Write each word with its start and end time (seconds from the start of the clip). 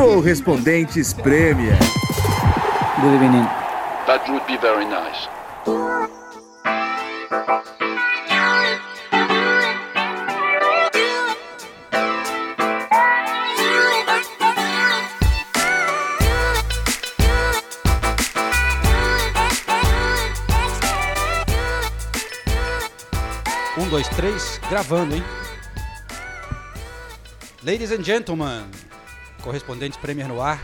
Correspondentes 0.00 1.12
Premier. 1.12 1.76
Good 3.02 3.14
evening. 3.16 3.44
That 4.06 4.26
would 4.30 4.46
be 4.46 4.56
very 4.56 4.86
nice. 4.86 5.28
Um, 23.76 23.90
dois, 23.90 24.08
três, 24.08 24.58
gravando, 24.70 25.16
hein? 25.16 25.24
Ladies 27.62 27.92
and 27.92 28.02
gentlemen, 28.02 28.64
correspondentes 29.40 29.98
Premier 29.98 30.28
no 30.28 30.40
ar. 30.40 30.60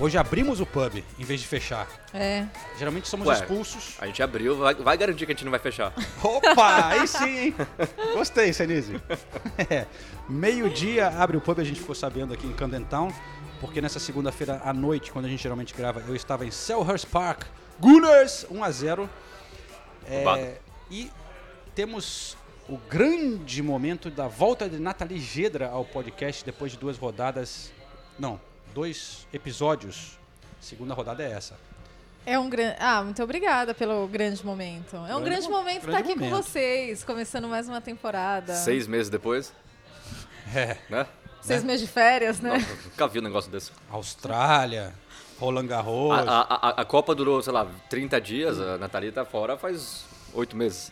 Hoje 0.00 0.18
abrimos 0.18 0.60
o 0.60 0.66
pub 0.66 1.04
em 1.18 1.24
vez 1.24 1.40
de 1.40 1.46
fechar. 1.46 1.86
É. 2.12 2.46
Geralmente 2.78 3.06
somos 3.06 3.28
Ué. 3.28 3.34
expulsos. 3.34 3.94
A 4.00 4.06
gente 4.06 4.22
abriu, 4.22 4.56
vai, 4.56 4.74
vai 4.74 4.96
garantir 4.96 5.24
que 5.24 5.32
a 5.32 5.34
gente 5.34 5.44
não 5.44 5.52
vai 5.52 5.60
fechar. 5.60 5.92
Opa, 6.22 6.88
aí 6.88 7.06
sim, 7.06 7.38
hein? 7.38 7.54
Gostei, 8.12 8.52
Senise. 8.52 9.00
É. 9.70 9.86
Meio-dia 10.28 11.08
abre 11.08 11.36
o 11.36 11.40
pub, 11.40 11.60
a 11.60 11.64
gente 11.64 11.80
ficou 11.80 11.94
sabendo 11.94 12.34
aqui 12.34 12.46
em 12.46 12.52
Camden 12.52 12.84
Town, 12.84 13.12
porque 13.60 13.80
nessa 13.80 14.00
segunda-feira 14.00 14.60
à 14.64 14.72
noite, 14.72 15.12
quando 15.12 15.26
a 15.26 15.28
gente 15.28 15.42
geralmente 15.42 15.72
grava, 15.72 16.02
eu 16.08 16.16
estava 16.16 16.44
em 16.44 16.50
Selhurst 16.50 17.06
Park, 17.06 17.44
Gunners 17.78 18.46
1 18.50 18.64
a 18.64 18.70
0 18.70 19.10
Roubado. 20.08 20.42
É, 20.42 20.58
e 20.90 21.10
temos 21.74 22.36
o 22.68 22.76
grande 22.76 23.62
momento 23.62 24.10
da 24.10 24.26
volta 24.26 24.68
de 24.68 24.78
Nathalie 24.78 25.20
Gedra 25.20 25.68
ao 25.68 25.84
podcast 25.84 26.44
depois 26.44 26.72
de 26.72 26.78
duas 26.78 26.96
rodadas. 26.96 27.72
Não, 28.18 28.40
dois 28.72 29.26
episódios. 29.32 30.18
Segunda 30.60 30.94
rodada 30.94 31.22
é 31.22 31.30
essa. 31.32 31.54
É 32.26 32.38
um 32.38 32.48
grande. 32.48 32.76
Ah, 32.78 33.02
muito 33.02 33.22
obrigada 33.22 33.74
pelo 33.74 34.06
grande 34.08 34.44
momento. 34.46 34.96
É 34.96 35.00
um 35.14 35.20
Grande 35.20 35.24
grande 35.24 35.48
mo- 35.48 35.56
momento 35.58 35.78
estar 35.86 35.90
grande 35.92 36.10
aqui 36.12 36.18
com 36.18 36.24
momento. 36.26 36.42
vocês, 36.44 37.04
começando 37.04 37.46
mais 37.48 37.68
uma 37.68 37.80
temporada. 37.82 38.54
Seis 38.54 38.86
meses 38.86 39.10
depois, 39.10 39.52
É. 40.54 40.78
né? 40.88 41.06
Seis 41.42 41.62
meses 41.62 41.86
de 41.86 41.92
férias, 41.92 42.40
né? 42.40 42.56
Não, 42.58 42.76
nunca 42.84 43.06
vi 43.08 43.18
um 43.18 43.22
negócio 43.22 43.50
desse. 43.50 43.70
Austrália, 43.90 44.94
Roland 45.38 45.66
Garros. 45.66 46.12
A, 46.16 46.22
a, 46.22 46.68
a, 46.68 46.80
a 46.80 46.84
Copa 46.86 47.14
durou, 47.14 47.42
sei 47.42 47.52
lá, 47.52 47.66
30 47.90 48.18
dias, 48.22 48.58
a 48.58 48.78
Nathalie 48.78 49.12
tá 49.12 49.26
fora 49.26 49.58
faz 49.58 50.06
oito 50.32 50.56
meses. 50.56 50.90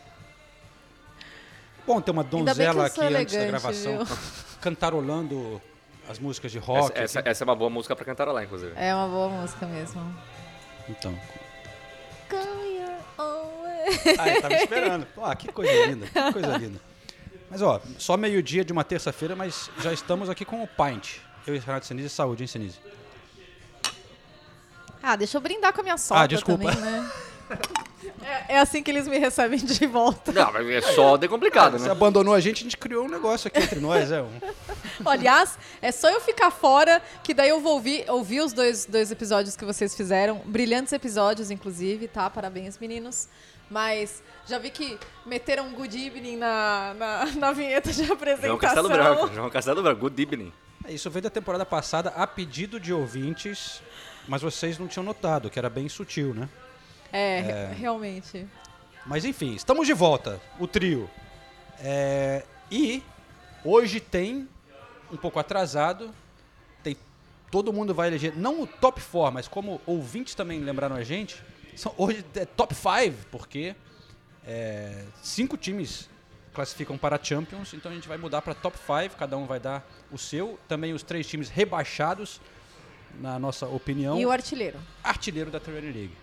Bom, 1.87 1.99
tem 1.99 2.13
uma 2.13 2.23
donzela 2.23 2.85
aqui 2.85 3.01
antes 3.01 3.33
da 3.33 3.39
elegante, 3.39 3.47
gravação 3.47 4.05
viu? 4.05 4.17
cantarolando 4.61 5.59
as 6.09 6.19
músicas 6.19 6.51
de 6.51 6.57
Essa, 6.57 6.67
rock. 6.67 6.91
essa, 6.99 7.19
assim. 7.19 7.29
essa 7.29 7.43
é 7.43 7.45
uma 7.45 7.55
boa 7.55 7.69
música 7.69 7.95
pra 7.95 8.03
cantar 8.05 8.27
lá, 8.27 8.43
inclusive. 8.43 8.73
É 8.75 8.93
uma 8.93 9.07
boa 9.07 9.29
música 9.29 9.65
mesmo. 9.65 10.15
Então. 10.89 11.17
Go 12.29 12.37
your 12.37 12.97
own 13.17 13.61
way. 13.63 14.15
Ah, 14.19 14.29
eu 14.29 14.41
tava 14.41 14.53
esperando. 14.61 15.07
Ah, 15.21 15.35
que 15.35 15.51
coisa 15.51 15.85
linda, 15.85 16.05
que 16.07 16.33
coisa 16.33 16.57
linda. 16.57 16.79
Mas 17.49 17.61
ó, 17.61 17.79
só 17.97 18.17
meio-dia 18.17 18.65
de 18.65 18.73
uma 18.73 18.83
terça-feira, 18.83 19.35
mas 19.35 19.69
já 19.79 19.93
estamos 19.93 20.29
aqui 20.29 20.43
com 20.43 20.63
o 20.63 20.67
Pint. 20.67 21.17
Eu 21.45 21.55
e 21.55 21.59
Renato 21.59 21.85
Senise, 21.85 22.09
saúde, 22.09 22.43
hein, 22.43 22.47
Senise? 22.47 22.79
Ah, 25.01 25.15
deixa 25.15 25.37
eu 25.37 25.41
brindar 25.41 25.73
com 25.73 25.81
a 25.81 25.83
minha 25.83 25.97
sogra 25.97 26.23
Ah, 26.23 26.27
desculpa. 26.27 26.63
também, 26.73 26.81
né? 26.91 27.11
É, 28.23 28.55
é 28.55 28.59
assim 28.59 28.81
que 28.81 28.91
eles 28.91 29.07
me 29.07 29.17
recebem 29.17 29.59
de 29.59 29.85
volta. 29.87 30.31
Não, 30.31 30.51
mas 30.51 30.67
é 30.69 30.81
só 30.81 31.17
de 31.17 31.27
complicado, 31.27 31.77
Você 31.77 31.85
né? 31.85 31.91
abandonou 31.91 32.33
a 32.33 32.39
gente, 32.39 32.59
a 32.59 32.63
gente 32.63 32.77
criou 32.77 33.05
um 33.05 33.09
negócio 33.09 33.47
aqui 33.47 33.59
entre 33.59 33.79
nós, 33.79 34.11
é 34.11 34.21
um. 34.21 34.29
Aliás, 35.05 35.57
é 35.81 35.91
só 35.91 36.09
eu 36.09 36.21
ficar 36.21 36.51
fora, 36.51 37.01
que 37.23 37.33
daí 37.33 37.49
eu 37.49 37.59
vou 37.59 37.73
ouvir, 37.73 38.05
ouvir 38.09 38.41
os 38.41 38.53
dois, 38.53 38.85
dois 38.85 39.11
episódios 39.11 39.55
que 39.55 39.65
vocês 39.65 39.95
fizeram. 39.95 40.41
Brilhantes 40.45 40.93
episódios, 40.93 41.51
inclusive, 41.51 42.07
tá? 42.07 42.29
Parabéns, 42.29 42.77
meninos. 42.77 43.27
Mas 43.69 44.21
já 44.45 44.59
vi 44.59 44.69
que 44.69 44.99
meteram 45.25 45.67
um 45.67 45.73
good 45.73 45.97
evening 45.97 46.37
na, 46.37 46.93
na, 46.93 47.25
na 47.37 47.51
vinheta 47.51 47.91
de 47.91 48.03
apresentação. 48.11 48.47
João 48.49 48.57
Castelo 48.59 48.89
Branco, 48.89 49.33
João 49.33 49.49
Castelo 49.49 49.81
Branco, 49.81 50.01
good 50.01 50.21
evening. 50.21 50.53
É, 50.85 50.91
Isso 50.91 51.09
veio 51.09 51.23
da 51.23 51.29
temporada 51.29 51.65
passada 51.65 52.09
a 52.09 52.27
pedido 52.27 52.79
de 52.79 52.93
ouvintes, 52.93 53.81
mas 54.27 54.41
vocês 54.41 54.77
não 54.77 54.87
tinham 54.87 55.03
notado, 55.03 55.49
que 55.49 55.57
era 55.57 55.69
bem 55.69 55.87
sutil, 55.87 56.33
né? 56.33 56.49
É, 57.13 57.39
re- 57.69 57.75
realmente. 57.75 58.45
Mas 59.05 59.23
enfim, 59.23 59.53
estamos 59.55 59.85
de 59.87 59.93
volta, 59.93 60.41
o 60.59 60.67
trio. 60.67 61.09
É, 61.79 62.43
e 62.71 63.03
hoje 63.63 63.99
tem, 63.99 64.47
um 65.11 65.17
pouco 65.17 65.37
atrasado, 65.39 66.13
tem 66.83 66.97
todo 67.51 67.71
mundo 67.71 67.93
vai 67.93 68.07
eleger, 68.07 68.33
não 68.35 68.61
o 68.61 68.67
top 68.67 68.99
4, 69.01 69.31
mas 69.33 69.47
como 69.47 69.79
ouvintes 69.85 70.33
também 70.35 70.59
lembraram 70.61 70.95
a 70.95 71.03
gente, 71.03 71.41
são, 71.75 71.93
hoje 71.97 72.25
é 72.35 72.45
top 72.45 72.73
5, 72.73 73.15
porque 73.31 73.75
é, 74.45 75.03
cinco 75.21 75.55
times 75.57 76.09
classificam 76.53 76.97
para 76.97 77.19
Champions, 77.21 77.73
então 77.73 77.91
a 77.91 77.95
gente 77.95 78.07
vai 78.07 78.17
mudar 78.17 78.41
para 78.41 78.53
top 78.53 78.77
5, 78.77 79.15
cada 79.17 79.37
um 79.37 79.45
vai 79.45 79.59
dar 79.59 79.85
o 80.11 80.17
seu, 80.17 80.57
também 80.67 80.93
os 80.93 81.03
três 81.03 81.27
times 81.27 81.49
rebaixados, 81.49 82.39
na 83.19 83.37
nossa 83.37 83.67
opinião, 83.67 84.19
E 84.19 84.25
o 84.25 84.31
artilheiro. 84.31 84.79
artilheiro 85.03 85.51
da 85.51 85.59
Premier 85.59 85.83
League. 85.93 86.22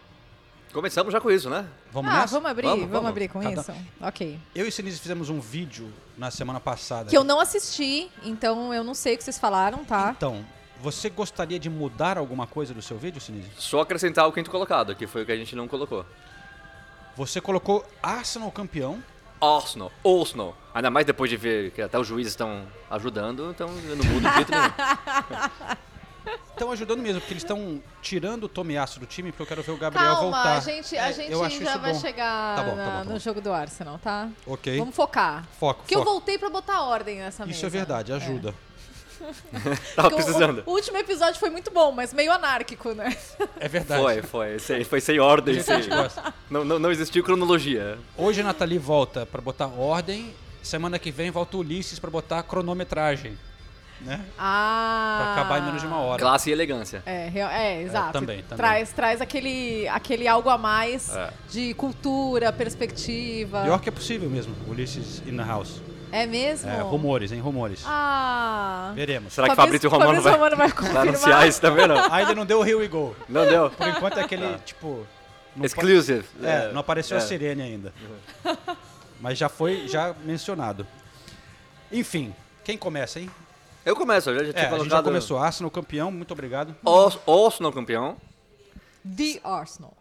Começamos 0.73 1.13
já 1.13 1.21
com 1.21 1.31
isso, 1.31 1.51
né? 1.51 1.67
Vamos 1.93 2.13
ah, 2.13 2.21
nessa? 2.21 2.35
vamos 2.35 2.51
abrir? 2.51 2.67
Vamos, 2.67 2.81
Vamos, 2.81 2.93
vamos. 2.95 3.11
abrir 3.11 3.29
com 3.29 3.43
Cada- 3.43 3.61
isso? 3.61 3.73
Ok. 4.01 4.39
Eu 4.55 4.67
e 4.67 4.69
o 4.69 4.73
Sinise 4.73 5.01
fizemos 5.01 5.29
um 5.29 5.41
vídeo 5.41 5.93
na 6.17 6.31
semana 6.31 6.61
passada. 6.61 7.11
Que 7.11 7.17
eu 7.17 7.25
não 7.25 7.41
assisti, 7.41 8.09
então 8.23 8.73
eu 8.73 8.85
não 8.85 8.95
sei 8.95 9.15
o 9.15 9.19
que 9.19 9.25
vocês 9.25 9.39
falaram, 9.39 9.85
tá? 9.85 10.15
Então, 10.17 10.45
você 10.81 11.11
gostaria 11.11 11.59
de 11.59 11.69
mudar 11.69 12.17
alguma 12.17 12.47
coisa 12.47 12.73
do 12.73 12.81
seu 12.81 12.97
vídeo, 12.97 13.21
Sinise? 13.21 13.51
Só 13.59 13.81
acrescentar 13.81 14.29
o 14.29 14.33
quinto 14.33 14.49
colocado, 14.51 14.95
que 14.95 15.09
foi 15.09 15.25
o 15.25 15.27
que 15.27 15.33
a 15.33 15.37
gente 15.37 15.57
não 15.57 15.67
colocou. 15.67 16.07
Você 17.17 17.41
colocou 17.41 17.85
Arsenal 18.01 18.51
campeão. 18.53 19.03
Arsenal, 19.41 19.91
Arsenal. 20.05 20.57
Ainda 20.73 20.91
mais 20.91 21.05
depois 21.05 21.29
de 21.29 21.37
ver 21.37 21.73
que 21.73 21.83
até 21.83 21.99
os 21.99 22.07
juízes 22.07 22.33
estão 22.33 22.63
ajudando, 22.89 23.51
então 23.51 23.69
eu 23.89 23.97
não 23.97 24.05
mudo 24.05 24.29
de 24.29 24.35
jeito 24.37 24.53
nenhum. 24.53 24.71
Estão 26.51 26.71
ajudando 26.73 27.01
mesmo, 27.01 27.21
porque 27.21 27.33
eles 27.33 27.43
estão 27.43 27.83
tirando 28.03 28.45
o 28.45 28.49
Tomiasso 28.49 29.01
do 29.01 29.07
time, 29.07 29.33
porque 29.33 29.43
eu 29.43 29.47
quero 29.47 29.63
ver 29.63 29.73
o 29.73 29.77
Gabriel 29.79 30.07
Calma, 30.15 30.21
voltar. 30.23 30.57
a 30.59 30.61
gente, 30.61 30.97
a 30.97 31.09
É, 31.09 31.13
gente 31.13 31.33
eu 31.33 31.43
acho 31.43 31.57
já 31.65 31.71
isso 31.71 31.79
vai 31.81 31.93
bom. 31.95 32.01
chegar 32.01 32.57
Tá 32.57 32.63
bom, 32.63 32.71
tá 32.71 32.77
na- 32.77 32.85
bom, 32.85 32.91
tá 32.99 33.05
no 33.05 33.11
bom. 33.13 33.19
jogo 33.19 33.41
do 33.41 33.53
Arsenal, 33.53 33.99
tá? 33.99 34.29
Ok. 34.47 34.79
Vamos 34.79 34.95
focar. 34.95 35.47
Foco, 35.59 35.81
Porque 35.81 35.95
eu 35.97 36.05
voltei 36.05 36.37
pra 36.39 36.51
botar 36.51 36.83
ordem 36.83 37.19
nessa 37.21 37.47
mesa. 37.47 37.57
Isso 37.57 37.67
é 37.67 37.71
verdade, 37.71 38.13
ajuda. 38.13 38.55
Tava 39.95 40.09
Porque 40.09 40.15
o- 40.23 40.25
precisando. 40.25 40.63
O, 40.67 40.71
último 40.73 40.97
episódio 40.97 41.39
foi 41.39 41.51
muito 41.51 41.71
bom, 41.71 41.93
mas 41.93 42.13
meio 42.13 42.33
anárquico, 42.33 42.93
né? 42.93 43.15
É 43.59 43.69
verdade. 43.69 44.03
Foi, 44.03 44.23
foi. 44.23 44.59
Sem, 44.59 44.85
foi 44.85 45.01
sem 45.01 45.19
ordem. 45.21 45.57
Que 45.57 45.63
Sem, 45.63 45.83
não, 46.51 46.65
não, 46.65 46.79
não 46.79 46.91
existiu 46.91 47.23
cronologia. 47.23 47.99
Hoje 48.17 48.41
a 48.41 48.45
Nathalie 48.45 48.79
volta 48.79 49.27
pra 49.27 49.41
botar 49.41 49.67
ordem. 49.67 50.35
Semana 50.63 50.99
que 50.99 51.11
vem 51.11 51.31
volta 51.31 51.57
o 51.57 51.61
Ulisses 51.61 51.99
pra 51.99 52.11
botar 52.11 52.43
cronometragem. 52.43 53.39
Né? 54.03 54.19
Ah. 54.39 55.21
Pra 55.23 55.33
acabar 55.43 55.59
em 55.61 55.65
menos 55.67 55.81
de 55.83 55.87
uma 55.87 55.99
hora. 55.99 56.19
Classe 56.21 56.49
e 56.49 56.53
elegância. 56.53 57.03
É, 57.05 57.29
real- 57.29 57.51
é, 57.51 57.83
exato. 57.83 58.13
também, 58.13 58.43
também. 58.43 58.57
Traz, 58.57 58.93
traz 58.93 59.21
aquele, 59.21 59.87
aquele 59.89 60.27
algo 60.27 60.49
a 60.49 60.57
mais 60.57 61.15
É. 61.15 61.31
de 61.51 61.75
cultura, 61.75 62.51
perspectiva. 62.53 63.63
Pior 63.63 63.79
que 63.81 63.89
é 63.89 63.93
possível 63.93 64.29
mesmo, 64.31 64.55
Ulisses 64.67 65.23
in 65.27 65.37
the 65.37 65.45
house. 65.45 65.83
É 66.13 66.27
mesmo? 66.27 66.69
É, 66.69 66.81
rumores, 66.81 67.31
hein? 67.31 67.41
Rumores. 67.41 67.83
Ah. 67.87 68.91
Veremos. 68.95 69.33
Será 69.33 69.49
que 69.51 69.55
Fabrício 69.55 69.89
Romano 69.89 70.21
Fabrício 70.21 70.31
vai, 70.31 70.33
Romano 70.39 70.57
vai 70.57 70.67
vai 70.69 70.77
confirmar? 70.77 71.03
anunciar 71.09 71.47
isso 71.49 71.61
também, 71.61 71.87
não? 71.87 72.13
Ainda 72.13 72.35
não 72.35 72.45
deu 72.47 72.59
o 72.61 72.65
Here 72.65 72.75
We 72.77 72.89
Go. 72.89 73.15
Não 73.29 73.47
deu? 73.47 73.71
Por 73.71 73.87
enquanto 73.87 74.19
é 74.19 74.23
aquele, 74.23 74.59
tipo... 74.65 75.07
não 75.55 75.65
Exclusive. 75.67 76.25
pa- 76.41 76.49
É, 76.49 76.73
não 76.73 76.81
apareceu 76.81 77.17
a 77.17 77.21
é. 77.21 77.23
sirene 77.23 77.63
ainda. 77.63 77.93
Mas 79.21 79.37
já 79.39 79.49
foi 79.49 79.87
já 79.87 80.13
mencionado. 80.25 80.85
Enfim, 81.93 82.35
quem 82.65 82.77
começa, 82.79 83.21
hein? 83.21 83.31
Eu 83.85 83.97
começo, 83.97 84.31
eu 84.31 84.39
já, 84.39 84.45
já 84.45 84.51
É, 84.51 84.53
tinha 84.53 84.67
a 84.67 84.71
gente 84.71 84.73
já 84.73 84.79
colocado... 84.79 85.05
começou. 85.05 85.39
Arsenal 85.39 85.71
campeão, 85.71 86.11
muito 86.11 86.33
obrigado. 86.33 86.77
Os, 86.85 87.19
Arsenal 87.27 87.73
campeão. 87.73 88.17
The 89.05 89.41
Arsenal. 89.43 89.95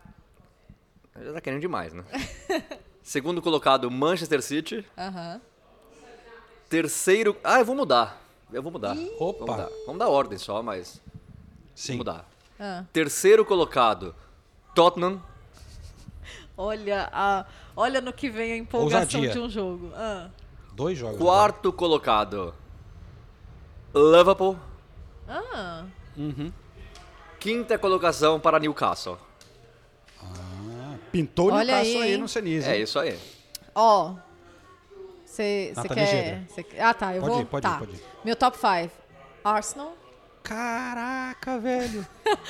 Já 1.21 1.33
tá 1.33 1.41
querendo 1.41 1.61
demais, 1.61 1.93
né? 1.93 2.03
Segundo 3.03 3.41
colocado, 3.41 3.89
Manchester 3.89 4.41
City. 4.41 4.85
Aham. 4.97 5.41
Terceiro... 6.69 7.35
Ah, 7.43 7.59
eu 7.59 7.65
vou 7.65 7.75
mudar. 7.75 8.21
Eu 8.51 8.61
vou 8.61 8.71
mudar. 8.71 8.95
Opa. 9.17 9.45
Vamos 9.45 9.57
dar. 9.57 9.69
Vamos 9.85 9.99
dar 9.99 10.07
ordem 10.09 10.37
só, 10.37 10.61
mas... 10.61 11.01
Sim. 11.73 11.93
Vamos 11.93 11.97
mudar. 11.99 12.29
Ah. 12.59 12.83
Terceiro 12.91 13.45
colocado, 13.45 14.13
Tottenham. 14.75 15.21
Olha, 16.57 17.09
a, 17.13 17.45
olha 17.75 18.01
no 18.01 18.11
que 18.11 18.29
vem 18.29 18.51
a 18.51 18.57
empolgação 18.57 19.21
Ousadia. 19.21 19.29
de 19.31 19.39
um 19.39 19.49
jogo. 19.49 19.91
Ah. 19.95 20.29
Dois 20.73 20.97
jogos. 20.97 21.17
Quarto 21.17 21.71
colocado, 21.71 22.53
Liverpool. 23.93 24.57
Ah. 25.27 25.83
Uhum. 26.17 26.51
Quinta 27.39 27.77
colocação 27.77 28.39
para 28.39 28.59
Newcastle. 28.59 29.17
Ah, 30.21 30.95
pintou 31.11 31.49
o 31.49 31.53
Olha 31.53 31.75
Newcastle 31.75 32.01
aí, 32.01 32.11
aí, 32.13 32.17
no 32.17 32.27
Senise. 32.27 32.69
É 32.69 32.77
isso 32.77 32.99
aí. 32.99 33.17
Ó. 33.73 34.13
Você 35.25 35.71
você 35.75 35.87
quer, 35.87 36.45
quer- 36.63 36.81
Ah, 36.81 36.93
tá, 36.93 37.15
eu 37.15 37.21
Pode 37.21 37.33
vou. 37.33 37.41
ir, 37.41 37.45
pode 37.45 37.61
tá. 37.63 37.75
ir, 37.75 37.79
pode 37.79 37.91
ir. 37.93 38.03
Meu 38.25 38.35
top 38.35 38.57
5. 38.57 38.91
Arsenal. 39.43 39.93
Caraca, 40.43 41.59
velho. 41.59 42.05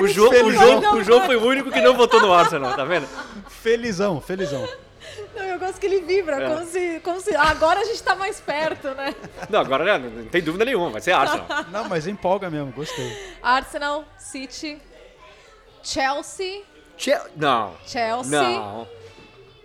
O 0.00 0.06
João, 0.08 0.30
o. 0.46 0.52
João, 0.52 0.94
o 0.96 1.04
João 1.04 1.26
foi 1.26 1.36
o 1.36 1.44
único 1.44 1.70
que 1.70 1.80
não 1.80 1.94
votou 1.94 2.20
no 2.20 2.32
Arsenal, 2.32 2.74
tá 2.74 2.84
vendo? 2.84 3.06
Felizão, 3.48 4.20
felizão. 4.20 4.66
Não, 5.34 5.42
eu 5.44 5.58
gosto 5.58 5.78
que 5.80 5.86
ele 5.86 6.00
vibra, 6.02 6.42
É. 6.42 6.48
como, 6.48 6.66
se, 6.66 7.00
como 7.04 7.20
se. 7.20 7.34
Agora 7.36 7.80
a 7.80 7.84
gente 7.84 8.02
tá 8.02 8.14
mais 8.14 8.40
perto, 8.40 8.88
né? 8.94 9.14
Não, 9.48 9.60
agora 9.60 9.84
né, 9.98 10.10
não 10.14 10.26
tem 10.26 10.42
dúvida 10.42 10.64
nenhuma, 10.64 10.90
vai 10.90 11.00
ser 11.00 11.12
Arsenal. 11.12 11.46
Não, 11.70 11.84
mas 11.88 12.06
empolga 12.06 12.50
mesmo, 12.50 12.72
gostei. 12.72 13.36
Arsenal, 13.42 14.04
City, 14.18 14.80
Chelsea. 15.82 16.62
Che- 16.96 17.18
Não, 17.36 17.74
Chelsea. 17.86 18.30
não, 18.42 18.86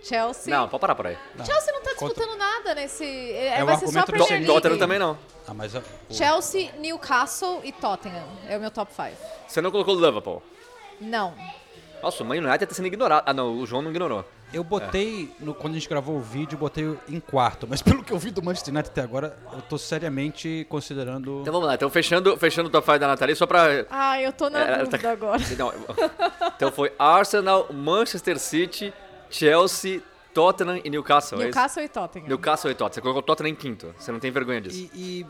Chelsea. 0.02 0.56
não, 0.56 0.68
pode 0.68 0.80
parar 0.80 0.94
por 0.94 1.06
aí. 1.06 1.18
Chelsea 1.44 1.72
não 1.72 1.82
tá 1.82 1.94
Conta- 1.94 2.14
disputando 2.14 2.38
nada 2.38 2.74
nesse. 2.74 3.04
É, 3.04 3.58
É 3.58 3.62
um 3.62 3.66
vai 3.66 3.76
ser 3.76 3.88
só 3.88 3.98
a 4.00 4.02
Premier 4.04 4.30
League. 4.30 4.46
Tottenham 4.46 4.78
também 4.78 4.98
não. 4.98 5.18
Ah, 5.46 5.52
mas 5.52 5.74
o- 5.74 5.82
Chelsea, 6.10 6.72
Newcastle 6.78 7.60
e 7.62 7.72
Tottenham. 7.72 8.24
É 8.48 8.56
o 8.56 8.60
meu 8.60 8.70
top 8.70 8.90
5. 8.94 9.16
Você 9.46 9.60
não 9.60 9.70
colocou 9.70 9.94
o 9.94 10.00
Liverpool. 10.00 10.42
Não. 11.00 11.34
Nossa, 12.02 12.22
o 12.22 12.26
Man 12.26 12.36
United 12.36 12.66
tá 12.66 12.74
sendo 12.74 12.86
ignorado. 12.86 13.24
Ah, 13.26 13.34
não, 13.34 13.58
o 13.58 13.66
João 13.66 13.82
não 13.82 13.90
ignorou. 13.90 14.24
Eu 14.52 14.62
botei, 14.64 15.34
no- 15.40 15.54
quando 15.54 15.72
a 15.74 15.76
gente 15.78 15.88
gravou 15.88 16.16
o 16.16 16.20
vídeo, 16.20 16.56
botei 16.56 16.96
em 17.08 17.20
quarto. 17.20 17.66
Mas 17.68 17.80
pelo 17.82 18.02
que 18.02 18.12
eu 18.12 18.18
vi 18.18 18.30
do 18.30 18.42
Manchester 18.42 18.72
United 18.72 18.90
até 18.90 19.02
agora, 19.02 19.36
eu 19.52 19.60
tô 19.62 19.76
seriamente 19.78 20.66
considerando... 20.68 21.40
Então 21.42 21.52
vamos 21.52 21.66
lá, 21.68 21.74
então 21.74 21.90
fechando, 21.90 22.36
fechando 22.36 22.68
o 22.68 22.72
top 22.72 22.84
5 22.86 22.98
da 22.98 23.08
Nathalie, 23.08 23.34
só 23.36 23.46
pra... 23.46 23.86
Ah, 23.90 24.20
eu 24.20 24.32
tô 24.32 24.48
na 24.48 24.60
É, 24.60 24.78
dúvida 24.78 24.98
tá- 24.98 25.10
agora. 25.12 25.42
Não, 25.58 25.72
então 26.56 26.70
foi 26.72 26.92
Arsenal, 26.98 27.66
Manchester 27.72 28.38
City, 28.38 28.92
Chelsea, 29.30 30.00
Tottenham 30.32 30.80
e 30.84 30.90
Newcastle. 30.90 31.38
é 31.40 31.48
isso? 31.48 31.56
Newcastle 31.58 31.82
e 31.82 31.88
Tottenham. 31.88 32.28
Newcastle 32.28 32.70
e 32.70 32.74
Tottenham. 32.74 32.94
Você 32.94 33.00
colocou 33.00 33.22
Tottenham 33.22 33.50
em 33.52 33.54
quinto. 33.54 33.94
Você 33.98 34.12
não 34.12 34.20
tem 34.20 34.30
vergonha 34.30 34.60
disso. 34.60 34.90
E, 34.94 35.22
e- 35.22 35.26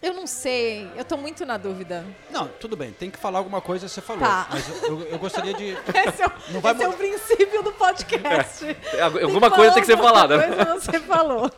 Eu 0.00 0.14
não 0.14 0.26
sei. 0.28 0.88
Eu 0.96 1.04
tô 1.04 1.16
muito 1.16 1.44
na 1.44 1.56
dúvida. 1.56 2.04
Não, 2.30 2.46
tudo 2.46 2.76
bem, 2.76 2.92
tem 2.92 3.10
que 3.10 3.18
falar 3.18 3.38
alguma 3.38 3.60
coisa, 3.60 3.88
você 3.88 4.00
falou. 4.00 4.22
Tá. 4.22 4.46
Mas 4.48 4.82
eu, 4.84 5.00
eu 5.02 5.18
gostaria 5.18 5.52
de... 5.52 5.70
Esse 6.06 6.22
é 6.22 6.26
o, 6.26 6.52
Não 6.52 6.60
vai 6.60 6.72
esse 6.72 6.84
é 6.84 6.88
o 6.88 6.92
princípio 6.92 7.62
do 7.64 7.72
podcast. 7.72 8.64
É, 8.94 9.02
Alguma 9.02 9.50
coisa 9.50 9.72
tem 9.72 9.80
que 9.82 9.86
ser 9.86 9.96
falada. 9.96 10.34
alguma 10.36 10.64
coisa 10.66 10.80
você 10.80 11.00
falou. 11.00 11.50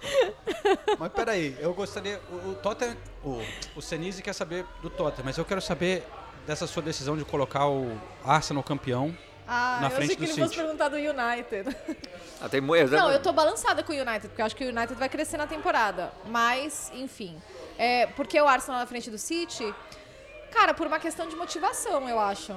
Mas 0.98 1.12
peraí, 1.12 1.54
eu 1.60 1.75
gostaria... 1.75 2.19
O, 2.31 2.50
o 2.50 2.54
Tottenham... 2.54 2.96
O, 3.22 3.42
o 3.76 3.82
Senise 3.82 4.22
quer 4.22 4.32
saber 4.32 4.64
do 4.81 4.88
Tottenham, 4.88 5.26
mas 5.26 5.36
eu 5.36 5.44
quero 5.44 5.60
saber 5.60 6.02
dessa 6.46 6.66
sua 6.66 6.82
decisão 6.82 7.19
de 7.19 7.25
colocar 7.26 7.69
o 7.69 7.94
Arsenal 8.25 8.62
campeão. 8.62 9.14
Ah, 9.52 9.79
Na 9.81 9.87
eu 9.88 9.91
frente 9.91 10.05
achei 10.12 10.17
que 10.17 10.23
do 10.26 10.31
ele 10.31 10.32
fosse 10.43 10.55
City. 10.55 10.62
perguntar 10.62 10.88
do 10.88 10.97
United. 10.97 11.76
Ah, 12.41 12.49
tem 12.49 12.61
mu- 12.61 12.76
Não, 12.76 13.11
eu 13.11 13.20
tô 13.20 13.32
balançada 13.32 13.82
com 13.82 13.93
o 13.93 13.97
United, 13.97 14.29
porque 14.29 14.41
eu 14.41 14.47
acho 14.47 14.55
que 14.55 14.64
o 14.64 14.69
United 14.69 14.94
vai 14.94 15.08
crescer 15.08 15.37
na 15.37 15.47
temporada. 15.49 16.12
Mas, 16.26 16.91
enfim. 16.94 17.43
É, 17.76 18.06
porque 18.06 18.41
o 18.41 18.47
Arsenal 18.47 18.79
na 18.81 18.87
frente 18.87 19.11
do 19.11 19.19
City? 19.19 19.75
Cara, 20.52 20.73
por 20.73 20.87
uma 20.87 21.00
questão 21.00 21.26
de 21.29 21.35
motivação, 21.35 22.08
eu 22.08 22.19
acho. 22.20 22.55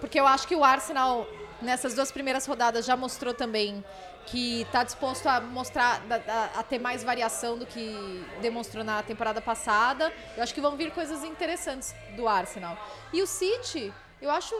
Porque 0.00 0.18
eu 0.18 0.26
acho 0.26 0.48
que 0.48 0.56
o 0.56 0.64
Arsenal, 0.64 1.26
nessas 1.60 1.94
duas 1.94 2.10
primeiras 2.10 2.44
rodadas, 2.44 2.84
já 2.84 2.96
mostrou 2.96 3.32
também 3.32 3.84
que 4.26 4.66
tá 4.72 4.82
disposto 4.84 5.26
a 5.28 5.40
mostrar, 5.40 6.00
a, 6.28 6.60
a 6.60 6.62
ter 6.64 6.80
mais 6.80 7.02
variação 7.04 7.56
do 7.56 7.66
que 7.66 8.24
demonstrou 8.40 8.82
na 8.82 9.00
temporada 9.04 9.40
passada. 9.40 10.12
Eu 10.36 10.42
acho 10.42 10.52
que 10.52 10.60
vão 10.60 10.76
vir 10.76 10.90
coisas 10.90 11.22
interessantes 11.22 11.94
do 12.16 12.26
Arsenal. 12.28 12.76
E 13.12 13.22
o 13.22 13.26
City, 13.28 13.92
eu 14.20 14.30
acho 14.30 14.54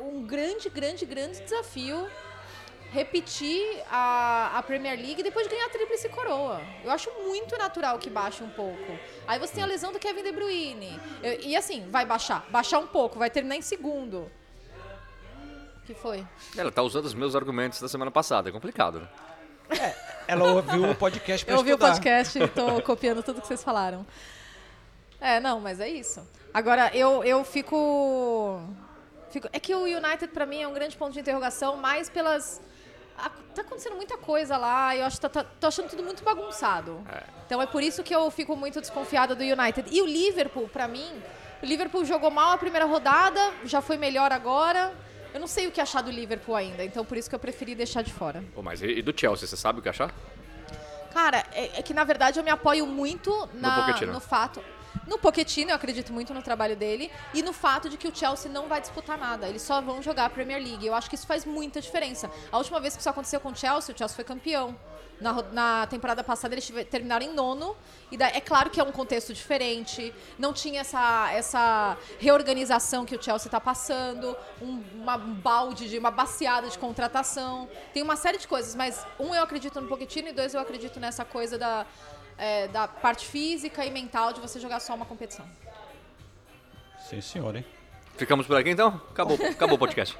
um 0.00 0.22
grande, 0.26 0.68
grande, 0.68 1.04
grande 1.06 1.40
desafio 1.40 2.08
repetir 2.92 3.82
a, 3.90 4.52
a 4.58 4.62
Premier 4.62 4.96
League 4.96 5.20
e 5.20 5.22
depois 5.22 5.46
ganhar 5.48 5.66
a 5.66 5.68
tríplice 5.70 6.08
coroa. 6.08 6.60
Eu 6.84 6.90
acho 6.90 7.10
muito 7.24 7.56
natural 7.58 7.98
que 7.98 8.08
baixe 8.08 8.42
um 8.42 8.48
pouco. 8.50 8.98
Aí 9.26 9.38
você 9.38 9.54
tem 9.54 9.62
a 9.64 9.66
lesão 9.66 9.92
do 9.92 9.98
Kevin 9.98 10.22
De 10.22 10.32
Bruyne. 10.32 10.98
Eu- 11.22 11.40
e 11.40 11.56
assim, 11.56 11.88
vai 11.90 12.06
baixar. 12.06 12.46
Baixar 12.48 12.78
um 12.78 12.86
pouco, 12.86 13.18
vai 13.18 13.28
terminar 13.28 13.56
em 13.56 13.60
segundo. 13.62 14.30
O 15.82 15.86
que 15.86 15.94
foi? 15.94 16.26
Ela 16.56 16.70
tá 16.72 16.82
usando 16.82 17.04
os 17.04 17.14
meus 17.14 17.34
argumentos 17.34 17.80
da 17.80 17.88
semana 17.88 18.10
passada. 18.10 18.48
É 18.48 18.52
complicado, 18.52 19.00
né? 19.68 19.94
Ela 20.28 20.44
ouviu 20.52 20.90
o 20.90 20.94
podcast 20.94 21.44
pra 21.44 21.54
Eu 21.54 21.58
ouvi 21.58 21.70
o 21.70 21.74
estudar. 21.74 21.92
podcast 21.92 22.38
e 22.38 22.48
tô 22.48 22.80
copiando 22.82 23.22
tudo 23.22 23.40
que 23.40 23.46
vocês 23.46 23.62
falaram. 23.62 24.06
É, 25.20 25.38
não, 25.40 25.60
mas 25.60 25.80
é 25.80 25.88
isso. 25.88 26.26
Agora, 26.54 26.90
eu, 26.94 27.22
eu 27.24 27.44
fico, 27.44 28.60
fico... 29.36 29.48
É 29.52 29.60
que 29.60 29.74
o 29.74 29.82
United, 29.84 30.28
pra 30.28 30.46
mim, 30.46 30.62
é 30.62 30.68
um 30.68 30.72
grande 30.72 30.96
ponto 30.96 31.12
de 31.12 31.20
interrogação, 31.20 31.76
mais 31.76 32.08
pelas... 32.08 32.60
a- 33.18 33.30
Tá 33.54 33.62
acontecendo 33.62 33.96
muita 33.96 34.16
coisa 34.18 34.56
lá 34.58 34.94
e 34.94 35.00
eu 35.00 35.06
acho, 35.06 35.18
tá, 35.20 35.28
tá- 35.30 35.44
tô 35.44 35.66
achando 35.66 35.88
tudo 35.88 36.02
muito 36.02 36.22
bagunçado. 36.22 37.00
Então 37.46 37.60
é 37.62 37.66
por 37.66 37.82
isso 37.82 38.02
que 38.02 38.14
eu 38.14 38.30
fico 38.30 38.54
muito 38.56 38.80
desconfiada 38.80 39.34
do 39.34 39.42
United. 39.42 39.88
E 39.90 40.02
o 40.02 40.06
Liverpool, 40.06 40.68
pra 40.68 40.86
mim, 40.88 41.08
o 41.62 41.66
Liverpool 41.66 42.04
jogou 42.04 42.30
mal 42.30 42.52
a 42.52 42.58
primeira 42.58 42.84
rodada, 42.86 43.40
já 43.64 43.80
foi 43.80 43.96
melhor 43.96 44.30
agora. 44.32 44.92
Eu 45.32 45.40
não 45.40 45.46
sei 45.46 45.66
o 45.66 45.70
que 45.70 45.80
achar 45.80 46.02
do 46.02 46.10
Liverpool 46.10 46.54
ainda, 46.54 46.82
então 46.84 47.04
por 47.04 47.16
isso 47.16 47.28
que 47.30 47.34
eu 47.34 47.38
preferi 47.38 47.74
deixar 47.74 48.02
de 48.02 48.12
fora. 48.12 48.42
Pô, 48.54 48.62
mas 48.62 48.80
e, 48.82 48.86
e 48.86 49.02
do 49.02 49.18
Chelsea, 49.18 49.46
você 49.46 49.56
sabe 49.56 49.78
o 49.78 49.82
que 49.82 49.88
achar? 49.88 50.10
Cara, 51.12 51.44
é, 51.52 51.78
é 51.78 51.82
que 51.82 51.94
na 51.94 52.04
verdade 52.04 52.38
eu 52.38 52.44
me 52.44 52.50
apoio 52.50 52.86
muito 52.86 53.48
na- 53.54 53.84
Pochettino. 53.86 54.12
no 54.12 54.20
fato. 54.20 54.62
No 55.06 55.18
Pochettino, 55.18 55.70
eu 55.70 55.74
acredito 55.76 56.12
muito 56.12 56.32
no 56.32 56.42
trabalho 56.42 56.76
dele. 56.76 57.10
E 57.34 57.42
no 57.42 57.52
fato 57.52 57.88
de 57.88 57.96
que 57.96 58.08
o 58.08 58.14
Chelsea 58.14 58.50
não 58.50 58.68
vai 58.68 58.80
disputar 58.80 59.18
nada. 59.18 59.48
Eles 59.48 59.62
só 59.62 59.80
vão 59.80 60.02
jogar 60.02 60.26
a 60.26 60.30
Premier 60.30 60.62
League. 60.62 60.86
Eu 60.86 60.94
acho 60.94 61.08
que 61.08 61.14
isso 61.14 61.26
faz 61.26 61.44
muita 61.44 61.80
diferença. 61.80 62.30
A 62.50 62.58
última 62.58 62.80
vez 62.80 62.94
que 62.94 63.00
isso 63.00 63.10
aconteceu 63.10 63.40
com 63.40 63.50
o 63.50 63.56
Chelsea, 63.56 63.94
o 63.94 63.98
Chelsea 63.98 64.14
foi 64.14 64.24
campeão. 64.24 64.76
Na, 65.18 65.32
na 65.50 65.86
temporada 65.86 66.22
passada 66.22 66.54
eles 66.54 66.70
terminaram 66.90 67.24
em 67.24 67.32
nono. 67.32 67.74
E 68.10 68.16
da- 68.18 68.28
é 68.28 68.40
claro 68.40 68.68
que 68.68 68.78
é 68.78 68.84
um 68.84 68.92
contexto 68.92 69.32
diferente. 69.32 70.12
Não 70.38 70.52
tinha 70.52 70.82
essa, 70.82 71.30
essa 71.32 71.96
reorganização 72.18 73.06
que 73.06 73.16
o 73.16 73.22
Chelsea 73.22 73.46
está 73.48 73.58
passando. 73.60 74.36
Um, 74.60 74.82
uma 74.94 75.16
um 75.16 75.32
balde 75.34 75.88
de 75.88 75.98
uma 75.98 76.10
baciada 76.10 76.68
de 76.68 76.78
contratação. 76.78 77.66
Tem 77.94 78.02
uma 78.02 78.16
série 78.16 78.36
de 78.36 78.46
coisas, 78.46 78.74
mas 78.74 79.06
um 79.18 79.34
eu 79.34 79.42
acredito 79.42 79.80
no 79.80 79.88
Pochettino 79.88 80.28
e 80.28 80.32
dois 80.32 80.52
eu 80.52 80.60
acredito 80.60 81.00
nessa 81.00 81.24
coisa 81.24 81.56
da, 81.56 81.86
é, 82.38 82.68
da 82.68 82.86
parte 82.86 83.26
física 83.26 83.84
e 83.84 83.90
mental 83.90 84.32
de 84.32 84.40
você 84.40 84.60
jogar 84.60 84.80
só 84.80 84.94
uma 84.94 85.06
competição. 85.06 85.46
Sim, 87.08 87.20
senhor, 87.20 87.54
hein? 87.56 87.64
Ficamos 88.16 88.46
por 88.46 88.56
aqui 88.56 88.70
então? 88.70 89.00
Acabou, 89.10 89.36
acabou 89.36 89.76
o 89.76 89.78
podcast. 89.78 90.16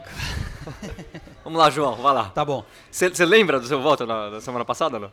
Vamos 1.43 1.59
lá, 1.59 1.71
João, 1.71 1.97
vai 1.97 2.12
lá. 2.12 2.29
Tá 2.31 2.45
bom. 2.45 2.64
Você 2.90 3.25
lembra 3.25 3.59
do 3.59 3.67
seu 3.67 3.81
voto 3.81 4.07
na, 4.07 4.31
da 4.31 4.40
semana 4.40 4.64
passada, 4.64 4.99
não? 4.99 5.11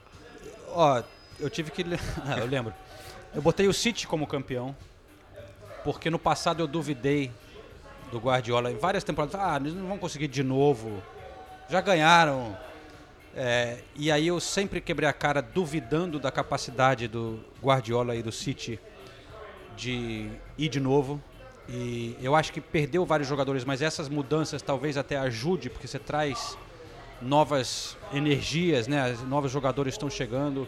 Ó, 0.70 1.02
eu 1.40 1.50
tive 1.50 1.72
que. 1.72 1.84
Ah, 2.26 2.40
eu 2.40 2.46
lembro. 2.46 2.74
Eu 3.34 3.42
botei 3.42 3.68
o 3.68 3.74
City 3.74 4.08
como 4.08 4.28
campeão. 4.28 4.76
Porque 5.84 6.10
no 6.10 6.20
passado 6.20 6.62
eu 6.62 6.68
duvidei 6.68 7.32
do 8.12 8.20
Guardiola 8.20 8.72
em 8.72 8.78
várias 8.78 9.04
temporadas. 9.04 9.40
Ah, 9.40 9.58
eles 9.58 9.74
não 9.74 9.88
vão 9.88 9.98
conseguir 9.98 10.28
de 10.28 10.44
novo. 10.44 11.02
Já 11.70 11.82
ganharam. 11.82 12.58
É, 13.36 13.80
e 13.96 14.12
aí 14.12 14.28
eu 14.28 14.40
sempre 14.40 14.80
quebrei 14.80 15.10
a 15.10 15.14
cara 15.14 15.42
duvidando 15.42 16.20
da 16.20 16.32
capacidade 16.32 17.08
do 17.08 17.40
Guardiola 17.62 18.16
e 18.16 18.22
do 18.22 18.32
City 18.32 18.80
de 19.76 20.30
ir 20.58 20.70
de 20.70 20.80
novo. 20.80 21.22
E 21.68 22.16
eu 22.22 22.36
acho 22.36 22.52
que 22.52 22.62
perdeu 22.62 23.06
vários 23.06 23.28
jogadores, 23.28 23.64
mas 23.64 23.82
essas 23.82 24.10
mudanças 24.10 24.62
talvez 24.62 24.98
até 24.98 25.18
ajude, 25.18 25.70
porque 25.70 25.88
você 25.88 25.98
traz 25.98 26.58
novas 27.22 27.98
energias, 28.14 28.88
né? 28.88 29.14
Os 29.14 29.22
Novos 29.24 29.52
jogadores 29.52 29.94
estão 29.94 30.10
chegando. 30.10 30.68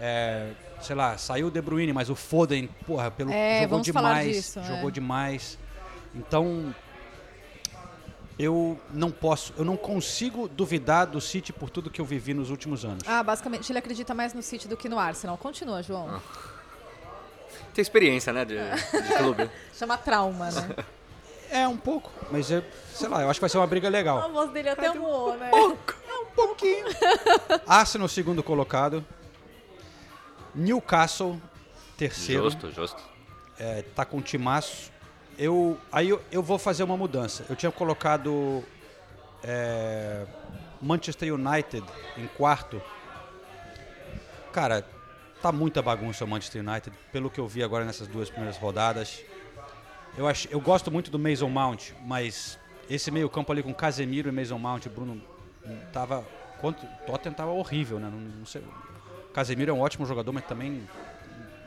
É, 0.00 0.50
sei 0.80 0.96
lá, 0.96 1.18
saiu 1.18 1.48
o 1.48 1.50
De 1.50 1.60
Bruyne, 1.60 1.92
mas 1.92 2.08
o 2.08 2.14
Foden, 2.14 2.68
porra, 2.86 3.10
pelo, 3.10 3.30
É, 3.30 3.62
jogou 3.62 3.80
demais, 3.80 4.36
disso, 4.36 4.62
jogou 4.62 4.88
é. 4.88 4.92
demais. 4.92 5.58
Então, 6.14 6.74
eu 8.42 8.80
não 8.92 9.10
posso, 9.10 9.52
eu 9.58 9.64
não 9.64 9.76
consigo 9.76 10.48
duvidar 10.48 11.06
do 11.06 11.20
City 11.20 11.52
por 11.52 11.68
tudo 11.68 11.90
que 11.90 12.00
eu 12.00 12.04
vivi 12.06 12.32
nos 12.32 12.48
últimos 12.50 12.84
anos. 12.86 13.04
Ah, 13.06 13.22
basicamente 13.22 13.70
ele 13.70 13.78
acredita 13.78 14.14
mais 14.14 14.32
no 14.32 14.42
City 14.42 14.66
do 14.66 14.76
que 14.78 14.88
no 14.88 14.98
Arsenal. 14.98 15.36
Continua, 15.36 15.82
João. 15.82 16.22
Tem 17.74 17.82
experiência, 17.82 18.32
né, 18.32 18.44
de, 18.44 18.56
de 18.56 19.14
clube. 19.18 19.50
Chama 19.76 19.98
trauma, 19.98 20.50
né? 20.50 20.76
É 21.52 21.66
um 21.66 21.76
pouco, 21.76 22.12
mas 22.30 22.48
é, 22.48 22.62
sei 22.94 23.08
lá, 23.08 23.22
eu 23.22 23.28
acho 23.28 23.40
que 23.40 23.42
vai 23.42 23.50
ser 23.50 23.58
uma 23.58 23.66
briga 23.66 23.88
A 23.88 23.90
legal. 23.90 24.30
voz 24.30 24.52
dele 24.52 24.68
até 24.68 24.94
moou, 24.94 25.36
né? 25.36 25.50
É 25.52 25.56
um 25.56 26.26
pouquinho. 26.32 26.86
Arsenal 27.66 28.06
segundo 28.06 28.40
colocado. 28.40 29.04
Newcastle 30.54 31.42
terceiro. 31.96 32.44
Justo, 32.44 32.70
justo. 32.70 33.02
é, 33.58 33.82
tá 33.96 34.04
com 34.04 34.18
um 34.18 34.22
timaço. 34.22 34.92
Eu, 35.38 35.78
aí 35.90 36.08
eu, 36.08 36.22
eu 36.30 36.42
vou 36.42 36.58
fazer 36.58 36.82
uma 36.82 36.96
mudança. 36.96 37.44
Eu 37.48 37.56
tinha 37.56 37.72
colocado 37.72 38.62
é, 39.42 40.26
Manchester 40.80 41.34
United 41.34 41.84
em 42.16 42.26
quarto. 42.28 42.80
Cara, 44.52 44.84
tá 45.40 45.50
muita 45.50 45.80
bagunça 45.80 46.24
o 46.24 46.28
Manchester 46.28 46.66
United, 46.66 46.96
pelo 47.12 47.30
que 47.30 47.40
eu 47.40 47.46
vi 47.46 47.62
agora 47.62 47.84
nessas 47.84 48.06
duas 48.06 48.28
primeiras 48.28 48.56
rodadas. 48.58 49.22
Eu, 50.16 50.26
acho, 50.26 50.48
eu 50.50 50.60
gosto 50.60 50.90
muito 50.90 51.10
do 51.10 51.18
Mason 51.18 51.48
Mount, 51.48 51.92
mas 52.04 52.58
esse 52.88 53.10
meio 53.10 53.28
campo 53.30 53.52
ali 53.52 53.62
com 53.62 53.72
Casemiro 53.72 54.28
e 54.28 54.32
Mason 54.32 54.58
Mount, 54.58 54.86
Bruno, 54.88 55.20
tava 55.92 56.26
enquanto 56.58 56.82
o 56.82 57.06
Tottenham 57.06 57.34
tava 57.34 57.50
horrível, 57.52 57.98
né? 57.98 58.10
Não, 58.10 58.18
não 58.18 58.46
sei. 58.46 58.62
Casemiro 59.32 59.70
é 59.70 59.74
um 59.74 59.80
ótimo 59.80 60.04
jogador, 60.04 60.32
mas 60.32 60.44
também 60.44 60.82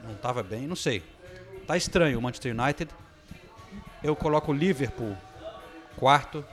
não 0.03 0.15
tava 0.15 0.43
bem, 0.43 0.67
não 0.67 0.75
sei. 0.75 1.01
Tá 1.65 1.77
estranho 1.77 2.19
o 2.19 2.21
Manchester 2.21 2.53
United. 2.53 2.91
Eu 4.03 4.15
coloco 4.15 4.51
o 4.51 4.55
Liverpool 4.55 5.15
quarto 5.97 6.43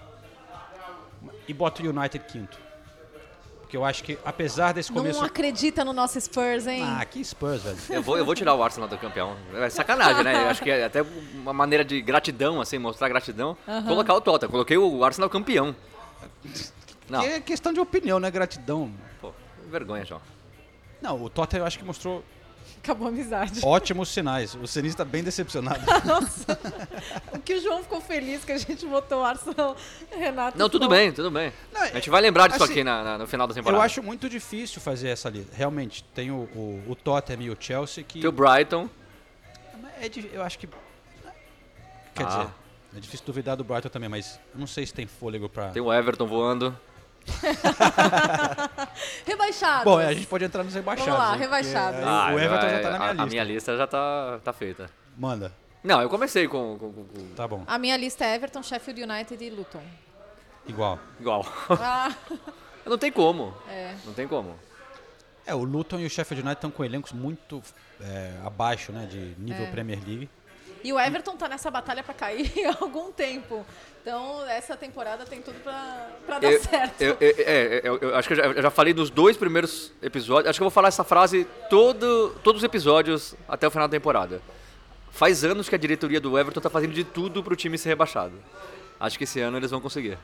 e 1.49 1.53
boto 1.53 1.83
o 1.83 1.89
United 1.89 2.25
quinto. 2.27 2.59
Porque 3.61 3.77
eu 3.77 3.85
acho 3.85 4.03
que 4.03 4.19
apesar 4.25 4.73
desse 4.73 4.91
começo 4.91 5.21
Não 5.21 5.27
acredita 5.27 5.85
no 5.85 5.93
nosso 5.93 6.21
Spurs, 6.21 6.67
hein? 6.67 6.83
Ah, 6.85 7.05
que 7.05 7.25
Spurs, 7.25 7.63
velho. 7.63 7.79
Eu 7.89 8.03
vou, 8.03 8.19
eu 8.19 8.25
vou 8.25 8.35
tirar 8.35 8.55
o 8.55 8.63
Arsenal 8.63 8.89
do 8.89 8.99
campeão. 8.99 9.37
É 9.55 9.71
sacanagem, 9.71 10.25
né? 10.25 10.43
Eu 10.45 10.49
acho 10.49 10.63
que 10.63 10.71
é 10.71 10.85
até 10.85 11.05
uma 11.35 11.53
maneira 11.53 11.85
de 11.85 12.01
gratidão, 12.03 12.61
assim, 12.61 12.79
mostrar 12.79 13.09
gratidão. 13.09 13.57
Colocar 13.87 14.15
o 14.15 14.21
Tottenham. 14.21 14.51
Coloquei 14.51 14.77
o 14.77 15.05
Arsenal 15.05 15.31
campeão. 15.31 15.75
Não, 17.09 17.21
Que 17.21 17.27
é 17.27 17.41
questão 17.41 17.73
de 17.73 17.79
opinião, 17.79 18.19
né? 18.19 18.29
Gratidão. 18.31 18.93
pô, 19.21 19.33
vergonha, 19.69 20.05
João. 20.05 20.21
Não, 21.01 21.23
o 21.23 21.31
Tottenham 21.31 21.63
eu 21.63 21.67
acho 21.67 21.79
que 21.79 21.85
mostrou 21.85 22.25
Acabou 22.83 23.07
a 23.09 23.11
amizade. 23.11 23.61
ótimos 23.63 24.09
sinais. 24.09 24.55
O 24.55 24.67
Senise 24.67 24.97
tá 24.97 25.05
bem 25.05 25.23
decepcionado. 25.23 25.81
O 27.33 27.39
que 27.39 27.55
o 27.55 27.61
João 27.63 27.83
ficou 27.83 28.01
feliz 28.01 28.45
que 28.45 28.53
a 28.53 28.59
gente 28.59 28.87
botou 28.87 29.21
o 29.21 29.25
Arsenal 29.25 29.77
Renato. 30.11 30.59
Não, 30.59 30.69
tudo 30.69 30.89
bem, 30.89 31.11
tudo 31.13 31.31
bem. 31.31 31.53
Não, 31.73 31.81
A 31.83 31.87
gente 31.87 32.11
vai 32.11 32.21
lembrar 32.21 32.49
disso 32.49 32.63
assim, 32.63 32.73
aqui 32.75 32.85
na- 32.85 33.03
na- 33.03 33.19
no 33.19 33.27
final 33.27 33.47
da 33.47 33.55
temporada. 33.55 33.79
Eu 33.79 33.83
acho 33.85 34.03
muito 34.03 34.29
difícil 34.29 34.81
fazer 34.81 35.09
essa 35.09 35.29
lista. 35.31 35.55
Realmente, 35.57 36.05
tem 36.15 36.31
o, 36.31 36.49
o, 36.55 36.85
o 36.89 36.95
Tottenham 36.95 37.43
e 37.43 37.51
o 37.51 37.57
Chelsea 37.59 38.05
que. 38.05 38.21
Tem 38.21 38.29
o 38.29 38.33
Brighton. 38.33 38.89
É 40.01 40.11
eu 40.33 40.43
acho 40.43 40.59
que. 40.59 40.67
Quer 42.15 42.25
Ah. 42.25 42.27
dizer, 42.27 42.49
é 42.97 43.01
difícil 43.01 43.25
duvidar 43.27 43.57
do 43.57 43.65
Brighton 43.65 43.89
também, 43.89 44.09
mas 44.09 44.39
não 44.55 44.67
sei 44.67 44.87
se 44.87 44.93
tem 44.93 45.07
fôlego 45.07 45.49
pra. 45.49 45.69
Tem 45.71 45.83
o 45.83 45.93
Everton 45.93 46.27
voando. 46.27 46.77
Rebaixado. 49.27 49.85
Bom, 49.85 50.01
é, 50.01 50.07
a 50.07 50.13
gente 50.15 50.27
pode 50.27 50.45
entrar 50.45 50.63
nos 50.65 50.75
rebaixados. 50.75 51.13
Vamos 51.13 51.29
lá, 51.29 51.37
né? 51.37 51.43
Rebaixados. 51.45 51.99
aí 52.01 52.05
Ah, 52.07 52.31
o 52.35 52.39
Everton 52.39 52.69
já 52.69 52.77
é, 52.77 52.81
tá 52.81 52.91
na 52.91 52.99
minha 52.99 53.09
a, 53.09 53.13
lista. 53.13 53.23
A 53.23 53.27
minha 53.27 53.45
lista 53.45 53.77
já 53.77 53.87
tá, 53.87 54.41
tá 54.45 54.53
feita. 54.53 54.91
Manda. 55.17 55.53
Não, 55.83 56.01
eu 56.03 56.09
comecei 56.11 56.47
com, 56.47 56.77
com- 56.79 56.93
com- 56.93 57.05
com- 57.05 57.35
Tá 57.35 57.49
bom. 57.49 57.65
A 57.67 57.79
minha 57.79 57.97
lista 57.97 58.25
é 58.25 58.35
Everton, 58.35 58.63
Sheffield 58.63 59.03
United 59.03 59.43
e 59.45 59.51
Luton. 59.51 59.81
Igual. 60.67 60.99
igual. 61.19 61.47
Ah, 61.71 62.15
Não 62.85 62.99
tem 62.99 63.11
como. 63.13 63.55
é. 63.69 63.95
Não 64.05 64.13
tem 64.13 64.27
como. 64.29 64.55
É, 65.47 65.55
o 65.55 65.65
Luton 65.65 65.99
e 66.01 66.07
o 66.07 66.11
Sheffield 66.11 66.43
United 66.43 66.59
estão 66.59 66.71
com 66.71 66.85
elencos 66.85 67.13
muito 67.13 67.63
é, 68.01 68.35
abaixo, 68.45 68.93
né? 68.93 69.07
De 69.11 69.35
nível 69.39 69.65
É. 69.65 69.71
Premier 69.71 69.99
League. 70.07 70.29
E 70.83 70.93
o 70.93 70.99
Everton 70.99 71.37
tá 71.37 71.49
nessa 71.49 71.71
batalha 71.71 72.03
pra 72.03 72.15
cair 72.15 72.51
há 72.67 72.77
algum 72.83 73.13
tempo. 73.13 73.65
Então, 74.03 74.47
essa 74.49 74.77
temporada 74.77 75.27
tem 75.27 75.43
tudo 75.43 75.61
pra, 75.63 76.09
pra 76.27 76.39
dar 76.39 76.51
Eu, 76.51 76.63
certo. 76.63 77.01
eu- 77.03 77.17
eu- 77.21 77.35
é, 77.39 77.81
eu- 77.85 77.99
eu 77.99 78.17
acho 78.17 78.27
que 78.29 78.33
eu 78.33 78.37
já, 78.39 78.45
eu 78.47 78.63
já 78.63 78.71
falei 78.71 78.95
nos 78.95 79.11
dois 79.11 79.37
primeiros 79.37 79.93
episódios. 80.01 80.49
Acho 80.49 80.59
que 80.59 80.63
eu 80.63 80.67
vou 80.67 80.71
falar 80.71 80.89
essa 80.89 81.05
frase 81.05 81.47
todo, 81.69 82.31
todos 82.43 82.61
os 82.63 82.65
episódios 82.65 83.35
até 83.47 83.67
o 83.67 83.71
final 83.71 83.87
da 83.87 83.93
temporada. 83.93 84.41
Faz 85.11 85.45
anos 85.45 85.69
que 85.69 85.75
a 85.75 85.79
diretoria 85.79 86.19
do 86.21 86.39
Everton 86.39 86.61
tá 86.61 86.71
fazendo 86.71 86.95
de 86.95 87.05
tudo 87.05 87.43
pro 87.43 87.55
time 87.55 87.77
ser 87.77 87.91
rebaixado. 87.91 88.33
Acho 88.99 89.19
que 89.19 89.25
esse 89.25 89.39
ano 89.41 89.59
eles 89.59 89.71
vão 89.71 89.81
conseguir. 89.83 90.17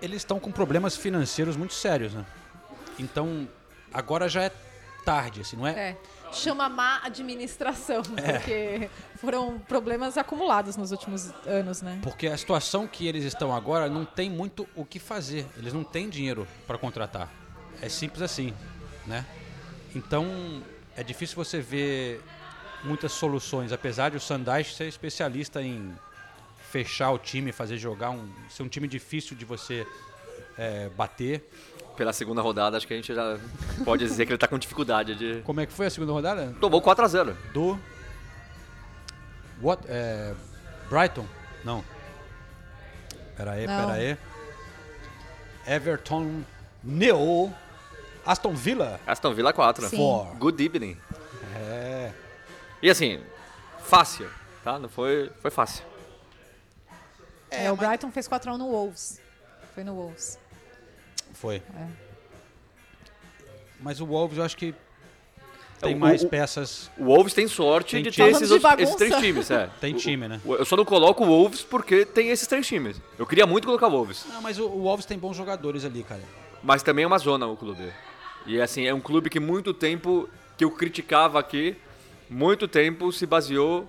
Eles 0.00 0.18
estão 0.18 0.38
com 0.38 0.52
problemas 0.52 0.96
financeiros 0.96 1.56
muito 1.56 1.74
sérios, 1.74 2.12
né? 2.14 2.24
Então, 2.98 3.48
agora 3.92 4.28
já 4.28 4.42
é 4.44 4.52
tarde, 5.04 5.40
assim, 5.40 5.56
não 5.56 5.66
é? 5.66 5.70
É. 5.72 5.96
Chama 6.32 6.68
má 6.68 7.00
administração, 7.04 8.02
porque 8.02 8.90
foram 9.16 9.58
problemas 9.58 10.16
acumulados 10.16 10.76
nos 10.76 10.92
últimos 10.92 11.32
anos, 11.46 11.82
né? 11.82 11.98
Porque 12.02 12.26
a 12.26 12.36
situação 12.36 12.86
que 12.86 13.06
eles 13.06 13.24
estão 13.24 13.54
agora 13.54 13.88
não 13.88 14.04
tem 14.04 14.30
muito 14.30 14.68
o 14.74 14.84
que 14.84 14.98
fazer. 14.98 15.46
Eles 15.56 15.72
não 15.72 15.84
têm 15.84 16.08
dinheiro 16.08 16.46
para 16.66 16.78
contratar. 16.78 17.30
É 17.80 17.88
simples 17.88 18.22
assim, 18.22 18.52
né? 19.06 19.24
Então 19.94 20.62
é 20.96 21.02
difícil 21.02 21.36
você 21.36 21.60
ver 21.60 22.22
muitas 22.84 23.12
soluções, 23.12 23.72
apesar 23.72 24.10
de 24.10 24.16
o 24.16 24.20
Sandais 24.20 24.74
ser 24.74 24.86
especialista 24.86 25.62
em 25.62 25.94
fechar 26.70 27.10
o 27.10 27.18
time, 27.18 27.50
fazer 27.50 27.78
jogar 27.78 28.10
um, 28.10 28.28
ser 28.50 28.62
um 28.62 28.68
time 28.68 28.86
difícil 28.86 29.36
de 29.36 29.44
você 29.44 29.86
é, 30.56 30.88
bater. 30.90 31.48
Pela 31.98 32.12
segunda 32.12 32.40
rodada, 32.40 32.76
acho 32.76 32.86
que 32.86 32.94
a 32.94 32.96
gente 32.96 33.12
já 33.12 33.36
pode 33.84 34.06
dizer 34.06 34.24
que 34.24 34.30
ele 34.30 34.38
tá 34.38 34.46
com 34.46 34.56
dificuldade 34.56 35.16
de. 35.16 35.42
Como 35.42 35.60
é 35.60 35.66
que 35.66 35.72
foi 35.72 35.86
a 35.86 35.90
segunda 35.90 36.12
rodada? 36.12 36.54
Tomou 36.60 36.80
4x0. 36.80 37.34
Do 37.52 37.76
What? 39.60 39.82
É, 39.88 40.32
Brighton? 40.88 41.26
Não. 41.64 41.84
Pera 43.36 43.50
aí, 43.50 43.66
Não. 43.66 43.80
pera 43.80 43.92
aí. 43.94 44.16
Everton 45.66 46.44
nil. 46.84 47.52
Aston 48.24 48.54
Villa. 48.54 49.00
Aston 49.04 49.34
Villa 49.34 49.52
4. 49.52 49.88
Sim. 49.88 49.96
Four. 49.96 50.36
Good 50.36 50.64
evening. 50.64 50.96
É. 51.56 52.12
E 52.80 52.88
assim, 52.88 53.20
fácil, 53.80 54.30
tá? 54.62 54.78
Não 54.78 54.88
foi, 54.88 55.32
foi 55.42 55.50
fácil. 55.50 55.84
É, 57.50 57.72
o 57.72 57.76
Brighton 57.76 58.12
fez 58.12 58.28
4x1 58.28 58.56
no 58.56 58.68
Wolves. 58.70 59.20
Foi 59.74 59.82
no 59.82 59.94
Wolves. 59.94 60.38
Foi. 61.34 61.56
É. 61.56 61.86
Mas 63.80 64.00
o 64.00 64.06
Wolves 64.06 64.38
eu 64.38 64.44
acho 64.44 64.56
que 64.56 64.74
tem 65.80 65.94
O- 65.94 65.98
mais 65.98 66.22
o- 66.24 66.28
peças. 66.28 66.90
O 66.98 67.04
Wolves 67.04 67.32
tem 67.32 67.46
sorte 67.46 67.92
Tem 67.92 68.02
de 68.02 68.10
time. 68.10 68.26
ter 68.28 68.34
esses, 68.36 68.48
de 68.48 68.54
outros- 68.54 68.80
esses 68.82 68.94
três 68.96 69.14
times, 69.16 69.50
é. 69.50 69.70
Tem 69.80 69.94
time, 69.94 70.26
né? 70.26 70.40
Eu 70.44 70.64
só 70.64 70.76
não 70.76 70.84
coloco 70.84 71.22
o 71.24 71.26
Wolves 71.26 71.62
porque 71.62 72.04
tem 72.04 72.30
esses 72.30 72.46
três 72.48 72.66
times. 72.66 73.00
Eu 73.16 73.24
queria 73.26 73.46
muito 73.46 73.66
colocar 73.66 73.86
o 73.86 73.90
Wolves, 73.90 74.26
Não, 74.28 74.42
mas 74.42 74.58
o, 74.58 74.64
o 74.66 74.82
Wolves 74.82 75.06
tem 75.06 75.16
bons 75.18 75.36
jogadores 75.36 75.84
ali, 75.84 76.02
cara. 76.02 76.22
mas 76.62 76.82
também 76.82 77.04
é 77.04 77.06
uma 77.06 77.18
zona 77.18 77.46
o 77.46 77.56
clube. 77.56 77.92
E 78.46 78.60
assim, 78.60 78.86
é 78.86 78.92
um 78.94 79.00
clube 79.00 79.30
que 79.30 79.38
muito 79.38 79.72
tempo 79.72 80.28
que 80.56 80.64
eu 80.64 80.70
criticava 80.72 81.38
aqui, 81.38 81.76
muito 82.28 82.66
tempo 82.66 83.12
se 83.12 83.24
baseou 83.26 83.86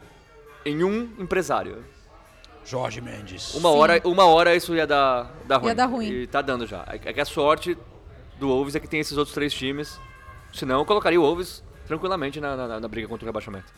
em 0.64 0.84
um 0.84 1.10
empresário. 1.18 1.84
Jorge 2.70 3.02
Mendes. 3.02 3.56
Uma 3.56 3.70
Sim. 3.72 3.78
hora, 3.78 4.02
uma 4.06 4.26
hora 4.26 4.56
isso 4.56 4.76
ia 4.76 4.86
dar, 4.86 5.32
dar 5.48 5.58
ruim. 5.58 5.74
dar 5.76 5.86
ruim. 5.88 6.08
E 6.12 6.28
tá 6.28 6.42
dando 6.42 6.68
já. 6.68 6.86
É 6.88 7.12
que 7.14 7.20
a 7.20 7.26
sorte 7.26 7.76
do 8.40 8.48
Wolves 8.48 8.76
é 8.76 8.80
que 8.80 8.88
tem 8.88 9.00
esses 9.00 9.18
outros 9.18 9.34
três 9.34 9.52
times. 9.54 10.00
Senão 10.54 10.80
eu 10.80 10.86
colocaria 10.86 11.20
o 11.20 11.24
Wolves 11.24 11.64
tranquilamente 11.88 12.40
na, 12.40 12.56
na- 12.56 12.80
na 12.80 12.88
briga 12.88 13.08
contra 13.08 13.26
o 13.26 13.28
rebaixamento. 13.28 13.72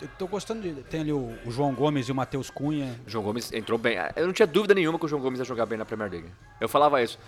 Eu 0.00 0.08
tô 0.18 0.26
gostando 0.26 0.60
de. 0.62 0.82
Tem 0.84 1.00
ali 1.00 1.12
o, 1.12 1.34
o 1.44 1.50
João 1.50 1.74
Gomes 1.74 2.08
e 2.08 2.12
o 2.12 2.14
Matheus 2.14 2.50
Cunha. 2.50 2.98
O 3.06 3.10
João 3.10 3.24
Gomes 3.24 3.52
entrou 3.52 3.78
bem. 3.78 3.96
Eu 4.14 4.26
não 4.26 4.32
tinha 4.32 4.46
dúvida 4.46 4.74
nenhuma 4.74 4.98
que 4.98 5.04
o 5.04 5.08
João 5.08 5.20
Gomes 5.22 5.38
ia 5.38 5.44
jogar 5.44 5.64
bem 5.66 5.78
na 5.78 5.84
Premier 5.86 6.10
League. 6.10 6.28
Eu 6.60 6.68
falava 6.68 7.02
isso. 7.02 7.18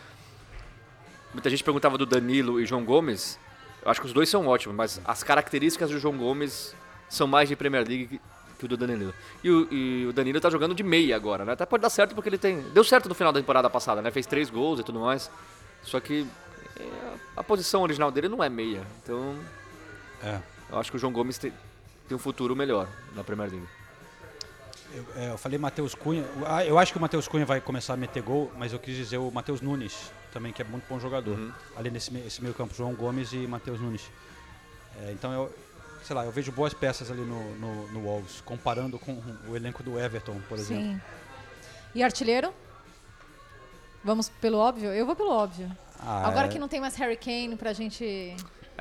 Muita 1.33 1.49
gente 1.51 1.63
perguntava 1.65 1.97
do 1.99 2.05
Danilo 2.07 2.61
e 2.61 2.67
João 2.67 2.85
Gomes. 2.85 3.39
Eu 3.83 3.91
acho 3.91 4.01
que 4.01 4.07
os 4.07 4.13
dois 4.13 4.29
são 4.29 4.47
ótimos, 4.47 4.77
mas 4.77 5.01
as 5.05 5.23
características 5.23 5.91
do 5.91 5.99
João 5.99 6.17
Gomes 6.17 6.75
são 7.09 7.27
mais 7.27 7.49
de 7.49 7.57
Premier 7.57 7.87
League 7.87 8.21
que, 8.59 8.65
o 8.65 8.69
do 8.69 8.77
Danilo. 8.77 9.15
E 9.43 9.51
o, 9.51 9.73
e 9.73 10.07
o 10.07 10.13
Danilo 10.13 10.41
tá 10.41 10.51
jogando 10.51 10.75
de 10.75 10.83
meia 10.83 11.15
agora, 11.17 11.45
né? 11.45 11.53
Até 11.53 11.65
pode 11.65 11.83
dar 11.83 11.91
certo 11.91 12.15
porque 12.15 12.29
ele 12.29 12.39
tem. 12.39 12.61
Deu 12.71 12.83
certo 12.85 13.09
no 13.09 13.15
final 13.15 13.33
da 13.33 13.41
temporada 13.41 13.71
passada, 13.71 14.03
né? 14.03 14.11
Fez 14.11 14.27
três 14.27 14.51
gols 14.51 14.81
e 14.81 14.83
tudo 14.83 14.99
mais. 15.01 15.31
Só 15.83 16.01
que 16.01 16.27
é, 16.79 16.89
a 17.37 17.43
posição 17.45 17.83
original 17.83 18.11
dele 18.11 18.29
não 18.29 18.43
é 18.43 18.49
meia. 18.49 18.83
Então 19.03 19.37
É. 20.23 20.39
eu 20.71 20.79
acho 20.79 20.91
que 20.91 20.97
o 20.97 21.01
João 21.01 21.13
Gomes 21.13 21.39
tem, 21.39 21.53
tem 22.09 22.17
um 22.17 22.19
futuro 22.19 22.55
melhor 22.57 22.89
na 23.15 23.23
Premier 23.25 23.51
League. 23.51 23.67
Eu, 24.95 25.05
é, 25.17 25.31
eu 25.31 25.39
falei 25.39 25.59
Matheus 25.59 25.95
Cunha. 25.95 26.25
Ah, 26.47 26.65
eu 26.65 26.79
acho 26.79 26.93
que 26.93 26.99
o 26.99 27.01
Matheus 27.01 27.29
Cunha 27.29 27.45
vai 27.45 27.61
começar 27.61 27.93
a 27.95 27.97
meter 27.97 28.23
gol, 28.23 28.51
mas 28.57 28.73
eu 28.73 28.79
quis 28.79 28.97
dizer 28.97 29.19
o 29.19 29.31
Matheus 29.31 29.61
Nunes 29.61 30.11
também, 30.33 30.53
que 30.53 30.63
é 30.63 30.65
muito 30.65 30.85
bom 30.89 30.99
jogador. 30.99 31.37
Uhum. 31.39 31.53
Ali 31.77 31.91
nesse 31.91 32.13
me- 32.13 32.27
esse 32.27 32.43
meio 32.43 32.55
campo, 32.55 32.75
João 32.75 32.95
Gomes 32.95 33.33
e 33.33 33.37
Matheus 33.47 33.79
Nunes. 33.81 34.11
É, 35.03 35.13
então 35.13 35.31
eu, 35.33 35.55
sei 36.09 36.17
lá, 36.17 36.25
eu 36.25 36.33
vejo 36.33 36.51
boas 36.51 36.73
peças 36.73 37.11
ali 37.11 37.21
no, 37.21 37.55
no, 37.57 37.89
no 37.89 38.01
Wolves, 38.01 38.41
comparando 38.41 38.99
com 38.99 39.23
o 39.47 39.55
elenco 39.55 39.83
do 39.83 40.01
Everton, 40.01 40.41
por 40.49 40.59
exemplo. 40.59 40.85
Sim. 40.85 41.01
E 41.95 42.03
artilheiro? 42.03 42.51
Vamos 44.03 44.31
pelo 44.31 44.57
óbvio? 44.57 44.91
Eu 44.91 45.05
vou 45.05 45.15
pelo 45.15 45.31
óbvio. 45.31 45.71
Ah, 46.01 46.27
Agora 46.27 46.47
é. 46.47 46.49
que 46.49 46.59
não 46.59 46.67
tem 46.67 46.81
mais 46.81 46.95
Harry 46.95 47.17
Kane 47.17 47.57
pra 47.57 47.75
gente 47.75 48.07
É, 48.07 48.33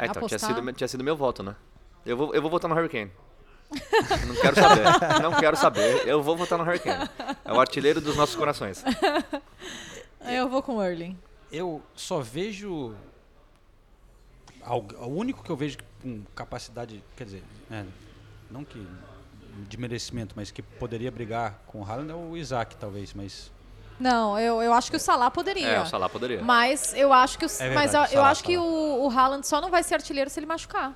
então, 0.06 0.26
tinha 0.26 0.38
apostar. 0.38 0.56
sido, 0.56 0.74
tinha 0.74 0.88
sido 0.88 1.04
meu 1.04 1.18
voto, 1.18 1.44
né? 1.44 1.54
Eu 2.06 2.16
vou, 2.16 2.34
eu 2.34 2.42
vou 2.42 2.50
votar 2.50 2.70
no 2.70 2.76
Hurricane. 2.78 3.12
Não 4.26 4.36
quero 4.42 4.56
saber. 4.56 4.84
Não 5.22 5.34
quero 5.34 5.58
saber. 5.58 6.08
Eu 6.08 6.24
vou 6.24 6.38
votar 6.38 6.58
no 6.58 6.64
Hurricane. 6.64 7.10
É 7.44 7.52
o 7.52 7.60
artilheiro 7.60 8.00
dos 8.00 8.16
nossos 8.16 8.38
corações. 8.38 8.82
Eu 10.24 10.48
vou 10.48 10.64
com 10.64 10.78
o 10.78 10.84
Erling. 10.84 11.18
Eu 11.52 11.82
só 11.94 12.22
vejo. 12.22 12.96
O 14.76 15.08
único 15.08 15.44
que 15.44 15.50
eu 15.50 15.56
vejo 15.56 15.78
com 16.02 16.24
capacidade, 16.36 17.04
quer 17.16 17.24
dizer, 17.26 17.44
né, 17.70 17.86
não 18.52 18.64
que 18.66 18.86
de 19.70 19.78
merecimento, 19.78 20.34
mas 20.36 20.52
que 20.52 20.62
poderia 20.62 21.10
brigar 21.12 21.62
com 21.68 21.82
o 21.82 21.86
Haaland 21.86 22.12
é 22.12 22.16
o 22.16 22.38
Isaac, 22.38 22.76
talvez, 22.76 23.14
mas 23.14 23.52
Não, 24.00 24.38
eu, 24.40 24.62
eu 24.62 24.72
acho 24.74 24.92
que 24.92 24.98
o 24.98 25.00
Salah 25.00 25.32
poderia. 25.32 25.68
É, 25.68 25.82
o 25.82 25.86
Salah 25.86 26.08
poderia. 26.10 26.42
Mas 26.44 26.94
eu 26.94 27.12
acho 27.12 27.40
que 27.40 27.46
o, 27.46 27.50
É 27.60 27.74
mas 27.74 27.92
verdade, 27.92 27.96
eu, 27.96 28.02
eu 28.02 28.08
Salah, 28.10 28.30
acho 28.30 28.44
que 28.44 28.56
Salah. 28.56 28.68
o, 28.68 29.06
o 29.08 29.10
Haaland 29.10 29.48
só 29.48 29.60
não 29.60 29.72
vai 29.72 29.82
ser 29.84 29.96
artilheiro 29.96 30.30
se 30.30 30.40
ele 30.40 30.46
machucar. 30.46 30.94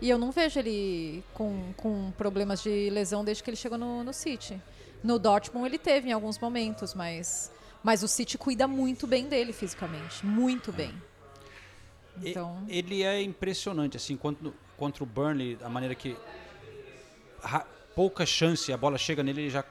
E 0.00 0.08
eu 0.08 0.18
não 0.18 0.30
vejo 0.30 0.58
ele 0.60 1.24
com, 1.34 1.72
com 1.76 2.12
problemas 2.12 2.62
de 2.62 2.88
lesão 2.90 3.24
desde 3.24 3.42
que 3.42 3.50
ele 3.50 3.56
chegou 3.56 3.76
no, 3.78 4.04
no 4.04 4.12
City. 4.12 4.60
No 5.02 5.18
Dortmund 5.18 5.66
ele 5.66 5.78
teve 5.78 6.10
em 6.10 6.12
alguns 6.12 6.38
momentos, 6.38 6.94
mas, 6.94 7.50
mas 7.82 8.02
o 8.02 8.08
City 8.08 8.38
cuida 8.38 8.68
muito 8.68 9.06
bem 9.06 9.26
dele 9.28 9.52
fisicamente. 9.52 10.24
Muito 10.24 10.72
bem. 10.72 10.94
Então, 12.22 12.64
Ele 12.68 13.02
é 13.02 13.22
impressionante, 13.22 13.96
assim, 13.96 14.16
contra, 14.16 14.52
contra 14.76 15.02
o 15.02 15.06
Burnley, 15.06 15.58
a 15.62 15.68
maneira 15.68 15.94
que 15.94 16.16
pouca 17.94 18.24
chance, 18.24 18.72
a 18.72 18.76
bola 18.76 18.96
chega 18.96 19.22
nele, 19.22 19.42
ele 19.42 19.50
já 19.50 19.64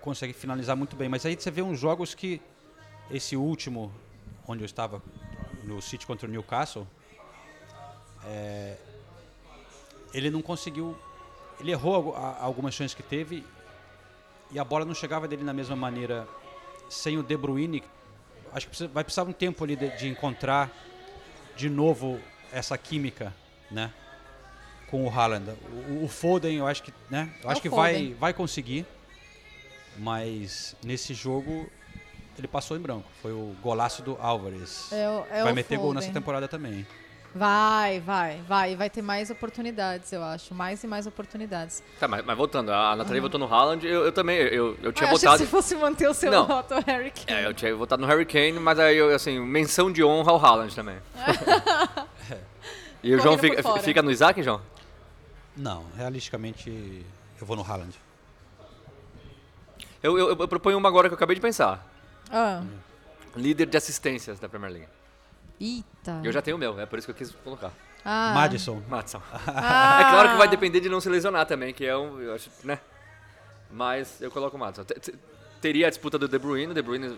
consegue 0.00 0.32
finalizar 0.32 0.76
muito 0.76 0.96
bem. 0.96 1.08
Mas 1.08 1.24
aí 1.24 1.36
você 1.36 1.50
vê 1.50 1.62
uns 1.62 1.78
jogos 1.78 2.14
que, 2.14 2.40
esse 3.10 3.36
último, 3.36 3.92
onde 4.46 4.62
eu 4.62 4.66
estava, 4.66 5.02
no 5.64 5.80
City 5.80 6.06
contra 6.06 6.28
o 6.28 6.30
Newcastle, 6.30 6.86
é, 8.24 8.76
ele 10.12 10.30
não 10.30 10.42
conseguiu, 10.42 10.96
ele 11.58 11.70
errou 11.70 12.14
algumas 12.16 12.74
chances 12.74 12.94
que 12.94 13.02
teve 13.02 13.44
e 14.50 14.58
a 14.58 14.64
bola 14.64 14.84
não 14.84 14.94
chegava 14.94 15.28
dele 15.28 15.44
da 15.44 15.52
mesma 15.52 15.76
maneira 15.76 16.26
sem 16.88 17.18
o 17.18 17.22
De 17.22 17.36
Bruyne. 17.36 17.82
Acho 18.52 18.68
que 18.68 18.86
vai 18.88 19.04
precisar 19.04 19.22
um 19.22 19.32
tempo 19.32 19.62
ali 19.62 19.76
de, 19.76 19.96
de 19.96 20.08
encontrar 20.08 20.72
de 21.60 21.68
novo 21.68 22.18
essa 22.50 22.76
química, 22.78 23.34
né? 23.70 23.92
Com 24.90 25.04
o 25.06 25.10
Haaland. 25.10 25.50
O, 25.90 26.04
o 26.04 26.08
Foden, 26.08 26.56
eu 26.56 26.66
acho 26.66 26.82
que, 26.82 26.92
né? 27.10 27.30
Eu 27.42 27.50
É 27.50 27.52
acho 27.52 27.60
que 27.60 27.68
vai, 27.68 27.92
Foden. 27.94 28.14
vai 28.14 28.32
conseguir, 28.32 28.86
mas 29.98 30.74
nesse 30.82 31.12
jogo 31.12 31.70
ele 32.38 32.48
passou 32.48 32.78
em 32.78 32.80
branco. 32.80 33.06
Foi 33.20 33.32
o 33.32 33.54
golaço 33.62 34.00
do 34.02 34.16
Álvares. 34.18 34.90
é, 34.90 35.04
é 35.40 35.42
vai 35.44 35.52
meter 35.52 35.76
gol 35.76 35.92
nessa 35.92 36.06
Foden. 36.06 36.20
temporada 36.22 36.48
também. 36.48 36.86
Vai, 37.34 38.00
vai, 38.00 38.40
vai. 38.46 38.72
E 38.72 38.76
vai 38.76 38.90
ter 38.90 39.02
mais 39.02 39.30
oportunidades, 39.30 40.12
eu 40.12 40.22
acho. 40.22 40.52
Mais 40.54 40.82
e 40.82 40.86
mais 40.86 41.06
oportunidades. 41.06 41.82
Tá, 41.98 42.08
mas, 42.08 42.24
mas 42.24 42.36
voltando, 42.36 42.72
a 42.72 42.96
Nathalie 42.96 43.20
votou 43.20 43.38
no 43.38 43.46
Haaland, 43.52 43.86
eu, 43.86 44.04
eu 44.04 44.12
também, 44.12 44.36
eu, 44.38 44.76
eu 44.82 44.92
tinha 44.92 45.08
Ah, 45.08 45.12
achei 45.12 45.28
votado... 45.28 45.38
que 45.38 45.44
se 45.44 45.50
fosse 45.50 45.76
manter 45.76 46.08
o 46.08 46.14
seu 46.14 46.30
Não. 46.30 46.46
voto, 46.46 46.74
Harry 46.86 47.12
Kane. 47.12 47.40
É, 47.40 47.46
eu 47.46 47.54
tinha 47.54 47.74
votado 47.74 48.02
no 48.02 48.08
Harry 48.08 48.26
Kane, 48.26 48.58
mas 48.58 48.78
aí 48.78 48.96
eu, 48.96 49.14
assim, 49.14 49.38
menção 49.38 49.92
de 49.92 50.02
honra 50.02 50.32
ao 50.32 50.44
Haaland 50.44 50.74
também. 50.74 50.98
e 53.02 53.14
o 53.14 53.20
João 53.20 53.38
fica, 53.38 53.62
fica 53.80 54.02
no 54.02 54.10
Isaac, 54.10 54.42
João? 54.42 54.60
Não, 55.56 55.84
realisticamente 55.96 57.04
eu 57.40 57.46
vou 57.46 57.56
no 57.56 57.62
Haaland. 57.62 57.94
Eu, 60.02 60.18
eu, 60.18 60.28
eu 60.30 60.48
proponho 60.48 60.78
uma 60.78 60.88
agora 60.88 61.08
que 61.08 61.12
eu 61.12 61.16
acabei 61.16 61.34
de 61.36 61.42
pensar. 61.42 61.86
Ah. 62.32 62.62
Líder 63.36 63.66
de 63.66 63.76
assistências 63.76 64.40
da 64.40 64.48
Premier 64.48 64.72
League. 64.72 64.88
Eita. 65.60 66.20
Eu 66.24 66.32
já 66.32 66.40
tenho 66.40 66.56
o 66.56 66.60
meu, 66.60 66.80
é 66.80 66.86
por 66.86 66.98
isso 66.98 67.06
que 67.06 67.10
eu 67.12 67.14
quis 67.14 67.30
colocar. 67.44 67.70
Ah. 68.04 68.32
Madison. 68.34 68.82
Matson. 68.88 69.20
Ah. 69.46 70.00
É 70.00 70.10
claro 70.10 70.30
que 70.30 70.36
vai 70.36 70.48
depender 70.48 70.80
de 70.80 70.88
não 70.88 71.00
se 71.00 71.08
lesionar 71.08 71.44
também, 71.46 71.74
que 71.74 71.84
é 71.84 71.94
um, 71.96 72.18
eu 72.20 72.34
acho, 72.34 72.50
né? 72.64 72.78
Mas 73.70 74.20
eu 74.22 74.30
coloco 74.30 74.56
o 74.56 74.60
Matson. 74.60 74.84
Te- 74.84 74.98
te- 74.98 75.14
Teria 75.60 75.88
a 75.88 75.90
disputa 75.90 76.16
do 76.18 76.26
De 76.26 76.38
Bruyne, 76.38 76.72
o 76.72 76.74
De 76.74 76.80
Bruyne 76.80 77.14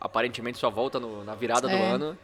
aparentemente 0.00 0.56
só 0.58 0.70
volta 0.70 1.00
no- 1.00 1.24
na 1.24 1.34
virada 1.34 1.66
do 1.66 1.74
É. 1.74 1.90
ano. 1.90 2.16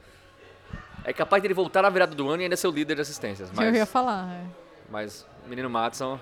É 1.05 1.13
capaz 1.13 1.43
dele 1.43 1.53
voltar 1.55 1.83
na 1.83 1.91
virada 1.91 2.15
do 2.15 2.29
ano 2.31 2.43
e 2.43 2.45
ainda 2.45 2.57
ser 2.57 2.69
o 2.69 2.71
líder 2.71 2.95
de 2.95 3.01
assistências. 3.01 3.51
Mas, 3.53 3.67
Eu 3.67 3.75
ia 3.75 3.85
falar. 3.87 4.31
é. 4.33 4.45
mas 4.89 5.27
o 5.45 5.49
menino 5.49 5.69
Matson, 5.69 6.21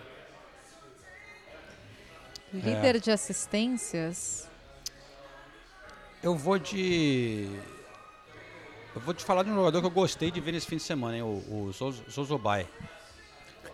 Líder 2.52 2.98
de 2.98 3.10
assistências. 3.12 4.48
Eu 6.22 6.34
vou 6.36 6.58
de. 6.58 7.48
Eu 8.94 9.00
vou 9.00 9.14
te 9.14 9.25
falar 9.25 9.42
de 9.44 9.50
um 9.50 9.54
jogador 9.54 9.80
que 9.80 9.87
eu 9.87 9.90
gostei 9.90 10.30
de 10.30 10.40
ver 10.40 10.52
nesse 10.52 10.66
fim 10.66 10.76
de 10.76 10.82
semana, 10.82 11.16
hein? 11.16 11.23
O, 11.23 11.68
o 11.68 11.73
Zozobai. 12.11 12.66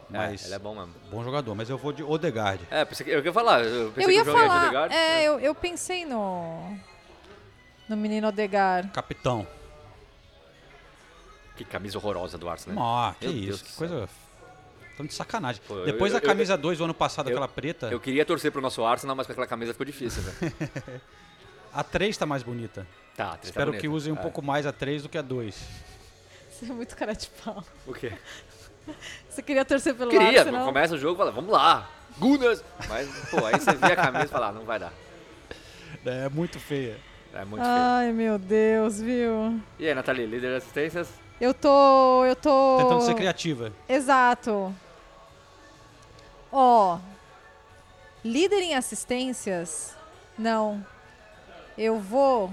Mas. 0.08 0.44
é, 0.44 0.46
ele 0.46 0.54
é 0.54 0.58
bom 0.58 0.75
mesmo. 0.75 0.95
Bom 1.10 1.25
jogador, 1.25 1.54
mas 1.54 1.69
eu 1.71 1.78
vou 1.78 1.93
de 1.93 2.02
Odegaard. 2.02 2.62
É, 2.71 2.84
pensei 2.84 3.06
eu 3.12 3.25
ia 3.25 3.32
falar. 3.32 3.64
Eu, 3.64 3.90
pensei 3.93 4.04
Eu 4.04 4.19
ia 4.19 4.25
falar. 4.25 4.62
Odegaard. 4.64 4.95
É, 4.95 5.25
eu, 5.25 5.40
eu 5.40 5.54
pensei 5.54 6.04
no. 6.04 6.76
No 7.88 7.97
menino 7.97 8.28
Odegar. 8.28 8.90
Capitão. 8.93 9.47
Que 11.56 11.64
camisa 11.64 11.97
horrorosa 11.99 12.36
do 12.36 12.49
Arsenal. 12.49 12.76
né? 12.76 12.82
Ah, 12.84 13.14
que 13.19 13.26
Meu 13.26 13.34
Deus 13.34 13.54
isso, 13.56 13.64
do 13.64 13.67
que 13.71 13.76
coisa. 13.76 14.08
Tão 14.97 15.06
de 15.06 15.14
sacanagem. 15.14 15.62
Pô, 15.67 15.82
Depois 15.84 16.12
eu- 16.12 16.21
da 16.21 16.26
camisa 16.26 16.56
2 16.56 16.78
do 16.78 16.84
ano 16.84 16.95
passado, 16.95 17.28
eu- 17.28 17.32
aquela 17.36 17.49
preta, 17.49 17.88
Eu 17.88 18.00
queria 18.00 18.25
torcer 18.25 18.50
pro 18.52 18.60
nosso 18.60 18.84
Arsenal, 18.84 19.14
mas 19.17 19.26
com 19.26 19.32
aquela 19.32 19.47
camisa 19.47 19.73
ficou 19.73 19.84
difícil, 19.86 20.23
velho. 20.23 20.52
a 21.73 21.82
3 21.82 22.17
tá 22.17 22.26
mais 22.26 22.43
bonita. 22.43 22.86
Tá, 23.16 23.28
três 23.30 23.40
tá 23.40 23.46
Espero 23.48 23.66
bonito. 23.70 23.80
que 23.80 23.88
usem 23.88 24.12
um 24.12 24.16
É. 24.16 24.20
pouco 24.20 24.42
mais 24.42 24.66
a 24.66 24.72
3 24.72 25.02
do 25.02 25.08
que 25.08 25.16
a 25.18 25.22
2. 25.22 25.56
Você 26.50 26.64
é 26.66 26.68
muito 26.68 26.96
cara 26.96 27.12
de 27.14 27.28
pau. 27.28 27.64
O 27.86 27.92
quê? 27.92 28.12
Você 29.28 29.42
queria 29.42 29.64
torcer 29.64 29.94
pelo 29.94 30.10
Queria, 30.10 30.40
Arsenal? 30.40 30.64
começa 30.64 30.94
o 30.94 30.98
jogo 30.98 31.14
e 31.14 31.18
fala, 31.18 31.32
vamos 31.32 31.50
lá, 31.50 31.88
Gunas! 32.18 32.62
Mas, 32.88 33.08
pô, 33.30 33.44
aí 33.44 33.58
você 33.58 33.72
vê 33.72 33.92
a 33.92 33.96
camisa 33.96 34.24
e 34.24 34.28
fala, 34.28 34.48
ah, 34.48 34.52
não 34.52 34.64
vai 34.64 34.78
dar. 34.78 34.92
É 36.04 36.28
muito 36.28 36.58
feia. 36.60 36.98
É 37.34 37.44
muito 37.44 37.62
feio. 37.62 37.74
Ai, 37.76 38.12
meu 38.12 38.38
Deus, 38.38 39.00
viu? 39.00 39.60
E 39.78 39.86
aí, 39.88 39.94
Nathalie, 39.94 40.24
líder 40.26 40.50
de 40.50 40.56
assistências? 40.56 41.08
Eu 41.40 41.52
tô. 41.52 42.24
Eu 42.24 42.36
tô. 42.36 42.78
Tentando 42.78 43.02
ser 43.02 43.14
criativa. 43.14 43.72
Exato. 43.88 44.74
Ó. 46.52 46.98
líder 48.24 48.60
em 48.62 48.74
assistências? 48.74 49.94
Não. 50.38 50.84
Eu 51.76 51.98
vou 52.00 52.50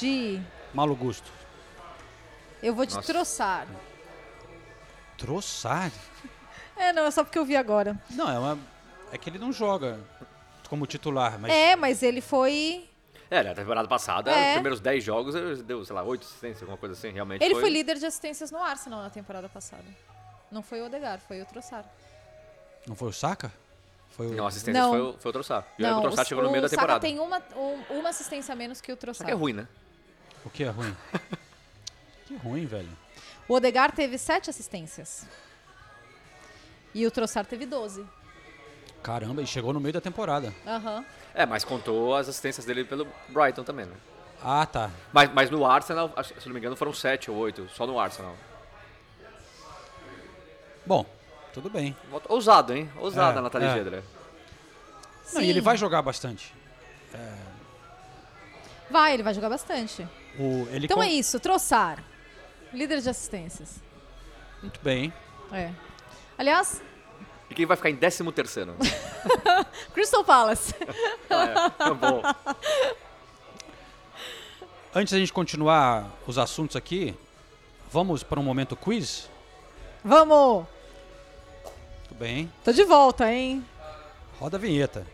de. 0.00 0.40
Malo 0.72 0.94
gosto. 0.96 1.30
Eu 2.62 2.74
vou 2.74 2.86
de 2.86 2.94
Nossa. 2.94 3.12
Troçar. 3.12 3.66
Troçar? 5.16 5.90
É, 6.76 6.92
não, 6.92 7.04
é 7.04 7.10
só 7.12 7.22
porque 7.22 7.38
eu 7.38 7.44
vi 7.44 7.54
agora. 7.56 7.96
Não, 8.10 8.28
é 8.28 8.36
uma. 8.36 8.58
É 9.12 9.16
que 9.16 9.30
ele 9.30 9.38
não 9.38 9.52
joga 9.52 10.00
como 10.68 10.84
titular, 10.88 11.38
mas. 11.38 11.52
É, 11.52 11.76
mas 11.76 12.02
ele 12.02 12.20
foi. 12.20 12.90
É, 13.30 13.44
na 13.44 13.54
temporada 13.54 13.86
passada, 13.86 14.32
É. 14.32 14.48
os 14.48 14.52
primeiros 14.54 14.80
10 14.80 15.04
jogos, 15.04 15.36
ele 15.36 15.62
deu, 15.62 15.84
sei 15.84 15.94
lá, 15.94 16.02
8 16.02 16.24
assistências, 16.24 16.62
alguma 16.62 16.76
coisa 16.76 16.94
assim, 16.94 17.10
realmente 17.12 17.44
Ele 17.44 17.54
foi 17.54 17.70
líder 17.70 17.96
de 17.96 18.06
assistências 18.06 18.50
no 18.50 18.58
Arsenal 18.60 19.02
na 19.04 19.08
temporada 19.10 19.48
passada. 19.48 19.84
Não 20.50 20.64
foi 20.64 20.80
o 20.80 20.86
Odegaard, 20.86 21.22
foi 21.28 21.40
o 21.42 21.46
Troçar. 21.46 21.84
Não 22.88 22.96
foi 22.96 23.08
o 23.08 23.12
Saka? 23.12 23.52
Foi 24.10 24.26
o. 24.26 24.34
Não, 24.34 24.46
assistência 24.48 24.82
Não. 24.82 24.90
foi, 24.90 25.00
o- 25.00 25.12
foi 25.16 25.28
o 25.30 25.32
Trossard. 25.32 25.66
E 25.78 25.82
Não, 25.82 25.98
o 25.98 26.00
Trossard 26.02 26.26
o- 26.26 26.28
chegou 26.28 26.42
no 26.42 26.50
meio 26.50 26.58
o 26.58 26.62
da 26.62 26.68
temporada. 26.68 26.94
Saka 26.94 27.00
tem 27.06 27.20
uma, 27.20 27.40
um- 27.56 27.98
uma 28.00 28.08
assistência 28.08 28.52
a 28.52 28.56
menos 28.56 28.80
que 28.80 28.90
o 28.90 28.96
Só 28.96 29.00
Troçar. 29.00 29.26
que 29.26 29.32
é 29.32 29.36
ruim, 29.36 29.52
né? 29.52 29.68
O 30.44 30.50
que 30.50 30.64
é 30.64 30.68
ruim? 30.68 30.94
que 32.26 32.36
ruim, 32.36 32.66
velho. 32.66 32.88
O 33.48 33.54
Odegaard 33.54 33.94
teve 33.94 34.18
sete 34.18 34.50
assistências. 34.50 35.26
E 36.94 37.06
o 37.06 37.10
Troçar 37.10 37.44
teve 37.44 37.66
12. 37.66 38.06
Caramba, 39.02 39.42
e 39.42 39.46
chegou 39.46 39.72
no 39.72 39.80
meio 39.80 39.92
da 39.92 40.00
temporada. 40.00 40.54
Aham. 40.66 41.04
É, 41.34 41.44
mas 41.44 41.64
contou 41.64 42.14
as 42.14 42.28
assistências 42.28 42.64
dele 42.64 42.84
pelo 42.84 43.06
Brighton 43.28 43.64
também, 43.64 43.86
né? 43.86 43.94
Ah, 44.42 44.64
tá. 44.64 44.90
Mas, 45.12 45.32
mas 45.32 45.50
no 45.50 45.64
Arsenal, 45.64 46.12
se 46.22 46.46
não 46.46 46.52
me 46.54 46.60
engano, 46.60 46.76
foram 46.76 46.92
7 46.92 47.30
ou 47.30 47.36
8, 47.36 47.68
só 47.74 47.86
no 47.86 47.98
Arsenal. 47.98 48.34
Bom, 50.86 51.04
tudo 51.52 51.68
bem. 51.68 51.96
Ousado, 52.28 52.72
hein? 52.72 52.90
Ousada 52.96 53.36
É, 53.36 53.38
a 53.38 53.42
Nathalie 53.42 53.68
é. 53.68 53.74
Gedra. 53.74 54.04
Não, 55.32 55.40
e 55.40 55.44
Sim. 55.44 55.50
ele 55.50 55.60
vai 55.60 55.76
jogar 55.76 56.02
bastante. 56.02 56.54
Vai, 58.90 59.14
ele 59.14 59.22
vai 59.22 59.34
jogar 59.34 59.48
bastante. 59.48 60.06
O, 60.38 60.66
ele 60.70 60.86
Então 60.86 60.96
com- 60.98 61.02
é 61.02 61.08
isso, 61.10 61.38
Troçar. 61.40 62.02
Líder 62.72 63.00
de 63.00 63.08
assistências. 63.08 63.76
Muito 64.62 64.80
bem. 64.82 65.12
É. 65.52 65.70
Aliás, 66.36 66.82
E 67.50 67.54
quem 67.54 67.66
vai 67.66 67.76
ficar 67.76 67.90
em 67.90 67.96
13 67.96 68.32
terceiro? 68.32 68.74
Crystal 69.94 70.24
Palace. 70.24 70.74
ah, 71.30 71.72
é. 71.86 71.94
Bom. 71.94 72.22
Antes 74.94 75.12
da 75.12 75.18
gente 75.18 75.32
continuar 75.32 76.10
os 76.26 76.38
assuntos 76.38 76.76
aqui, 76.76 77.14
vamos 77.90 78.22
para 78.22 78.38
um 78.40 78.42
momento 78.42 78.74
quiz? 78.76 79.28
Vamos! 80.04 80.66
Tudo 82.08 82.18
bem. 82.18 82.50
Tô 82.64 82.72
de 82.72 82.84
volta, 82.84 83.30
hein? 83.32 83.64
Roda 84.38 84.56
a 84.56 84.60
vinheta. 84.60 85.06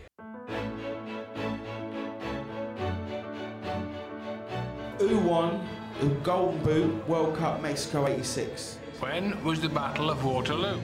Who 5.11 5.19
won 5.27 5.59
the 5.99 6.07
Golden 6.23 6.57
Boot 6.59 7.05
World 7.05 7.37
Cup 7.37 7.61
Mexico 7.61 8.05
86? 8.05 8.77
When 9.01 9.43
was 9.43 9.59
the 9.59 9.67
Battle 9.67 10.09
of 10.09 10.23
Waterloo? 10.23 10.79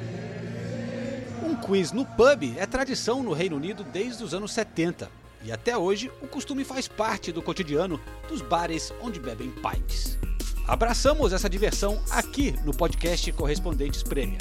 Um 1.42 1.56
quiz 1.56 1.94
no 1.94 2.06
pub 2.06 2.44
é 2.58 2.66
tradição 2.66 3.24
no 3.24 3.32
Reino 3.32 3.56
Unido 3.56 3.86
desde 3.86 4.22
os 4.26 4.34
anos 4.34 4.52
70. 4.52 5.10
E 5.46 5.50
até 5.50 5.78
hoje, 5.78 6.12
o 6.22 6.28
costume 6.28 6.66
faz 6.66 6.90
parte 6.90 7.32
do 7.32 7.42
cotidiano 7.42 8.02
dos 8.28 8.42
bares 8.42 8.94
onde 9.02 9.18
bebem 9.18 9.50
pints. 9.50 10.20
Abraçamos 10.68 11.32
essa 11.32 11.50
diversão 11.50 11.98
aqui 12.12 12.54
no 12.66 12.76
podcast 12.76 13.32
Correspondentes 13.32 14.04
Prêmio. 14.04 14.40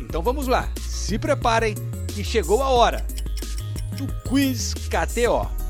Então 0.00 0.22
vamos 0.22 0.48
lá, 0.48 0.68
se 0.80 1.20
preparem 1.20 1.76
que 2.08 2.24
chegou 2.24 2.64
a 2.64 2.68
hora 2.68 3.06
do 3.96 4.12
Quiz 4.28 4.74
KTO. 4.74 5.69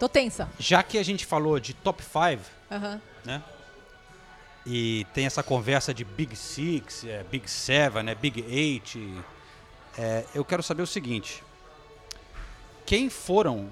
Tô 0.00 0.08
tensa. 0.08 0.48
Já 0.58 0.82
que 0.82 0.96
a 0.96 1.02
gente 1.02 1.26
falou 1.26 1.60
de 1.60 1.74
top 1.74 2.02
5, 2.02 2.42
Aham. 2.72 3.00
né? 3.22 3.42
E 4.64 5.06
tem 5.12 5.26
essa 5.26 5.42
conversa 5.42 5.92
de 5.92 6.04
Big 6.04 6.34
Six, 6.34 7.04
é, 7.04 7.22
Big 7.30 7.50
Seven, 7.50 8.02
né, 8.02 8.14
Big 8.14 8.40
Eight. 8.48 9.22
É, 9.98 10.24
eu 10.34 10.42
quero 10.42 10.62
saber 10.62 10.82
o 10.82 10.86
seguinte: 10.86 11.44
quem 12.86 13.10
foram 13.10 13.70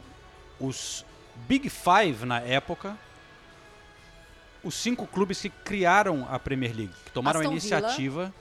os 0.61 1.03
Big 1.35 1.71
Five 1.71 2.27
na 2.27 2.41
época? 2.41 2.95
Os 4.62 4.75
cinco 4.75 5.07
clubes 5.07 5.41
que 5.41 5.49
criaram 5.49 6.29
a 6.31 6.38
Premier 6.38 6.77
League, 6.77 6.95
que 7.07 7.11
tomaram 7.11 7.41
Aston 7.41 7.75
a 7.75 7.81
Villa. 7.97 8.35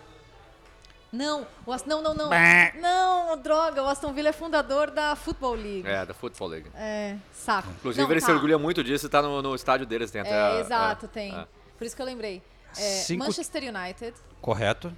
Não, 1.11 1.47
o 1.65 1.71
Aston, 1.71 1.87
não, 1.89 2.01
não, 2.03 2.13
não. 2.13 2.29
Bah. 2.29 2.73
Não, 2.79 3.37
droga, 3.37 3.81
o 3.81 3.87
Aston 3.87 4.11
Villa 4.13 4.29
é 4.29 4.33
fundador 4.33 4.91
da 4.91 5.15
Football 5.15 5.55
League. 5.55 5.87
É, 5.87 6.05
da 6.05 6.13
Football 6.13 6.49
League. 6.49 6.69
É, 6.75 7.15
saco. 7.31 7.69
Inclusive, 7.79 8.03
Não, 8.03 8.11
ele 8.11 8.19
se 8.21 8.27
tá. 8.27 8.33
orgulha 8.33 8.57
muito 8.57 8.83
disso, 8.83 9.07
tá 9.07 9.21
no, 9.21 9.41
no 9.41 9.55
estádio 9.55 9.85
deles, 9.85 10.11
tem 10.11 10.21
até 10.21 10.31
É, 10.31 10.57
a- 10.57 10.59
exato, 10.59 11.05
é, 11.05 11.09
tem. 11.09 11.33
é. 11.35 11.47
Por 11.77 11.85
isso 11.85 11.95
que 11.95 12.01
eu 12.01 12.05
lembrei. 12.05 12.41
É, 12.71 12.81
Cinco- 12.81 13.23
Manchester 13.25 13.63
United. 13.73 14.13
Correto. 14.41 14.95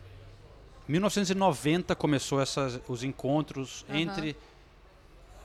1990 0.88 1.96
começou 1.96 2.42
essas, 2.42 2.80
os 2.88 3.04
encontros 3.04 3.86
Aham. 3.88 4.00
entre 4.00 4.36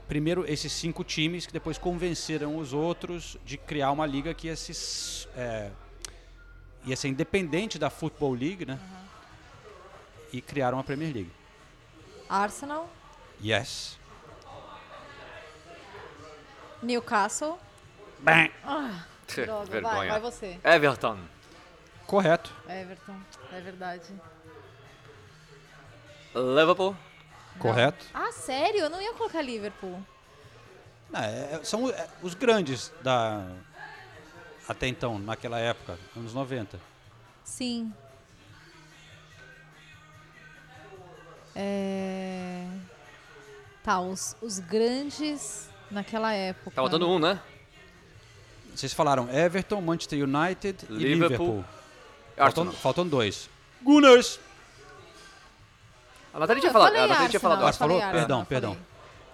primeiro 0.09 0.45
esses 0.51 0.73
cinco 0.73 1.05
times 1.05 1.47
que 1.47 1.53
depois 1.53 1.77
convenceram 1.79 2.57
os 2.57 2.73
outros 2.73 3.37
de 3.45 3.57
criar 3.59 3.91
uma 3.91 4.07
liga 4.07 4.33
que 4.35 4.47
ia, 4.47 4.57
se, 4.57 5.27
é, 5.37 5.71
ia 6.87 6.97
ser 6.97 7.09
independente 7.09 7.79
da 7.79 7.91
Football 7.91 8.33
League, 8.33 8.65
né? 8.65 8.79
E 10.35 10.41
criaram 10.43 10.81
a 10.81 10.83
Premier 10.83 11.15
League. 11.15 11.31
Arsenal. 12.29 12.91
Yes. 13.41 13.97
Newcastle. 16.83 17.57
Bem, 18.19 18.51
Droga, 19.37 19.65
vai, 19.65 19.67
Vergonha. 19.67 20.11
vai 20.11 20.21
você. 20.21 20.59
Everton. 20.65 21.19
Correto. 22.05 22.53
Everton, 22.69 23.17
é 23.53 23.61
verdade. 23.61 24.13
Liverpool. 26.35 26.97
Correto. 27.61 28.05
Ah, 28.13 28.33
sério? 28.33 28.81
Eu 28.81 28.91
não 28.91 29.01
ia 29.01 29.15
colocar 29.15 29.41
Liverpool. 29.41 30.05
Não, 31.11 31.21
é- 31.21 31.55
é- 31.55 31.61
são 31.65 31.89
é, 31.89 32.09
os 32.23 32.35
grandes 32.35 32.93
da 33.03 33.47
até 34.69 34.89
então, 34.89 35.17
naquela 35.17 35.61
época, 35.61 35.97
anos 36.17 36.35
90. 36.35 36.81
Sim. 37.45 37.95
É... 41.55 42.67
Tá, 43.83 44.01
os, 44.01 44.37
os 44.41 44.59
grandes 44.59 45.69
naquela 45.91 46.33
época. 46.33 46.71
Tá 46.71 46.83
faltando 46.83 47.09
um, 47.09 47.19
né? 47.19 47.41
Vocês 48.75 48.93
falaram 48.93 49.29
Everton, 49.31 49.81
Manchester 49.81 50.25
United 50.25 50.87
e 50.91 50.93
Liverpool. 50.95 51.29
Liverpool. 51.29 51.65
Arsenal. 52.37 52.65
Faltam, 52.65 52.73
faltam 52.73 53.09
dois. 53.09 53.49
Gunners. 53.83 54.41
A 56.33 56.41
Natália 56.41 56.59
Eu 56.59 56.63
tinha 56.63 56.73
falado. 56.73 56.89
falei 56.89 57.05
A 57.05 57.07
Natália 57.07 57.31
tinha 57.31 57.41
falado. 57.41 57.67
Ah, 57.67 57.73
falou? 57.73 58.01
falei 58.01 58.13
Perdão, 58.13 58.41
Arsenal, 58.41 58.47
perdão. 58.47 58.71
falei. 58.73 58.87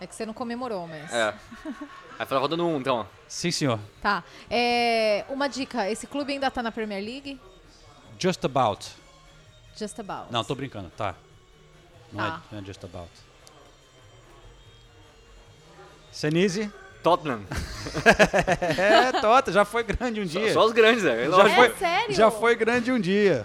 É 0.03 0.07
que 0.07 0.15
você 0.15 0.27
não 0.27 0.35
comemorou, 0.35 0.87
mas... 0.87 1.13
É. 1.13 1.35
Aí 2.19 2.27
falou 2.27 2.43
faltando 2.43 2.67
um, 2.67 2.79
então. 2.79 3.07
Sim, 3.29 3.51
senhor. 3.51 3.79
Tá. 4.03 4.25
É, 4.51 5.25
uma 5.29 5.49
dica, 5.49 5.91
esse 5.91 6.07
clube 6.07 6.33
ainda 6.33 6.51
tá 6.51 6.63
na 6.63 6.73
Premier 6.73 7.03
League? 7.03 7.41
Just 8.19 8.45
about. 8.45 8.87
Just 9.77 9.99
about. 9.99 10.31
Não, 10.31 10.45
tô 10.45 10.55
brincando, 10.55 10.91
tá. 10.91 11.15
Não, 12.13 12.25
Tá. 12.25 12.41
É, 12.51 12.55
não 12.55 12.63
é 12.63 12.65
just 12.65 12.83
about. 12.85 13.09
Senise. 16.13 16.71
Tottenham. 17.03 17.41
É, 18.77 19.13
Tota, 19.21 19.51
já 19.51 19.65
foi 19.65 19.83
grande 19.83 20.21
um 20.21 20.25
dia. 20.27 20.53
Só 20.53 20.67
os 20.67 20.73
grandes, 20.73 21.03
é. 21.05 21.31
já 21.31 21.49
É 21.49 21.55
foi, 21.55 21.75
sério? 21.77 22.15
Já 22.15 22.31
foi 22.31 22.55
grande 22.55 22.93
um 22.93 23.01
dia. 23.01 23.43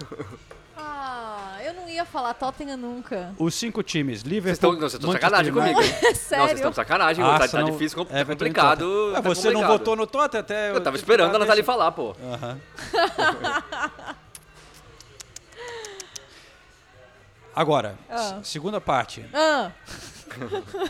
Ah, 0.78 1.58
eu 1.64 1.74
não 1.74 1.88
ia 1.88 2.04
falar 2.04 2.34
Tottenham 2.34 2.76
nunca. 2.76 3.34
Os 3.40 3.56
cinco 3.56 3.82
times, 3.82 4.24
Liverpool, 4.24 4.76
vocês 4.76 4.96
estão 4.96 5.12
sacanagem 5.14 5.54
comigo. 5.54 5.80
É 5.82 5.84
Não, 5.84 5.92
sério? 6.16 6.46
vocês 6.46 6.58
estão 6.60 6.70
de 6.72 6.76
sacanagem. 6.76 7.24
tá, 7.24 7.48
tá 7.48 7.62
difícil, 7.62 8.04
tá 8.04 8.20
Everton 8.20 8.46
e 8.46 8.48
complicado. 8.50 8.80
Tottenham. 8.80 9.12
É, 9.12 9.22
tá 9.22 9.22
você 9.22 9.48
não 9.48 9.54
complicado. 9.62 9.78
votou 9.78 9.96
no 9.96 10.06
Tota 10.08 10.40
até... 10.40 10.72
Eu 10.72 10.82
tava 10.82 10.98
esperando 10.98 11.34
a 11.36 11.40
Natália 11.40 11.64
falar, 11.64 11.92
pô. 11.94 12.14
Aham. 12.22 12.60
Agora, 17.56 17.98
Ah. 18.10 18.40
segunda 18.44 18.82
parte. 18.82 19.26
Ah, 19.34 19.72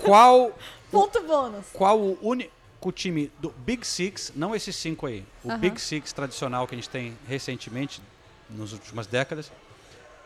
Qual, 0.04 0.58
ponto 0.92 1.22
bônus. 1.22 1.66
qual 1.74 2.00
o 2.00 2.18
único 2.22 2.92
time 2.92 3.32
do 3.40 3.50
Big 3.52 3.86
Six, 3.86 4.32
não 4.36 4.56
esses 4.56 4.76
cinco 4.76 5.06
aí, 5.06 5.24
o 5.44 5.50
Aham. 5.52 5.60
Big 5.60 5.80
Six 5.80 6.12
tradicional 6.14 6.68
que 6.68 6.74
a 6.74 6.78
gente 6.78 6.90
tem 6.90 7.16
recentemente, 7.28 8.02
nas 8.50 8.72
últimas 8.72 9.06
décadas, 9.08 9.52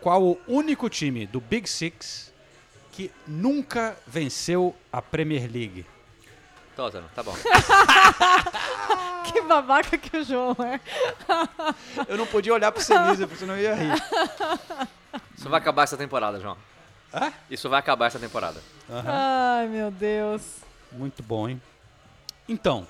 qual 0.01 0.21
o 0.23 0.39
único 0.47 0.89
time 0.89 1.25
do 1.27 1.41
Big 1.41 1.69
Six 1.69 2.31
que 2.93 3.11
nunca 3.27 3.97
venceu 4.07 4.73
a 4.91 5.01
Premier 5.01 5.43
League? 5.51 5.85
Tottenham, 6.75 7.05
tá 7.13 7.21
bom. 7.23 7.35
Que 9.31 9.41
babaca 9.41 9.95
que 9.95 10.17
o 10.17 10.23
João 10.23 10.55
é. 10.59 10.79
Eu 12.07 12.17
não 12.17 12.25
podia 12.25 12.51
olhar 12.51 12.71
pro 12.71 12.81
Senise, 12.81 13.27
porque 13.27 13.39
senão 13.39 13.55
eu 13.55 13.61
ia 13.61 13.75
rir. 13.75 14.03
Isso 15.37 15.49
vai 15.49 15.59
acabar 15.59 15.83
essa 15.83 15.97
temporada, 15.97 16.39
João. 16.39 16.57
Hã? 17.13 17.33
Isso 17.49 17.69
vai 17.69 17.79
acabar 17.79 18.07
essa 18.07 18.19
temporada. 18.19 18.61
Ai, 18.89 19.67
meu 19.67 19.89
Deus. 19.91 20.57
Muito 20.91 21.23
bom, 21.23 21.49
hein? 21.49 21.61
Então, 22.47 22.87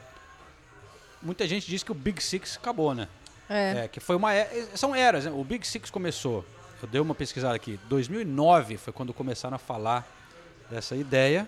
muita 1.22 1.48
gente 1.48 1.68
diz 1.68 1.84
que 1.84 1.92
o 1.92 1.96
Big 1.96 2.22
Six 2.22 2.58
acabou, 2.58 2.94
né? 2.94 3.08
É. 3.50 3.86
É, 3.86 3.88
que 3.88 4.00
foi 4.00 4.16
uma. 4.16 4.34
é- 4.34 4.68
São 4.76 4.96
eras, 4.96 5.26
né? 5.26 5.32
O 5.32 5.44
Big 5.44 5.66
Six 5.66 5.90
começou. 5.90 6.46
Eu 6.82 6.88
dei 6.88 7.02
uma 7.02 7.16
pesquisada 7.16 7.56
aqui. 7.56 7.80
2009 7.90 8.78
foi 8.78 8.94
quando 8.94 9.14
começaram 9.14 9.56
a 9.56 9.60
falar 9.60 10.08
dessa 10.70 10.96
ideia. 10.96 11.48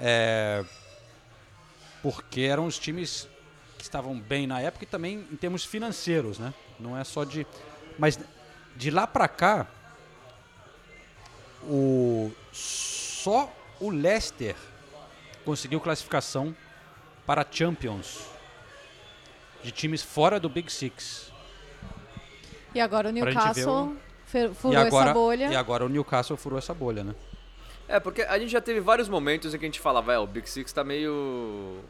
É, 0.00 0.64
porque 2.02 2.42
eram 2.42 2.66
os 2.66 2.78
times 2.78 3.28
que 3.78 3.82
estavam 3.84 4.18
bem 4.18 4.46
na 4.46 4.60
época 4.60 4.84
e 4.84 4.86
também 4.86 5.26
em 5.30 5.36
termos 5.36 5.64
financeiros, 5.64 6.38
né? 6.38 6.52
Não 6.78 6.96
é 6.98 7.04
só 7.04 7.24
de. 7.24 7.46
Mas 7.98 8.18
de 8.76 8.90
lá 8.90 9.06
pra 9.06 9.28
cá, 9.28 9.66
o 11.64 12.30
só 12.52 13.50
o 13.80 13.90
Leicester 13.90 14.56
conseguiu 15.44 15.80
classificação 15.80 16.54
para 17.26 17.46
Champions 17.48 18.20
de 19.62 19.70
times 19.70 20.02
fora 20.02 20.40
do 20.40 20.48
Big 20.48 20.72
Six. 20.72 21.30
E 22.74 22.80
agora 22.80 23.08
o 23.08 23.12
Newcastle 23.12 23.96
fe- 24.26 24.52
furou 24.54 24.72
e 24.72 24.76
agora, 24.86 25.04
essa 25.10 25.14
bolha. 25.14 25.46
E 25.52 25.56
agora 25.56 25.84
o 25.84 25.88
Newcastle 25.88 26.36
furou 26.36 26.58
essa 26.58 26.74
bolha, 26.74 27.04
né? 27.04 27.14
É, 27.86 28.00
porque 28.00 28.22
a 28.22 28.38
gente 28.38 28.50
já 28.50 28.60
teve 28.60 28.80
vários 28.80 29.08
momentos 29.08 29.54
em 29.54 29.58
que 29.58 29.64
a 29.64 29.68
gente 29.68 29.80
falava, 29.80 30.12
é, 30.12 30.18
o 30.18 30.26
Big 30.26 30.48
Six 30.48 30.72
tá 30.72 30.82
meio 30.82 31.80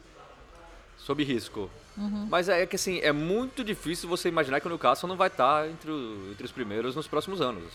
sob 0.97 1.23
risco. 1.23 1.69
Uhum. 1.97 2.27
Mas 2.29 2.49
é 2.49 2.65
que 2.65 2.75
assim, 2.75 2.99
é 2.99 3.11
muito 3.11 3.63
difícil 3.63 4.09
você 4.09 4.27
imaginar 4.29 4.59
que 4.59 4.65
o 4.65 4.69
Newcastle 4.69 5.07
não 5.07 5.15
vai 5.15 5.27
estar 5.27 5.69
entre, 5.69 5.91
o- 5.91 6.29
entre 6.31 6.43
os 6.45 6.51
primeiros 6.51 6.95
nos 6.95 7.07
próximos 7.07 7.39
anos. 7.41 7.71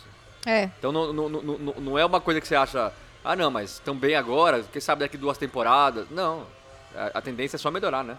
É. 0.46 0.64
Então 0.78 0.90
não, 0.92 1.12
não, 1.12 1.28
não, 1.28 1.59
não, 1.59 1.98
é 1.98 2.04
uma 2.04 2.20
coisa 2.20 2.40
que 2.40 2.48
você 2.48 2.57
acha, 2.57 2.92
ah 3.24 3.37
não, 3.37 3.50
mas 3.50 3.72
estão 3.74 3.94
bem 3.96 4.14
agora, 4.16 4.62
quem 4.72 4.81
sabe 4.81 5.00
daqui 5.00 5.16
duas 5.16 5.38
temporadas. 5.38 6.09
Não, 6.11 6.46
a, 6.94 7.18
a 7.18 7.22
tendência 7.22 7.57
é 7.57 7.59
só 7.59 7.70
melhorar, 7.70 8.02
né? 8.02 8.16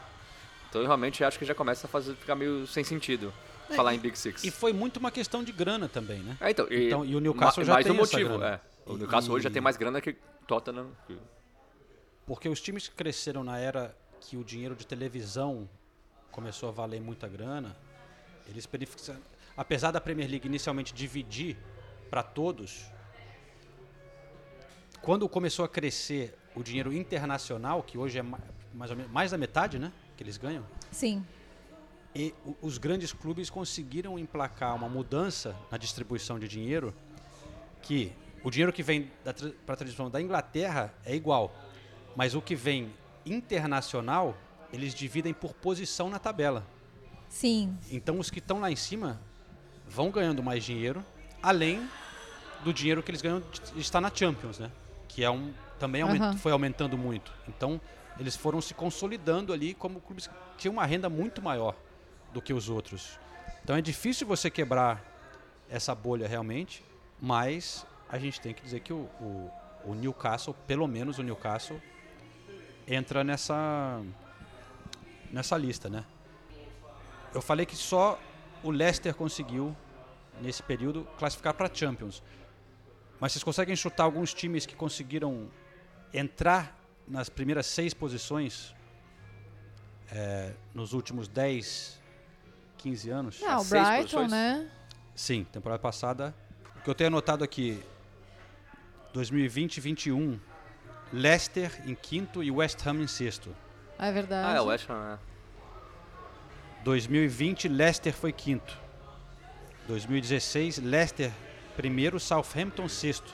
Então 0.69 0.81
eu 0.81 0.87
realmente 0.87 1.23
acho 1.23 1.37
que 1.39 1.45
já 1.45 1.55
começa 1.55 1.87
a 1.87 1.89
fazer, 1.89 2.13
ficar 2.15 2.35
meio 2.35 2.65
sem 2.67 2.83
sentido 2.83 3.33
falar 3.75 3.93
em 3.93 3.99
Big 3.99 4.17
Six. 4.17 4.43
E 4.43 4.51
foi 4.51 4.71
muito 4.73 4.97
uma 4.97 5.11
questão 5.11 5.43
de 5.43 5.51
grana 5.51 5.87
também, 5.89 6.19
né? 6.19 6.37
É, 6.39 6.49
então, 6.51 6.65
e, 6.69 6.87
Então, 6.87 7.03
e 7.05 7.15
o 7.15 7.19
Newcastle 7.19 7.61
ma- 7.63 7.67
já 7.67 7.73
mais 7.73 7.85
tem 7.85 7.91
um 7.95 8.01
essa 8.01 8.13
motivo, 8.17 8.37
grana. 8.39 8.55
é. 8.55 8.59
O 8.91 8.97
Newcastle 8.97 9.33
hoje 9.35 9.43
já 9.43 9.49
E- 9.49 9.53
tem 9.53 9.61
mais 9.61 9.77
grana 9.77 9.99
que 10.01 10.15
Tottenham. 10.47 10.87
que- 11.07 11.17
Porque 12.25 12.47
os 12.49 12.61
times 12.61 12.87
que 12.87 12.95
cresceram 12.95 13.43
na 13.43 13.57
era 13.57 13.95
que 14.21 14.37
o 14.37 14.43
dinheiro 14.43 14.75
de 14.75 14.85
televisão 14.85 15.67
começou 16.31 16.69
a 16.69 16.71
valer 16.71 17.01
muita 17.01 17.27
grana, 17.27 17.75
eles. 18.47 18.67
Apesar 19.57 19.91
da 19.91 19.99
Premier 19.99 20.29
League 20.29 20.47
inicialmente 20.47 20.93
dividir 20.93 21.57
para 22.09 22.23
todos, 22.23 22.85
quando 25.01 25.27
começou 25.29 25.65
a 25.65 25.69
crescer 25.69 26.37
o 26.55 26.63
dinheiro 26.63 26.93
internacional, 26.93 27.83
que 27.83 27.97
hoje 27.97 28.19
é 28.19 28.21
ma- 28.21 28.39
mais, 28.73 28.91
ou 28.91 28.97
menos, 28.97 29.11
mais 29.11 29.31
da 29.31 29.37
metade, 29.37 29.79
né? 29.79 29.91
Que 30.17 30.23
eles 30.23 30.37
ganham, 30.37 30.65
Sim. 30.91 31.25
e 32.13 32.33
os 32.61 32.77
grandes 32.77 33.13
clubes 33.13 33.49
conseguiram 33.49 34.19
emplacar 34.19 34.75
uma 34.75 34.89
mudança 34.89 35.55
na 35.71 35.77
distribuição 35.77 36.37
de 36.37 36.47
dinheiro 36.47 36.93
que 37.81 38.11
o 38.43 38.49
dinheiro 38.51 38.73
que 38.73 38.83
vem 38.83 39.09
para 39.65 39.73
a 39.73 39.77
tradição 39.77 40.09
da 40.09 40.21
Inglaterra 40.21 40.93
é 41.05 41.15
igual, 41.15 41.53
mas 42.15 42.35
o 42.35 42.41
que 42.41 42.55
vem 42.55 42.91
internacional 43.25 44.35
eles 44.71 44.93
dividem 44.93 45.33
por 45.33 45.53
posição 45.53 46.09
na 46.09 46.19
tabela. 46.19 46.65
Sim. 47.27 47.77
Então 47.91 48.19
os 48.19 48.29
que 48.29 48.39
estão 48.39 48.59
lá 48.59 48.71
em 48.71 48.75
cima 48.75 49.19
vão 49.87 50.09
ganhando 50.11 50.43
mais 50.43 50.63
dinheiro, 50.63 51.05
além 51.41 51.87
do 52.63 52.73
dinheiro 52.73 53.01
que 53.01 53.11
eles 53.11 53.21
ganham 53.21 53.41
de 53.73 53.79
estar 53.79 54.01
na 54.01 54.13
Champions, 54.13 54.59
né? 54.59 54.71
Que 55.07 55.23
é 55.23 55.29
um 55.29 55.53
também 55.79 56.03
Aham. 56.03 56.37
foi 56.37 56.51
aumentando 56.51 56.97
muito. 56.97 57.31
Então 57.47 57.79
eles 58.19 58.35
foram 58.35 58.59
se 58.61 58.73
consolidando 58.73 59.53
ali 59.53 59.73
como 59.73 60.01
clubes 60.01 60.27
que 60.27 60.33
tinham 60.57 60.73
uma 60.73 60.85
renda 60.85 61.09
muito 61.09 61.41
maior 61.41 61.75
do 62.33 62.41
que 62.41 62.53
os 62.53 62.69
outros. 62.69 63.17
Então 63.63 63.75
é 63.75 63.81
difícil 63.81 64.27
você 64.27 64.49
quebrar 64.49 65.03
essa 65.69 65.95
bolha 65.95 66.27
realmente, 66.27 66.83
mas 67.21 67.85
a 68.09 68.17
gente 68.17 68.41
tem 68.41 68.53
que 68.53 68.61
dizer 68.61 68.81
que 68.81 68.91
o, 68.91 69.07
o, 69.21 69.51
o 69.85 69.95
Newcastle, 69.95 70.55
pelo 70.67 70.87
menos 70.87 71.17
o 71.19 71.23
Newcastle, 71.23 71.81
entra 72.87 73.23
nessa 73.23 74.01
nessa 75.31 75.57
lista, 75.57 75.89
né? 75.89 76.05
Eu 77.33 77.41
falei 77.41 77.65
que 77.65 77.75
só 77.75 78.19
o 78.63 78.71
Leicester 78.71 79.13
conseguiu 79.13 79.75
nesse 80.41 80.63
período 80.63 81.07
classificar 81.17 81.53
para 81.53 81.73
Champions. 81.73 82.23
Mas 83.19 83.33
vocês 83.33 83.43
conseguem 83.43 83.75
chutar 83.75 84.03
alguns 84.03 84.33
times 84.33 84.65
que 84.65 84.75
conseguiram 84.75 85.49
entrar 86.13 86.77
nas 87.07 87.29
primeiras 87.29 87.65
seis 87.65 87.93
posições 87.93 88.73
é, 90.11 90.53
nos 90.73 90.93
últimos 90.93 91.27
10, 91.27 91.99
15 92.77 93.09
anos? 93.09 93.43
Ah, 93.43 93.59
o 93.59 93.63
seis 93.63 93.69
Brighton, 93.69 94.01
posições? 94.03 94.31
né? 94.31 94.71
Sim, 95.15 95.43
temporada 95.51 95.81
passada. 95.81 96.33
O 96.77 96.81
que 96.81 96.89
eu 96.89 96.95
tenho 96.95 97.09
anotado 97.09 97.43
aqui, 97.43 97.83
2020 99.13 99.77
e 99.77 99.81
21, 99.81 100.39
Leicester 101.11 101.81
em 101.85 101.93
quinto 101.93 102.41
e 102.41 102.49
West 102.49 102.85
Ham 102.87 103.01
em 103.01 103.07
sexto. 103.07 103.53
Ah, 103.99 104.07
é 104.07 104.11
verdade. 104.13 104.47
Ah, 104.47 104.55
é 104.55 104.61
o 104.61 104.65
West 104.65 104.89
Ham, 104.89 105.11
né? 105.11 105.19
2020, 106.85 107.67
Leicester 107.67 108.13
foi 108.13 108.31
quinto. 108.31 108.77
2016, 109.87 110.77
Leicester 110.77 111.31
primeiro, 111.75 112.17
Southampton 112.17 112.87
sexto. 112.87 113.33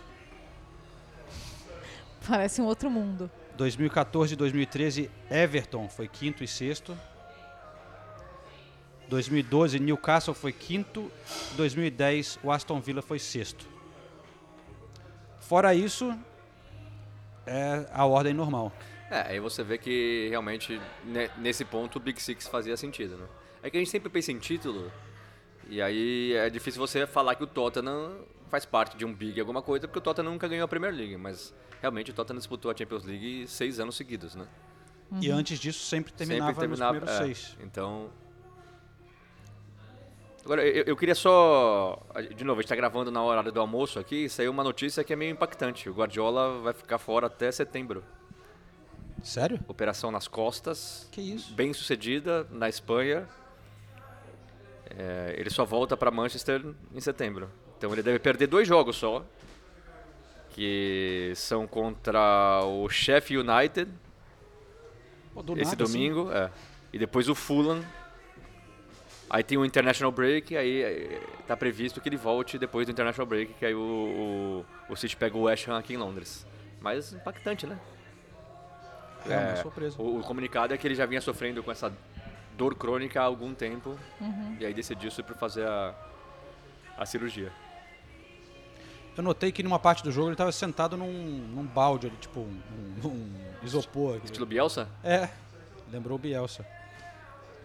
Parece 2.28 2.62
um 2.62 2.66
outro 2.66 2.90
mundo. 2.90 3.30
2014 3.56 4.34
e 4.34 4.36
2013, 4.36 5.12
Everton 5.30 5.88
foi 5.88 6.08
quinto 6.08 6.44
e 6.44 6.48
sexto. 6.48 6.98
2012, 9.08 9.80
Newcastle 9.80 10.34
foi 10.34 10.52
quinto. 10.52 11.12
2010, 11.56 12.40
o 12.44 12.52
Aston 12.52 12.82
Villa 12.82 13.04
foi 13.04 13.20
sexto. 13.20 13.68
Fora 15.40 15.76
isso, 15.76 16.18
é 17.46 17.88
a 17.94 18.06
ordem 18.06 18.34
normal. 18.34 18.72
É, 19.10 19.34
aí 19.34 19.40
você 19.40 19.64
vê 19.64 19.78
que 19.78 20.28
realmente 20.30 20.82
ne- 21.04 21.30
nesse 21.38 21.64
ponto 21.64 21.98
o 21.98 22.00
Big 22.00 22.22
Six 22.22 22.48
fazia 22.48 22.76
sentido, 22.76 23.18
né? 23.18 23.28
É 23.62 23.70
que 23.70 23.78
a 23.78 23.80
gente 23.80 23.90
sempre 23.90 24.10
pensa 24.10 24.32
em 24.32 24.40
título, 24.40 24.92
e 25.68 25.82
aí 25.82 26.34
é 26.34 26.50
difícil 26.50 26.80
você 26.80 27.06
falar 27.06 27.36
que 27.36 27.44
o 27.44 27.48
Tottenham 27.48 28.26
faz 28.50 28.66
parte 28.66 28.98
de 28.98 29.06
um 29.06 29.14
Big 29.14 29.40
alguma 29.40 29.62
coisa, 29.62 29.88
porque 29.88 30.00
o 30.00 30.02
Tottenham 30.02 30.32
nunca 30.32 30.48
ganhou 30.48 30.66
a 30.66 30.68
Premier 30.68 30.94
League, 30.94 31.18
mas 31.18 31.54
realmente 31.82 32.12
o 32.12 32.14
Tottenham 32.14 32.38
disputou 32.38 32.72
a 32.72 32.76
Champions 32.76 33.04
League 33.04 33.48
seis 33.48 33.80
anos 33.80 33.96
seguidos, 33.96 34.36
né? 34.36 34.48
E 35.22 35.30
antes 35.30 35.60
disso, 35.60 35.86
sempre 35.86 36.12
terminava, 36.12 36.48
sempre 36.54 36.62
terminava 36.68 36.94
nos 36.94 37.04
primeiros 37.04 37.22
é, 37.22 37.26
seis. 37.26 37.58
Então. 37.62 38.10
Agora, 40.44 40.66
eu, 40.66 40.84
eu 40.84 40.98
queria 40.98 41.16
só. 41.16 42.00
De 42.36 42.44
novo, 42.44 42.60
a 42.60 42.62
gente 42.62 42.70
tá 42.70 42.76
gravando 42.76 43.12
na 43.12 43.22
hora 43.22 43.52
do 43.52 43.60
almoço 43.60 44.00
aqui, 44.00 44.28
saiu 44.30 44.52
uma 44.52 44.64
notícia 44.64 45.04
que 45.04 45.14
é 45.14 45.16
meio 45.16 45.32
impactante. 45.32 45.90
O 45.90 45.94
Guardiola 45.94 46.60
vai 46.62 46.74
ficar 46.74 46.98
fora 46.98 47.28
até 47.28 47.52
setembro. 47.52 48.04
Sério? 49.26 49.60
Operação 49.68 50.12
nas 50.12 50.28
costas. 50.28 51.10
Que 51.12 51.20
isso? 51.20 51.52
Bem 51.56 51.74
sucedida 51.74 52.46
na 52.52 52.70
Espanha. 52.70 53.28
É, 54.88 55.34
ele 55.36 55.50
só 55.50 55.66
volta 55.66 55.98
para 55.98 56.12
Manchester 56.12 56.64
em 56.94 57.02
setembro. 57.02 57.50
Então 57.76 57.92
ele 57.92 58.04
deve 58.04 58.20
perder 58.20 58.46
dois 58.46 58.68
jogos 58.68 58.98
só. 58.98 59.26
Que 60.52 61.34
são 61.36 61.66
contra 61.66 62.62
o 62.66 62.88
Sheffield 62.88 63.50
United 63.50 63.92
Pô, 65.34 65.42
do 65.42 65.54
esse 65.54 65.72
nada, 65.72 65.84
assim. 65.84 65.94
domingo, 65.94 66.32
é. 66.32 66.52
E 66.94 67.00
depois 67.00 67.28
o 67.28 67.34
Fulham. 67.34 67.84
Aí 69.28 69.44
tem 69.44 69.58
o 69.58 69.66
International 69.66 70.12
Break, 70.12 70.56
aí 70.56 70.84
eh, 70.84 71.22
tá 71.48 71.58
previsto 71.58 72.00
que 72.00 72.08
ele 72.08 72.16
volte 72.16 72.60
depois 72.60 72.86
do 72.86 72.92
International 72.92 73.26
Break, 73.26 73.56
que 73.56 73.66
aí 73.66 73.74
o, 73.74 74.64
o, 74.88 74.94
o 74.94 74.96
City 74.96 75.18
pega 75.18 75.36
o 75.36 75.42
West 75.42 75.68
Ham 75.68 75.80
aqui 75.80 75.96
em 75.96 75.98
Londres. 75.98 76.46
Mas 76.80 77.12
impactante, 77.12 77.66
né? 77.66 77.80
É, 79.34 79.38
uma 79.38 79.56
surpresa. 79.58 80.02
O, 80.02 80.20
o 80.20 80.24
comunicado 80.24 80.74
é 80.74 80.78
que 80.78 80.88
ele 80.88 80.96
já 80.96 81.06
vinha 81.06 81.22
sofrendo 81.22 81.62
com 81.64 81.72
essa 81.72 81.92
dor 82.58 82.76
crônica 82.76 83.20
há 83.20 83.24
algum 83.24 83.54
tempo, 83.54 83.98
Uhum. 84.22 84.58
e 84.60 84.66
aí 84.66 84.74
decidiu-se 84.74 85.22
por 85.24 85.36
fazer 85.36 85.68
a, 85.68 85.94
a 86.98 87.06
cirurgia. 87.06 87.52
Eu 89.18 89.24
notei 89.24 89.52
que 89.52 89.64
numa 89.64 89.80
parte 89.80 90.04
do 90.04 90.12
jogo 90.12 90.28
ele 90.28 90.34
estava 90.34 90.52
sentado 90.52 90.98
num, 90.98 91.08
num 91.08 91.64
balde 91.66 92.08
ali, 92.08 92.16
tipo 92.18 92.42
um, 92.42 92.62
um- 93.04 93.08
um 93.08 93.66
isopor. 93.66 94.18
aqui. 94.18 94.26
Estilo 94.26 94.46
Bielsa? 94.46 94.90
É, 95.04 95.30
lembrou 95.92 96.18
o 96.18 96.20
Bielsa. 96.20 96.66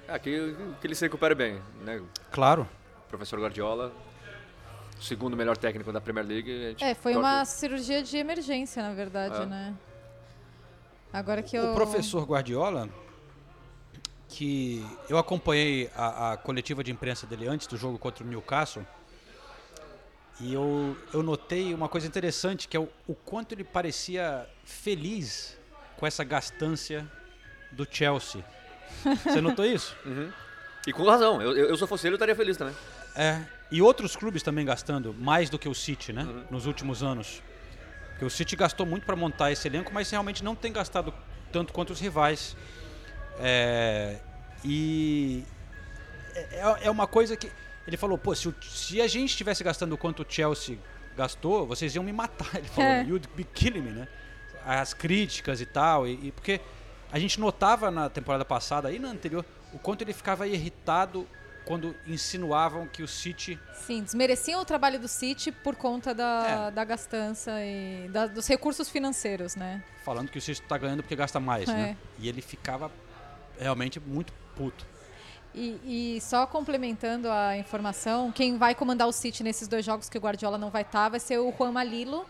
É, 0.07 0.19
que, 0.19 0.57
que 0.81 0.87
ele 0.87 0.95
se 0.95 1.05
recupere 1.05 1.35
bem, 1.35 1.61
né? 1.85 2.01
Claro. 2.31 2.69
Professor 3.09 3.41
Guardiola, 3.41 3.93
segundo 5.01 5.37
melhor 5.37 5.57
técnico 5.57 5.93
da 5.93 6.01
Premier 6.01 6.25
League. 6.27 6.51
a 6.67 6.69
gente 6.71 6.85
É, 6.85 6.95
foi 6.95 7.17
uma 7.17 7.45
cirurgia 7.45 8.03
de 8.03 8.17
emergência, 8.17 8.83
na 8.83 8.93
verdade, 8.95 9.43
É. 9.43 9.47
né? 9.47 9.75
Agora 11.13 11.43
que 11.43 11.57
eu... 11.57 11.73
O 11.73 11.75
professor 11.75 12.25
Guardiola, 12.25 12.89
que 14.29 14.85
eu 15.09 15.19
acompanhei 15.19 15.91
a, 15.95 16.33
a 16.33 16.37
coletiva 16.37 16.85
de 16.85 16.91
imprensa 16.91 17.27
dele 17.27 17.49
antes 17.49 17.67
do 17.67 17.77
jogo 17.77 17.99
contra 17.99 18.25
o 18.25 18.27
Newcastle, 18.27 18.87
e 20.41 20.55
eu, 20.55 20.97
eu 21.13 21.23
notei 21.23 21.75
uma 21.75 21.89
coisa 21.89 22.07
interessante, 22.07 22.67
que 22.67 22.77
é 22.77 22.81
o, 22.81 22.89
o 23.07 23.15
quanto 23.15 23.53
ele 23.53 23.65
parecia 23.65 24.49
feliz 24.65 25.59
com 25.99 26.07
essa 26.07 26.25
gastância 26.25 27.07
do 27.73 27.87
Chelsea. 27.91 28.43
Você 29.23 29.41
notou 29.41 29.67
isso? 29.67 29.95
E 30.87 30.93
com 30.93 31.05
razão, 31.05 31.43
eu, 31.43 31.55
eu, 31.55 31.67
eu 31.69 31.77
se 31.77 31.83
eu 31.83 31.87
fosse 31.87 32.07
ele 32.07 32.15
eu 32.15 32.17
estaria 32.17 32.35
feliz 32.35 32.57
também. 32.57 32.75
É. 33.15 33.43
E 33.71 33.83
outros 33.83 34.17
clubes 34.17 34.43
também 34.43 34.65
gastando, 34.65 35.15
mais 35.15 35.51
do 35.51 35.59
que 35.59 35.69
o 35.69 35.75
City, 35.75 36.13
né? 36.13 36.27
Nos 36.51 36.67
últimos 36.67 37.03
anos. 37.03 37.43
Porque 38.21 38.27
o 38.27 38.31
City 38.31 38.55
gastou 38.55 38.85
muito 38.85 39.07
para 39.07 39.17
montar 39.17 39.51
esse 39.51 39.67
elenco, 39.67 39.91
mas 39.95 40.11
realmente 40.11 40.45
não 40.45 40.55
tem 40.55 40.71
gastado 40.71 41.11
tanto 41.51 41.73
quanto 41.73 41.95
os 41.95 41.99
rivais. 42.01 42.55
É, 43.39 44.19
e 44.63 45.43
é, 46.35 46.77
é 46.83 46.91
uma 46.91 47.07
coisa 47.07 47.35
que 47.35 47.51
ele 47.87 47.97
falou, 47.97 48.19
pô, 48.19 48.35
se, 48.35 48.47
o- 48.47 48.55
se 48.61 49.01
a 49.01 49.07
gente 49.09 49.31
estivesse 49.31 49.65
gastando 49.65 49.97
quanto 49.97 50.23
o 50.23 50.27
Chelsea 50.29 50.77
gastou, 51.17 51.67
vocês 51.67 51.95
iam 51.95 52.05
me 52.05 52.13
matar. 52.13 52.51
Ele 52.59 52.69
falou, 52.69 52.91
É. 52.91 53.03
you'd 53.05 53.27
be 53.35 53.43
killing 53.43 53.81
me, 53.81 53.91
né? 53.91 54.07
As 54.67 54.93
críticas 54.93 55.63
e 55.63 55.65
tal, 55.65 56.07
e, 56.07 56.27
e 56.27 56.33
porque 56.33 56.61
a 57.11 57.19
gente 57.19 57.41
notava 57.41 57.91
na 57.91 58.11
temporada 58.11 58.45
passada 58.45 58.93
e 58.93 58.99
na 58.99 59.09
anterior 59.09 59.47
o 59.73 59.79
quanto 59.79 60.03
ele 60.03 60.13
ficava 60.13 60.47
irritado 60.47 61.27
quando 61.65 61.95
insinuavam 62.07 62.87
que 62.87 63.03
o 63.03 63.09
City 63.09 63.59
Sim, 63.87 64.03
desmereciam 64.03 64.61
o 64.61 64.65
trabalho 64.65 64.99
do 64.99 65.09
City 65.09 65.53
por 65.53 65.77
conta 65.77 66.15
da, 66.15 66.67
É. 66.69 66.71
da 66.71 66.85
gastança 66.85 67.53
e 67.65 68.09
da- 68.09 68.27
dos 68.27 68.47
recursos 68.47 68.89
financeiros, 68.89 69.55
né? 69.57 69.83
falando 70.05 70.31
que 70.31 70.39
o 70.39 70.41
City 70.41 70.63
está 70.63 70.77
ganhando 70.79 71.03
porque 71.03 71.15
gasta 71.15 71.39
mais, 71.39 71.69
É. 71.69 71.73
né? 71.73 71.97
E 72.19 72.29
ele 72.29 72.41
ficava 72.41 72.91
realmente 73.59 74.01
muito 74.01 74.33
puto. 74.57 74.85
E, 75.55 76.17
e 76.17 76.21
só 76.21 76.47
complementando 76.47 77.29
a 77.31 77.57
informação, 77.57 78.31
quem 78.33 78.57
vai 78.57 78.75
comandar 78.75 79.07
o 79.09 79.13
City 79.13 79.43
nesses 79.43 79.69
dois 79.69 79.85
jogos 79.85 80.09
que 80.09 80.17
o 80.17 80.21
Guardiola 80.21 80.57
não 80.57 80.71
vai 80.71 80.83
estar 80.83 81.09
vai 81.09 81.21
ser 81.21 81.39
o 81.39 81.53
Juan 81.57 81.73
Malilo, 81.73 82.25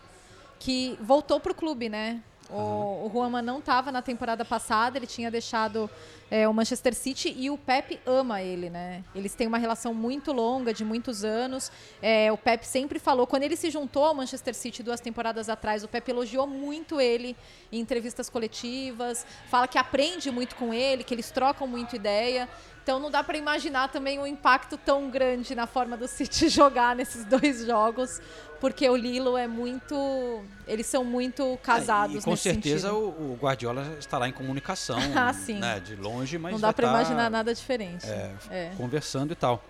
que 0.59 0.97
voltou 1.01 1.39
pro 1.39 1.53
clube, 1.55 1.87
né? 1.87 2.21
O, 2.49 3.05
o 3.07 3.09
Juanma 3.13 3.41
não 3.41 3.59
estava 3.59 3.91
na 3.91 4.01
temporada 4.01 4.43
passada, 4.43 4.97
ele 4.97 5.07
tinha 5.07 5.31
deixado 5.31 5.89
é, 6.31 6.47
o 6.47 6.53
Manchester 6.53 6.95
City 6.95 7.35
e 7.37 7.49
o 7.49 7.57
Pep 7.57 7.99
ama 8.05 8.41
ele, 8.41 8.69
né? 8.69 9.03
Eles 9.13 9.35
têm 9.35 9.45
uma 9.47 9.57
relação 9.57 9.93
muito 9.93 10.31
longa, 10.31 10.73
de 10.73 10.85
muitos 10.85 11.25
anos. 11.25 11.69
É, 12.01 12.31
o 12.31 12.37
Pep 12.37 12.65
sempre 12.65 12.99
falou, 12.99 13.27
quando 13.27 13.43
ele 13.43 13.57
se 13.57 13.69
juntou 13.69 14.05
ao 14.05 14.15
Manchester 14.15 14.55
City 14.55 14.81
duas 14.81 15.01
temporadas 15.01 15.49
atrás, 15.49 15.83
o 15.83 15.89
Pep 15.89 16.09
elogiou 16.09 16.47
muito 16.47 17.01
ele 17.01 17.35
em 17.69 17.81
entrevistas 17.81 18.29
coletivas, 18.29 19.25
fala 19.49 19.67
que 19.67 19.77
aprende 19.77 20.31
muito 20.31 20.55
com 20.55 20.73
ele, 20.73 21.03
que 21.03 21.13
eles 21.13 21.29
trocam 21.31 21.67
muito 21.67 21.97
ideia. 21.97 22.47
Então 22.83 22.97
não 22.99 23.11
dá 23.11 23.23
para 23.23 23.37
imaginar 23.37 23.89
também 23.89 24.17
um 24.17 24.25
impacto 24.25 24.75
tão 24.77 25.09
grande 25.09 25.53
na 25.53 25.67
forma 25.67 25.95
do 25.95 26.07
City 26.07 26.47
jogar 26.49 26.95
nesses 26.95 27.23
dois 27.25 27.65
jogos, 27.65 28.19
porque 28.59 28.87
o 28.89 28.95
Lilo 28.95 29.37
é 29.37 29.47
muito, 29.47 30.43
eles 30.67 30.87
são 30.87 31.03
muito 31.03 31.57
casados 31.61 32.15
É, 32.15 32.19
e 32.19 32.21
com 32.23 32.35
certeza 32.35 32.93
o, 32.93 33.33
o 33.33 33.37
Guardiola 33.39 33.97
estará 33.99 34.27
em 34.27 34.31
comunicação, 34.31 34.97
Ah, 35.15 35.31
sim. 35.33 35.59
né, 35.59 35.79
de 35.79 35.95
longe, 35.95 36.20
mas 36.39 36.53
Não 36.53 36.59
dá 36.59 36.71
para 36.73 36.87
tá, 36.87 36.93
imaginar 36.93 37.29
nada 37.29 37.53
diferente. 37.53 38.05
é, 38.07 38.35
É. 38.49 38.73
conversando 38.77 39.31
e 39.33 39.35
tal. 39.35 39.63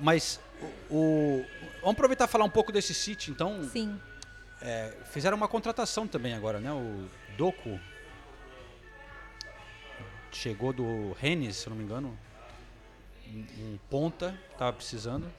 Mas 0.00 0.40
o, 0.90 0.94
o- 0.94 1.46
vamos 1.80 1.92
aproveitar 1.92 2.24
e 2.24 2.28
falar 2.28 2.44
um 2.44 2.50
pouco 2.50 2.72
desse 2.72 2.92
City, 2.94 3.30
então. 3.30 3.62
Sim. 3.68 4.00
É, 4.62 4.92
fizeram 5.06 5.36
uma 5.36 5.46
contratação 5.48 6.06
também 6.06 6.34
agora, 6.34 6.58
né? 6.58 6.72
O 6.72 7.06
Doku 7.36 7.78
chegou 10.32 10.72
do 10.72 11.12
Rennes, 11.20 11.56
se 11.56 11.68
não 11.68 11.76
me 11.76 11.84
engano, 11.84 12.18
um, 13.28 13.38
um 13.60 13.78
ponta 13.90 14.38
que 14.50 14.58
tava 14.58 14.72
precisando. 14.72 15.30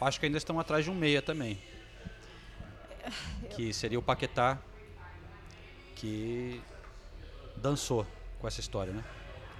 Acho 0.00 0.20
que 0.20 0.26
ainda 0.26 0.36
estão 0.38 0.58
atrás 0.60 0.84
de 0.84 0.90
um 0.90 0.94
meia 0.94 1.22
também, 1.22 1.58
que 3.56 3.72
seria 3.72 3.98
o 3.98 4.02
Paquetá, 4.02 4.58
que 5.94 6.60
dançou 7.56 8.06
com 8.38 8.46
essa 8.46 8.60
história, 8.60 8.92
né? 8.92 9.02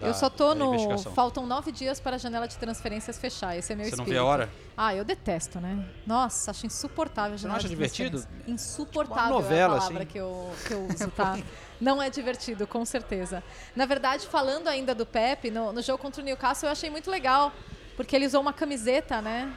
Da 0.05 0.11
eu 0.11 0.15
só 0.15 0.31
tô 0.31 0.55
no. 0.55 0.99
Faltam 0.99 1.47
nove 1.47 1.73
dias 1.73 1.99
para 2.01 2.17
a 2.17 2.19
janela 2.19 2.47
de 2.47 2.57
transferências 2.57 3.19
fechar. 3.19 3.57
Esse 3.57 3.73
é 3.73 3.77
meu 3.77 3.85
Você 3.85 3.97
não 3.97 4.05
espírito. 4.05 4.13
vê 4.15 4.19
a 4.19 4.25
hora? 4.25 4.51
Ah, 4.77 4.95
eu 4.95 5.05
detesto, 5.05 5.61
né? 5.61 5.85
Nossa, 6.07 6.51
acho 6.51 6.67
insuportável 6.67 7.35
a 7.35 7.39
Você 7.39 7.47
não 7.47 7.53
janela 7.55 7.59
acha 7.59 7.69
divertido? 7.69 8.19
transferências. 8.19 8.49
Insuportável 8.49 9.23
Uma 9.37 9.43
novela, 9.43 9.75
é 9.75 9.77
a 9.77 9.81
palavra 9.81 9.99
assim. 10.03 10.07
que, 10.13 10.19
eu, 10.19 10.51
que 10.67 10.75
eu 10.75 10.87
uso, 10.87 11.11
tá? 11.17 11.39
Não 11.81 12.03
é 12.03 12.09
divertido, 12.11 12.67
com 12.67 12.85
certeza. 12.85 13.43
Na 13.75 13.85
verdade, 13.87 14.27
falando 14.27 14.69
ainda 14.69 14.95
do 14.95 15.05
Pepe, 15.05 15.51
no, 15.51 15.73
no 15.73 15.83
jogo 15.83 15.99
contra 16.03 16.23
o 16.23 16.25
Newcastle 16.25 16.69
eu 16.69 16.73
achei 16.73 16.89
muito 16.91 17.11
legal, 17.11 17.53
porque 17.97 18.15
ele 18.15 18.27
usou 18.27 18.41
uma 18.41 18.53
camiseta, 18.53 19.21
né? 19.21 19.53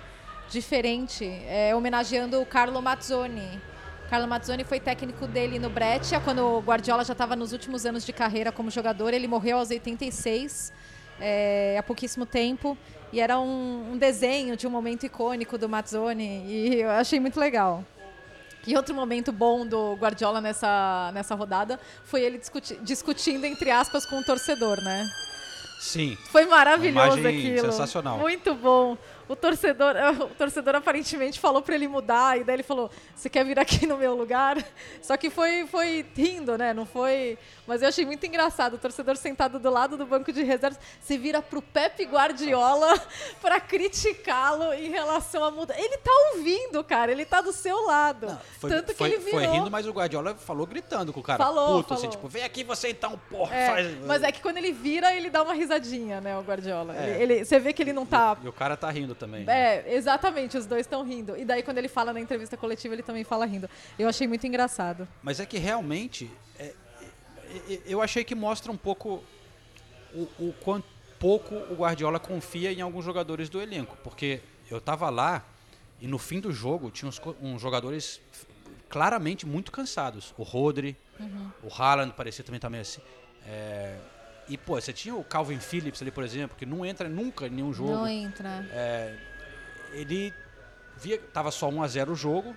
Diferente, 0.49 1.25
é, 1.45 1.75
homenageando 1.75 2.41
o 2.41 2.45
Carlo 2.45 2.81
Mazzoni. 2.81 3.62
Carlo 4.09 4.27
Mazzoni 4.27 4.63
foi 4.63 4.79
técnico 4.79 5.27
dele 5.27 5.59
no 5.59 5.69
Breccia, 5.69 6.19
quando 6.21 6.39
o 6.39 6.59
Guardiola 6.61 7.03
já 7.03 7.11
estava 7.11 7.35
nos 7.35 7.51
últimos 7.51 7.85
anos 7.85 8.05
de 8.05 8.13
carreira 8.13 8.51
como 8.53 8.71
jogador. 8.71 9.13
Ele 9.13 9.27
morreu 9.27 9.57
aos 9.57 9.69
86, 9.69 10.71
é, 11.19 11.75
há 11.77 11.83
pouquíssimo 11.83 12.25
tempo. 12.25 12.77
E 13.11 13.19
era 13.19 13.37
um, 13.39 13.91
um 13.93 13.97
desenho 13.97 14.55
de 14.55 14.65
um 14.65 14.69
momento 14.69 15.05
icônico 15.05 15.57
do 15.57 15.67
Mazzoni. 15.67 16.45
E 16.47 16.75
eu 16.81 16.89
achei 16.89 17.19
muito 17.19 17.37
legal. 17.37 17.83
E 18.65 18.75
outro 18.77 18.95
momento 18.95 19.31
bom 19.31 19.65
do 19.65 19.93
Guardiola 19.95 20.39
nessa, 20.41 21.11
nessa 21.13 21.35
rodada 21.35 21.77
foi 22.03 22.21
ele 22.21 22.37
discuti- 22.37 22.77
discutindo, 22.81 23.45
entre 23.45 23.71
aspas, 23.71 24.05
com 24.05 24.19
o 24.19 24.23
torcedor, 24.23 24.81
né? 24.81 25.05
Sim. 25.79 26.17
Foi 26.31 26.45
maravilhoso 26.45 27.19
aquilo. 27.27 27.71
sensacional. 27.71 28.17
Muito 28.17 28.53
bom. 28.55 28.97
O 29.29 29.35
torcedor, 29.35 29.95
o 30.21 30.35
torcedor 30.35 30.75
aparentemente 30.75 31.39
falou 31.39 31.61
pra 31.61 31.75
ele 31.75 31.87
mudar 31.87 32.39
e 32.39 32.43
daí 32.43 32.55
ele 32.55 32.63
falou: 32.63 32.89
"Você 33.15 33.29
quer 33.29 33.43
vir 33.45 33.59
aqui 33.59 33.85
no 33.85 33.97
meu 33.97 34.15
lugar?" 34.15 34.57
Só 35.01 35.17
que 35.17 35.29
foi 35.29 35.65
foi 35.67 36.05
rindo, 36.15 36.57
né? 36.57 36.73
Não 36.73 36.85
foi, 36.85 37.37
mas 37.65 37.81
eu 37.81 37.89
achei 37.89 38.05
muito 38.05 38.25
engraçado. 38.25 38.75
O 38.75 38.77
torcedor 38.77 39.15
sentado 39.17 39.59
do 39.59 39.69
lado 39.69 39.97
do 39.97 40.05
banco 40.05 40.31
de 40.31 40.43
reservas 40.43 40.79
se 41.01 41.17
vira 41.17 41.41
pro 41.41 41.61
Pepe 41.61 42.05
Guardiola 42.05 42.99
pra 43.41 43.59
criticá-lo 43.59 44.73
em 44.73 44.89
relação 44.89 45.43
à 45.43 45.51
mudança. 45.51 45.79
Ele 45.79 45.97
tá 45.97 46.11
ouvindo, 46.33 46.83
cara. 46.83 47.11
Ele 47.11 47.25
tá 47.25 47.41
do 47.41 47.51
seu 47.51 47.85
lado. 47.85 48.37
Foi, 48.59 48.69
Tanto 48.69 48.87
que 48.87 48.93
foi, 48.97 49.09
ele 49.09 49.17
virou. 49.17 49.39
foi 49.41 49.47
rindo, 49.47 49.69
mas 49.71 49.85
o 49.87 49.91
Guardiola 49.91 50.35
falou 50.35 50.65
gritando 50.65 51.11
com 51.11 51.19
o 51.19 51.23
cara. 51.23 51.43
Falou, 51.43 51.81
puto, 51.81 51.93
assim, 51.93 52.03
falou. 52.03 52.15
tipo, 52.15 52.27
vem 52.27 52.43
aqui 52.43 52.63
você 52.63 52.89
então, 52.89 53.19
porra. 53.29 53.55
É, 53.55 53.67
faz... 53.67 54.05
mas 54.05 54.23
é 54.23 54.31
que 54.31 54.41
quando 54.41 54.57
ele 54.57 54.71
vira, 54.71 55.13
ele 55.13 55.29
dá 55.29 55.43
uma 55.43 55.53
risadinha, 55.53 56.21
né, 56.21 56.37
o 56.37 56.41
Guardiola. 56.41 56.95
É. 56.95 57.21
Ele, 57.21 57.33
ele- 57.33 57.45
você 57.45 57.59
vê 57.59 57.73
que 57.73 57.81
ele 57.81 57.93
não 57.93 58.05
tá 58.05 58.37
E 58.43 58.47
o 58.47 58.53
cara 58.53 58.75
tá 58.77 58.89
rindo 58.89 59.15
também. 59.17 59.43
né? 59.43 59.77
É, 59.77 59.95
exatamente, 59.95 60.58
os 60.58 60.65
dois 60.65 60.82
estão 60.82 61.03
rindo. 61.03 61.36
E 61.38 61.43
daí, 61.43 61.63
quando 61.63 61.77
ele 61.77 61.88
fala 61.88 62.13
na 62.13 62.19
entrevista 62.19 62.56
coletiva, 62.56 62.93
ele 62.95 63.03
também 63.03 63.23
fala 63.23 63.45
rindo. 63.45 63.69
Eu 63.97 64.08
achei 64.08 64.27
muito 64.27 64.45
engraçado. 64.47 65.08
Mas 65.21 65.39
é 65.39 65.45
que 65.45 65.58
realmente, 65.58 66.32
é, 66.58 66.65
é, 66.65 67.73
é, 67.73 67.82
eu 67.86 68.01
achei 68.01 68.23
que 68.23 68.36
mostra 68.36 68.71
um 68.71 68.77
pouco 68.77 69.23
o, 70.13 70.21
o 70.39 70.53
quanto 70.62 70.97
pouco 71.19 71.56
o 71.56 71.75
Guardiola 71.75 72.19
confia 72.19 72.71
em 72.71 72.82
alguns 72.82 73.03
jogadores 73.03 73.49
do 73.49 73.62
elenco. 73.62 73.97
Porque 74.03 74.41
eu 74.69 74.80
tava 74.80 75.10
lá 75.10 75.43
e 75.99 76.08
no 76.08 76.17
fim 76.17 76.39
do 76.39 76.51
jogo 76.51 76.91
tinha 76.91 77.10
uns, 77.10 77.19
uns 77.41 77.62
jogadores 77.62 78.21
claramente 78.89 79.45
muito 79.45 79.71
cansados. 79.71 80.34
O 80.38 80.43
Rodri, 80.43 80.95
o 81.63 81.73
Haaland 81.73 82.13
parecia 82.13 82.43
também 82.43 82.60
também 82.60 82.82
assim. 82.82 83.01
É, 83.45 83.97
e, 84.49 84.57
pô, 84.57 84.79
você 84.79 84.93
tinha 84.93 85.15
o 85.15 85.23
Calvin 85.23 85.60
Phillips 85.60 86.01
ali, 86.01 86.12
por 86.12 86.23
exemplo, 86.23 86.55
que 86.57 86.65
não 86.65 86.86
entra 86.86 87.07
nunca 87.10 87.47
em 87.47 87.49
nenhum 87.49 87.73
jogo. 87.73 87.91
Não 87.91 88.07
entra. 88.07 88.65
ele 89.93 90.33
via 90.97 91.17
tava 91.33 91.51
só 91.51 91.69
1 91.69 91.83
a 91.83 91.88
0 91.88 92.12
o 92.13 92.15
jogo. 92.15 92.55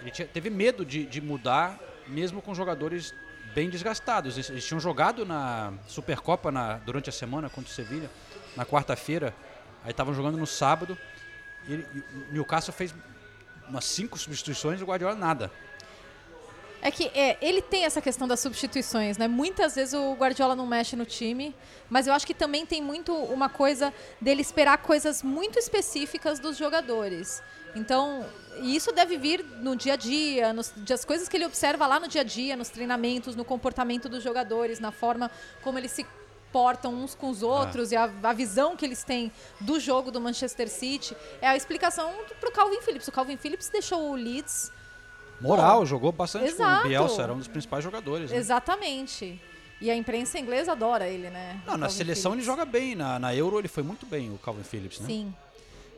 Ele 0.00 0.10
tinha- 0.10 0.28
teve 0.28 0.48
medo 0.50 0.84
de, 0.84 1.04
de 1.04 1.20
mudar, 1.20 1.78
mesmo 2.06 2.40
com 2.40 2.54
jogadores 2.54 3.14
bem 3.54 3.68
desgastados. 3.68 4.36
Eles, 4.36 4.50
eles 4.50 4.64
tinham 4.66 4.80
jogado 4.80 5.24
na 5.26 5.72
Supercopa 5.86 6.50
na, 6.50 6.74
durante 6.78 7.08
a 7.10 7.12
semana 7.12 7.48
contra 7.50 7.70
o 7.70 7.74
Sevilha, 7.74 8.08
na 8.56 8.64
quarta-feira. 8.64 9.34
Aí 9.84 9.90
estavam 9.90 10.14
jogando 10.14 10.36
no 10.38 10.46
sábado. 10.46 10.96
E, 11.68 11.72
e 11.74 12.04
o 12.30 12.32
Newcastle 12.32 12.72
fez 12.72 12.94
umas 13.68 13.84
cinco 13.84 14.18
substituições 14.18 14.80
e 14.80 14.82
o 14.82 14.86
Guardiola 14.86 15.14
nada. 15.14 15.50
É 16.82 16.90
que 16.90 17.10
é, 17.14 17.36
ele 17.42 17.60
tem 17.60 17.84
essa 17.84 18.00
questão 18.00 18.26
das 18.26 18.40
substituições, 18.40 19.18
né? 19.18 19.28
Muitas 19.28 19.74
vezes 19.74 19.92
o 19.92 20.14
Guardiola 20.14 20.56
não 20.56 20.66
mexe 20.66 20.96
no 20.96 21.04
time, 21.04 21.54
mas 21.90 22.06
eu 22.06 22.14
acho 22.14 22.26
que 22.26 22.32
também 22.32 22.64
tem 22.64 22.80
muito 22.80 23.12
uma 23.14 23.50
coisa 23.50 23.92
dele 24.20 24.40
esperar 24.40 24.78
coisas 24.78 25.22
muito 25.22 25.58
específicas 25.58 26.38
dos 26.38 26.56
jogadores. 26.56 27.42
Então, 27.76 28.24
isso 28.62 28.92
deve 28.92 29.16
vir 29.16 29.44
no 29.60 29.76
dia 29.76 29.92
a 29.92 29.96
dia, 29.96 30.52
nos, 30.52 30.72
das 30.76 31.04
coisas 31.04 31.28
que 31.28 31.36
ele 31.36 31.44
observa 31.44 31.86
lá 31.86 32.00
no 32.00 32.08
dia 32.08 32.22
a 32.22 32.24
dia, 32.24 32.56
nos 32.56 32.70
treinamentos, 32.70 33.36
no 33.36 33.44
comportamento 33.44 34.08
dos 34.08 34.22
jogadores, 34.22 34.80
na 34.80 34.90
forma 34.90 35.30
como 35.62 35.78
eles 35.78 35.92
se 35.92 36.06
portam 36.50 36.92
uns 36.94 37.14
com 37.14 37.30
os 37.30 37.42
outros 37.42 37.92
e 37.92 37.96
a, 37.96 38.10
a 38.22 38.32
visão 38.32 38.76
que 38.76 38.84
eles 38.84 39.04
têm 39.04 39.30
do 39.60 39.78
jogo 39.78 40.10
do 40.10 40.20
Manchester 40.20 40.68
City 40.68 41.16
é 41.40 41.46
a 41.46 41.56
explicação 41.56 42.12
para 42.40 42.48
o 42.48 42.52
Calvin 42.52 42.80
Phillips. 42.80 43.06
O 43.06 43.12
Calvin 43.12 43.36
Phillips 43.36 43.68
deixou 43.68 44.10
o 44.10 44.14
Leeds 44.14 44.72
Moral, 45.40 45.86
jogou 45.86 46.12
bastante 46.12 46.46
Exato. 46.46 46.82
com 46.82 46.86
o 46.86 46.88
Bielsa, 46.90 47.22
era 47.22 47.32
um 47.32 47.38
dos 47.38 47.48
principais 47.48 47.82
jogadores. 47.82 48.30
né? 48.30 48.36
Exatamente. 48.36 49.40
E 49.80 49.90
a 49.90 49.96
imprensa 49.96 50.38
inglesa 50.38 50.72
adora 50.72 51.08
ele, 51.08 51.30
né? 51.30 51.60
Não, 51.66 51.74
na 51.74 51.86
Calvin 51.86 51.94
seleção 51.96 52.32
ele 52.32 52.42
Phillips. 52.42 52.58
joga 52.58 52.70
bem, 52.70 52.94
na, 52.94 53.18
na 53.18 53.34
Euro 53.34 53.58
ele 53.58 53.68
foi 53.68 53.82
muito 53.82 54.04
bem, 54.04 54.30
o 54.30 54.36
Calvin 54.38 54.62
Phillips, 54.62 55.00
né? 55.00 55.06
Sim. 55.06 55.34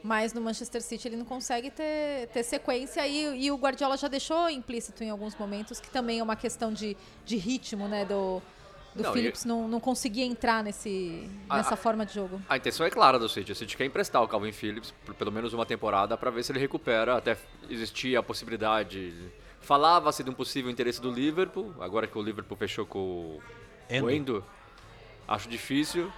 Mas 0.04 0.32
no 0.32 0.40
Manchester 0.40 0.80
City 0.82 1.08
ele 1.08 1.16
não 1.16 1.24
consegue 1.24 1.70
ter, 1.70 2.28
ter 2.32 2.42
sequência 2.42 3.06
e, 3.06 3.44
e 3.44 3.50
o 3.50 3.56
Guardiola 3.56 3.96
já 3.96 4.08
deixou 4.08 4.48
implícito 4.50 5.02
em 5.02 5.10
alguns 5.10 5.36
momentos 5.36 5.80
que 5.80 5.90
também 5.90 6.18
é 6.20 6.22
uma 6.22 6.36
questão 6.36 6.72
de, 6.72 6.96
de 7.24 7.36
ritmo, 7.36 7.88
né? 7.88 8.04
Do, 8.04 8.42
do 8.94 9.02
Não, 9.02 9.10
e- 9.10 9.12
Phillips 9.14 9.44
não, 9.44 9.66
não 9.68 9.80
conseguir 9.80 10.22
entrar 10.22 10.62
nesse, 10.62 11.28
A- 11.48 11.56
nessa 11.58 11.74
a- 11.74 11.76
forma 11.76 12.04
de 12.04 12.14
jogo. 12.14 12.40
A 12.48 12.56
intenção 12.56 12.84
é 12.86 12.90
clara 12.90 13.18
do 13.18 13.28
City. 13.28 13.52
O 13.52 13.54
City 13.54 13.76
quer 13.76 13.84
emprestar 13.86 14.22
o 14.22 14.28
Calvin 14.28 14.52
Phillips 14.52 14.92
por 15.04 15.14
pelo 15.14 15.32
menos 15.32 15.52
uma 15.52 15.64
temporada 15.66 16.16
para 16.16 16.30
ver 16.30 16.42
se 16.42 16.52
ele 16.52 16.58
recupera. 16.58 17.16
Até 17.16 17.36
existia 17.70 18.18
a 18.18 18.22
possibilidade. 18.22 19.14
Falava-se 19.60 20.22
de 20.24 20.30
um 20.30 20.34
possível 20.34 20.70
interesse 20.70 21.00
do 21.00 21.10
Liverpool. 21.10 21.72
Agora 21.80 22.06
que 22.06 22.18
o 22.18 22.22
Liverpool 22.22 22.56
fechou 22.56 22.84
com 22.84 22.98
o 22.98 23.42
Endo. 23.88 24.06
o 24.06 24.10
Endo, 24.10 24.44
acho 25.26 25.48
difícil. 25.48 26.10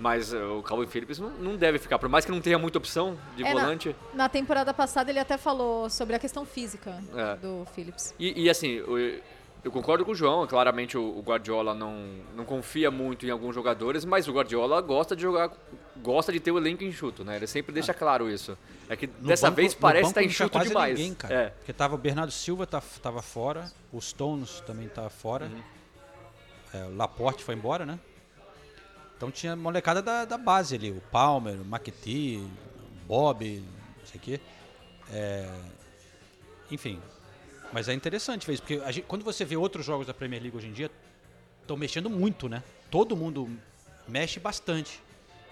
Mas 0.00 0.32
eh, 0.32 0.40
o 0.40 0.62
Calvin 0.62 0.86
Phillips 0.86 1.18
não, 1.18 1.28
não 1.30 1.56
deve 1.56 1.76
ficar. 1.76 1.98
Por 1.98 2.08
mais 2.08 2.24
que 2.24 2.30
não 2.30 2.40
tenha 2.40 2.56
muita 2.56 2.78
opção 2.78 3.18
de 3.36 3.42
É, 3.44 3.52
na- 3.52 3.60
volante. 3.60 3.96
Na 4.14 4.28
temporada 4.28 4.72
passada 4.72 5.10
ele 5.10 5.18
até 5.18 5.36
falou 5.36 5.90
sobre 5.90 6.14
a 6.14 6.20
questão 6.20 6.46
física 6.46 7.02
É. 7.16 7.34
do 7.34 7.66
Phillips. 7.74 8.14
E, 8.16 8.44
e, 8.44 8.48
assim, 8.48 8.78
o- 8.82 9.20
eu 9.68 9.72
concordo 9.72 10.04
com 10.04 10.12
o 10.12 10.14
João, 10.14 10.46
claramente 10.46 10.96
o, 10.96 11.20
Guardiola 11.20 11.74
não, 11.74 11.94
não 12.34 12.44
confia 12.44 12.90
muito 12.90 13.26
em 13.26 13.30
alguns 13.30 13.54
jogadores, 13.54 14.04
mas 14.04 14.26
o 14.26 14.32
Guardiola 14.32 14.80
gosta 14.80 15.14
de 15.14 15.22
jogar, 15.22 15.50
gosta 15.98 16.32
de 16.32 16.40
ter 16.40 16.50
o 16.50 16.56
elenco 16.58 16.82
enxuto, 16.82 17.22
né? 17.22 17.36
Ele 17.36 17.46
sempre 17.46 17.72
deixa 17.72 17.92
claro 17.92 18.30
isso. 18.30 18.56
É 18.88 18.96
que 18.96 19.06
No 19.06 19.28
dessa 19.28 19.48
banco- 19.48 19.56
vez 19.56 19.74
parece 19.74 20.08
estar 20.08 20.20
tinha 20.20 20.30
enxuto 20.30 20.50
quase 20.50 20.68
demais. 20.68 20.98
Ninguém, 20.98 21.14
cara. 21.14 21.34
É. 21.34 21.50
Porque 21.50 21.72
tava 21.74 21.94
o 21.94 21.98
Bernardo 21.98 22.32
Silva 22.32 22.66
tá, 22.66 22.82
tava 23.02 23.20
fora, 23.20 23.70
o 23.92 24.00
Stones 24.00 24.60
também 24.60 24.88
tava 24.88 25.10
fora. 25.10 25.46
Uhum. 25.46 25.62
É, 26.72 26.84
o 26.86 26.96
Laporte 26.96 27.44
foi 27.44 27.54
embora, 27.54 27.84
né? 27.84 27.98
Então 29.16 29.30
tinha 29.30 29.54
molecada 29.54 30.00
da, 30.00 30.24
da 30.24 30.38
base 30.38 30.74
ali, 30.76 30.92
o 30.92 31.00
Palmer, 31.12 31.54
o 31.60 31.64
McTee, 31.64 32.46
Bob, 33.06 33.62
não 33.98 34.06
sei 34.06 34.18
o 34.18 34.22
quê. 34.22 34.40
É, 35.12 35.50
enfim. 36.70 37.00
Mas 37.72 37.88
é 37.88 37.92
interessante 37.94 38.46
ver 38.46 38.54
isso, 38.54 38.62
porque 38.62 38.80
gente- 38.92 39.06
quando 39.06 39.24
você 39.24 39.44
vê 39.44 39.56
outros 39.56 39.84
jogos 39.84 40.06
da 40.06 40.14
Premier 40.14 40.40
League 40.42 40.56
hoje 40.56 40.68
em 40.68 40.72
dia, 40.72 40.90
estão 41.60 41.76
mexendo 41.76 42.08
muito, 42.08 42.48
né? 42.48 42.62
Todo 42.90 43.16
mundo 43.16 43.48
mexe 44.06 44.40
bastante. 44.40 45.02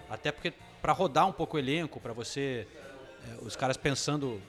Até 0.09 0.31
porque 0.31 0.53
para 0.81 0.93
rodar 0.93 1.27
um 1.27 1.31
pouco 1.31 1.57
o 1.57 1.59
elenco, 1.59 1.99
para 1.99 2.13
você 2.13 2.67
é, 3.27 3.45
os 3.45 3.55
caras 3.55 3.77
pensando 3.77 4.41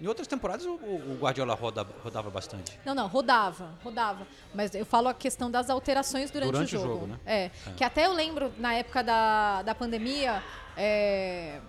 em 0.00 0.06
outras 0.06 0.26
temporadas 0.26 0.64
o, 0.64 0.74
o 0.74 1.18
Guardiola 1.20 1.54
roda, 1.54 1.86
rodava 2.02 2.30
bastante. 2.30 2.78
Não, 2.86 2.94
não, 2.94 3.06
rodava, 3.06 3.74
rodava. 3.82 4.26
Mas 4.54 4.74
eu 4.74 4.86
falo 4.86 5.08
a 5.08 5.14
questão 5.14 5.50
das 5.50 5.68
alterações 5.68 6.30
durante, 6.30 6.52
Durante 6.52 6.76
o 6.76 6.78
o 6.78 6.82
jogo. 6.82 6.94
jogo, 6.94 7.06
né? 7.08 7.20
É, 7.26 7.50
que 7.76 7.82
até 7.84 8.06
eu 8.06 8.12
lembro 8.12 8.52
na 8.58 8.74
época 8.74 9.02
da, 9.02 9.62
da 9.62 9.74
pandemia, 9.74 10.42
é, 10.76 11.60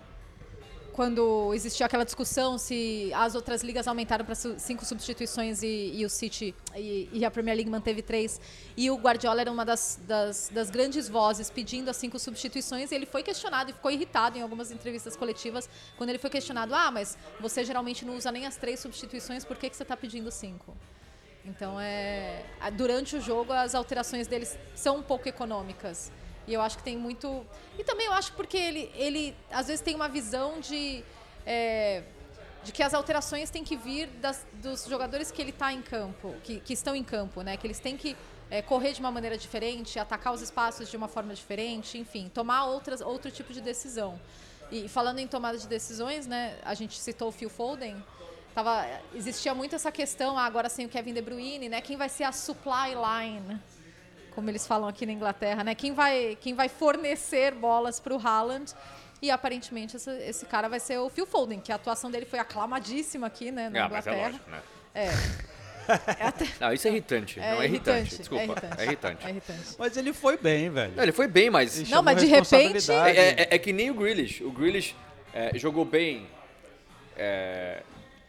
quando 0.93 1.53
existia 1.53 1.85
aquela 1.85 2.03
discussão 2.03 2.57
se 2.57 3.11
as 3.13 3.35
outras 3.35 3.63
ligas 3.63 3.87
aumentaram 3.87 4.25
para 4.25 4.35
cinco 4.35 4.85
substituições 4.85 5.63
e, 5.63 5.91
e 5.95 6.05
o 6.05 6.09
City 6.09 6.53
e, 6.75 7.09
e 7.11 7.25
a 7.25 7.31
Premier 7.31 7.55
League 7.55 7.69
manteve 7.69 8.01
três. 8.01 8.39
E 8.75 8.89
o 8.91 8.95
Guardiola 8.95 9.41
era 9.41 9.51
uma 9.51 9.65
das, 9.65 9.99
das, 10.07 10.49
das 10.53 10.69
grandes 10.69 11.07
vozes 11.07 11.49
pedindo 11.49 11.89
as 11.89 11.97
cinco 11.97 12.19
substituições. 12.19 12.91
E 12.91 12.95
ele 12.95 13.05
foi 13.05 13.23
questionado 13.23 13.71
e 13.71 13.73
ficou 13.73 13.91
irritado 13.91 14.37
em 14.37 14.41
algumas 14.41 14.71
entrevistas 14.71 15.15
coletivas 15.15 15.69
quando 15.97 16.09
ele 16.09 16.19
foi 16.19 16.29
questionado: 16.29 16.75
ah, 16.75 16.91
mas 16.91 17.17
você 17.39 17.63
geralmente 17.63 18.05
não 18.05 18.15
usa 18.15 18.31
nem 18.31 18.45
as 18.45 18.57
três 18.57 18.79
substituições, 18.79 19.45
por 19.45 19.57
que, 19.57 19.69
que 19.69 19.75
você 19.75 19.83
está 19.83 19.95
pedindo 19.95 20.29
cinco? 20.31 20.75
Então, 21.43 21.79
é, 21.79 22.43
durante 22.73 23.15
o 23.15 23.21
jogo, 23.21 23.51
as 23.51 23.73
alterações 23.73 24.27
deles 24.27 24.57
são 24.75 24.97
um 24.97 25.01
pouco 25.03 25.27
econômicas. 25.27 26.11
E 26.51 26.53
eu 26.53 26.61
acho 26.61 26.77
que 26.77 26.83
tem 26.83 26.97
muito. 26.97 27.45
E 27.79 27.83
também 27.83 28.07
eu 28.07 28.13
acho 28.13 28.33
porque 28.33 28.57
ele, 28.57 28.91
ele 28.93 29.33
às 29.49 29.67
vezes, 29.67 29.81
tem 29.81 29.95
uma 29.95 30.09
visão 30.09 30.59
de. 30.59 31.01
é, 31.45 32.03
de 32.63 32.71
que 32.71 32.83
as 32.83 32.93
alterações 32.93 33.49
têm 33.49 33.63
que 33.63 33.75
vir 33.75 34.07
das- 34.25 34.45
dos 34.61 34.85
jogadores 34.85 35.31
que 35.31 35.41
ele 35.41 35.49
está 35.49 35.71
em 35.73 35.81
campo, 35.81 36.35
que, 36.43 36.59
que 36.59 36.73
estão 36.73 36.93
em 36.95 37.03
campo, 37.03 37.41
né? 37.41 37.57
Que 37.57 37.65
eles 37.65 37.79
têm 37.79 37.95
que 37.97 38.15
é, 38.51 38.61
correr 38.61 38.91
de 38.93 38.99
uma 38.99 39.09
maneira 39.11 39.35
diferente, 39.37 39.97
atacar 39.97 40.31
os 40.33 40.41
espaços 40.41 40.87
de 40.91 40.95
uma 40.97 41.07
forma 41.07 41.33
diferente, 41.33 41.97
enfim, 41.97 42.29
tomar 42.33 42.65
outras, 42.65 42.99
outro 43.01 43.31
tipo 43.31 43.51
de 43.53 43.61
decisão. 43.61 44.19
E 44.69 44.87
falando 44.89 45.19
em 45.19 45.27
tomada 45.27 45.57
de 45.57 45.67
decisões, 45.67 46.27
né, 46.27 46.57
a 46.63 46.73
gente 46.75 46.99
citou 46.99 47.29
o 47.29 47.31
Phil 47.31 47.49
Foden, 47.49 47.95
tava, 48.53 48.85
existia 49.15 49.55
muito 49.55 49.73
essa 49.75 49.91
questão, 49.91 50.37
ah, 50.37 50.43
agora 50.45 50.69
sem 50.69 50.85
o 50.85 50.89
Kevin 50.89 51.13
De 51.13 51.21
Bruyne, 51.21 51.67
né, 51.67 51.81
quem 51.81 51.97
vai 51.97 52.09
ser 52.09 52.25
a 52.25 52.31
supply 52.31 52.89
line, 52.93 53.59
como 54.33 54.49
eles 54.49 54.65
falam 54.65 54.87
aqui 54.87 55.05
na 55.05 55.11
Inglaterra, 55.13 55.63
né, 55.63 55.75
quem 55.75 55.93
vai, 55.93 56.37
quem 56.41 56.53
vai 56.53 56.67
fornecer 56.69 57.53
bolas 57.53 57.99
para 57.99 58.13
o 58.15 58.19
Haaland, 58.19 58.73
e 59.21 59.29
aparentemente 59.29 59.95
esse, 59.97 60.09
esse 60.23 60.45
cara 60.45 60.67
vai 60.67 60.79
ser 60.79 60.97
o 60.97 61.09
Phil 61.09 61.25
Foden, 61.27 61.59
que 61.59 61.71
a 61.71 61.75
atuação 61.75 62.09
dele 62.09 62.25
foi 62.25 62.39
aclamadíssima 62.39 63.27
aqui, 63.27 63.51
né, 63.51 63.69
na 63.69 63.85
Ah, 63.85 63.89
mas 63.89 64.07
é 64.07 64.11
Inglaterra. 64.11 64.27
lógico, 64.27 64.49
né? 64.49 64.61
É. 64.95 65.07
É 66.19 66.25
até- 66.27 66.45
Não, 66.59 66.71
isso 66.71 66.87
é 66.87 66.91
irritante. 66.91 67.39
é 67.39 67.51
não 67.55 67.61
é 67.61 67.65
irritante. 67.65 67.97
irritante, 68.13 68.17
Desculpa. 68.19 68.43
É 68.43 68.45
irritante. 68.45 68.79
É 68.81 68.85
irritante. 68.85 69.25
É 69.25 69.29
irritante. 69.29 69.75
Mas 69.79 69.97
ele 69.97 70.13
foi 70.13 70.37
bem, 70.37 70.69
velho. 70.69 70.93
Não, 70.95 71.03
ele 71.03 71.11
foi 71.11 71.27
bem, 71.27 71.49
mas. 71.49 71.79
Ele 71.81 71.89
Não, 71.89 72.03
mas 72.03 72.19
de 72.21 72.27
repente-. 72.27 72.91
É, 72.91 73.41
é- 73.41 73.47
é 73.55 73.57
que 73.59 73.73
nem 73.73 73.89
o 73.89 73.95
Grealish. 73.95 74.43
O 74.43 74.51
Grealish 74.51 74.95
é, 75.33 75.57
jogou 75.57 75.83
bem 75.83 76.27
é, 77.17 77.81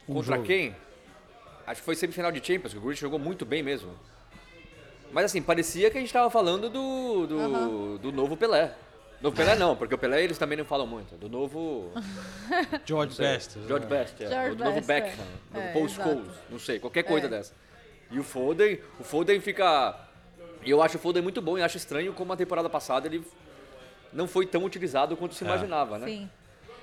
Um 0.09 0.15
contra 0.15 0.35
jogo. 0.35 0.47
quem? 0.47 0.75
Acho 1.65 1.79
que 1.79 1.85
foi 1.85 1.95
semifinal 1.95 2.31
de 2.31 2.45
Champions, 2.45 2.73
que 2.73 2.77
o 2.79 2.81
Grealish 2.81 2.99
jogou 3.01 3.19
muito 3.19 3.45
bem 3.45 3.63
mesmo. 3.63 3.91
Mas 5.13 5.25
assim, 5.25 5.41
parecia 5.41 5.89
que 5.91 5.97
a 5.97 6.01
gente 6.01 6.11
tava 6.11 6.29
falando 6.29 6.69
do, 6.69 7.27
do, 7.27 7.39
Aham. 7.39 7.97
do 7.97 8.11
novo 8.11 8.35
Pelé. 8.35 8.73
Novo 9.21 9.35
Pelé 9.35 9.55
não, 9.55 9.75
porque 9.75 9.93
o 9.95 9.97
Pelé 9.97 10.23
eles 10.23 10.37
também 10.37 10.57
não 10.57 10.65
falam 10.65 10.85
muito. 10.87 11.15
Do 11.15 11.29
novo. 11.29 11.91
George 12.85 13.13
sei, 13.15 13.25
Best. 13.27 13.59
George 13.67 13.85
Best, 13.85 14.23
é. 14.23 14.27
George 14.27 14.51
o 14.51 14.65
novo 14.65 14.81
Best, 14.81 14.87
Beckham, 14.87 15.23
é. 15.53 15.57
novo 15.57 15.67
É, 15.67 15.71
Paul. 15.73 15.87
Scholes, 15.89 16.31
não 16.49 16.59
sei, 16.59 16.79
qualquer 16.79 17.03
coisa 17.03 17.27
É. 17.27 17.29
dessa. 17.29 17.53
E 18.11 18.19
o 18.19 18.23
Foden, 18.23 18.79
o 18.99 19.03
Foden 19.03 19.39
fica. 19.39 19.95
E 20.65 20.69
eu 20.69 20.81
acho 20.81 20.97
o 20.97 20.99
Foden 20.99 21.21
muito 21.21 21.41
bom 21.41 21.57
e 21.57 21.61
acho 21.61 21.77
estranho 21.77 22.11
como 22.13 22.33
a 22.33 22.35
temporada 22.37 22.69
passada 22.69 23.07
ele 23.07 23.23
não 24.11 24.27
foi 24.27 24.45
tão 24.45 24.63
utilizado 24.65 25.15
quanto 25.15 25.35
se 25.35 25.43
É. 25.43 25.47
imaginava, 25.47 25.97
né? 25.99 26.07
Sim. 26.07 26.29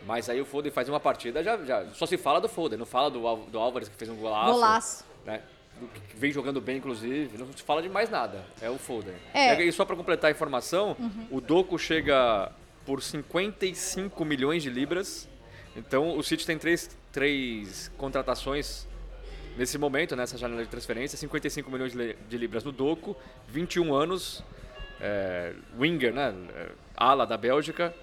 Mas 0.07 0.31
aí 0.31 0.41
o 0.41 0.47
Foden 0.47 0.73
faz 0.73 0.89
uma 0.89 0.99
partida, 0.99 1.43
já, 1.43 1.59
já 1.59 1.85
só 1.93 2.07
se 2.07 2.17
fala 2.17 2.41
do 2.41 2.49
Foden, 2.49 2.79
não 2.79 2.87
fala 2.87 3.11
do, 3.11 3.21
do 3.47 3.59
Álvares 3.59 3.89
que 3.89 3.97
fez 3.97 4.11
um 4.11 4.17
golaço. 4.17 4.53
Golaço. 4.53 5.05
Né? 5.27 5.43
Do 5.81 5.87
que 5.87 6.17
vem 6.17 6.31
jogando 6.31 6.61
bem, 6.61 6.77
inclusive. 6.77 7.39
Não 7.39 7.47
se 7.53 7.63
fala 7.63 7.81
de 7.81 7.89
mais 7.89 8.11
nada. 8.11 8.45
É 8.61 8.69
o 8.69 8.79
Foden. 8.79 9.15
É. 9.33 9.55
Uhum. 9.55 9.61
E 9.63 9.73
só 9.73 9.85
pra 9.85 9.97
completar 9.97 10.29
a 10.29 10.31
informação, 10.33 10.97
o 11.31 11.41
Doku 11.41 11.79
chega 11.79 12.53
por 12.85 13.03
55 13.03 14.25
milhões 14.25 14.63
de 14.63 14.71
libras. 14.71 15.29
Então 15.77 16.17
o 16.17 16.23
City 16.23 16.45
tem 16.45 16.59
três, 16.59 16.97
três 17.13 17.91
contratações 17.97 18.87
nesse 19.57 19.79
momento, 19.79 20.17
nessa 20.17 20.37
janela 20.37 20.63
de 20.63 20.69
transferência. 20.69 21.17
55 21.17 21.71
milhões 21.71 21.93
de 21.93 22.39
libras 22.39 22.65
no 22.65 22.73
Doku, 22.73 23.17
21 23.49 23.95
anos, 23.95 24.43
é, 25.01 25.55
winger, 25.79 26.13
né? 26.13 26.35
é, 26.55 26.69
ala 26.97 27.27
da 27.27 27.37
Bélgica. 27.37 27.95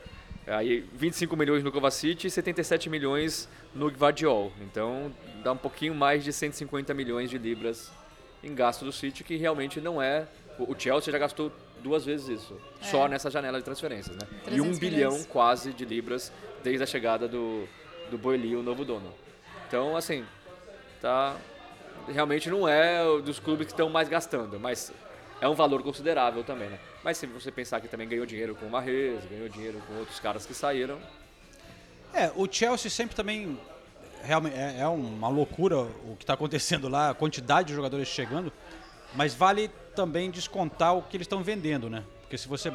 Aí 0.46 0.88
25 0.94 1.36
milhões 1.36 1.62
no 1.62 1.72
Kovacic 1.72 2.26
e 2.26 2.32
77 2.32 2.90
milhões 2.90 3.50
no 3.78 3.90
Gvardiol. 3.92 4.52
Então 4.62 5.12
dá 5.44 5.52
um 5.52 5.58
pouquinho 5.58 5.94
mais 5.96 6.24
de 6.24 6.34
150 6.34 6.94
milhões 6.94 7.30
de 7.30 7.38
libras 7.38 7.92
em 8.44 8.54
gasto 8.54 8.84
do 8.84 8.92
City, 8.92 9.24
que 9.24 9.36
realmente 9.38 9.80
não 9.80 10.02
é. 10.02 10.28
O 10.60 10.76
Chelsea 10.78 11.12
já 11.12 11.20
gastou 11.20 11.52
duas 11.84 12.04
vezes 12.04 12.42
isso, 12.42 12.60
só 12.82 13.08
nessa 13.08 13.30
janela 13.30 13.60
de 13.60 13.64
transferências, 13.64 14.16
né? 14.16 14.28
E 14.48 14.60
um 14.60 14.74
300 14.74 14.80
bilhão 14.80 15.24
quase 15.26 15.72
de 15.72 15.86
libras 15.86 16.34
desde 16.64 16.82
a 16.84 16.86
chegada 16.88 17.28
do, 17.28 17.68
do 18.10 18.18
Boeli, 18.18 18.56
o 18.56 18.64
novo 18.64 18.84
dono. 18.84 19.14
Então, 19.68 19.96
assim, 19.96 20.26
tá. 21.00 21.36
Realmente 22.08 22.50
não 22.50 22.68
é 22.68 23.04
dos 23.22 23.38
clubes 23.38 23.68
que 23.68 23.74
estão 23.74 23.90
mais 23.90 24.08
gastando, 24.08 24.60
mas 24.60 24.94
é 25.42 25.48
um 25.48 25.54
valor 25.54 25.84
considerável 25.84 26.44
também, 26.44 26.70
né? 26.70 26.80
Mas 27.04 27.18
se 27.18 27.28
você 27.28 27.52
pensar 27.52 27.82
que 27.82 27.88
também 27.88 28.08
ganhou 28.08 28.26
dinheiro 28.26 28.56
com 28.56 28.66
o 28.66 28.70
Mahrez, 28.70 29.26
ganhou 29.26 29.50
dinheiro 29.50 29.82
com 29.86 30.00
outros 30.00 30.20
caras 30.20 30.46
que 30.46 30.54
saíram, 30.54 30.98
É, 32.14 32.32
o 32.36 32.48
Chelsea 32.52 32.90
sempre 32.90 33.16
também 33.16 33.60
realmente 34.24 34.56
é, 34.56 34.80
é 34.80 34.88
uma 34.88 35.30
loucura 35.30 35.78
o 35.78 36.16
que 36.18 36.24
está 36.24 36.34
acontecendo 36.34 36.88
lá, 36.90 37.12
a 37.12 37.14
quantidade 37.14 37.70
de 37.70 37.74
jogadores 37.74 38.08
chegando, 38.08 38.52
mas 39.14 39.34
vale 39.34 39.70
também 39.96 40.30
descontar 40.30 40.96
o 40.96 41.02
que 41.02 41.18
eles 41.18 41.26
estão 41.26 41.44
vendendo, 41.44 41.90
né? 41.90 42.04
Porque 42.22 42.38
se 42.38 42.48
você 42.48 42.72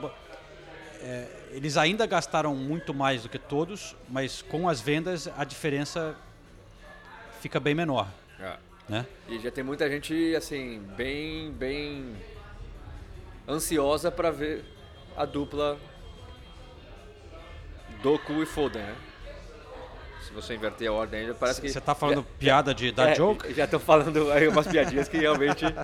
é, 1.02 1.26
eles 1.50 1.76
ainda 1.76 2.06
gastaram 2.06 2.54
muito 2.54 2.94
mais 2.94 3.22
do 3.22 3.28
que 3.28 3.38
todos, 3.38 3.96
mas 4.08 4.42
com 4.42 4.68
as 4.68 4.80
vendas 4.80 5.28
a 5.36 5.44
diferença 5.44 6.16
fica 7.40 7.58
bem 7.60 7.74
menor, 7.74 8.08
né? 8.88 9.06
E 9.28 9.38
já 9.38 9.50
tem 9.50 9.62
muita 9.64 9.88
gente, 9.88 10.34
assim, 10.36 10.80
bem, 10.96 11.50
bem 11.52 12.16
ansiosa 13.48 14.10
para 14.10 14.30
ver 14.30 14.64
a 15.16 15.24
dupla 15.24 15.78
Doku 18.02 18.42
e 18.42 18.46
Foden, 18.46 18.82
né? 18.82 18.96
Se 20.32 20.36
você 20.36 20.54
inverter 20.54 20.88
a 20.88 20.92
ordem, 20.92 21.34
parece 21.34 21.60
que... 21.60 21.68
Você 21.68 21.78
tá 21.78 21.94
falando 21.94 22.22
já- 22.22 22.26
piada 22.38 22.74
de 22.74 22.90
da 22.90 23.10
é, 23.10 23.14
joke? 23.14 23.52
Já 23.52 23.64
estão 23.64 23.78
falando 23.78 24.32
aí 24.32 24.48
umas 24.48 24.66
piadinhas 24.66 25.06
que 25.06 25.18
realmente... 25.18 25.66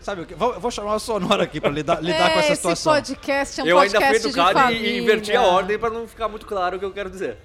Sabe 0.00 0.22
o 0.22 0.26
que? 0.26 0.34
Vou, 0.34 0.58
vou 0.60 0.70
chamar 0.70 0.94
o 0.94 1.00
Sonora 1.00 1.42
aqui 1.42 1.60
para 1.60 1.70
lidar, 1.70 2.00
lidar 2.00 2.30
é, 2.30 2.32
com 2.34 2.38
essa 2.38 2.52
esse 2.52 2.56
situação. 2.62 2.94
podcast 2.94 3.60
é 3.60 3.64
um 3.64 3.66
eu 3.66 3.78
ainda 3.80 3.98
fui 4.00 4.06
podcast 4.08 4.32
de 4.32 4.40
educado 4.40 4.72
e- 4.72 4.86
e 4.86 4.98
inverti 5.02 5.36
a 5.36 5.42
ordem 5.42 5.76
para 5.78 5.90
não 5.90 6.06
ficar 6.06 6.28
muito 6.28 6.46
claro 6.46 6.76
o 6.76 6.78
que 6.78 6.84
eu 6.84 6.92
quero 6.92 7.10
dizer. 7.10 7.36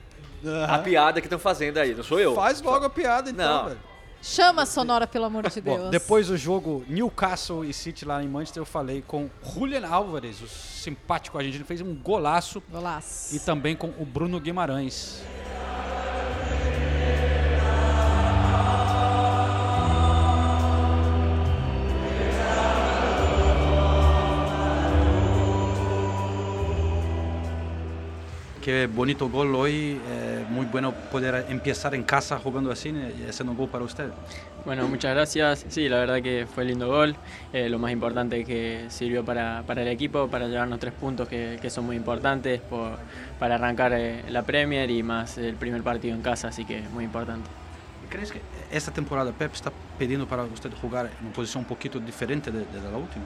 A 0.69 0.77
piada 0.77 1.19
que 1.19 1.25
estão 1.25 1.39
fazendo 1.39 1.79
aí, 1.79 1.95
não 1.95 2.03
sou 2.03 2.19
eu. 2.19 2.35
Faz 2.35 2.61
logo 2.61 2.85
a 2.85 2.89
piada 2.89 3.29
então, 3.31 3.45
Não. 3.63 3.65
velho. 3.69 3.79
Chama 4.27 4.63
a 4.63 4.65
Sonora, 4.65 5.05
pelo 5.05 5.25
amor 5.25 5.47
de 5.47 5.61
Deus. 5.61 5.81
Bom, 5.81 5.89
depois 5.91 6.29
do 6.29 6.35
jogo 6.35 6.83
Newcastle 6.89 7.63
e 7.63 7.71
City 7.71 8.05
lá 8.05 8.23
em 8.23 8.27
Manchester, 8.27 8.61
eu 8.61 8.65
falei 8.65 9.03
com 9.05 9.29
Julian 9.53 9.87
Álvares, 9.87 10.41
o 10.41 10.47
simpático 10.47 11.37
argentino, 11.37 11.63
fez 11.63 11.79
um 11.79 11.93
golaço, 11.93 12.61
Golaço. 12.71 13.35
e 13.35 13.39
também 13.39 13.75
com 13.75 13.89
o 13.99 14.03
Bruno 14.03 14.39
Guimarães. 14.39 15.21
Qué 28.59 28.87
bonito 28.87 29.27
gol 29.29 29.53
hoy, 29.55 30.01
muy 30.49 30.65
bueno 30.65 30.93
poder 31.11 31.45
empezar 31.49 31.93
en 31.95 32.03
casa 32.03 32.37
jugando 32.39 32.71
así 32.71 32.89
y 32.89 33.29
haciendo 33.29 33.51
un 33.51 33.57
gol 33.57 33.69
para 33.69 33.83
usted. 33.83 34.09
Bueno, 34.65 34.87
muchas 34.87 35.13
gracias. 35.13 35.65
Sí, 35.69 35.87
la 35.89 35.97
verdad 35.97 36.21
que 36.21 36.47
fue 36.53 36.65
lindo 36.65 36.87
gol. 36.87 37.15
Eh, 37.53 37.69
lo 37.69 37.77
más 37.77 37.91
importante 37.91 38.43
que 38.43 38.85
sirvió 38.89 39.23
para, 39.23 39.63
para 39.67 39.83
el 39.83 39.87
equipo, 39.89 40.27
para 40.27 40.47
llevarnos 40.47 40.79
tres 40.79 40.93
puntos 40.93 41.27
que, 41.27 41.59
que 41.61 41.69
son 41.69 41.85
muy 41.85 41.95
importantes 41.95 42.61
por- 42.61 42.97
para 43.39 43.55
arrancar 43.55 43.93
eh, 43.93 44.23
la 44.29 44.41
Premier 44.43 44.89
y 44.89 45.03
más 45.03 45.37
el 45.37 45.55
primer 45.55 45.83
partido 45.83 46.15
en 46.15 46.21
casa, 46.21 46.47
así 46.47 46.65
que 46.65 46.81
muy 46.93 47.03
importante. 47.03 47.47
¿Crees 48.09 48.31
que 48.31 48.41
esta 48.71 48.91
temporada 48.91 49.31
Pep 49.31 49.53
está 49.53 49.71
pidiendo 49.99 50.27
para 50.27 50.43
usted 50.43 50.71
jugar 50.81 51.07
en 51.19 51.25
una 51.27 51.35
posición 51.35 51.63
un 51.63 51.67
poquito 51.67 51.99
diferente 51.99 52.49
de, 52.51 52.59
de 52.59 52.81
la 52.91 52.97
última? 52.97 53.25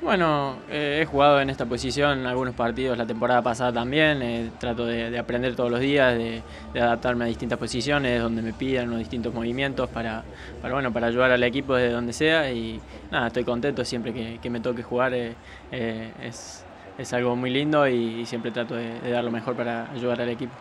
Bueno, 0.00 0.64
eh, 0.68 0.98
he 1.02 1.06
jugado 1.06 1.40
en 1.40 1.48
esta 1.48 1.64
posición 1.64 2.26
algunos 2.26 2.54
partidos 2.54 2.98
la 2.98 3.06
temporada 3.06 3.40
pasada 3.42 3.72
también. 3.72 4.20
eh, 4.22 4.50
trato 4.58 4.84
de, 4.84 5.10
de 5.10 5.18
aprender 5.18 5.56
todos 5.56 5.70
los 5.70 5.80
días, 5.80 6.14
de, 6.14 6.42
adaptarme 6.74 7.24
a 7.24 7.28
distintas 7.28 7.58
posiciones 7.58 8.20
donde 8.20 8.42
me 8.42 8.52
pidan 8.52 8.90
los 8.90 8.98
distintos 8.98 9.32
movimientos 9.32 9.88
para, 9.88 10.22
bueno, 10.60 10.92
para 10.92 11.06
ayudar 11.06 11.30
al 11.30 11.42
equipo 11.42 11.74
desde 11.74 11.94
donde 11.94 12.12
sea. 12.12 12.50
Y 12.52 12.80
nada, 13.10 13.28
estoy 13.28 13.44
contento 13.44 13.82
siempre 13.84 14.12
que, 14.12 14.50
me 14.50 14.60
toque 14.60 14.82
jugar. 14.82 15.14
eh, 15.14 15.34
eh, 15.72 16.12
es, 16.22 16.64
es 16.98 17.12
algo 17.14 17.34
muy 17.34 17.50
lindo 17.50 17.88
y, 17.88 18.26
siempre 18.26 18.50
trato 18.50 18.74
de, 18.74 19.00
de 19.00 19.10
dar 19.10 19.24
lo 19.24 19.30
mejor 19.30 19.56
para 19.56 19.90
ayudar 19.90 20.20
al 20.20 20.28
equipo. 20.28 20.52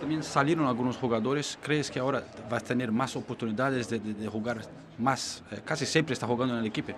También 0.00 0.22
salieron 0.22 0.66
algunos 0.66 0.96
jugadores. 0.96 1.56
¿Crees 1.62 1.90
que 1.90 1.98
ahora 2.00 2.24
vas 2.50 2.62
a 2.62 2.66
tener 2.66 2.90
más 2.90 3.14
oportunidades 3.16 3.88
de, 3.88 4.00
de- 4.00 4.14
de 4.14 4.28
jugar 4.28 4.58
más? 4.98 5.42
Eh, 5.52 5.60
casi 5.64 5.86
siempre 5.86 6.12
está 6.14 6.26
jugando 6.26 6.54
en 6.54 6.60
el 6.60 6.66
equipo. 6.66 6.92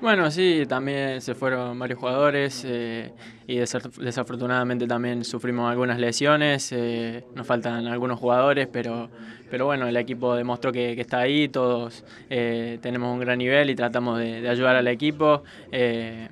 Bueno, 0.00 0.30
sí, 0.30 0.64
también 0.66 1.20
se 1.20 1.34
fueron 1.34 1.78
varios 1.78 1.98
jugadores 1.98 2.62
eh, 2.66 3.12
y 3.46 3.56
desaf- 3.58 3.94
desafortunadamente 3.98 4.86
también 4.86 5.24
sufrimos 5.24 5.70
algunas 5.70 5.98
lesiones, 5.98 6.72
eh, 6.72 7.24
nos 7.34 7.46
faltan 7.46 7.86
algunos 7.86 8.18
jugadores, 8.18 8.66
pero, 8.72 9.10
pero 9.50 9.66
bueno, 9.66 9.86
el 9.86 9.96
equipo 9.98 10.34
demostró 10.34 10.72
que, 10.72 10.94
que 10.94 11.02
está 11.02 11.18
ahí, 11.18 11.48
todos 11.48 12.02
eh, 12.30 12.78
tenemos 12.80 13.12
un 13.12 13.20
gran 13.20 13.36
nivel 13.38 13.68
y 13.68 13.74
tratamos 13.74 14.18
de, 14.18 14.40
de 14.40 14.48
ayudar 14.48 14.76
al 14.76 14.88
equipo, 14.88 15.42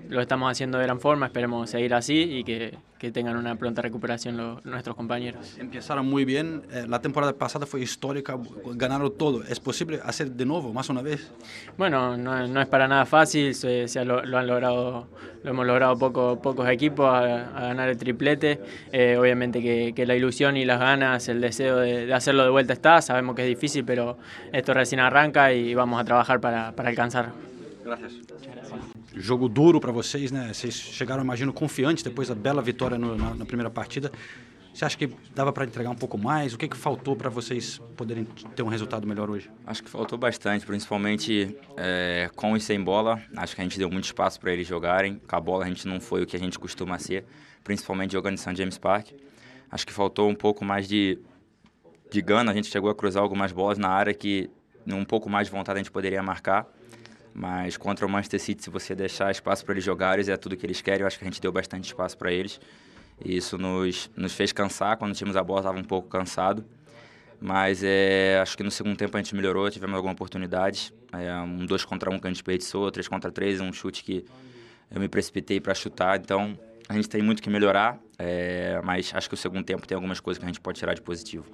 lo 0.08 0.20
estamos 0.22 0.50
haciendo 0.50 0.78
de 0.78 0.84
gran 0.84 0.98
forma, 1.00 1.26
esperemos 1.26 1.68
seguir 1.68 1.92
así 1.92 2.22
y 2.38 2.44
que, 2.44 2.78
que 2.98 3.10
tengan 3.12 3.36
una 3.36 3.54
pronta 3.56 3.82
recuperación 3.82 4.36
lo- 4.38 4.60
nuestros 4.64 4.96
compañeros. 4.96 5.56
Empezaron 5.58 6.06
muy 6.06 6.24
bien. 6.24 6.62
la 6.88 7.00
temporada 7.02 7.34
pasada 7.34 7.66
fue 7.66 7.80
histórica. 7.82 8.38
Ganaron 8.74 9.12
todo. 9.16 9.42
¿Es 9.44 9.60
posible 9.60 10.00
hacer 10.02 10.30
de 10.32 10.46
nuevo, 10.46 10.72
más 10.72 10.88
una 10.88 10.97
vez? 11.02 11.30
Bueno, 11.76 12.16
no, 12.16 12.46
no 12.46 12.60
es 12.60 12.66
para 12.66 12.88
nada 12.88 13.06
fácil, 13.06 13.54
se, 13.54 13.86
lo, 14.04 14.24
lo 14.24 14.38
han 14.38 14.46
logrado, 14.46 15.06
lo 15.44 15.50
hemos 15.50 15.66
logrado 15.66 15.96
poco, 15.96 16.40
pocos 16.42 16.68
equipos 16.68 17.06
a, 17.06 17.56
a 17.56 17.60
ganar 17.68 17.88
el 17.88 17.96
triplete. 17.96 18.60
Eh, 18.92 19.16
obviamente 19.18 19.62
que, 19.62 19.92
que 19.94 20.04
la 20.06 20.14
ilusión 20.16 20.56
y 20.56 20.64
las 20.64 20.80
ganas, 20.80 21.28
el 21.28 21.40
deseo 21.40 21.76
de, 21.76 22.06
de 22.06 22.14
hacerlo 22.14 22.42
de 22.44 22.50
vuelta 22.50 22.72
está, 22.72 23.00
sabemos 23.00 23.34
que 23.36 23.42
es 23.42 23.48
difícil, 23.48 23.84
pero 23.84 24.18
esto 24.52 24.74
recién 24.74 25.00
arranca 25.00 25.52
y 25.52 25.74
vamos 25.74 26.00
a 26.00 26.04
trabajar 26.04 26.40
para, 26.40 26.72
para 26.72 26.88
alcanzar. 26.88 27.32
Jogo 29.16 29.48
duro 29.48 29.80
para 29.80 29.90
vocês, 29.92 30.30
né? 30.30 30.52
Vocês 30.52 30.74
chegaram, 30.74 31.22
imagino, 31.24 31.52
confiantes 31.52 32.04
depois 32.04 32.28
da 32.28 32.34
bela 32.34 32.62
vitória 32.62 32.96
no- 32.98 33.16
na, 33.16 33.34
na 33.34 33.44
primeira 33.44 33.70
partida. 33.70 34.12
Você 34.78 34.84
acha 34.84 34.96
que 34.96 35.10
dava 35.34 35.52
para 35.52 35.64
entregar 35.64 35.90
um 35.90 35.96
pouco 35.96 36.16
mais? 36.16 36.54
O 36.54 36.56
que, 36.56 36.68
que 36.68 36.76
faltou 36.76 37.16
para 37.16 37.28
vocês 37.28 37.78
poderem 37.96 38.22
ter 38.54 38.62
um 38.62 38.68
resultado 38.68 39.08
melhor 39.08 39.28
hoje? 39.28 39.50
Acho 39.66 39.82
que 39.82 39.90
faltou 39.90 40.16
bastante, 40.16 40.64
principalmente 40.64 41.56
é, 41.76 42.30
com 42.36 42.56
e 42.56 42.60
sem 42.60 42.80
bola. 42.80 43.20
Acho 43.36 43.56
que 43.56 43.60
a 43.60 43.64
gente 43.64 43.76
deu 43.76 43.90
muito 43.90 44.04
espaço 44.04 44.38
para 44.38 44.52
eles 44.52 44.68
jogarem. 44.68 45.20
Com 45.28 45.34
a 45.34 45.40
bola 45.40 45.64
a 45.64 45.68
gente 45.68 45.84
não 45.88 46.00
foi 46.00 46.22
o 46.22 46.26
que 46.26 46.36
a 46.36 46.38
gente 46.38 46.56
costuma 46.60 46.96
ser, 46.96 47.24
principalmente 47.64 48.12
jogando 48.12 48.34
em 48.34 48.36
St. 48.36 48.54
James 48.54 48.78
Park. 48.78 49.08
Acho 49.68 49.84
que 49.84 49.92
faltou 49.92 50.30
um 50.30 50.34
pouco 50.36 50.64
mais 50.64 50.86
de, 50.86 51.18
de 52.08 52.22
gana. 52.22 52.52
A 52.52 52.54
gente 52.54 52.68
chegou 52.68 52.88
a 52.88 52.94
cruzar 52.94 53.20
algumas 53.20 53.50
bolas 53.50 53.78
na 53.78 53.88
área 53.88 54.14
que, 54.14 54.48
um 54.86 55.04
pouco 55.04 55.28
mais 55.28 55.48
de 55.48 55.52
vontade, 55.52 55.80
a 55.80 55.82
gente 55.82 55.90
poderia 55.90 56.22
marcar. 56.22 56.68
Mas 57.34 57.76
contra 57.76 58.06
o 58.06 58.08
Manchester 58.08 58.40
City, 58.40 58.62
se 58.62 58.70
você 58.70 58.94
deixar 58.94 59.32
espaço 59.32 59.64
para 59.64 59.74
eles 59.74 59.82
jogarem, 59.82 60.24
é 60.30 60.36
tudo 60.36 60.56
que 60.56 60.64
eles 60.64 60.80
querem. 60.80 61.00
Eu 61.00 61.08
acho 61.08 61.18
que 61.18 61.24
a 61.24 61.28
gente 61.28 61.40
deu 61.40 61.50
bastante 61.50 61.86
espaço 61.86 62.16
para 62.16 62.30
eles. 62.30 62.60
Isso 63.24 63.58
nos, 63.58 64.10
nos 64.16 64.32
fez 64.32 64.52
cansar. 64.52 64.96
Quando 64.96 65.14
tínhamos 65.14 65.36
a 65.36 65.42
bola, 65.42 65.60
estava 65.60 65.78
um 65.78 65.84
pouco 65.84 66.08
cansado. 66.08 66.64
Mas 67.40 67.82
é, 67.84 68.38
acho 68.42 68.56
que 68.56 68.62
no 68.62 68.70
segundo 68.70 68.96
tempo 68.96 69.16
a 69.16 69.20
gente 69.20 69.34
melhorou, 69.34 69.70
tivemos 69.70 69.94
alguma 69.94 70.12
oportunidade. 70.12 70.92
É, 71.12 71.32
um 71.40 71.64
dois 71.64 71.84
contra 71.84 72.10
um 72.10 72.18
que 72.18 72.26
a 72.26 72.30
gente 72.30 72.36
desperdiçou, 72.36 72.90
três 72.90 73.06
contra 73.06 73.30
três, 73.30 73.60
um 73.60 73.72
chute 73.72 74.02
que 74.02 74.24
eu 74.90 75.00
me 75.00 75.08
precipitei 75.08 75.60
para 75.60 75.74
chutar. 75.74 76.18
Então 76.18 76.58
a 76.88 76.94
gente 76.94 77.08
tem 77.08 77.22
muito 77.22 77.42
que 77.42 77.50
melhorar, 77.50 78.00
é, 78.18 78.80
mas 78.82 79.12
acho 79.14 79.28
que 79.28 79.34
o 79.34 79.36
segundo 79.36 79.64
tempo 79.64 79.86
tem 79.86 79.94
algumas 79.94 80.20
coisas 80.20 80.38
que 80.38 80.44
a 80.44 80.48
gente 80.48 80.60
pode 80.60 80.78
tirar 80.78 80.94
de 80.94 81.02
positivo. 81.02 81.44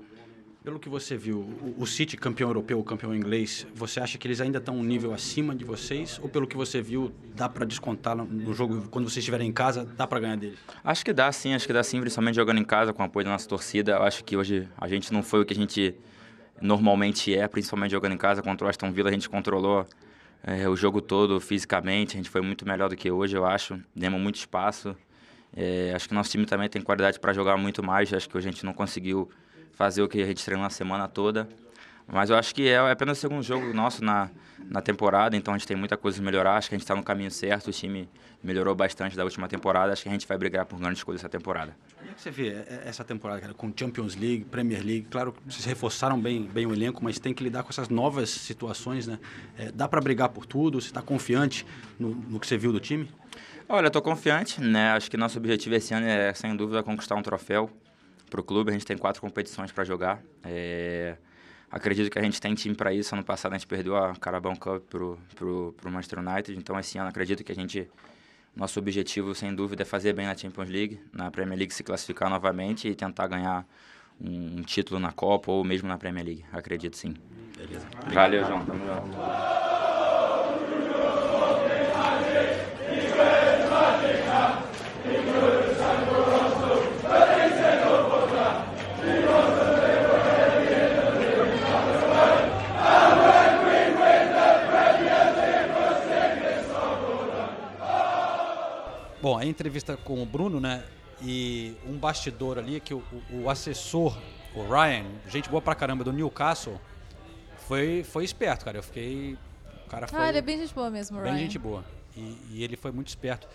Pelo 0.64 0.78
que 0.78 0.88
você 0.88 1.14
viu, 1.14 1.46
o, 1.76 1.86
City 1.86 2.16
campeão 2.16 2.48
europeu, 2.48 2.82
campeão 2.82 3.14
inglês, 3.14 3.66
você 3.74 4.00
acha 4.00 4.16
que 4.16 4.26
eles 4.26 4.40
ainda 4.40 4.56
estão 4.56 4.74
um 4.74 4.82
nível 4.82 5.12
acima 5.12 5.54
de 5.54 5.62
vocês? 5.62 6.18
Ou 6.22 6.26
pelo 6.26 6.46
que 6.46 6.56
você 6.56 6.80
viu, 6.80 7.12
dá 7.36 7.50
para 7.50 7.66
descontar 7.66 8.16
no, 8.16 8.24
no 8.24 8.54
jogo, 8.54 8.88
quando 8.88 9.04
vocês 9.04 9.18
estiverem 9.18 9.46
em 9.46 9.52
casa, 9.52 9.84
dá 9.84 10.06
para 10.06 10.20
ganhar 10.20 10.36
deles? 10.38 10.58
Acho 10.82 11.04
que 11.04 11.12
dá 11.12 11.30
sim, 11.32 11.52
acho 11.52 11.66
que 11.66 11.72
dá 11.74 11.82
sim, 11.82 12.00
principalmente 12.00 12.36
jogando 12.36 12.56
em 12.56 12.64
casa 12.64 12.94
com 12.94 13.02
o 13.02 13.04
apoio 13.04 13.26
da 13.26 13.32
nossa 13.32 13.46
torcida. 13.46 13.92
Eu 13.92 14.04
acho 14.04 14.24
que 14.24 14.38
hoje 14.38 14.66
a 14.78 14.88
gente 14.88 15.12
não 15.12 15.22
foi 15.22 15.42
o 15.42 15.44
que 15.44 15.52
a 15.52 15.56
gente 15.56 15.94
normalmente 16.62 17.36
é, 17.36 17.46
principalmente 17.46 17.90
jogando 17.90 18.12
em 18.12 18.18
casa 18.18 18.40
contra 18.42 18.66
o 18.66 18.70
Aston 18.70 18.90
Villa, 18.90 19.10
a 19.10 19.12
gente 19.12 19.28
controlou 19.28 19.86
é, 20.42 20.66
o 20.66 20.74
jogo 20.74 21.02
todo 21.02 21.38
fisicamente, 21.40 22.14
a 22.14 22.16
gente 22.16 22.30
foi 22.30 22.40
muito 22.40 22.66
melhor 22.66 22.88
do 22.88 22.96
que 22.96 23.10
hoje, 23.10 23.36
eu 23.36 23.44
acho. 23.44 23.78
Demos 23.94 24.18
muito 24.18 24.36
espaço. 24.36 24.96
É, 25.54 25.92
acho 25.94 26.08
que 26.08 26.14
nosso 26.14 26.30
time 26.30 26.46
também 26.46 26.70
tem 26.70 26.80
qualidade 26.80 27.20
para 27.20 27.34
jogar 27.34 27.58
muito 27.58 27.82
mais, 27.82 28.10
acho 28.14 28.26
que 28.26 28.34
hoje 28.38 28.48
a 28.48 28.50
gente 28.50 28.64
não 28.64 28.72
conseguiu 28.72 29.30
fazer 29.74 30.02
o 30.02 30.08
que 30.08 30.22
a 30.22 30.26
gente 30.26 30.44
treinou 30.44 30.66
a 30.66 30.70
semana 30.70 31.06
toda. 31.08 31.48
Mas 32.06 32.30
eu 32.30 32.36
acho 32.36 32.54
que 32.54 32.68
é 32.68 32.78
apenas 32.78 33.18
o 33.18 33.20
segundo 33.20 33.42
jogo 33.42 33.72
nosso 33.72 34.04
na, 34.04 34.30
na 34.68 34.82
temporada, 34.82 35.36
então 35.36 35.54
a 35.54 35.58
gente 35.58 35.66
tem 35.66 35.76
muita 35.76 35.96
coisa 35.96 36.20
a 36.20 36.24
melhorar. 36.24 36.56
Acho 36.56 36.68
que 36.68 36.74
a 36.74 36.78
gente 36.78 36.84
está 36.84 36.94
no 36.94 37.02
caminho 37.02 37.30
certo, 37.30 37.68
o 37.68 37.72
time 37.72 38.08
melhorou 38.42 38.74
bastante 38.74 39.16
da 39.16 39.24
última 39.24 39.48
temporada. 39.48 39.92
Acho 39.92 40.02
que 40.02 40.08
a 40.10 40.12
gente 40.12 40.26
vai 40.26 40.36
brigar 40.36 40.66
por 40.66 40.78
grandes 40.78 41.02
coisas 41.02 41.22
essa 41.22 41.30
temporada. 41.30 41.74
Como 41.96 42.10
é 42.10 42.14
que 42.14 42.20
você 42.20 42.30
vê 42.30 42.48
é, 42.48 42.82
essa 42.84 43.02
temporada, 43.02 43.40
cara, 43.40 43.54
com 43.54 43.72
Champions 43.74 44.14
League, 44.14 44.44
Premier 44.44 44.84
League? 44.84 45.06
Claro 45.10 45.34
vocês 45.46 45.64
reforçaram 45.64 46.20
bem, 46.20 46.42
bem 46.42 46.66
o 46.66 46.74
elenco, 46.74 47.02
mas 47.02 47.18
tem 47.18 47.32
que 47.32 47.42
lidar 47.42 47.62
com 47.62 47.70
essas 47.70 47.88
novas 47.88 48.28
situações, 48.28 49.06
né? 49.06 49.18
É, 49.56 49.72
dá 49.72 49.88
para 49.88 50.00
brigar 50.00 50.28
por 50.28 50.44
tudo? 50.44 50.80
Você 50.80 50.88
está 50.88 51.00
confiante 51.00 51.64
no, 51.98 52.10
no 52.10 52.38
que 52.38 52.46
você 52.46 52.58
viu 52.58 52.70
do 52.70 52.80
time? 52.80 53.08
Olha, 53.66 53.86
estou 53.86 54.02
confiante, 54.02 54.60
né? 54.60 54.90
Acho 54.90 55.10
que 55.10 55.16
nosso 55.16 55.38
objetivo 55.38 55.74
esse 55.74 55.94
ano 55.94 56.06
é, 56.06 56.34
sem 56.34 56.54
dúvida, 56.54 56.82
conquistar 56.82 57.14
um 57.14 57.22
troféu 57.22 57.70
para 58.34 58.40
o 58.40 58.44
clube. 58.44 58.70
A 58.70 58.72
gente 58.72 58.84
tem 58.84 58.98
quatro 58.98 59.20
competições 59.20 59.70
para 59.70 59.84
jogar. 59.84 60.20
É... 60.42 61.16
Acredito 61.70 62.10
que 62.10 62.18
a 62.18 62.22
gente 62.22 62.40
tem 62.40 62.52
time 62.54 62.74
para 62.74 62.92
isso. 62.92 63.14
Ano 63.14 63.24
passado 63.24 63.52
a 63.52 63.56
gente 63.56 63.66
perdeu 63.66 63.96
a 63.96 64.14
Carabao 64.16 64.56
Cup 64.58 64.82
pro, 64.90 65.18
pro, 65.36 65.72
pro 65.76 65.90
Manchester 65.90 66.18
United, 66.18 66.58
então 66.58 66.78
esse 66.78 66.98
ano 66.98 67.08
acredito 67.08 67.42
que 67.44 67.52
a 67.52 67.54
gente 67.54 67.88
nosso 68.54 68.78
objetivo, 68.78 69.34
sem 69.34 69.52
dúvida, 69.52 69.82
é 69.82 69.84
fazer 69.84 70.12
bem 70.12 70.26
na 70.26 70.36
Champions 70.36 70.68
League, 70.68 71.00
na 71.12 71.28
Premier 71.28 71.58
League 71.58 71.74
se 71.74 71.82
classificar 71.82 72.30
novamente 72.30 72.88
e 72.88 72.94
tentar 72.94 73.26
ganhar 73.26 73.66
um, 74.20 74.58
um 74.58 74.62
título 74.62 75.00
na 75.00 75.10
Copa 75.10 75.50
ou 75.50 75.64
mesmo 75.64 75.88
na 75.88 75.98
Premier 75.98 76.24
League. 76.24 76.44
Acredito 76.52 76.96
sim. 76.96 77.14
Beleza. 77.56 77.86
Valeu, 78.12 78.44
João. 78.44 78.64
Tamo 78.64 78.84
junto. 78.86 79.63
A 99.44 99.50
entrevista 99.50 99.96
com 99.96 100.22
o 100.22 100.26
Bruno, 100.26 100.60
né? 100.60 100.84
E 101.22 101.76
um 101.86 101.96
bastidor 101.96 102.58
ali 102.58 102.80
que 102.80 102.92
o, 102.92 103.02
o, 103.30 103.42
o 103.42 103.50
assessor, 103.50 104.16
o 104.54 104.62
Ryan, 104.62 105.06
gente 105.28 105.48
boa 105.48 105.62
pra 105.62 105.74
caramba 105.74 106.04
do 106.04 106.12
Newcastle, 106.12 106.80
foi, 107.66 108.04
foi 108.04 108.24
esperto, 108.24 108.64
cara. 108.64 108.78
Eu 108.78 108.82
fiquei. 108.82 109.38
O 109.86 109.88
cara 109.88 110.06
foi. 110.06 110.18
Ah, 110.18 110.28
ele 110.28 110.38
é 110.38 110.42
bem 110.42 110.58
gente 110.58 110.74
boa 110.74 110.90
mesmo, 110.90 111.16
bem 111.20 111.32
Ryan. 111.32 111.38
gente 111.42 111.58
boa. 111.58 111.84
E, 112.16 112.38
e 112.50 112.64
ele 112.64 112.76
foi 112.76 112.90
muito 112.90 113.08
esperto. 113.08 113.48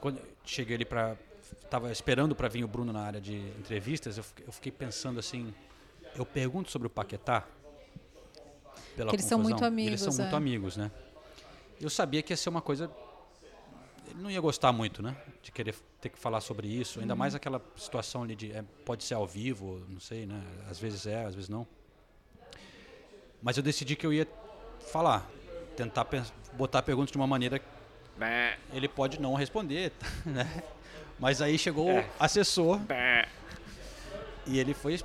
Quando 0.00 0.18
eu 0.18 0.24
cheguei 0.44 0.76
ali 0.76 0.84
pra. 0.84 1.16
Tava 1.70 1.90
esperando 1.90 2.34
pra 2.34 2.48
vir 2.48 2.64
o 2.64 2.68
Bruno 2.68 2.92
na 2.92 3.00
área 3.00 3.20
de 3.20 3.36
entrevistas, 3.58 4.18
eu 4.18 4.24
fiquei, 4.24 4.44
eu 4.46 4.52
fiquei 4.52 4.72
pensando 4.72 5.18
assim. 5.18 5.52
Eu 6.14 6.24
pergunto 6.24 6.70
sobre 6.70 6.86
o 6.86 6.90
Paquetá. 6.90 7.44
Pela 8.96 9.10
Que 9.10 9.16
eles 9.16 9.26
são 9.26 9.38
confusão. 9.38 9.70
muito 9.70 9.80
Eles 9.80 10.00
são 10.00 10.08
amigos, 10.08 10.18
muito 10.18 10.34
é. 10.34 10.36
amigos, 10.36 10.76
né? 10.76 10.90
Eu 11.80 11.90
sabia 11.90 12.22
que 12.22 12.32
ia 12.32 12.36
ser 12.36 12.48
uma 12.48 12.62
coisa. 12.62 12.90
Ele 14.16 14.22
não 14.22 14.30
ia 14.30 14.40
gostar 14.40 14.72
muito, 14.72 15.02
né? 15.02 15.14
De 15.42 15.52
querer 15.52 15.74
ter 16.00 16.08
que 16.08 16.18
falar 16.18 16.40
sobre 16.40 16.66
isso. 16.66 16.98
Ainda 17.00 17.12
Uhum. 17.12 17.18
mais 17.18 17.34
aquela 17.34 17.60
situação 17.76 18.22
ali 18.22 18.34
de. 18.34 18.50
é, 18.50 18.64
pode 18.84 19.04
ser 19.04 19.12
ao 19.12 19.26
vivo, 19.26 19.82
não 19.90 20.00
sei, 20.00 20.24
né? 20.24 20.42
Às 20.70 20.78
vezes 20.80 21.06
é, 21.06 21.24
às 21.26 21.34
vezes 21.34 21.50
não. 21.50 21.66
Mas 23.42 23.58
eu 23.58 23.62
decidi 23.62 23.94
que 23.94 24.06
eu 24.06 24.12
ia 24.12 24.26
falar. 24.90 25.28
Tentar 25.76 26.06
botar 26.54 26.80
perguntas 26.80 27.10
de 27.12 27.18
uma 27.18 27.26
maneira 27.26 27.58
que 27.58 27.66
Bé, 28.16 28.58
ele 28.72 28.88
pode 28.88 29.20
não 29.20 29.34
responder, 29.34 29.92
né? 30.24 30.62
Mas 31.18 31.42
aí 31.42 31.58
chegou 31.58 31.90
É. 31.90 32.00
o 32.00 32.04
assessor 32.18 32.78
bé. 32.78 33.28
e 34.46 34.58
ele 34.58 34.72
foi. 34.72 34.98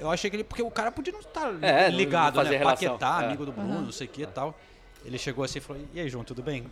Eu 0.00 0.10
achei 0.10 0.28
que 0.28 0.34
ele. 0.34 0.42
Porque 0.42 0.60
o 0.62 0.70
cara 0.72 0.90
podia 0.90 1.12
não 1.12 1.20
estar 1.20 1.54
É, 1.62 1.88
ligado, 1.88 2.34
não 2.34 2.42
fazer 2.42 2.54
né? 2.54 2.58
relação. 2.58 2.98
Paquetá, 2.98 3.22
É. 3.22 3.26
amigo 3.26 3.46
do 3.46 3.52
Bruno, 3.52 3.82
não 3.82 3.92
sei 3.92 4.08
o 4.08 4.10
que 4.10 4.22
e 4.22 4.26
tal. 4.26 4.58
Ele 5.04 5.16
chegou 5.16 5.44
assim 5.44 5.58
e 5.58 5.62
falou: 5.62 5.80
E 5.94 6.00
aí, 6.00 6.08
João, 6.08 6.24
tudo 6.24 6.42
bem? 6.42 6.66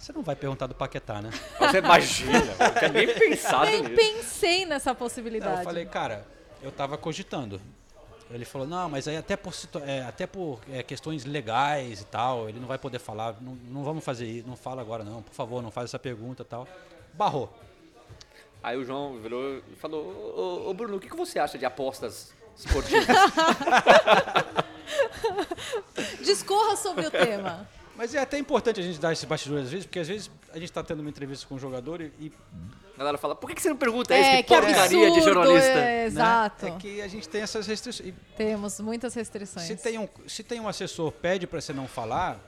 Você 0.00 0.14
não 0.14 0.22
vai 0.22 0.34
perguntar 0.34 0.66
do 0.66 0.74
Paquetá, 0.74 1.20
né? 1.20 1.30
Você 1.60 1.78
imagina, 1.78 2.38
eu 2.38 2.56
não 2.58 2.74
tinha 2.74 2.88
nem 2.88 3.14
pensado 3.14 3.66
Nem 3.66 3.82
nisso. 3.82 3.94
pensei 3.94 4.64
nessa 4.64 4.90
Não, 4.90 4.96
possibilidade. 4.96 5.58
eu 5.58 5.64
falei, 5.64 5.84
cara, 5.84 6.26
eu 6.62 6.72
tava 6.72 6.96
cogitando. 6.96 7.60
Ele 8.30 8.46
falou, 8.46 8.66
não, 8.66 8.88
mas 8.88 9.06
aí 9.06 9.16
até 9.16 9.36
por, 9.36 9.52
é, 9.86 10.02
até 10.02 10.26
por 10.26 10.60
é, 10.72 10.82
questões 10.82 11.26
legais 11.26 12.00
e 12.00 12.04
tal, 12.06 12.48
ele 12.48 12.58
não 12.58 12.66
vai 12.66 12.78
poder 12.78 12.98
falar, 12.98 13.36
não, 13.42 13.52
não 13.68 13.84
vamos 13.84 14.02
fazer 14.02 14.24
isso, 14.24 14.48
não 14.48 14.56
fala 14.56 14.80
agora 14.80 15.04
não, 15.04 15.20
por 15.20 15.34
favor, 15.34 15.62
não 15.62 15.70
faz 15.70 15.90
essa 15.90 15.98
pergunta 15.98 16.42
e 16.42 16.46
tal. 16.46 16.66
Barrou. 17.12 17.52
Aí 18.62 18.78
o 18.78 18.84
João 18.84 19.18
virou 19.18 19.58
e 19.70 19.76
falou: 19.76 20.04
Ô, 20.36 20.66
ô, 20.66 20.70
ô, 20.70 20.74
Bruno, 20.74 20.96
o 20.96 21.00
que, 21.00 21.08
que 21.08 21.16
você 21.16 21.38
acha 21.38 21.58
de 21.58 21.64
apostas 21.66 22.32
esportivas? 22.56 23.06
Discorra 26.20 26.76
sobre 26.76 27.06
o 27.06 27.10
tema. 27.10 27.68
Mas 28.00 28.14
é 28.14 28.18
até 28.18 28.38
importante 28.38 28.80
a 28.80 28.82
gente 28.82 28.98
dar 28.98 29.12
esse 29.12 29.26
bastidor 29.26 29.60
às 29.60 29.68
vezes, 29.70 29.84
porque 29.84 29.98
às 29.98 30.08
vezes 30.08 30.30
a 30.54 30.58
gente 30.58 30.72
tá 30.72 30.82
tendo 30.82 31.00
uma 31.00 31.10
entrevista 31.10 31.46
com 31.46 31.56
um 31.56 31.58
jogador 31.58 32.00
e, 32.00 32.10
e, 32.18 32.32
A 32.94 32.98
galera 32.98 33.18
fala: 33.18 33.36
por 33.36 33.50
que, 33.50 33.60
você 33.60 33.68
não 33.68 33.76
pergunta 33.76 34.18
isso? 34.18 34.26
É, 34.26 34.36
Que 34.38 34.42
que 34.44 34.54
porcaria 34.54 34.82
absurdo, 34.84 35.12
de 35.12 35.20
jornalista. 35.20 35.68
é, 35.68 35.74
né, 35.74 36.06
exato. 36.06 36.66
é 36.66 36.70
que 36.78 37.02
a 37.02 37.08
gente 37.08 37.28
tem 37.28 37.42
essas 37.42 37.66
restrições. 37.66 38.14
Temos 38.38 38.80
muitas 38.80 39.12
restrições. 39.12 39.66
se 39.66 39.76
tem 39.76 39.98
um, 39.98 40.08
se 40.26 40.42
tem 40.42 40.58
um 40.58 40.66
assessor 40.66 41.12
pede 41.12 41.46
para 41.46 41.60
você 41.60 41.74
não 41.74 41.86
falar, 41.86 42.40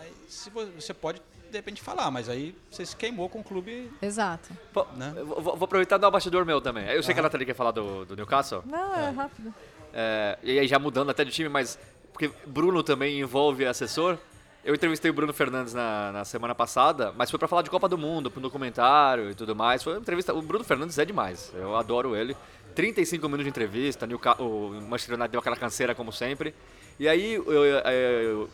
aí 0.00 0.12
se 0.28 0.50
vo- 0.50 0.66
você 0.66 0.92
pode 0.92 1.22
de 1.48 1.56
repente 1.56 1.80
falar, 1.80 2.10
mas 2.10 2.28
aí 2.28 2.56
você 2.68 2.84
se 2.84 2.96
queimou 2.96 3.28
com 3.28 3.38
o 3.38 3.44
clube, 3.44 3.88
Exato. 4.02 4.48
Pô, 4.72 4.84
né? 4.96 5.14
vou, 5.14 5.40
vou 5.56 5.64
aproveitar 5.64 5.94
e 5.94 5.98
dar 6.00 6.08
um 6.08 6.10
bastidor 6.10 6.44
meu 6.44 6.60
também. 6.60 6.86
Eu 6.88 7.04
sei 7.04 7.14
que 7.14 7.20
a 7.20 7.22
Nathalie 7.22 7.46
quer 7.46 7.54
falar 7.54 7.70
do, 7.70 8.04
do 8.04 8.16
Newcastle. 8.16 8.64
Não, 8.66 8.96
é, 8.96 9.10
rápido. 9.10 9.54
É, 9.94 10.38
e 10.42 10.58
aí 10.58 10.66
já 10.66 10.80
mudando 10.80 11.08
até 11.08 11.24
de 11.24 11.30
time, 11.30 11.48
mas 11.48 11.78
porque 12.18 12.32
Bruno 12.44 12.82
também 12.82 13.20
envolve 13.20 13.64
assessor. 13.64 14.18
Eu 14.64 14.74
entrevistei 14.74 15.08
o 15.08 15.14
Bruno 15.14 15.32
Fernandes 15.32 15.72
na, 15.72 16.10
na 16.10 16.24
semana 16.24 16.52
passada, 16.52 17.14
mas 17.16 17.30
foi 17.30 17.38
pra 17.38 17.46
falar 17.46 17.62
de 17.62 17.70
Copa 17.70 17.88
do 17.88 17.96
Mundo, 17.96 18.28
pro 18.28 18.40
documentário 18.40 19.30
e 19.30 19.34
tudo 19.36 19.54
mais. 19.54 19.84
Foi 19.84 19.92
uma 19.92 20.00
entrevista. 20.00 20.34
O 20.34 20.42
Bruno 20.42 20.64
Fernandes 20.64 20.98
é 20.98 21.04
demais. 21.04 21.52
Eu 21.54 21.76
adoro 21.76 22.16
ele. 22.16 22.36
35 22.74 23.24
minutos 23.28 23.44
de 23.44 23.50
entrevista, 23.50 24.04
o 24.40 24.70
Manchester 24.88 25.14
United 25.14 25.30
deu 25.30 25.38
aquela 25.38 25.54
canseira 25.56 25.94
como 25.94 26.12
sempre. 26.12 26.52
E 26.98 27.08
aí 27.08 27.34
eu- 27.34 27.52
eu- 27.52 27.64
eu- 27.88 28.50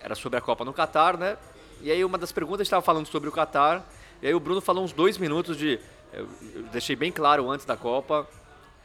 era 0.00 0.14
sobre 0.14 0.38
a 0.38 0.40
Copa 0.40 0.64
no 0.64 0.72
Catar, 0.72 1.16
né? 1.18 1.36
E 1.82 1.90
aí 1.90 2.04
uma 2.04 2.16
das 2.18 2.30
perguntas 2.30 2.60
estava 2.66 2.82
falando 2.82 3.06
sobre 3.06 3.28
o 3.28 3.32
Catar. 3.32 3.84
E 4.22 4.28
aí 4.28 4.34
o 4.34 4.38
Bruno 4.40 4.60
falou 4.60 4.84
uns 4.84 4.92
dois 4.92 5.18
minutos 5.18 5.56
de. 5.56 5.80
Eu 6.12 6.28
deixei 6.72 6.94
bem 6.94 7.10
claro 7.10 7.50
antes 7.50 7.66
da 7.66 7.76
Copa 7.76 8.28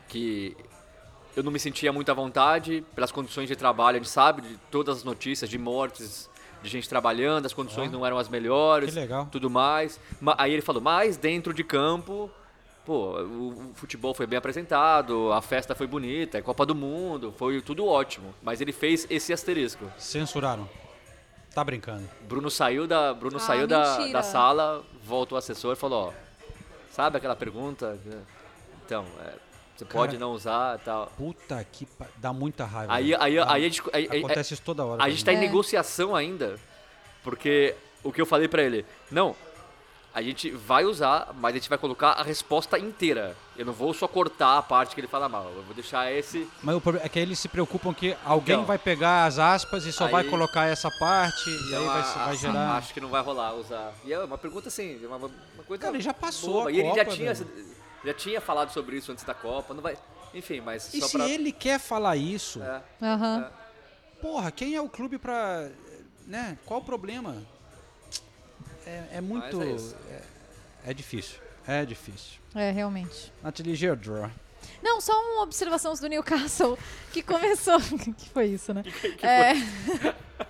que 0.10 0.58
eu 1.36 1.44
não 1.44 1.52
me 1.52 1.60
sentia 1.60 1.92
muito 1.92 2.10
à 2.12 2.14
vontade 2.14 2.84
pelas 2.96 3.12
condições 3.12 3.48
de 3.48 3.56
trabalho. 3.56 3.96
A 3.96 4.00
gente 4.00 4.10
sabe 4.10 4.42
de 4.42 4.58
todas 4.72 4.98
as 4.98 5.04
notícias 5.04 5.50
de 5.50 5.58
mortes, 5.58 6.30
de 6.62 6.70
gente 6.70 6.88
trabalhando, 6.88 7.46
as 7.46 7.54
condições 7.54 7.92
não 7.92 8.06
eram 8.06 8.18
as 8.18 8.30
melhores. 8.30 8.94
Que 8.94 9.00
legal. 9.00 9.28
Tudo 9.32 9.50
mais. 9.50 10.00
Ma- 10.22 10.36
Aí 10.38 10.54
ele 10.54 10.62
falou, 10.62 10.82
mas 10.82 11.18
dentro 11.18 11.54
de 11.54 11.64
campo, 11.64 12.30
pô, 12.86 13.20
o 13.22 13.72
futebol 13.76 14.14
foi 14.14 14.26
bem 14.26 14.38
apresentado, 14.38 15.32
a 15.34 15.42
festa 15.42 15.74
foi 15.76 15.88
bonita, 15.88 16.38
é 16.38 16.42
Copa 16.42 16.66
do 16.66 16.74
Mundo, 16.76 17.34
foi 17.38 17.62
tudo 17.62 17.86
ótimo. 17.86 18.34
Mas 18.42 18.62
ele 18.62 18.72
fez 18.72 19.06
esse 19.10 19.34
asterisco. 19.34 19.92
Censuraram. 19.98 20.70
Tá 21.54 21.64
brincando. 21.64 22.10
Bruno 22.28 22.50
saiu 22.50 22.88
da, 22.88 23.14
Bruno 23.14 23.38
Ah, 23.38 23.40
saiu 23.40 23.68
da, 23.68 24.08
da 24.08 24.24
sala, 24.24 24.84
volta 25.04 25.36
o 25.36 25.38
assessor 25.38 25.74
e 25.74 25.76
falou, 25.76 26.08
ó, 26.10 26.14
sabe 26.92 27.18
aquela 27.18 27.36
pergunta? 27.36 27.98
Então, 28.86 29.06
é, 29.20 29.34
você 29.76 29.86
Cara, 29.86 29.94
pode 30.00 30.18
não 30.18 30.32
usar 30.32 30.78
e 30.80 30.82
tal. 30.84 31.08
Puta 31.18 31.66
que 31.72 31.86
pa... 31.86 32.06
dá 32.18 32.32
muita 32.34 32.66
raiva. 32.66 32.94
Aí, 32.94 33.16
aí, 33.16 33.36
Dá- 33.36 33.52
aí, 33.52 33.66
a 33.66 33.70
gente- 33.70 33.82
aí- 33.92 34.08
aí- 34.12 34.20
Acontece 34.20 34.54
isso 34.54 34.64
toda 34.64 34.86
hora. 34.86 35.04
a 35.04 35.10
gente 35.10 35.18
está 35.20 35.34
em 35.34 35.38
É. 35.38 35.40
negociação 35.40 36.16
ainda, 36.16 36.60
porque 37.24 37.76
o 38.04 38.12
que 38.12 38.22
eu 38.22 38.26
falei 38.26 38.48
pra 38.48 38.62
ele, 38.62 38.86
não, 39.10 39.36
a 40.14 40.22
gente 40.22 40.52
vai 40.52 40.86
usar, 40.86 41.34
mas 41.40 41.56
a 41.56 41.58
gente 41.58 41.68
vai 41.70 41.78
colocar 41.78 42.12
a 42.12 42.22
resposta 42.24 42.78
inteira. 42.78 43.36
Eu 43.58 43.66
não 43.66 43.74
vou 43.74 43.94
só 43.96 44.08
cortar 44.08 44.58
a 44.60 44.62
parte 44.62 44.94
que 44.94 45.02
ele 45.02 45.08
fala 45.08 45.28
mal, 45.28 45.52
eu 45.56 45.64
vou 45.64 45.74
deixar 45.74 46.12
esse... 46.12 46.48
Mas 46.62 46.76
o 46.76 46.82
problema 46.82 47.06
é 47.06 47.10
que 47.10 47.18
eles 47.20 47.40
se 47.40 47.48
preocupam 47.48 47.94
que 47.94 48.16
alguém 48.24 48.54
Então. 48.56 48.66
vai 48.66 48.78
pegar 48.78 49.26
as 49.26 49.40
aspas 49.40 49.86
e 49.86 49.92
só 49.92 50.08
vai 50.08 50.24
Aí- 50.24 50.30
colocar 50.30 50.66
essa 50.66 50.90
parte 51.00 51.50
e 51.50 51.54
aí 51.54 51.68
Então, 51.68 51.86
vai, 51.86 52.00
a- 52.00 52.04
vai 52.04 52.30
a- 52.30 52.36
gerar. 52.36 52.78
Acho 52.78 52.94
que 52.94 53.02
não 53.02 53.10
vai 53.10 53.22
rolar 53.24 53.54
usar. 53.56 53.92
E 54.06 54.14
é 54.14 54.20
uma 54.20 54.38
pergunta 54.38 54.68
assim, 54.70 55.04
uma, 55.06 55.18
uma 55.18 55.32
coisa. 55.68 55.82
Cara, 55.82 55.96
ele 55.96 56.04
já 56.04 56.14
passou 56.14 56.54
boba. 56.54 56.70
a 56.70 56.72
E 56.72 56.80
ele 56.80 56.90
já 56.96 57.06
Copa, 57.06 57.16
tinha, 57.18 57.34
velho. 57.34 57.74
Já 58.04 58.14
tinha 58.14 58.42
falado 58.42 58.72
sobre 58.72 58.98
isso 58.98 59.12
antes 59.12 59.24
da 59.24 59.34
Copa. 59.34 59.74
Não 59.74 59.82
vai. 59.82 59.98
Enfim, 60.34 60.62
mas 60.62 60.94
E 60.94 61.02
se 61.02 61.12
pra. 61.12 61.28
ele 61.30 61.52
quer 61.52 61.80
falar 61.80 62.16
isso, 62.16 62.62
É. 62.64 62.82
Aham. 63.02 63.52
porra, 64.22 64.52
quem 64.52 64.76
é 64.76 64.82
o 64.82 64.90
clube 64.90 65.18
pra. 65.18 65.70
Né? 66.26 66.58
Qual 66.66 66.80
o 66.80 66.84
problema? 66.84 67.44
É, 68.86 69.18
é 69.18 69.22
muito. 69.22 69.62
É. 69.62 70.14
É, 70.14 70.92
é 70.92 70.94
difícil. 70.94 71.40
É 71.68 71.86
difícil. 71.86 72.40
É, 72.56 72.72
realmente. 72.72 73.32
Nathalie 73.42 73.76
Geodra. 73.76 74.32
Não, 74.82 75.00
só 75.02 75.14
uma 75.14 75.44
observação 75.44 75.94
do 75.94 76.08
Newcastle 76.08 76.78
que 77.12 77.22
começou. 77.22 77.80
que 78.18 78.30
foi 78.30 78.48
isso, 78.48 78.74
né? 78.74 78.84
É. 79.22 79.54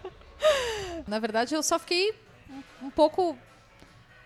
Na 1.08 1.20
verdade, 1.20 1.54
eu 1.54 1.62
só 1.64 1.78
fiquei 1.80 2.14
um 2.82 2.89
pouco 2.89 3.38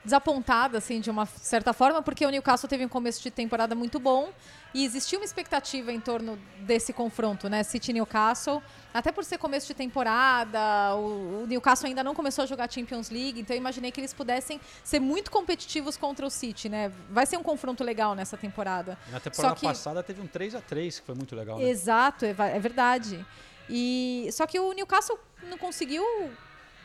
desapontada, 0.08 0.78
assim, 0.78 1.02
de 1.02 1.10
uma 1.12 1.26
certa 1.26 1.74
forma, 1.74 2.02
porque 2.02 2.26
o 2.26 2.30
Newcastle 2.30 2.70
teve 2.70 2.86
um 2.86 2.88
começo 2.88 3.22
de 3.22 3.30
temporada 3.30 3.76
muito 3.76 4.00
bom 4.00 4.30
e 4.74 4.86
existia 4.86 5.20
uma 5.20 5.26
expectativa 5.26 5.92
em 5.92 6.00
torno 6.00 6.40
desse 6.62 6.94
confronto, 6.94 7.50
né? 7.50 7.62
City 7.62 7.92
e 7.92 7.94
Newcastle, 7.96 8.64
até 8.94 9.12
por 9.12 9.26
ser 9.26 9.38
começo 9.38 9.68
de 9.68 9.74
temporada, 9.74 10.96
o, 10.96 11.44
o 11.44 11.46
Newcastle 11.48 11.90
ainda 11.90 12.06
não 12.06 12.16
começou 12.16 12.44
a 12.44 12.46
jogar 12.46 12.72
Champions 12.72 13.10
League, 13.10 13.42
então 13.42 13.54
eu 13.54 13.60
imaginei 13.60 13.92
que 13.92 14.00
eles 14.00 14.14
pudessem 14.14 14.62
ser 14.82 15.02
muito 15.02 15.30
competitivos 15.30 15.98
contra 15.98 16.26
o 16.26 16.30
City, 16.30 16.70
né? 16.70 16.90
Vai 17.10 17.26
ser 17.26 17.36
um 17.36 17.44
confronto 17.44 17.84
legal 17.84 18.16
nessa 18.16 18.38
temporada. 18.38 18.98
Na 19.12 19.20
temporada 19.20 19.56
que- 19.56 19.66
passada 19.68 20.02
teve 20.02 20.22
um 20.22 20.28
3x3, 20.28 21.00
que 21.02 21.06
foi 21.06 21.16
muito 21.16 21.36
legal. 21.36 21.60
Né? 21.60 21.66
Exato, 21.68 22.24
é, 22.24 22.30
é 22.30 22.60
verdade. 22.60 23.26
E 23.70 24.30
só 24.32 24.48
que 24.48 24.58
o 24.58 24.72
Newcastle 24.72 25.20
não 25.50 25.58
conseguiu 25.58 26.04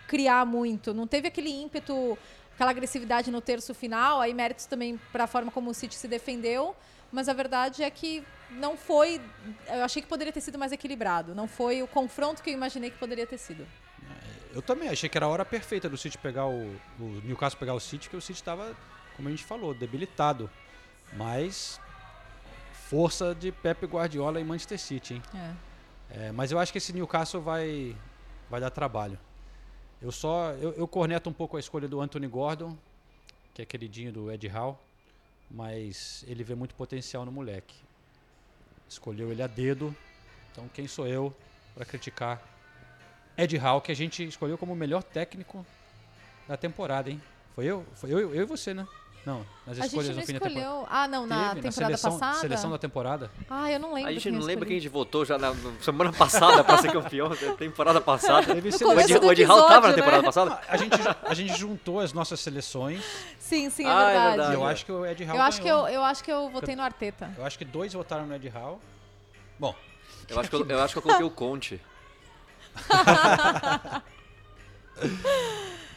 criar 0.09 0.45
muito, 0.45 0.93
não 0.93 1.07
teve 1.07 1.29
aquele 1.29 1.49
ímpeto, 1.51 2.19
aquela 2.63 2.71
agressividade 2.71 3.31
no 3.31 3.41
terço 3.41 3.75
final, 3.75 4.21
aí 4.21 4.33
méritos 4.33 4.67
também 4.67 4.99
para 5.11 5.25
a 5.25 5.27
forma 5.27 5.51
como 5.51 5.71
o 5.71 5.75
City 5.75 5.97
se 5.97 6.07
defendeu, 6.07 6.77
mas 7.11 7.29
a 7.29 7.33
verdade 7.33 7.83
é 7.83 7.91
que 7.91 8.23
não 8.51 8.77
foi, 8.77 9.21
eu 9.67 9.83
achei 9.83 10.01
que 10.01 10.09
poderia 10.09 10.33
ter 10.33 10.41
sido 10.41 10.59
mais 10.59 10.71
equilibrado, 10.71 11.35
não 11.35 11.49
foi 11.49 11.83
o 11.83 11.89
confronto 11.89 12.41
que 12.41 12.51
eu 12.51 12.55
imaginei 12.55 12.91
que 12.91 12.99
poderia 12.99 13.27
ter 13.27 13.39
sido. 13.39 13.67
Eu 14.55 14.63
também 14.63 14.89
achei 14.89 15.09
que 15.09 15.19
era 15.19 15.27
a 15.27 15.29
hora 15.29 15.45
perfeita 15.45 15.89
do 15.89 15.97
City 15.97 16.17
pegar 16.19 16.47
o, 16.47 16.77
o 17.01 17.05
Newcastle 17.25 17.59
pegar 17.59 17.75
o 17.75 17.81
City, 17.81 18.09
que 18.09 18.17
o 18.17 18.21
City 18.21 18.39
estava, 18.39 18.77
como 19.17 19.29
a 19.29 19.31
gente 19.31 19.45
falou, 19.45 19.75
debilitado. 19.75 20.49
Mas 21.15 21.81
força 22.89 23.35
de 23.35 23.51
Pepe 23.51 23.87
Guardiola 23.87 24.41
e 24.41 24.45
Manchester 24.45 24.79
City, 24.79 25.15
hein? 25.15 25.23
É. 25.35 26.27
É, 26.27 26.33
mas 26.33 26.53
eu 26.53 26.59
acho 26.59 26.71
que 26.71 26.79
esse 26.79 26.93
Newcastle 26.93 27.41
vai, 27.41 27.97
vai 28.51 28.61
dar 28.61 28.71
trabalho. 28.71 29.19
Eu 30.03 30.11
só 30.11 30.51
eu, 30.55 30.73
eu 30.73 30.89
corneto 30.89 31.31
um 31.31 31.33
pouco 31.33 31.57
a 31.57 31.61
escolha 31.61 31.87
do 31.87 32.01
Anthony 32.01 32.27
Gordon, 32.27 32.77
que 33.55 33.63
é 33.63 33.65
queridinho 33.65 34.13
do 34.13 34.33
Ed 34.33 34.49
Hall, 34.49 34.83
mas 35.49 36.25
ele 36.27 36.43
vê 36.43 36.57
muito 36.57 36.75
potencial 36.75 37.25
no 37.25 37.31
moleque. 37.31 37.77
Escolheu 38.89 39.31
ele 39.31 39.43
a 39.43 39.47
dedo, 39.47 39.95
então 40.51 40.69
quem 40.75 40.89
sou 40.89 41.07
eu 41.07 41.33
para 41.73 41.85
criticar 41.85 42.43
Ed 43.39 43.57
Hall, 43.57 43.81
que 43.81 43.93
a 43.93 43.95
gente 43.95 44.27
escolheu 44.27 44.59
como 44.59 44.73
o 44.73 44.77
melhor 44.77 45.05
técnico 45.05 45.65
da 46.49 46.57
temporada, 46.57 47.09
hein? 47.09 47.23
Foi 47.55 47.65
eu? 47.65 47.87
Foi 47.95 48.11
eu, 48.11 48.35
eu 48.35 48.43
e 48.43 48.45
você, 48.45 48.75
né? 48.75 48.89
Não, 49.25 49.47
nas 49.65 49.79
A 49.81 49.87
escolhas 49.87 50.07
gente 50.09 50.17
não 50.17 50.21
no 50.21 50.27
fim 50.27 50.33
da 50.33 50.41
temporada. 50.41 50.61
escolheu. 50.61 50.87
Ah, 50.91 51.07
não, 51.07 51.27
na 51.27 51.49
Teve, 51.51 51.61
temporada 51.63 51.97
seleção, 51.97 52.19
passada. 52.19 52.39
Seleção 52.41 52.71
da 52.73 52.79
temporada. 52.79 53.31
Ah, 53.49 53.71
eu 53.71 53.79
não 53.79 53.95
lembro. 53.95 54.11
A 54.11 54.13
gente 54.13 54.31
não 54.33 54.41
lembra 54.41 54.67
quem 54.67 54.77
a 54.77 54.81
gente 54.81 54.91
votou 54.91 55.25
já 55.25 55.39
na, 55.39 55.55
na 55.55 55.73
semana 55.81 56.13
passada 56.13 56.65
pra 56.65 56.79
ser 56.79 56.91
campeão, 56.91 57.29
da 57.29 57.55
temporada 57.55 58.01
passada. 58.01 58.53
No 58.53 58.61
seleção- 58.61 58.89
O 58.89 58.99
Ed, 59.01 59.17
o 59.19 59.31
Ed 59.33 59.45
Hall 59.45 59.69
tava 59.69 59.87
na 59.87 59.93
episódio, 59.93 59.95
temporada 59.95 60.23
né? 60.23 60.27
passada? 60.27 60.61
A 60.69 60.77
gente, 60.77 60.97
a 61.23 61.35
gente 61.35 61.57
juntou 61.57 62.01
as 62.01 62.13
nossas 62.13 62.41
seleções 62.41 63.01
Sim, 63.39 63.71
sim, 63.71 63.87
é 63.87 63.89
Ah, 63.89 63.93
é 63.93 64.07
verdade. 64.07 64.27
e 64.27 64.31
verdade. 64.39 64.55
eu 64.55 64.65
acho 64.67 64.85
que 64.87 64.93
o 64.93 65.07
Ed 65.07 65.25
Hall 65.25 65.37
Eu 65.37 65.43
acho, 65.43 65.63
que 65.63 65.69
eu, 65.69 65.87
eu 65.89 66.03
acho 66.03 66.25
que 66.25 66.33
eu 66.33 66.51
votei 66.51 66.75
no 66.75 66.83
Arteta. 66.83 67.31
Eu 67.39 67.47
acho 67.47 67.57
que 67.57 67.65
dois 67.65 67.93
votaram 67.93 68.27
no 68.27 68.35
Ed 68.35 68.49
Hall. 68.49 68.81
Bom, 69.57 69.73
Eu 70.29 70.41
acho 70.41 70.51
que 70.51 70.57
eu, 70.57 70.67
eu 70.67 70.81
acho 70.83 70.95
que 70.95 70.99
eu 70.99 71.03
coloquei 71.03 71.25
o 71.27 71.31
Conte. 71.31 71.81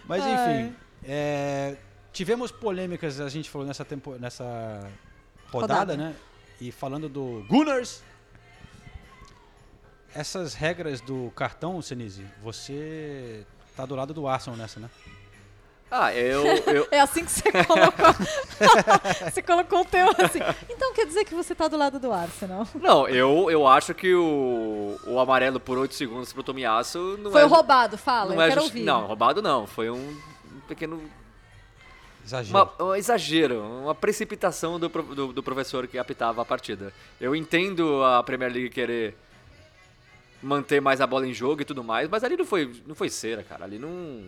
mas 0.07 0.23
enfim. 0.23 0.75
é, 1.07 1.75
tivemos 2.15 2.49
polêmicas, 2.49 3.19
a 3.19 3.27
gente 3.27 3.49
falou 3.49 3.67
nessa, 3.67 3.83
tempo, 3.83 4.15
nessa 4.17 4.89
rodada, 5.51 5.73
Rodada. 5.91 5.97
né? 5.97 6.15
E 6.61 6.71
falando 6.71 7.09
do 7.09 7.45
Gunners. 7.49 8.01
Essas 10.13 10.53
regras 10.53 11.01
do 11.01 11.29
cartão, 11.35 11.81
Senise, 11.81 12.25
você 12.41 13.45
tá 13.75 13.85
do 13.85 13.95
lado 13.95 14.13
do 14.13 14.25
Arsenal 14.29 14.57
nessa, 14.57 14.79
né? 14.79 14.89
Ah, 15.91 16.13
eu, 16.13 16.45
eu, 16.45 16.87
É 16.91 17.01
assim 17.01 17.25
que 17.25 17.31
você 17.31 17.51
colocou. 17.51 18.15
você 19.29 19.41
colocou 19.41 19.81
o 19.81 19.85
teu 19.85 20.07
assim. 20.11 20.39
Então 20.69 20.93
quer 20.93 21.05
dizer 21.05 21.25
que 21.25 21.35
você 21.35 21.53
tá 21.53 21.67
do 21.67 21.75
lado 21.77 21.99
do 21.99 22.13
Arsenal. 22.13 22.65
Não, 22.75 23.07
eu, 23.09 23.51
eu 23.51 23.67
acho 23.67 23.93
que 23.93 24.15
o, 24.15 24.97
o 25.05 25.19
amarelo 25.19 25.59
por 25.59 25.77
8 25.77 25.93
segundos 25.93 26.31
pro 26.31 26.41
Tomiasso 26.43 27.17
não 27.21 27.29
Foi 27.31 27.41
é. 27.41 27.45
roubado, 27.45 27.97
fala, 27.97 28.29
não 28.29 28.35
eu 28.35 28.41
é 28.41 28.47
quero 28.47 28.61
justi- 28.61 28.77
ouvir. 28.77 28.85
Não, 28.85 29.05
roubado 29.05 29.41
não. 29.41 29.67
Foi 29.67 29.89
um 29.89 30.17
pequeno. 30.67 31.03
Exagero. 32.25 32.57
Uma, 32.57 32.83
um 32.83 32.95
exagero, 32.95 33.61
uma 33.61 33.93
precipitação 33.93 34.79
do, 34.79 34.89
do, 34.89 35.33
do 35.33 35.43
professor 35.43 35.87
que 35.87 35.97
apitava 35.97 36.41
a 36.41 36.45
partida. 36.45 36.91
Eu 37.21 37.35
entendo 37.35 38.03
a 38.03 38.23
Premier 38.23 38.51
League 38.51 38.69
querer 38.71 39.15
manter 40.41 40.81
mais 40.81 41.01
a 41.01 41.07
bola 41.07 41.27
em 41.27 41.33
jogo 41.33 41.61
e 41.61 41.65
tudo 41.65 41.83
mais, 41.83 42.09
mas 42.09 42.23
ali 42.23 42.35
não 42.35 42.45
foi, 42.45 42.81
não 42.87 42.95
foi 42.95 43.09
cera, 43.09 43.43
cara. 43.43 43.65
Ali 43.65 43.77
não. 43.77 44.23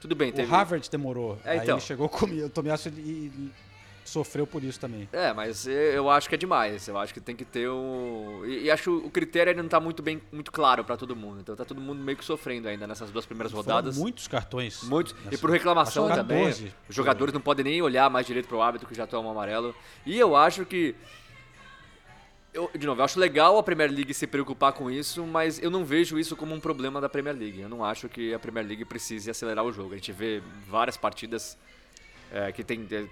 Tudo 0.00 0.14
bem, 0.14 0.30
teve. 0.30 0.48
O 0.48 0.50
Harvard 0.50 0.88
demorou. 0.88 1.38
É, 1.44 1.50
Aí 1.52 1.58
então. 1.58 1.76
ele 1.76 1.84
chegou 1.84 2.08
comigo. 2.08 2.46
O 2.46 2.50
Tomiasso 2.50 2.88
e, 2.88 2.92
e 2.92 3.52
sofreu 4.08 4.46
por 4.46 4.62
isso 4.64 4.78
também. 4.80 5.08
É, 5.12 5.32
mas 5.32 5.66
eu- 5.66 6.08
acho 6.10 6.28
que 6.28 6.34
é 6.34 6.38
demais. 6.38 6.88
Eu 6.88 6.96
acho 6.98 7.12
que 7.14 7.20
tem 7.20 7.36
que 7.36 7.44
ter 7.44 7.68
um. 7.70 8.42
E, 8.46 8.64
e 8.64 8.70
acho 8.70 8.82
que 8.84 8.88
o 8.90 9.10
critério 9.10 9.50
ainda 9.50 9.62
não 9.62 9.68
tá 9.68 9.78
muito 9.80 10.02
bem, 10.02 10.20
muito 10.32 10.50
claro 10.50 10.82
pra 10.84 10.96
todo 10.96 11.14
mundo. 11.14 11.40
Então 11.40 11.54
tá 11.54 11.64
todo 11.64 11.80
mundo 11.80 12.02
meio 12.02 12.16
que 12.18 12.24
sofrendo 12.24 12.68
ainda 12.68 12.86
nessas 12.86 13.10
duas 13.10 13.26
primeiras 13.26 13.52
rodadas. 13.52 13.94
Foram 13.94 14.02
muitos 14.04 14.26
cartões. 14.28 14.82
Muitos. 14.84 15.14
E 15.22 15.24
nessa- 15.26 15.38
por 15.38 15.50
reclamação 15.50 16.06
acho 16.06 16.16
também. 16.16 16.38
14. 16.44 16.72
Os 16.88 16.94
jogadores 16.94 17.32
não 17.34 17.40
podem 17.40 17.64
nem 17.64 17.82
olhar 17.82 18.08
mais 18.10 18.26
direito 18.26 18.46
pro 18.48 18.60
árbitro 18.60 18.88
que 18.88 18.94
já 18.94 19.06
toma 19.06 19.30
amarelo. 19.30 19.74
E 20.04 20.18
eu 20.18 20.34
acho 20.36 20.64
que. 20.64 20.94
Eu, 22.52 22.70
de 22.76 22.86
novo, 22.86 23.00
eu 23.00 23.04
acho 23.04 23.20
legal 23.20 23.58
a 23.58 23.62
Premier 23.62 23.90
League 23.90 24.12
se 24.14 24.26
preocupar 24.26 24.72
com 24.72 24.90
isso, 24.90 25.24
mas 25.26 25.62
eu 25.62 25.70
não 25.70 25.84
vejo 25.84 26.18
isso 26.18 26.34
como 26.34 26.54
um 26.54 26.58
problema 26.60 27.00
da 27.00 27.08
Premier 27.08 27.36
League. 27.36 27.60
Eu 27.60 27.68
não 27.68 27.84
acho 27.84 28.08
que 28.08 28.32
a 28.32 28.38
Premier 28.38 28.66
League 28.66 28.84
precise 28.86 29.30
acelerar 29.30 29.64
o 29.64 29.72
jogo. 29.72 29.92
A 29.92 29.96
gente 29.96 30.10
vê 30.12 30.42
várias 30.66 30.96
partidas 30.96 31.58
é, 32.32 32.50
que 32.50 32.64
tem 32.64 32.86
é, 32.90 33.04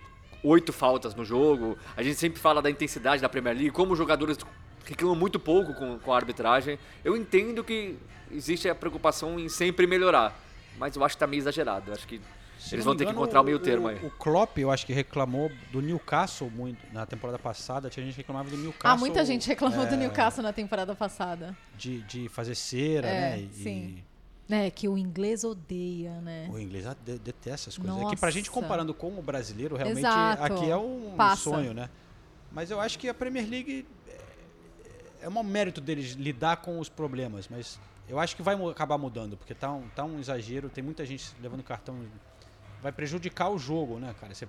oito 0.46 0.72
faltas 0.72 1.14
no 1.14 1.24
jogo. 1.24 1.76
A 1.96 2.02
gente 2.02 2.16
sempre 2.16 2.40
fala 2.40 2.62
da 2.62 2.70
intensidade 2.70 3.20
da 3.20 3.28
Premier 3.28 3.54
League, 3.54 3.70
como 3.70 3.92
os 3.92 3.98
jogadores 3.98 4.38
reclamam 4.84 5.16
muito 5.16 5.38
pouco 5.40 5.74
com, 5.74 5.98
com 5.98 6.12
a 6.12 6.16
arbitragem. 6.16 6.78
Eu 7.04 7.16
entendo 7.16 7.64
que 7.64 7.96
existe 8.30 8.68
a 8.68 8.74
preocupação 8.74 9.38
em 9.38 9.48
sempre 9.48 9.86
melhorar, 9.86 10.38
mas 10.78 10.94
eu 10.96 11.04
acho 11.04 11.16
que 11.16 11.20
tá 11.20 11.26
meio 11.26 11.40
exagerado. 11.40 11.90
Eu 11.90 11.94
acho 11.94 12.06
que 12.06 12.20
Se 12.58 12.74
eles 12.74 12.84
vão 12.84 12.94
me 12.94 12.98
ter 12.98 13.04
que 13.04 13.10
engano, 13.10 13.24
encontrar 13.24 13.40
o 13.40 13.44
meio 13.44 13.58
termo 13.58 13.88
aí. 13.88 13.96
O 14.04 14.10
Klopp, 14.10 14.56
eu 14.58 14.70
acho 14.70 14.86
que 14.86 14.92
reclamou 14.92 15.50
do 15.72 15.80
Newcastle 15.82 16.50
muito 16.50 16.78
na 16.92 17.04
temporada 17.04 17.38
passada. 17.38 17.90
Tinha 17.90 18.04
gente 18.04 18.14
que 18.14 18.20
reclamava 18.20 18.48
do 18.48 18.56
Newcastle. 18.56 18.90
Ah, 18.90 18.96
muita 18.96 19.24
gente 19.24 19.48
reclamou 19.48 19.86
do 19.86 19.94
é, 19.94 19.96
Newcastle 19.96 20.42
na 20.42 20.52
temporada 20.52 20.94
passada. 20.94 21.56
De, 21.76 22.02
de 22.02 22.28
fazer 22.28 22.54
cera, 22.54 23.06
É, 23.08 23.20
né? 23.20 23.38
E, 23.40 23.62
sim. 23.62 24.02
É, 24.48 24.70
que 24.70 24.88
o 24.88 24.96
inglês 24.96 25.42
odeia, 25.42 26.20
né? 26.20 26.48
O 26.52 26.58
inglês 26.58 26.84
de- 27.04 27.18
detesta 27.18 27.68
essas 27.70 27.78
coisas. 27.78 28.00
É 28.00 28.06
que 28.10 28.16
pra 28.16 28.30
gente 28.30 28.48
Nossa. 28.48 28.60
comparando 28.60 28.94
com 28.94 29.18
o 29.18 29.22
brasileiro, 29.22 29.74
realmente 29.76 29.98
Exato. 30.06 30.42
aqui 30.44 30.70
é 30.70 30.76
um 30.76 31.14
Passa. 31.16 31.42
sonho, 31.42 31.74
né? 31.74 31.90
Mas 32.52 32.70
eu 32.70 32.80
acho 32.80 32.98
que 32.98 33.08
a 33.08 33.14
Premier 33.14 33.48
League. 33.48 33.86
é, 34.08 35.24
é 35.26 35.28
um 35.28 35.42
mérito 35.42 35.80
deles 35.80 36.12
lidar 36.12 36.58
com 36.58 36.78
os 36.78 36.88
problemas, 36.88 37.48
mas 37.48 37.78
eu 38.08 38.20
acho 38.20 38.36
que 38.36 38.42
vai 38.42 38.54
acabar 38.70 38.96
mudando, 38.96 39.36
porque 39.36 39.52
tá 39.54 39.72
um, 39.72 39.88
tá 39.88 40.04
um 40.04 40.20
exagero, 40.20 40.68
tem 40.68 40.82
muita 40.84 41.04
gente 41.04 41.34
levando 41.42 41.62
cartão. 41.64 42.06
Vai 42.80 42.92
prejudicar 42.92 43.48
o 43.50 43.58
jogo, 43.58 43.98
né, 43.98 44.14
cara? 44.20 44.32
Você, 44.32 44.46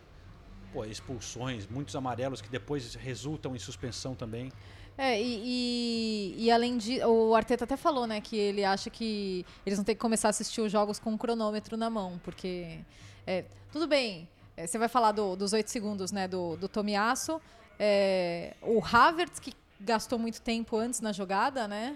pô, 0.71 0.85
expulsões, 0.85 1.65
muitos 1.67 1.95
amarelos 1.95 2.39
que 2.39 2.49
depois 2.49 2.93
resultam 2.93 3.55
em 3.55 3.59
suspensão 3.59 4.13
também. 4.13 4.51
É, 4.97 5.21
e, 5.21 6.33
e, 6.37 6.45
e 6.45 6.51
além 6.51 6.77
de. 6.77 7.03
O 7.03 7.35
Arteta 7.35 7.65
até 7.65 7.77
falou, 7.77 8.07
né, 8.07 8.19
que 8.19 8.35
ele 8.35 8.63
acha 8.65 8.89
que 8.89 9.45
eles 9.65 9.77
vão 9.77 9.85
ter 9.85 9.93
que 9.93 10.01
começar 10.01 10.29
a 10.29 10.31
assistir 10.31 10.61
os 10.61 10.71
jogos 10.71 10.97
com 10.99 11.11
um 11.11 11.17
cronômetro 11.17 11.77
na 11.77 11.89
mão, 11.89 12.19
porque. 12.23 12.79
é, 13.25 13.45
tudo 13.71 13.85
bem, 13.87 14.27
é, 14.55 14.65
você 14.65 14.77
vai 14.79 14.87
falar 14.87 15.11
do- 15.11 15.35
dos 15.35 15.53
oito 15.53 15.69
segundos, 15.69 16.11
né, 16.11 16.27
do, 16.27 16.55
do 16.57 16.67
Tomiasso. 16.67 17.39
É, 17.79 18.55
o 18.61 18.81
Havertz, 18.83 19.39
que 19.39 19.53
gastou 19.79 20.17
muito 20.17 20.41
tempo 20.41 20.75
antes 20.77 20.99
na 20.99 21.11
jogada, 21.11 21.67
né? 21.67 21.95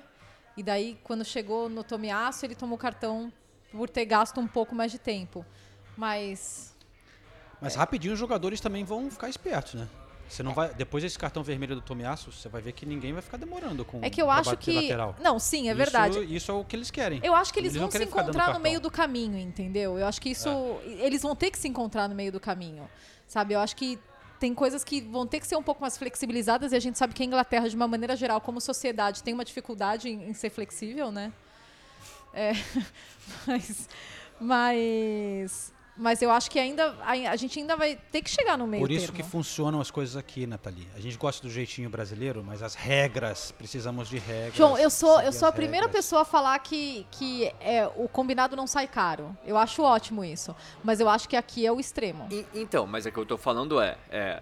E 0.56 0.62
daí, 0.62 0.99
quando 1.04 1.26
chegou 1.26 1.68
no 1.70 1.84
Tomiasso, 1.84 2.45
ele 2.45 2.54
tomou 2.54 2.78
cartão 2.78 3.34
por 3.72 3.89
ter 3.89 4.06
gasto 4.06 4.39
um 4.39 4.45
pouco 4.47 4.76
mais 4.76 4.91
de 4.91 4.99
tempo. 4.99 5.43
Mas. 5.97 6.76
Mas 7.60 7.74
rapidinho 7.76 8.14
os 8.14 8.20
jogadores 8.20 8.60
também 8.62 8.84
vão 8.84 9.10
ficar 9.10 9.30
espertos, 9.30 9.74
né? 9.76 9.88
Você 10.32 10.44
não 10.44 10.54
vai. 10.54 10.74
Depois 10.74 11.04
desse 11.04 11.20
cartão 11.20 11.44
vermelho 11.44 11.76
do 11.76 11.82
Tomiasso, 11.82 12.32
você 12.32 12.48
vai 12.48 12.62
ver 12.62 12.72
que 12.72 12.86
ninguém 12.86 13.12
vai 13.12 13.22
ficar 13.22 13.36
demorando 13.36 13.84
com 13.84 14.00
É 14.02 14.10
que 14.10 14.22
eu 14.22 14.28
pra 14.28 14.36
acho 14.36 14.56
que. 14.56 14.72
lateral. 14.74 15.14
Não, 15.20 15.38
sim, 15.38 15.68
é 15.68 15.72
Isso- 15.72 15.78
verdade. 15.78 16.36
Isso, 16.36 16.50
é 16.50 16.54
o 16.54 16.64
que 16.64 16.74
eles 16.74 16.90
querem. 16.90 17.20
Eu 17.22 17.36
acho 17.36 17.52
que 17.54 17.60
eles, 17.60 17.74
não 17.74 17.82
vão 17.82 17.92
se 17.92 18.02
encontrar 18.04 18.54
no 18.54 18.60
meio 18.62 18.80
do 18.80 18.90
caminho, 18.90 19.38
entendeu? 19.38 20.00
Eu 20.00 20.08
acho 20.08 20.22
que 20.22 20.30
isso. 20.30 20.48
Eles 20.86 21.22
vão 21.22 21.36
ter 21.36 21.52
que 21.52 21.58
se 21.60 21.68
encontrar 21.68 22.08
no 22.08 22.16
meio 22.16 22.32
do 22.32 22.40
caminho. 22.40 22.90
Sabe? 23.28 23.54
Eu 23.56 23.60
acho 23.60 23.76
que 23.76 24.00
tem 24.40 24.56
coisas 24.56 24.86
que 24.86 25.02
vão 25.02 25.28
ter 25.28 25.42
que 25.42 25.48
ser 25.48 25.58
um 25.58 25.64
pouco 25.64 25.82
mais 25.82 25.98
flexibilizadas 25.98 26.72
e 26.72 26.76
a 26.78 26.80
gente 26.80 26.98
sabe 26.98 27.14
que 27.14 27.22
a 27.22 27.26
Inglaterra, 27.26 27.68
de 27.70 27.76
uma 27.76 27.88
maneira 27.88 28.16
geral, 28.16 28.40
como 28.40 28.62
sociedade, 28.62 29.22
tem 29.22 29.34
uma 29.34 29.44
dificuldade 29.46 30.08
em, 30.10 30.30
em 30.30 30.34
ser 30.34 30.50
flexível, 30.50 31.12
né? 31.12 31.34
É, 32.34 32.54
mas. 33.46 33.90
Mas. 34.40 35.74
Mas 35.98 36.22
eu 36.22 36.32
acho 36.32 36.50
que 36.50 36.58
ainda. 36.58 36.96
A, 37.02 37.12
a 37.12 37.36
gente 37.36 37.60
ainda 37.60 37.76
vai 37.76 37.98
ter 38.12 38.22
que 38.22 38.30
chegar 38.30 38.58
no 38.58 38.66
meio 38.66 38.82
Por 38.82 38.89
isso 38.92 39.08
termo. 39.12 39.18
que 39.18 39.24
funcionam 39.24 39.82
as 39.82 39.92
coisas 39.92 40.16
aqui, 40.16 40.48
Nathalie. 40.48 40.88
A 40.96 41.00
gente 41.00 41.18
gosta 41.18 41.46
do 41.46 41.52
jeitinho 41.52 41.89
brasileiro, 41.89 42.44
mas 42.44 42.64
as 42.64 42.76
regras, 42.76 43.52
precisamos 43.52 44.08
de 44.10 44.18
regras. 44.18 44.56
João, 44.56 44.78
eu 44.78 44.89
sou, 44.89 45.22
eu 45.22 45.32
sou 45.34 45.48
a 45.48 45.52
primeira 45.52 45.88
regras. 45.88 46.06
pessoa 46.06 46.22
a 46.22 46.26
falar 46.26 46.58
que, 46.60 47.06
que 47.12 47.52
é, 47.60 47.89
o 47.96 48.08
combinado 48.08 48.56
não 48.56 48.66
sai 48.66 48.88
caro. 48.88 49.36
Eu 49.46 49.58
acho 49.58 49.84
ótimo 49.84 50.24
isso. 50.24 50.56
Mas 50.84 51.00
eu 51.00 51.10
acho 51.10 51.28
que 51.28 51.36
aqui 51.36 51.66
é 51.66 51.72
o 51.72 51.80
extremo. 51.80 52.28
E- 52.32 52.46
então, 52.54 52.88
mas 52.88 53.06
o 53.06 53.12
que 53.12 53.18
eu 53.18 53.26
tô 53.26 53.38
falando 53.38 53.80
é, 53.82 53.98
é, 54.10 54.42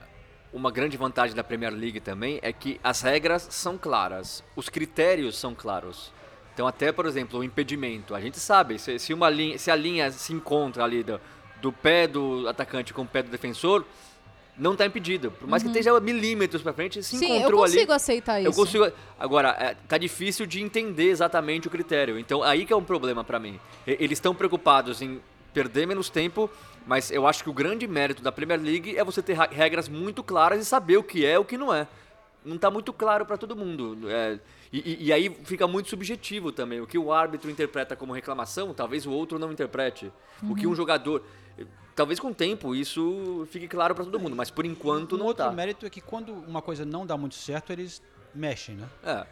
uma 0.54 0.72
grande 0.72 0.98
vantagem 0.98 1.36
da 1.36 1.44
Premier 1.44 1.74
League 1.74 2.00
também 2.00 2.40
é 2.44 2.54
que 2.54 2.80
as 2.84 3.02
regras 3.02 3.48
são 3.50 3.78
claras, 3.78 4.44
os 4.56 4.70
critérios 4.70 5.38
são 5.38 5.56
claros. 5.56 6.14
Então 6.54 6.68
até, 6.68 6.92
por 6.92 7.06
exemplo, 7.06 7.40
o 7.40 7.44
impedimento, 7.44 8.14
a 8.14 8.20
gente 8.20 8.38
sabe, 8.40 8.78
se, 8.78 9.00
se 9.00 9.14
uma 9.14 9.30
linha, 9.30 9.58
se 9.58 9.72
a 9.72 9.76
linha 9.76 10.12
se 10.12 10.34
encontra 10.34 10.84
ali 10.84 11.04
do, 11.04 11.20
do 11.62 11.72
pé 11.72 12.08
do 12.08 12.48
atacante 12.48 12.94
com 12.94 13.02
o 13.04 13.06
pé 13.08 13.22
do 13.24 13.30
defensor, 13.30 13.86
não 14.58 14.74
está 14.74 14.86
impedido. 14.86 15.32
Por 15.32 15.48
mais 15.48 15.64
que 15.64 15.70
esteja 15.70 15.98
milímetros 16.00 16.62
para 16.62 16.74
frente, 16.74 17.02
se 17.02 17.16
Uhum. 17.16 17.20
Sim, 17.20 17.30
eu 17.32 17.36
encontrou 17.38 17.64
ali. 17.64 17.74
consigo 17.74 17.92
aceitar 17.94 18.42
Eu 18.44 18.50
isso. 18.52 18.60
consigo. 18.60 18.92
Agora, 19.18 19.50
é, 19.60 19.76
tá 19.88 19.98
difícil 19.98 20.46
de 20.46 20.62
entender 20.62 21.10
exatamente 21.10 21.68
o 21.68 21.72
critério. 21.72 22.20
Então, 22.20 22.44
aí 22.44 22.66
que 22.66 22.74
é 22.74 22.76
um 22.76 22.84
problema 22.84 23.24
pra 23.24 23.40
mim. 23.40 23.60
Eles 23.88 24.18
estão 24.18 24.36
preocupados 24.36 25.02
em 25.02 25.22
perder 25.54 25.88
menos 25.88 26.10
tempo, 26.10 26.50
mas 26.86 27.10
eu 27.10 27.26
acho 27.26 27.44
que 27.44 27.50
o 27.50 27.54
grande 27.54 27.88
mérito 27.88 28.22
da 28.22 28.32
Premier 28.32 28.60
League 28.62 28.98
é 28.98 29.04
você 29.04 29.22
ter 29.22 29.34
ra- 29.34 29.50
regras 29.50 29.88
muito 29.90 30.22
claras 30.24 30.62
e 30.62 30.66
saber 30.66 30.98
o 30.98 31.04
que 31.04 31.26
é 31.26 31.34
e 31.34 31.38
o 31.38 31.46
que 31.46 31.58
não 31.58 31.74
é. 31.74 31.88
Não 32.44 32.58
tá 32.58 32.72
muito 32.72 32.94
claro 32.94 33.26
pra 33.26 33.38
todo 33.38 33.56
mundo. 33.56 34.10
É, 34.10 34.40
e, 34.72 35.08
e- 35.08 35.14
aí 35.14 35.30
fica 35.44 35.68
muito 35.68 35.90
subjetivo 35.90 36.52
também. 36.52 36.80
O 36.80 36.88
que 36.88 36.98
o 36.98 37.12
árbitro 37.12 37.50
interpreta 37.52 37.96
como 37.96 38.14
reclamação, 38.14 38.74
talvez 38.74 39.06
o 39.06 39.12
outro 39.12 39.38
não 39.38 39.52
interprete. 39.52 40.12
O 40.44 40.56
que 40.56 40.66
um 40.66 40.74
jogador. 40.76 41.24
Talvez 41.96 42.18
com 42.18 42.30
o 42.30 42.34
tempo 42.34 42.74
isso 42.74 43.46
fique 43.52 43.68
claro 43.68 43.94
pra 43.94 44.06
todo 44.06 44.18
mundo, 44.18 44.34
mas 44.36 44.50
por 44.50 44.66
enquanto 44.66 45.16
Um 45.16 45.18
não 45.20 45.26
outro 45.26 45.44
tá. 45.46 45.52
mérito 45.52 45.86
é 45.86 45.90
que 45.90 46.00
quando 46.00 46.32
uma 46.34 46.62
coisa 46.62 46.86
não 46.86 47.06
dá 47.06 47.18
muito 47.18 47.36
certo, 47.36 47.74
eles 47.74 48.02
mexem, 48.34 48.76
né? 48.76 48.88
É. 49.04 49.28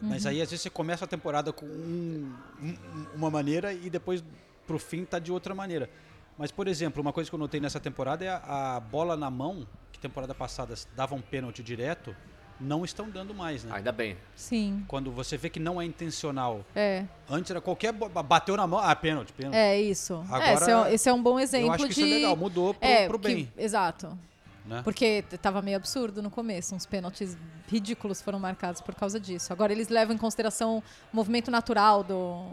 Mas 0.00 0.26
aí 0.26 0.42
às 0.42 0.50
vezes 0.50 0.62
você 0.62 0.70
começa 0.70 1.04
a 1.04 1.08
temporada 1.08 1.52
com 1.52 1.64
um- 1.66 2.32
um- 2.60 2.76
uma 3.14 3.30
maneira 3.30 3.72
e 3.72 3.88
depois 3.88 4.24
pro 4.66 4.78
fim 4.80 5.04
tá 5.04 5.20
de 5.20 5.30
outra 5.30 5.54
maneira. 5.54 5.88
Mas, 6.36 6.50
por 6.52 6.66
exemplo, 6.68 7.00
uma 7.02 7.12
coisa 7.12 7.28
que 7.30 7.34
eu 7.34 7.38
notei 7.38 7.60
nessa 7.60 7.78
temporada 7.80 8.24
é 8.24 8.28
a, 8.28 8.76
a 8.76 8.80
bola 8.80 9.16
na 9.16 9.28
mão, 9.30 9.66
que 9.92 9.98
temporada 9.98 10.34
passada 10.34 10.74
dava 10.96 11.14
um 11.14 11.20
pênalti 11.20 11.62
direto, 11.62 12.14
não 12.60 12.84
estão 12.84 13.08
dando 13.08 13.32
mais, 13.34 13.62
né? 13.64 13.72
Ainda 13.74 13.92
bem. 13.92 14.16
Sim. 14.34 14.84
Quando 14.88 15.10
você 15.12 15.36
vê 15.36 15.48
que 15.48 15.60
não 15.60 15.80
é 15.80 15.84
intencional. 15.84 16.64
É, 16.74 17.04
Antes 17.30 17.50
era 17.50 17.60
qualquer. 17.60 17.92
Bateu 17.92 18.56
na 18.56 18.66
mão, 18.66 18.78
ah, 18.80 18.94
pênalti, 18.96 19.32
pênalti. 19.32 19.54
é 19.56 19.80
isso. 19.80 20.22
Agora, 20.28 20.44
é, 20.46 20.54
esse, 20.54 20.70
é, 20.70 20.76
um- 20.76 20.86
esse 20.86 21.08
é 21.08 21.12
um 21.12 21.22
bom 21.22 21.38
exemplo 21.38 21.68
eu 21.68 21.72
acho 21.72 21.88
que 21.88 21.94
de. 21.94 22.00
isso 22.00 22.10
é 22.10 22.14
legal, 22.16 22.36
mudou 22.36 22.74
pro, 22.74 22.88
é, 22.88 23.06
pro 23.08 23.18
que- 23.18 23.28
bem. 23.28 23.52
exato. 23.56 24.18
Né? 24.66 24.82
Porque 24.84 25.22
t- 25.22 25.38
tava 25.38 25.62
meio 25.62 25.76
absurdo 25.78 26.22
no 26.22 26.30
começo, 26.30 26.74
uns 26.74 26.84
pênaltis 26.84 27.38
ridículos 27.68 28.20
foram 28.20 28.38
marcados 28.38 28.80
por 28.82 28.94
causa 28.94 29.18
disso. 29.18 29.50
Agora 29.52 29.72
eles 29.72 29.88
levam 29.88 30.14
em 30.14 30.18
consideração 30.18 30.78
o 31.12 31.16
movimento 31.16 31.50
natural 31.50 32.04
do 32.04 32.44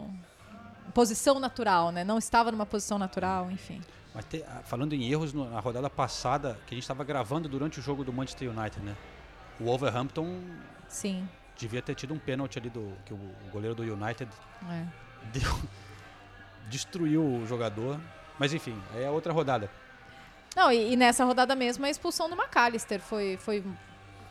posição 0.94 1.38
natural, 1.38 1.90
né? 1.92 2.04
Não 2.04 2.16
estava 2.18 2.50
numa 2.50 2.64
posição 2.66 2.98
natural, 2.98 3.50
enfim. 3.50 3.82
Mas 4.14 4.24
te- 4.24 4.42
ah, 4.48 4.62
falando 4.64 4.94
em 4.94 5.10
erros, 5.10 5.32
no- 5.34 5.50
na 5.50 5.60
rodada 5.60 5.90
passada, 5.90 6.58
que 6.66 6.74
a 6.74 6.76
gente 6.76 6.84
estava 6.84 7.04
gravando 7.04 7.48
durante 7.50 7.78
o 7.80 7.82
jogo 7.82 8.02
do 8.02 8.12
Manchester 8.12 8.48
United, 8.50 8.80
né? 8.82 8.96
O 9.60 9.64
Wolverhampton 9.64 10.40
Sim. 10.88 11.28
devia 11.56 11.80
ter 11.82 11.94
tido 11.94 12.12
um 12.14 12.18
pênalti 12.18 12.58
ali 12.58 12.68
do 12.70 12.92
que 13.04 13.12
o, 13.12 13.16
o 13.16 13.50
goleiro 13.50 13.74
do 13.74 13.82
United 13.82 14.30
É. 14.70 14.84
deu, 15.32 15.50
destruiu 16.68 17.22
o 17.24 17.46
jogador. 17.46 18.00
Mas 18.38 18.52
enfim, 18.52 18.80
aí 18.94 19.02
é 19.04 19.10
outra 19.10 19.32
rodada. 19.32 19.70
Não, 20.54 20.70
e, 20.70 20.92
e 20.92 20.96
nessa 20.96 21.24
rodada 21.24 21.54
mesmo 21.54 21.84
a 21.86 21.90
expulsão 21.90 22.28
do 22.28 22.34
McAllister 22.34 23.00
foi, 23.00 23.36
foi 23.38 23.64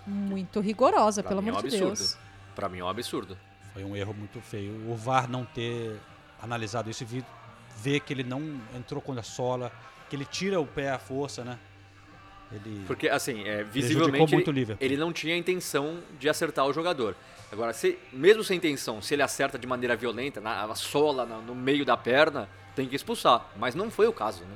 muito 0.06 0.60
rigorosa, 0.60 1.22
Pra 1.24 1.30
pelo 1.30 1.42
é 1.42 1.44
um 1.46 1.50
amor 1.50 1.62
de 1.62 1.68
absurdo. 1.70 1.86
Deus. 1.96 2.18
Pra 2.56 2.70
mim 2.70 2.80
é 2.80 2.84
um 2.84 2.90
absurdo. 2.90 3.38
Foi 3.74 3.84
um 3.84 3.96
erro 3.96 4.14
muito 4.14 4.40
feio. 4.42 4.90
O 4.90 4.96
VAR 4.96 5.30
não 5.30 5.44
ter 5.46 6.00
analisado 6.42 6.90
isso 6.90 7.04
e 7.04 7.24
ver 7.78 8.00
que 8.02 8.14
ele 8.14 8.24
não 8.24 8.60
entrou 8.76 9.02
com 9.02 9.12
a 9.14 9.24
sola, 9.24 9.72
que 10.10 10.16
ele 10.16 10.26
tira 10.26 10.60
o 10.60 10.66
pé 10.66 10.92
à 10.92 11.00
força, 11.00 11.44
né? 11.44 11.58
Ele 12.52 12.84
Porque, 12.86 13.10
assim, 13.10 13.44
é, 13.48 13.64
visivelmente 13.64 14.36
ele, 14.36 14.44
ele 14.80 14.98
não 14.98 15.12
tinha 15.12 15.34
a 15.34 15.38
intenção 15.38 16.00
de 16.20 16.30
acertar 16.30 16.66
o 16.66 16.74
jogador. 16.74 17.16
Agora, 17.52 17.74
se, 17.74 17.98
mesmo 18.14 18.44
sem 18.44 18.58
intenção, 18.58 19.02
se 19.02 19.14
ele 19.14 19.22
acerta 19.22 19.58
de 19.58 19.66
maneira 19.68 19.96
violenta, 19.96 20.40
na, 20.42 20.66
na 20.68 20.76
sola, 20.76 21.26
na- 21.26 21.38
no 21.40 21.56
meio 21.56 21.84
da 21.86 21.98
perna, 21.98 22.50
tem 22.76 22.88
que 22.88 22.96
expulsar. 22.96 23.46
Mas 23.58 23.74
não 23.76 23.90
foi 23.90 24.08
o 24.08 24.14
caso, 24.14 24.44
né? 24.44 24.56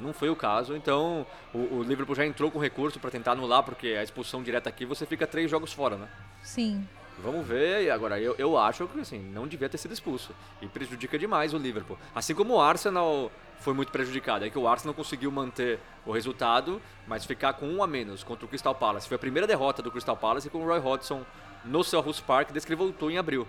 Não 0.00 0.12
foi 0.12 0.30
o 0.30 0.36
caso, 0.36 0.74
então 0.74 1.24
o, 1.54 1.76
o 1.76 1.82
Liverpool 1.82 2.16
já 2.16 2.26
entrou 2.26 2.50
com 2.50 2.58
recurso 2.58 2.98
para 2.98 3.10
tentar 3.10 3.32
anular, 3.32 3.62
porque 3.62 3.88
a 3.88 4.02
expulsão 4.02 4.42
direta 4.42 4.68
aqui 4.68 4.84
você 4.84 5.06
fica 5.06 5.26
três 5.26 5.50
jogos 5.50 5.72
fora, 5.72 5.96
né? 5.96 6.08
Sim. 6.42 6.86
Vamos 7.18 7.46
ver, 7.46 7.84
e 7.84 7.90
agora 7.90 8.18
eu, 8.20 8.34
eu 8.38 8.58
acho 8.58 8.86
que 8.88 9.00
assim, 9.00 9.18
não 9.18 9.46
devia 9.46 9.68
ter 9.68 9.78
sido 9.78 9.92
expulso. 9.92 10.34
E 10.60 10.66
prejudica 10.66 11.18
demais 11.18 11.54
o 11.54 11.58
Liverpool. 11.58 11.98
Assim 12.14 12.34
como 12.34 12.54
o 12.54 12.60
Arsenal 12.60 13.30
foi 13.60 13.74
muito 13.74 13.92
prejudicado. 13.92 14.44
É 14.44 14.50
que 14.50 14.58
o 14.58 14.66
Arsenal 14.66 14.94
conseguiu 14.94 15.30
manter 15.30 15.78
o 16.04 16.10
resultado, 16.10 16.82
mas 17.06 17.24
ficar 17.24 17.52
com 17.52 17.66
um 17.68 17.82
a 17.82 17.86
menos 17.86 18.24
contra 18.24 18.44
o 18.44 18.48
Crystal 18.48 18.74
Palace. 18.74 19.06
Foi 19.06 19.14
a 19.14 19.18
primeira 19.18 19.46
derrota 19.46 19.80
do 19.82 19.90
Crystal 19.90 20.16
Palace 20.16 20.50
com 20.50 20.58
o 20.62 20.66
Roy 20.66 20.80
Hodgson 20.80 21.24
no 21.64 21.84
Selhurst 21.84 22.22
Park, 22.22 22.50
desde 22.50 22.66
que 22.66 22.72
ele 22.72 22.78
voltou 22.78 23.08
em 23.10 23.18
abril. 23.18 23.46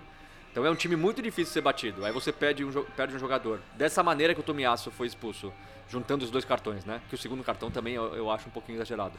Então 0.52 0.64
é 0.64 0.70
um 0.70 0.76
time 0.76 0.96
muito 0.96 1.20
difícil 1.20 1.46
de 1.46 1.54
ser 1.54 1.62
batido. 1.62 2.06
Aí 2.06 2.12
você 2.12 2.32
perde 2.32 2.64
um, 2.64 2.72
perde 2.96 3.16
um 3.16 3.20
jogador. 3.20 3.60
Dessa 3.76 4.04
maneira 4.04 4.36
que 4.36 4.40
o 4.40 4.44
Tomiasso 4.44 4.92
foi 4.92 5.08
expulso, 5.08 5.52
juntando 5.90 6.24
os 6.24 6.30
dois 6.30 6.46
cartões, 6.46 6.86
né? 6.86 7.02
Que 7.10 7.16
o 7.16 7.18
segundo 7.18 7.44
cartão 7.44 7.72
também 7.72 7.96
eu, 7.96 8.14
eu 8.16 8.30
acho 8.30 8.48
um 8.50 8.52
pouquinho 8.52 8.76
exagerado. 8.76 9.18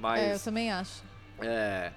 Mas 0.00 0.20
É, 0.20 0.34
eu 0.34 0.40
também 0.40 0.72
acho. 0.72 1.04
é, 1.40 1.92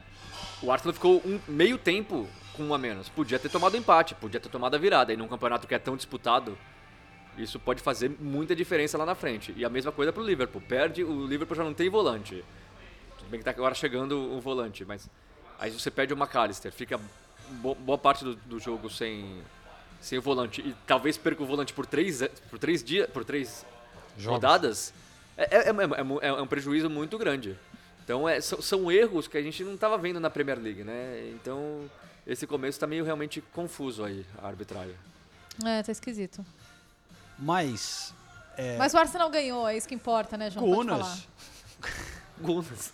o 0.62 0.72
Arsenal 0.72 0.94
ficou 0.94 1.22
um 1.26 1.40
meio 1.48 1.78
tempo 1.78 2.28
com 2.54 2.64
um 2.64 2.74
a 2.74 2.78
menos. 2.78 3.10
Podia 3.10 3.38
ter 3.40 3.50
tomado 3.50 3.78
empate, 3.78 4.16
podia 4.16 4.40
ter 4.40 4.50
tomado 4.50 4.76
a 4.76 4.78
virada. 4.80 5.14
E 5.14 5.18
num 5.18 5.28
campeonato 5.28 5.68
que 5.68 5.76
é 5.76 5.80
tão 5.80 5.96
disputado, 5.96 6.58
isso 7.38 7.60
pode 7.60 7.82
fazer 7.82 8.10
muita 8.20 8.56
diferença 8.56 8.98
lá 8.98 9.06
na 9.06 9.14
frente. 9.16 9.54
E 9.56 9.64
a 9.64 9.70
mesma 9.70 9.92
coisa 9.92 10.12
pro 10.12 10.24
Liverpool. 10.24 10.62
Perde, 10.62 11.04
o 11.04 11.26
Liverpool 11.28 11.56
já 11.56 11.64
não 11.64 11.74
tem 11.74 11.90
volante. 11.90 12.44
Tudo 13.18 13.30
bem 13.30 13.40
que 13.40 13.44
tá 13.46 13.52
agora 13.52 13.76
chegando 13.76 14.18
o 14.36 14.40
volante, 14.42 14.84
mas 14.86 15.08
aí 15.60 15.70
você 15.72 15.92
perde 15.92 16.14
o 16.14 16.18
McAllister. 16.18 16.72
Fica 16.72 17.00
bo- 17.62 17.76
boa 17.76 17.98
parte 17.98 18.24
do, 18.24 18.36
do 18.36 18.60
jogo 18.60 18.90
sem, 18.90 19.42
sem 20.02 20.18
o 20.18 20.22
volante. 20.22 20.62
E 20.62 20.76
talvez 20.88 21.18
perca 21.18 21.44
o 21.44 21.46
volante 21.46 21.74
por 21.74 21.86
três, 21.86 22.24
por 22.50 22.58
três 22.58 22.84
dias, 22.84 23.08
por 23.10 23.24
três 23.24 23.64
Jogos. 24.18 24.36
rodadas. 24.38 24.94
É, 25.38 25.58
é- 25.58 25.70
é- 25.70 26.24
é 26.24 26.28
é 26.30 26.42
um 26.42 26.48
prejuízo 26.48 26.90
muito 26.90 27.16
grande. 27.20 27.56
Então 28.08 28.28
é, 28.28 28.40
são, 28.40 28.62
são 28.62 28.90
erros 28.90 29.28
que 29.28 29.38
a 29.38 29.42
gente 29.42 29.62
não 29.66 29.74
estava 29.74 29.98
vendo 29.98 30.18
na 30.18 30.30
Premier 30.30 30.58
League, 30.58 30.82
né? 30.82 31.30
Então 31.34 31.90
esse 32.26 32.48
começo 32.48 32.78
está 32.78 32.88
meio 32.88 33.04
realmente 33.04 33.42
confuso 33.54 34.06
aí, 34.06 34.26
a 34.42 34.48
arbitragem. 34.48 34.96
É, 35.66 35.84
tá 35.84 35.92
esquisito. 35.92 36.46
Mas 37.38 38.14
é, 38.58 38.78
Mas 38.78 38.94
o 38.94 38.98
Arsenal 38.98 39.30
ganhou, 39.30 39.68
é 39.68 39.76
isso 39.76 39.88
que 39.90 39.94
importa, 39.94 40.38
né, 40.38 40.50
João? 40.50 40.66
Gunas. 40.74 41.28
Gunas. 42.40 42.94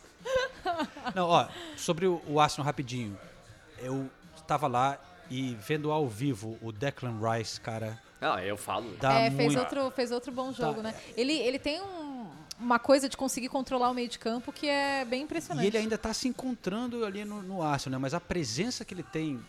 Não, 1.13 1.27
ó, 1.29 1.47
sobre 1.77 2.07
o, 2.07 2.19
o 2.27 2.39
Arsenal 2.39 2.65
rapidinho. 2.65 3.15
eu 3.77 4.09
estava 4.35 4.65
lá 4.67 4.97
e 5.29 5.55
vendo 5.65 5.91
ao 5.91 6.07
vivo 6.07 6.57
o 6.61 6.71
Declan 6.71 7.17
Rice, 7.21 7.61
cara, 7.61 7.99
Não, 8.19 8.37
eu 8.39 8.57
falo. 8.57 8.95
dá 8.99 9.13
é, 9.19 9.29
fez 9.31 9.53
muito... 9.53 9.59
outro, 9.59 9.91
fez 9.91 10.11
outro 10.11 10.31
bom 10.31 10.51
jogo, 10.51 10.77
Tá. 10.77 10.83
né? 10.83 10.95
Ele, 11.15 11.33
ele 11.33 11.59
tem 11.59 11.81
um- 11.81 12.02
uma 12.63 12.79
coisa 12.79 13.09
de 13.09 13.17
conseguir 13.17 13.49
controlar 13.49 13.89
o 13.89 13.93
meio 13.93 14.07
de 14.07 14.17
campo 14.17 14.51
que 14.51 14.67
é 14.67 15.05
bem 15.05 15.23
impressionante. 15.23 15.65
E 15.65 15.67
ele 15.67 15.77
ainda 15.77 15.95
está 15.95 16.13
se 16.13 16.27
encontrando 16.27 17.05
ali 17.05 17.25
no, 17.25 17.41
no 17.43 17.61
Arsenal, 17.61 17.99
né? 17.99 18.01
Mas 18.01 18.13
a 18.13 18.19
presença 18.19 18.85
que 18.85 18.93
ele 18.93 19.03
tem, 19.03 19.39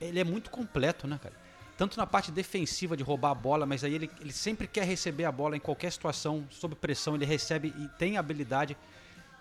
ele 0.00 0.18
é 0.20 0.24
muito 0.24 0.50
completo, 0.50 1.06
né, 1.06 1.18
cara? 1.22 1.34
Tanto 1.76 1.96
na 1.96 2.06
parte 2.06 2.30
defensiva 2.30 2.96
de 2.96 3.02
roubar 3.02 3.30
a 3.30 3.34
bola, 3.34 3.66
mas 3.66 3.82
aí 3.82 3.94
ele, 3.94 4.10
ele 4.20 4.32
sempre 4.32 4.66
quer 4.66 4.84
receber 4.84 5.24
a 5.24 5.32
bola 5.32 5.56
em 5.56 5.60
qualquer 5.60 5.90
situação, 5.90 6.46
sob 6.50 6.74
pressão, 6.74 7.14
ele 7.14 7.24
recebe 7.24 7.74
e 7.78 7.88
tem 7.98 8.16
habilidade. 8.16 8.76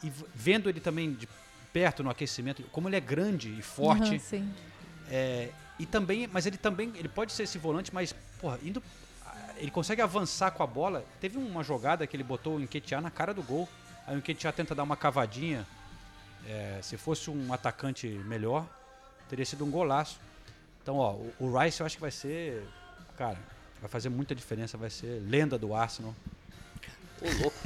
E 0.01 0.11
vendo 0.33 0.69
ele 0.69 0.79
também 0.79 1.13
de 1.13 1.27
perto 1.73 2.03
no 2.03 2.09
aquecimento, 2.09 2.63
como 2.71 2.87
ele 2.87 2.95
é 2.95 3.01
grande 3.01 3.53
e 3.57 3.61
forte, 3.61 4.15
Aham, 4.15 4.19
sim. 4.19 4.53
é, 5.09 5.49
e 5.77 5.85
também, 5.85 6.27
mas 6.27 6.45
ele 6.45 6.57
também, 6.57 6.91
ele 6.95 7.09
pode 7.09 7.31
ser 7.33 7.43
esse 7.43 7.57
volante, 7.57 7.93
mas 7.93 8.15
porra, 8.41 8.57
indo, 8.63 8.81
ele 9.59 9.71
consegue 9.71 10.01
avançar 10.01 10.51
com 10.51 10.63
a 10.63 10.67
bola. 10.67 11.03
Teve 11.21 11.37
uma 11.37 11.63
jogada 11.63 12.05
que 12.07 12.15
ele 12.15 12.23
botou 12.23 12.57
o 12.57 12.61
Enquetear 12.61 13.01
na 13.01 13.11
cara 13.11 13.33
do 13.33 13.43
gol. 13.43 13.67
Aí 14.07 14.15
o 14.15 14.19
Enquetear 14.19 14.53
tenta 14.53 14.73
dar 14.73 14.83
uma 14.83 14.97
cavadinha. 14.97 15.65
É, 16.47 16.79
se 16.81 16.97
fosse 16.97 17.29
um 17.29 17.53
atacante 17.53 18.07
melhor, 18.07 18.65
teria 19.29 19.45
sido 19.45 19.65
um 19.65 19.69
golaço. 19.69 20.19
Então, 20.81 20.95
ó, 20.97 21.11
o, 21.13 21.33
o 21.39 21.59
Rice 21.59 21.79
eu 21.81 21.85
acho 21.85 21.95
que 21.97 22.01
vai 22.01 22.11
ser, 22.11 22.63
cara, 23.17 23.37
vai 23.81 23.89
fazer 23.89 24.09
muita 24.09 24.33
diferença, 24.33 24.77
vai 24.77 24.89
ser 24.89 25.21
lenda 25.27 25.57
do 25.57 25.73
Arsenal. 25.75 26.15
Ô, 27.21 27.25
louco. 27.41 27.57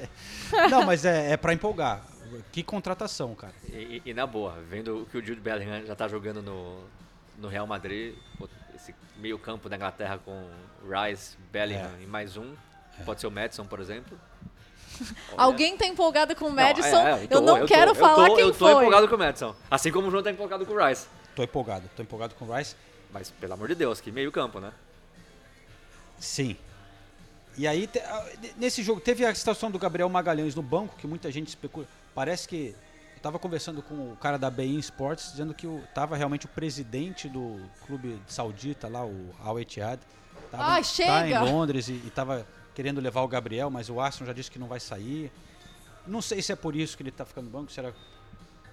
Não, 0.70 0.84
mas 0.84 1.04
é, 1.04 1.32
é 1.32 1.36
para 1.36 1.52
empolgar. 1.54 2.02
Que 2.52 2.62
contratação, 2.62 3.34
cara. 3.34 3.54
E, 3.72 4.02
e- 4.04 4.10
e 4.10 4.14
na 4.14 4.26
boa, 4.26 4.60
vendo 4.68 5.02
o 5.02 5.06
que 5.06 5.16
o 5.16 5.24
Jude 5.24 5.40
Bellingham 5.40 5.86
já 5.86 5.96
tá 5.96 6.06
jogando 6.06 6.42
no, 6.42 6.84
no 7.38 7.48
Real 7.48 7.66
Madrid, 7.66 8.14
esse 8.78 8.94
meio 9.16 9.38
campo 9.38 9.68
da 9.68 9.76
Inglaterra 9.76 10.18
com 10.24 10.48
Rice, 10.88 11.36
Bellingham 11.52 11.90
É. 11.98 12.02
e 12.02 12.06
mais 12.06 12.36
um, 12.36 12.54
pode 13.04 13.20
ser 13.20 13.26
o 13.26 13.30
Madison, 13.30 13.64
por 13.66 13.80
exemplo. 13.80 14.18
Olha. 15.32 15.36
Alguém 15.36 15.76
tá 15.76 15.86
empolgado 15.86 16.34
com 16.34 16.46
o 16.46 16.48
Não, 16.48 16.54
Madison? 16.56 16.96
é, 16.96 17.20
é, 17.20 17.24
eu 17.24 17.28
tô, 17.28 17.40
não 17.40 17.60
tô, 17.60 17.66
quero 17.66 17.90
eu 17.90 17.94
falar 17.94 18.26
tô, 18.28 18.34
quem 18.36 18.44
Eu 18.44 18.52
tô 18.52 18.58
foi. 18.58 18.72
empolgado 18.72 19.08
com 19.08 19.14
o 19.14 19.18
Madison, 19.18 19.54
assim 19.70 19.92
como 19.92 20.08
o 20.08 20.10
João 20.10 20.22
tá 20.22 20.30
empolgado 20.30 20.64
com 20.64 20.72
o 20.72 20.86
Rice. 20.86 21.06
Tô 21.34 21.42
empolgado, 21.42 21.88
tô 21.96 22.02
empolgado 22.02 22.34
com 22.34 22.44
o 22.46 22.54
Rice. 22.56 22.74
Mas, 23.12 23.30
pelo 23.30 23.54
amor 23.54 23.68
de 23.68 23.74
Deus, 23.74 24.00
que 24.00 24.10
meio 24.12 24.30
campo, 24.30 24.60
né? 24.60 24.70
Sim. 26.18 26.56
E 27.56 27.66
aí, 27.66 27.86
te- 27.86 28.02
nesse 28.56 28.82
jogo, 28.82 29.00
teve 29.00 29.24
a 29.24 29.34
situação 29.34 29.70
do 29.70 29.78
Gabriel 29.78 30.08
Magalhães 30.08 30.54
no 30.54 30.62
banco, 30.62 30.94
que 30.96 31.06
muita 31.06 31.30
gente 31.30 31.48
especula. 31.48 31.86
Parece 32.14 32.46
que. 32.48 32.74
Eu 33.18 33.22
tava 33.22 33.38
conversando 33.40 33.82
com 33.82 34.12
o 34.12 34.16
cara 34.16 34.38
da 34.38 34.48
BI 34.48 34.78
Sports, 34.78 35.32
dizendo 35.32 35.52
que 35.52 35.66
o, 35.66 35.82
tava 35.92 36.16
realmente 36.16 36.46
o 36.46 36.48
presidente 36.48 37.28
do 37.28 37.60
clube 37.84 38.16
saudita 38.28 38.86
lá, 38.86 39.04
o 39.04 39.34
Al 39.42 39.58
Ittihad. 39.58 39.98
Tava, 40.52 40.62
Ai, 40.62 40.82
Tá 40.84 41.28
em 41.28 41.36
Londres 41.36 41.88
e, 41.88 41.94
e 41.94 42.12
tava 42.14 42.46
querendo 42.76 43.00
levar 43.00 43.22
o 43.22 43.28
Gabriel, 43.28 43.70
mas 43.70 43.90
o 43.90 44.00
Arsenal 44.00 44.28
já 44.28 44.32
disse 44.32 44.48
que 44.48 44.58
não 44.58 44.68
vai 44.68 44.78
sair. 44.78 45.32
Não 46.06 46.22
sei 46.22 46.40
se 46.40 46.52
é 46.52 46.56
por 46.56 46.76
isso 46.76 46.96
que 46.96 47.02
ele 47.02 47.10
tá 47.10 47.24
ficando 47.24 47.46
no 47.46 47.50
banco, 47.50 47.72
se 47.72 47.80
era 47.80 47.92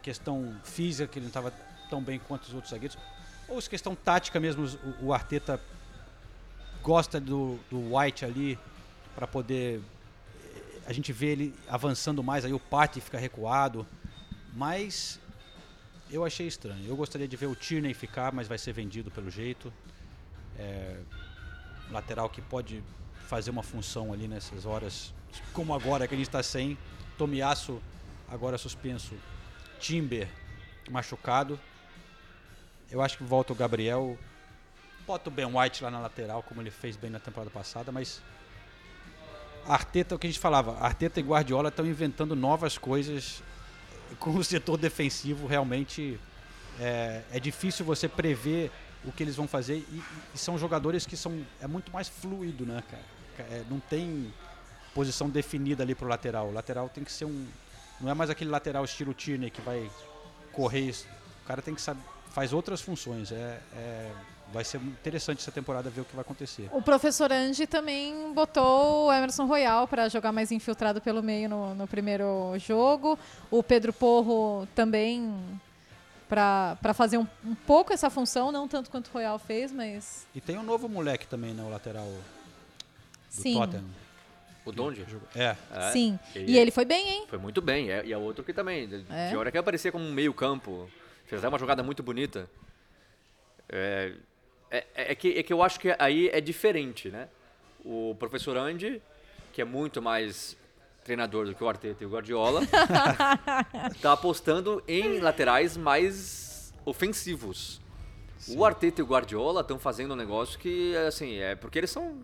questão 0.04 0.56
física, 0.64 1.12
que 1.12 1.18
ele 1.18 1.26
não 1.26 1.34
tava 1.34 1.52
tão 1.90 2.00
bem 2.00 2.20
quanto 2.20 2.44
os 2.44 2.54
outros 2.54 2.70
zagueiros. 2.70 3.00
Ou 3.50 3.60
se 3.60 3.68
questão 3.68 3.96
tática 3.96 4.40
mesmo, 4.40 4.64
o, 5.02 5.08
o 5.08 5.14
Arteta 5.14 5.60
gosta 6.84 7.20
do, 7.20 7.58
do 7.68 7.98
White 7.98 8.24
ali 8.24 8.60
para 9.16 9.26
poder 9.26 9.82
eh, 10.40 10.82
a 10.86 10.94
gente 10.94 11.12
vê 11.12 11.32
ele 11.32 11.56
avançando 11.68 12.22
mais 12.22 12.46
aí 12.46 12.54
o 12.54 12.60
Patti 12.60 13.02
fica 13.02 13.18
recuado 13.18 13.88
mas 14.56 15.20
eu 16.10 16.24
achei 16.26 16.48
estranho. 16.48 16.88
Eu 16.88 16.96
gostaria 16.96 17.28
de 17.28 17.36
ver 17.36 17.48
o 17.48 17.56
Tierney 17.56 17.94
ficar 17.94 18.32
mas 18.32 18.48
vai 18.48 18.58
ser 18.58 18.72
vendido 18.74 19.12
pelo 19.12 19.30
jeito. 19.30 19.72
É, 20.58 20.98
lateral 21.92 22.30
que 22.30 22.42
pode 22.42 22.82
fazer 23.28 23.52
uma 23.52 23.64
função 23.64 24.14
ali 24.14 24.28
nessas 24.28 24.66
horas 24.66 25.14
como 25.52 25.74
agora 25.74 26.08
que 26.08 26.14
a 26.14 26.18
gente 26.18 26.28
está 26.28 26.42
sem. 26.42 26.78
Tomiasso 27.18 27.82
agora 28.30 28.58
suspenso. 28.58 29.14
Timber 29.80 30.30
machucado. 30.90 31.60
Eu 32.90 33.02
acho 33.02 33.18
que 33.18 33.24
volta 33.24 33.52
o 33.52 33.56
Gabriel. 33.56 34.18
Bota 35.06 35.30
o 35.30 35.32
Ben 35.32 35.46
White 35.46 35.84
lá 35.84 35.92
na 35.92 36.00
lateral, 36.00 36.42
como 36.42 36.62
ele 36.62 36.72
fez 36.72 36.96
bem 36.96 37.10
na 37.10 37.20
temporada 37.20 37.52
passada, 37.52 37.92
mas. 37.92 38.22
Arteta, 39.68 40.16
o 40.16 40.20
que 40.20 40.28
a 40.28 40.30
gente 40.30 40.40
falava, 40.40 40.78
Arteta 40.80 41.20
e 41.20 41.24
Guardiola 41.24 41.70
estão 41.70 41.86
inventando 41.88 42.36
novas 42.36 42.78
coisas 42.78 43.42
com 44.20 44.32
o 44.32 44.44
setor 44.44 44.78
defensivo. 44.78 45.48
Realmente 45.48 46.20
é, 46.80 47.22
é 47.32 47.40
difícil 47.40 47.86
você 47.86 48.08
prever 48.08 48.72
o 49.04 49.12
que 49.12 49.24
eles 49.24 49.36
vão 49.36 49.48
fazer 49.48 49.86
e, 49.92 50.04
e 50.34 50.38
são 50.38 50.58
jogadores 50.58 51.06
que 51.06 51.16
são. 51.16 51.46
É 51.62 51.68
muito 51.68 51.92
mais 51.92 52.08
fluido, 52.08 52.66
né, 52.66 52.84
cara? 52.90 53.04
É, 53.52 53.64
não 53.70 53.80
tem 53.80 54.34
posição 54.94 55.30
definida 55.30 55.84
ali 55.84 55.94
pro 55.94 56.08
lateral. 56.08 56.48
O 56.48 56.54
lateral 56.54 56.90
tem 56.90 57.04
que 57.04 57.12
ser 57.12 57.26
um. 57.26 57.46
Não 58.00 58.10
é 58.10 58.14
mais 58.14 58.30
aquele 58.30 58.50
lateral 58.50 58.84
estilo 58.84 59.14
Tierney 59.14 59.50
que 59.50 59.62
vai 59.62 59.90
correr. 60.52 60.96
O 61.44 61.48
cara 61.48 61.62
tem 61.62 61.76
que 61.76 61.82
saber. 61.82 62.02
Faz 62.32 62.52
outras 62.54 62.82
funções. 62.82 63.32
É, 63.32 63.60
é, 63.74 64.12
vai 64.56 64.64
ser 64.64 64.78
interessante 64.82 65.40
essa 65.42 65.52
temporada 65.52 65.90
ver 65.90 66.00
o 66.00 66.06
que 66.06 66.16
vai 66.16 66.22
acontecer. 66.22 66.70
O 66.72 66.82
professor 66.82 67.30
Ange 67.30 67.68
também 67.68 68.32
botou 68.34 69.08
o 69.08 69.12
Emerson 69.14 69.46
Royal 69.46 69.86
para 69.86 70.08
jogar 70.08 70.32
mais 70.32 70.50
infiltrado 70.50 71.02
pelo 71.02 71.22
meio 71.22 71.50
no, 71.50 71.76
no 71.76 71.86
primeiro 71.86 72.54
jogo. 72.58 73.20
O 73.52 73.62
Pedro 73.62 73.92
Porro 73.92 74.66
também 74.74 75.30
para 76.30 76.94
fazer 76.94 77.18
um, 77.18 77.28
um 77.44 77.54
pouco 77.54 77.92
essa 77.92 78.10
função, 78.10 78.50
não 78.50 78.66
tanto 78.66 78.90
quanto 78.90 79.08
o 79.10 79.12
Royal 79.12 79.38
fez, 79.38 79.74
mas 79.74 80.26
E 80.34 80.40
tem 80.40 80.58
um 80.58 80.64
novo 80.64 80.88
moleque 80.88 81.28
também, 81.28 81.54
né? 81.54 81.62
O 81.62 81.70
lateral 81.70 82.06
do 82.08 82.22
sim. 83.30 83.56
Tottenham. 83.56 83.84
O 84.66 84.72
Donde? 84.72 85.06
É. 85.36 85.56
É, 85.72 85.92
Sim. 85.92 86.18
ele 86.34 86.54
E 86.54 86.58
ele 86.58 86.72
foi 86.72 86.86
bem, 86.86 87.08
hein? 87.08 87.26
Foi 87.28 87.38
muito 87.38 87.62
bem. 87.62 87.92
é- 87.92 88.04
E 88.06 88.12
é 88.14 88.18
outro 88.18 88.44
que 88.44 88.52
também. 88.52 88.88
de- 88.88 89.06
É. 89.12 89.30
De 89.30 89.38
hora 89.38 89.52
que 89.52 89.58
aparecia 89.60 89.92
como 89.92 90.04
um 90.04 90.12
meio 90.12 90.34
campo. 90.34 90.90
Fez 91.28 91.40
até 91.40 91.48
uma 91.50 91.60
jogada 91.60 91.84
muito 91.84 92.02
bonita. 92.02 92.50
É, 93.70 94.14
é, 94.72 94.86
é 94.96 95.16
que, 95.16 95.38
é 95.38 95.44
que 95.44 95.54
eu 95.54 95.62
acho 95.62 95.80
que 95.80 95.96
aí 96.00 96.30
é 96.30 96.42
diferente, 96.42 97.10
né? 97.10 97.28
O 97.84 98.16
professor 98.18 98.58
Andy, 98.58 99.02
que 99.54 99.62
é 99.62 99.66
muito 99.66 100.02
mais 100.02 100.58
treinador 101.04 101.46
do 101.46 101.54
que 101.54 101.64
o 101.64 101.70
Arteta 101.70 102.04
e 102.04 102.08
o 102.08 102.10
Guardiola, 102.10 102.62
tá 104.02 104.14
apostando 104.14 104.84
em 104.88 105.20
laterais 105.20 105.78
mais 105.78 106.74
ofensivos. 106.84 107.80
O 108.48 108.66
Arteta 108.66 109.02
e 109.02 109.04
o 109.04 109.08
Guardiola 109.08 109.62
estão 109.62 109.80
fazendo 109.80 110.14
um 110.14 110.18
negócio 110.18 110.60
que, 110.60 110.96
assim, 111.08 111.38
é 111.38 111.56
porque 111.56 111.80
eles 111.80 111.90
são 111.90 112.20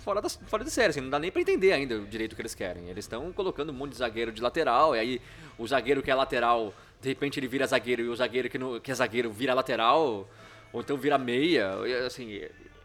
fora, 0.00 0.20
das, 0.20 0.38
fora 0.46 0.64
de 0.64 0.70
série, 0.70 0.90
assim, 0.90 1.00
não 1.00 1.10
dá 1.10 1.18
nem 1.18 1.30
pra 1.30 1.40
entender 1.40 1.72
ainda 1.72 1.96
o 1.96 2.06
direito 2.06 2.34
que 2.34 2.42
eles 2.42 2.54
querem. 2.54 2.88
Eles 2.88 3.04
estão 3.04 3.32
colocando 3.32 3.70
um 3.70 3.72
monte 3.72 3.92
de 3.92 3.98
zagueiro 3.98 4.32
de 4.32 4.40
lateral, 4.40 4.96
e 4.96 4.98
aí 4.98 5.22
o 5.58 5.66
zagueiro 5.66 6.02
que 6.02 6.10
é 6.10 6.14
lateral, 6.14 6.74
de 7.00 7.08
repente 7.08 7.38
ele 7.38 7.46
vira 7.46 7.66
zagueiro, 7.66 8.02
e 8.02 8.08
o 8.08 8.16
zagueiro 8.16 8.48
que, 8.48 8.58
não, 8.58 8.80
que 8.80 8.90
é 8.90 8.94
zagueiro 8.94 9.30
vira 9.30 9.54
lateral, 9.54 10.28
ou 10.72 10.80
então 10.80 10.96
vira 10.96 11.18
meia, 11.18 11.74
assim, 12.06 12.36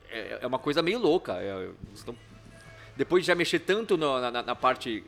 é, 0.10 0.40
é 0.42 0.48
uma 0.48 0.60
coisa 0.60 0.82
meio 0.82 1.00
louca. 1.00 1.34
É, 1.34 1.70
depois 2.96 3.24
de 3.24 3.28
já 3.28 3.36
mexer 3.36 3.60
tanto 3.60 3.98
no- 3.98 4.20
na, 4.20 4.42
na- 4.44 4.56
parte 4.56 5.04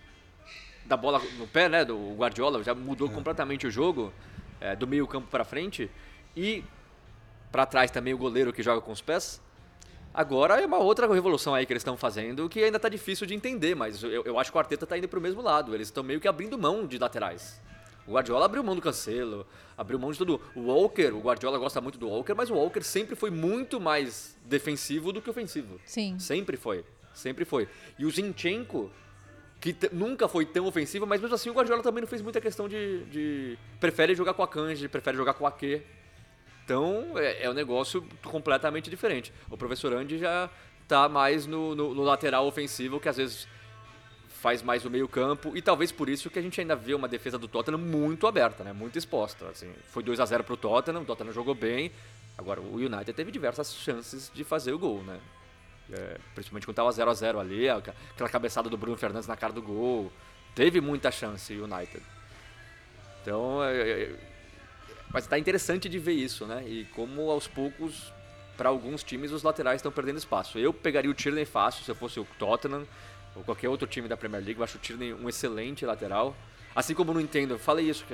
da 0.86 0.96
bola 0.98 1.22
no 1.38 1.48
pé, 1.48 1.68
né, 1.70 1.84
do 1.86 2.14
Guardiola, 2.16 2.64
já 2.64 2.74
mudou 2.74 3.10
completamente 3.10 3.68
o 3.68 3.72
jogo, 3.72 4.14
é, 4.60 4.76
do 4.76 4.88
meio 4.88 5.06
campo 5.08 5.28
para 5.30 5.44
frente, 5.44 5.90
e 6.36 6.64
para 7.52 7.66
trás 7.66 7.92
também 7.92 8.14
o 8.14 8.18
goleiro 8.18 8.52
que 8.54 8.62
joga 8.64 8.82
com 8.82 8.92
os 8.92 9.02
pés. 9.02 9.42
Agora 10.14 10.60
é 10.62 10.66
uma 10.66 10.78
outra 10.80 11.12
revolução 11.14 11.54
aí 11.54 11.66
que 11.66 11.72
eles 11.74 11.82
estão 11.82 11.96
fazendo 11.96 12.50
que 12.50 12.64
ainda 12.64 12.80
tá 12.80 12.90
difícil 12.90 13.28
de 13.28 13.36
entender, 13.36 13.76
mas 13.76 14.02
eu, 14.02 14.24
eu 14.24 14.40
acho 14.40 14.52
que 14.52 14.58
o 14.58 14.60
Arteta 14.60 14.86
tá 14.88 14.98
indo 14.98 15.08
pro 15.08 15.22
mesmo 15.22 15.42
lado. 15.42 15.76
Eles 15.76 15.90
estão 15.90 16.04
meio 16.04 16.20
que 16.20 16.28
abrindo 16.28 16.58
mão 16.58 16.88
de 16.88 16.98
laterais. 16.98 17.62
O 18.08 18.14
Guardiola 18.14 18.46
abriu 18.46 18.64
mão 18.64 18.74
do 18.76 18.82
Cancelo, 18.82 19.46
abriu 19.78 20.00
mão 20.00 20.12
de 20.12 20.18
tudo. 20.18 20.40
O 20.56 20.62
Walker, 20.72 21.10
o 21.14 21.20
Guardiola 21.20 21.58
gosta 21.58 21.82
muito 21.82 21.98
do 22.00 22.08
Walker, 22.08 22.34
mas 22.34 22.50
o 22.50 22.54
Walker 22.56 22.82
sempre 22.82 23.16
foi 23.16 23.30
muito 23.30 23.80
mais 23.82 24.38
defensivo 24.46 25.12
do 25.12 25.22
que 25.22 25.30
ofensivo. 25.30 25.80
Sim. 25.86 26.18
Sempre 26.18 26.56
foi, 26.56 26.86
sempre 27.14 27.44
foi. 27.44 27.68
E 28.00 28.06
o 28.06 28.10
Zinchenko, 28.10 28.90
que 29.60 29.76
nunca 29.92 30.28
foi 30.30 30.46
tão 30.46 30.66
ofensivo, 30.68 31.06
mas 31.06 31.20
mesmo 31.20 31.36
assim 31.36 31.50
o 31.50 31.54
Guardiola 31.54 31.84
também 31.84 32.00
não 32.02 32.08
fez 32.08 32.22
muita 32.22 32.40
questão 32.40 32.70
de... 32.70 33.04
de- 33.06 33.58
prefere 33.80 34.16
jogar 34.16 34.34
com 34.34 34.42
a 34.44 34.48
Kanji, 34.48 34.88
prefere 34.88 35.18
jogar 35.18 35.34
com 35.34 35.44
o 35.44 35.48
Ake. 35.48 35.82
Então 36.64 37.12
é, 37.18 37.44
é 37.46 37.50
um 37.50 37.54
negócio 37.54 38.06
completamente 38.24 38.90
diferente. 38.90 39.34
O 39.50 39.58
professor 39.58 39.94
Andy 39.94 40.18
já 40.18 40.50
tá 40.88 41.08
mais 41.10 41.46
no, 41.46 41.76
no- 41.76 41.94
no 41.94 42.04
lateral 42.04 42.46
ofensivo, 42.48 43.00
que 43.00 43.10
às 43.10 43.18
vezes 43.18 43.48
faz 44.42 44.62
mais 44.62 44.86
o 44.86 44.90
meio 44.90 45.08
campo, 45.08 45.58
e 45.58 45.62
talvez 45.62 45.92
por 45.92 46.08
isso 46.08 46.30
que 46.30 46.38
a 46.38 46.42
gente 46.42 46.60
ainda 46.62 46.76
vê 46.76 46.94
uma 46.94 47.08
defesa 47.08 47.38
do 47.38 47.48
Tottenham 47.48 47.80
muito 47.80 48.28
aberta, 48.28 48.64
né? 48.64 48.72
muito 48.72 48.98
exposta. 48.98 49.48
Assim. 49.50 49.72
Foi 49.90 50.04
2 50.04 50.20
a 50.20 50.26
0 50.26 50.44
pro 50.44 50.56
Tottenham, 50.56 51.02
o 51.02 51.06
Tottenham 51.06 51.34
jogou 51.34 51.56
bem, 51.56 51.92
agora 52.38 52.62
o 52.62 52.76
United 52.76 53.14
teve 53.14 53.32
diversas 53.32 53.74
chances 53.74 54.32
de 54.34 54.44
fazer 54.44 54.74
o 54.74 54.80
gol, 54.80 55.02
né? 55.04 55.20
É, 55.92 56.18
principalmente 56.36 56.66
quando 56.66 56.76
tava 56.76 56.92
0 56.92 57.10
a 57.10 57.14
0 57.14 57.40
ali, 57.40 57.70
aquela 57.70 58.30
cabeçada 58.30 58.70
do 58.70 58.78
Bruno 58.78 58.98
Fernandes 58.98 59.28
na 59.28 59.38
cara 59.38 59.54
do 59.54 59.62
gol. 59.62 60.12
Teve 60.54 60.82
muita 60.82 61.12
chance 61.12 61.54
o 61.54 61.64
United. 61.64 62.04
Então, 63.22 63.64
é, 63.64 64.04
é, 64.04 64.16
Mas 65.10 65.26
tá 65.28 65.40
interessante 65.40 65.88
de 65.88 65.98
ver 65.98 66.14
isso, 66.14 66.46
né? 66.46 66.64
E 66.68 66.86
como 66.94 67.30
aos 67.32 67.48
poucos, 67.48 68.12
para 68.58 68.70
alguns 68.70 69.04
times, 69.04 69.32
os 69.32 69.44
laterais 69.44 69.78
estão 69.78 69.92
perdendo 69.92 70.18
espaço. 70.18 70.60
Eu 70.60 70.74
pegaria 70.74 71.10
o 71.10 71.14
Tierney 71.14 71.46
fácil 71.46 71.84
se 71.84 71.92
eu 71.92 71.96
fosse 71.96 72.20
o 72.20 72.28
Tottenham 72.38 72.86
ou 73.38 73.44
qualquer 73.44 73.70
outro 73.70 73.88
time 73.88 74.08
da 74.08 74.18
Premier 74.18 74.44
League. 74.44 74.60
Eu 74.60 74.64
acho 74.64 74.78
o 74.78 74.82
Tierney 74.82 75.14
um 75.14 75.30
excelente 75.30 75.86
lateral. 75.86 76.36
Assim 76.76 76.94
como 76.94 77.14
não 77.14 77.22
entendo, 77.22 77.52
eu 77.52 77.60
falei 77.60 77.90
isso, 77.90 78.06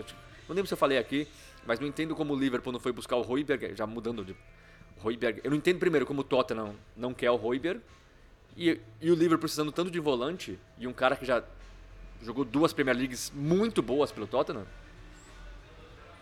não 0.47 0.55
lembro 0.55 0.67
se 0.67 0.73
eu 0.73 0.77
falei 0.77 0.97
aqui, 0.97 1.27
mas 1.65 1.79
não 1.79 1.87
entendo 1.87 2.15
como 2.15 2.33
o 2.33 2.39
Liverpool 2.39 2.71
não 2.71 2.79
foi 2.79 2.91
buscar 2.91 3.15
o 3.15 3.21
Royberg, 3.21 3.75
já 3.75 3.85
mudando 3.87 4.23
de 4.23 4.35
Royberg. 4.99 5.41
Eu 5.43 5.51
não 5.51 5.57
entendo 5.57 5.79
primeiro 5.79 6.05
como 6.05 6.21
o 6.21 6.23
Tottenham 6.23 6.75
não 6.95 7.13
quer 7.13 7.31
o 7.31 7.35
Royberg 7.35 7.81
e, 8.55 8.79
e 9.01 9.11
o 9.11 9.15
Liverpool 9.15 9.39
precisando 9.39 9.71
tanto 9.71 9.89
de 9.89 9.99
volante 9.99 10.59
e 10.77 10.87
um 10.87 10.93
cara 10.93 11.15
que 11.15 11.25
já 11.25 11.43
jogou 12.21 12.45
duas 12.45 12.71
Premier 12.71 12.95
Leagues 12.95 13.31
muito 13.33 13.81
boas 13.81 14.11
pelo 14.11 14.27
Tottenham. 14.27 14.65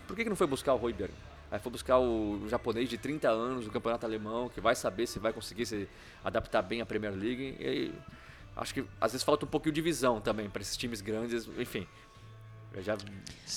Por 0.07 0.15
que, 0.15 0.23
que 0.23 0.29
não 0.29 0.35
foi 0.35 0.47
buscar 0.47 0.73
o 0.73 0.77
Royberg? 0.77 1.13
Aí 1.51 1.59
foi 1.59 1.71
buscar 1.71 1.99
o 1.99 2.47
japonês 2.47 2.89
de 2.89 2.97
30 2.97 3.29
anos 3.29 3.65
do 3.65 3.71
campeonato 3.71 4.05
alemão, 4.05 4.47
que 4.47 4.61
vai 4.61 4.73
saber 4.73 5.05
se 5.05 5.19
vai 5.19 5.33
conseguir 5.33 5.65
se 5.65 5.87
adaptar 6.23 6.61
bem 6.61 6.79
à 6.79 6.85
Premier 6.85 7.13
League. 7.13 7.57
E 7.59 7.65
aí, 7.65 7.93
acho 8.55 8.73
que 8.73 8.85
às 8.99 9.11
vezes 9.11 9.23
falta 9.23 9.45
um 9.45 9.49
pouquinho 9.49 9.73
de 9.73 9.81
visão 9.81 10.19
também 10.21 10.49
para 10.49 10.61
esses 10.61 10.75
times 10.77 11.01
grandes. 11.01 11.47
Enfim, 11.57 11.87
eu 12.73 12.81
já 12.83 12.95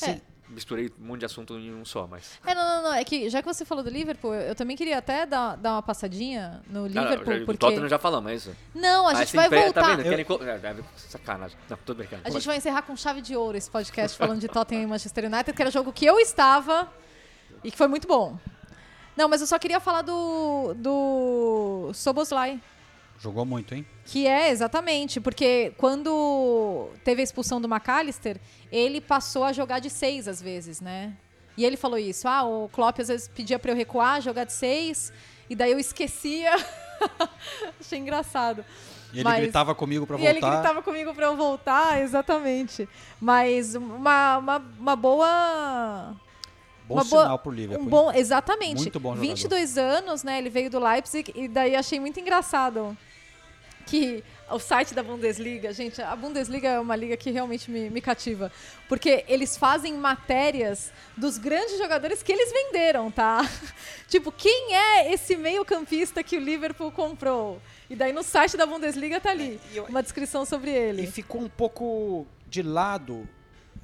É. 0.07 0.20
misturei 0.49 0.92
um 1.01 1.07
monte 1.07 1.20
de 1.20 1.26
assunto 1.26 1.55
em 1.59 1.72
um 1.74 1.84
só, 1.84 2.07
mas. 2.07 2.38
É, 2.47 2.55
não, 2.55 2.62
não, 2.64 2.82
não. 2.90 2.95
É 2.95 3.03
que 3.05 3.28
já 3.30 3.40
que 3.42 3.47
você 3.49 3.64
falou 3.64 3.82
do 3.82 3.90
Liverpool, 3.90 4.34
eu, 4.34 4.55
também 4.55 4.76
queria 4.76 4.99
até 4.99 5.24
dar, 5.26 5.57
dar 5.57 5.72
uma 5.72 5.82
passadinha 5.82 6.62
no 6.68 6.80
Não, 6.82 6.86
Liverpool, 6.86 7.32
não, 7.32 7.38
já- 7.40 7.45
porque... 7.47 7.59
Tottenham 7.59 7.88
já 7.88 7.99
falamos, 7.99 8.30
é 8.30 8.34
isso? 8.34 8.57
Não, 8.74 9.07
a 9.07 9.11
Ah, 9.11 9.14
gente 9.14 9.24
esse 9.28 9.36
vai 9.36 9.49
voltar. 9.49 9.80
Tá 9.82 9.88
vendo? 9.97 10.01
Eu- 10.07 10.11
Querem 10.11 10.49
é, 10.49 10.84
sacanagem. 10.97 11.57
Não, 11.68 11.76
tô 11.78 11.95
brincando. 11.95 12.22
A 12.24 12.30
gente 12.30 12.47
vai 12.47 12.57
encerrar 12.57 12.82
com 12.82 12.97
chave 12.97 13.20
de 13.20 13.34
ouro 13.36 13.57
esse 13.57 13.70
podcast 13.70 14.16
falando 14.18 14.40
de 14.40 14.49
Tottenham 14.49 14.82
e 14.82 14.86
Manchester 14.86 15.24
United, 15.24 15.53
que 15.53 15.62
era 15.62 15.68
o 15.68 15.72
jogo 15.72 15.92
que 15.92 16.05
eu 16.05 16.18
estava 16.18 16.92
e 17.62 17.70
que 17.70 17.76
foi 17.78 17.88
muito 17.88 18.07
bom. 18.07 18.38
Não, 19.16 19.28
mas 19.28 19.40
eu 19.40 19.47
só 19.47 19.59
queria 19.61 19.78
falar 19.78 20.03
do, 20.03 20.74
do 20.76 21.90
Soboslai. 21.95 22.61
Jogou 23.19 23.45
muito, 23.47 23.75
hein? 23.75 23.87
Que 24.05 24.27
é, 24.27 24.51
exatamente, 24.51 25.21
porque 25.21 25.73
quando 25.79 26.91
teve 27.05 27.21
a 27.21 27.25
expulsão 27.25 27.61
do 27.61 27.69
McAllister, 27.69 28.39
ele 28.71 29.01
passou 29.01 29.45
a 29.45 29.53
jogar 29.53 29.79
de 29.79 29.89
seis 29.89 30.29
às 30.29 30.43
vezes, 30.43 30.81
né? 30.81 31.15
E 31.57 31.65
ele 31.65 31.77
falou 31.77 31.97
isso, 31.99 32.27
ah, 32.29 32.43
o 32.45 32.69
Klopp 32.69 32.99
às 33.01 33.09
vezes 33.09 33.29
pedia 33.29 33.59
pra 33.59 33.71
eu 33.71 33.77
recuar, 33.77 34.21
jogar 34.21 34.45
de 34.45 34.53
seis, 34.53 35.12
e 35.49 35.55
daí 35.55 35.71
eu 35.73 35.79
esquecia. 35.79 36.51
Achei 37.81 37.99
engraçado. 37.99 38.65
E 39.12 39.19
ele 39.19 39.25
Mas- 39.25 39.41
gritava 39.43 39.75
comigo 39.75 40.07
pra 40.07 40.19
e 40.19 40.27
ele 40.27 40.41
voltar. 40.41 40.57
gritava 40.57 40.83
comigo 40.83 41.15
pra 41.15 41.27
eu 41.27 41.37
voltar, 41.37 42.03
exatamente. 42.03 42.89
Mas 43.21 43.75
uma, 43.77 44.39
uma, 44.39 44.59
uma 44.79 44.97
boa... 44.97 46.17
Bom 46.87 46.95
uma 46.95 47.05
boa- 47.05 47.22
sinal 47.22 47.39
pro 47.39 47.51
Liverpool. 47.53 47.87
Um 47.87 47.91
bom, 47.91 48.12
exatamente. 48.12 48.82
Muito 48.82 49.01
bom 49.01 49.11
jogador. 49.14 49.26
22 49.28 49.78
anos, 49.78 50.22
né? 50.22 50.39
Ele 50.39 50.51
veio 50.51 50.70
do 50.70 50.78
Leipzig 50.78 51.32
e 51.35 51.49
daí 51.49 51.74
achei 51.74 51.99
muito 51.99 52.20
engraçado 52.20 52.97
que 53.87 54.24
o 54.51 54.59
site 54.59 54.95
da 54.95 55.03
Bundesliga, 55.03 55.72
gente, 55.72 56.01
a 56.01 56.14
Bundesliga 56.16 56.68
é 56.68 56.80
uma 56.80 56.97
liga 56.97 57.16
que 57.16 57.30
realmente 57.30 57.70
me, 57.70 57.91
me 57.91 58.01
cativa, 58.01 58.51
porque 58.89 59.24
eles 59.28 59.57
fazem 59.57 59.95
matérias 59.95 60.93
dos 61.16 61.39
grandes 61.39 61.78
jogadores 61.78 62.22
que 62.22 62.32
eles 62.32 62.53
venderam, 62.53 63.11
tá? 63.11 63.43
tipo, 64.09 64.30
quem 64.32 64.74
é 64.74 65.12
esse 65.12 65.37
meio-campista 65.37 66.22
que 66.22 66.37
o 66.37 66.41
Liverpool 66.41 66.91
comprou? 66.93 67.61
E 67.89 67.95
daí 67.97 68.12
no 68.12 68.22
site 68.22 68.57
da 68.57 68.66
Bundesliga 68.66 69.20
tá 69.20 69.30
ali 69.30 69.61
uma 69.89 70.03
descrição 70.03 70.45
sobre 70.45 70.70
ele. 70.70 71.03
E 71.03 71.07
ficou 71.07 71.41
um 71.43 71.49
pouco 71.49 72.26
de 72.47 72.62
lado 72.62 73.28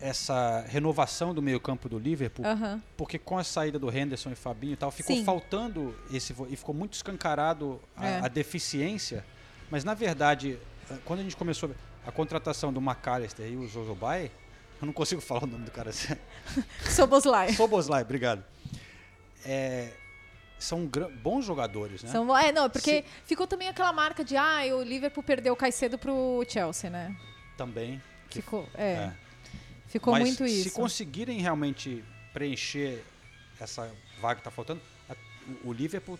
essa 0.01 0.64
renovação 0.68 1.34
do 1.34 1.42
meio-campo 1.42 1.88
do 1.88 1.98
Liverpool, 1.98 2.44
Aham. 2.46 2.82
porque 2.96 3.18
com 3.18 3.36
a 3.38 3.44
saída 3.44 3.78
do 3.78 3.94
Henderson 3.94 4.30
e 4.30 4.34
Fabinho 4.34 4.72
e 4.72 4.76
tal, 4.76 4.90
ficou 4.90 5.14
Sim. 5.14 5.24
faltando 5.24 5.94
esse 6.12 6.34
e 6.48 6.57
ficou 6.57 6.74
muito 6.74 6.94
escancarado 6.94 7.80
a, 7.96 8.07
É. 8.07 8.20
a 8.20 8.28
deficiência. 8.28 9.24
Mas 9.70 9.84
na 9.84 9.94
verdade, 9.94 10.59
eh, 10.90 10.94
quando 11.05 11.20
a 11.20 11.22
gente 11.22 11.36
começou 11.36 11.70
a 12.07 12.11
contratação 12.11 12.72
do 12.72 12.80
McAllister 12.80 13.46
e 13.46 13.57
o 13.57 13.66
Zozobai, 13.68 14.30
eu 14.80 14.86
não 14.86 14.92
consigo 14.92 15.20
falar 15.20 15.44
o 15.44 15.46
nome 15.46 15.64
do 15.66 15.70
cara. 15.70 15.92
Soboslai. 16.88 17.53
Soboslai, 17.53 18.03
obrigado. 18.03 18.42
É, 19.44 19.92
são 20.59 20.88
bons 21.22 21.44
jogadores, 21.44 22.03
né? 22.03 22.11
São, 22.11 22.36
é, 22.36 22.53
não, 22.53 22.68
porque 22.68 23.05
ficou 23.24 23.46
também 23.46 23.68
aquela 23.68 23.92
marca 23.92 24.24
de, 24.24 24.36
ah, 24.36 24.61
o 24.74 24.82
Liverpool 24.82 25.22
perdeu 25.22 25.53
o 25.53 25.57
Caicedo 25.57 25.98
pro 25.98 26.44
Chelsea, 26.48 26.88
né? 26.90 27.14
Também. 27.57 28.01
Ficou, 28.30 28.66
é. 28.74 28.92
é. 28.92 29.12
Ficou 29.91 30.12
Mas 30.14 30.22
muito 30.22 30.49
se 30.49 30.61
isso. 30.68 30.72
conseguirem 30.72 31.41
realmente 31.41 32.03
preencher 32.32 33.05
essa 33.61 33.93
vaga 34.20 34.36
que 34.36 34.41
está 34.41 34.51
faltando, 34.51 34.80
a- 35.09 35.16
o 35.64 35.72
Liverpool 35.72 36.18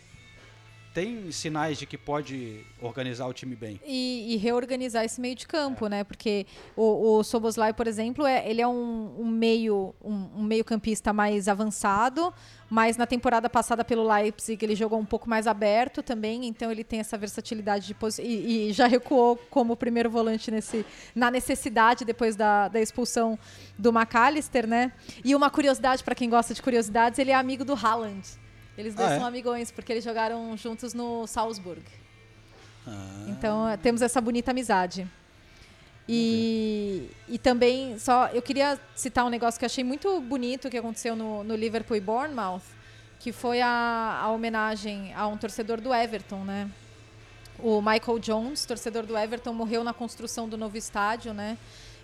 tem 0.93 1.30
sinais 1.30 1.78
de 1.78 1.86
que 1.86 1.97
pode 1.97 2.64
organizar 2.80 3.26
o 3.26 3.32
time 3.32 3.55
bem. 3.55 3.80
E, 3.86 4.34
e 4.34 4.36
reorganizar 4.36 5.05
esse 5.05 5.20
meio 5.20 5.36
de 5.36 5.47
campo, 5.47 5.86
né? 5.86 6.03
Porque 6.03 6.47
o, 6.76 7.18
o 7.18 7.22
Soboslai, 7.22 7.72
por 7.72 7.86
exemplo, 7.86 8.26
é, 8.26 8.49
ele 8.49 8.61
é 8.61 8.66
um, 8.66 9.14
um 9.18 9.26
meio 9.26 9.95
um, 10.03 10.28
um 10.38 10.43
meio 10.43 10.64
campista 10.64 11.12
mais 11.12 11.47
avançado, 11.47 12.34
mas 12.68 12.97
na 12.97 13.07
temporada 13.07 13.49
passada 13.49 13.84
pelo 13.84 14.03
Leipzig 14.07 14.64
ele 14.64 14.74
jogou 14.74 14.99
um 14.99 15.05
pouco 15.05 15.28
mais 15.28 15.47
aberto 15.47 16.03
também, 16.03 16.47
então 16.47 16.70
ele 16.72 16.82
tem 16.82 17.01
essa 17.01 17.16
versatilidade 17.16 17.86
de 17.86 17.95
posi- 17.95 18.22
e, 18.22 18.70
e 18.70 18.72
já 18.72 18.86
recuou 18.86 19.36
como 19.49 19.76
primeiro 19.76 20.11
volante 20.11 20.51
nesse 20.51 20.84
na 21.14 21.30
necessidade 21.30 22.05
depois 22.05 22.34
da, 22.34 22.68
da 22.68 22.80
expulsão 22.80 23.38
do 23.78 23.91
McAllister, 23.93 24.66
né? 24.66 24.93
E 25.24 25.34
uma 25.34 25.51
curiosidade 25.51 26.03
para 26.03 26.14
quem 26.14 26.28
gosta 26.28 26.53
de 26.53 26.61
curiosidades, 26.61 27.18
ele 27.18 27.30
é 27.30 27.34
amigo 27.34 27.64
do 27.64 27.74
Haaland. 27.74 28.41
Eles 28.81 28.95
dois 28.95 29.11
Ah, 29.11 29.14
é? 29.14 29.18
são 29.18 29.26
amigões 29.26 29.70
porque 29.70 29.93
eles 29.93 30.03
jogaram 30.05 30.57
juntos 30.57 30.93
no 30.95 31.26
Salzburg. 31.26 31.83
Ah, 32.87 33.26
Então 33.28 33.68
eh, 33.68 33.76
temos 33.76 34.03
essa 34.03 34.20
bonita 34.20 34.51
amizade. 34.51 35.07
E, 36.09 37.09
e 37.28 37.39
também, 37.39 37.97
só 37.99 38.26
eu 38.28 38.43
queria 38.43 38.78
citar 38.97 39.24
um 39.24 39.28
negócio 39.28 39.59
que 39.61 39.64
achei 39.66 39.85
muito 39.85 40.20
bonito 40.20 40.68
que 40.68 40.76
aconteceu 40.76 41.14
no, 41.14 41.45
no 41.45 41.55
Liverpool 41.55 41.97
e 41.97 42.01
Bournemouth, 42.01 42.62
que 43.20 43.31
foi 43.33 43.61
a, 43.61 44.18
a 44.22 44.31
homenagem 44.31 45.14
a 45.14 45.26
um 45.28 45.37
torcedor 45.37 45.81
do 45.81 45.95
Everton, 45.95 46.43
né? 46.43 46.68
O 47.61 47.81
Michael 47.83 48.18
Jones, 48.18 48.64
torcedor 48.64 49.05
do 49.05 49.16
Everton, 49.16 49.53
morreu 49.53 49.85
na 49.85 49.93
construção 49.93 50.49
do 50.49 50.57
novo 50.57 50.76
estádio, 50.76 51.33
né? 51.35 51.57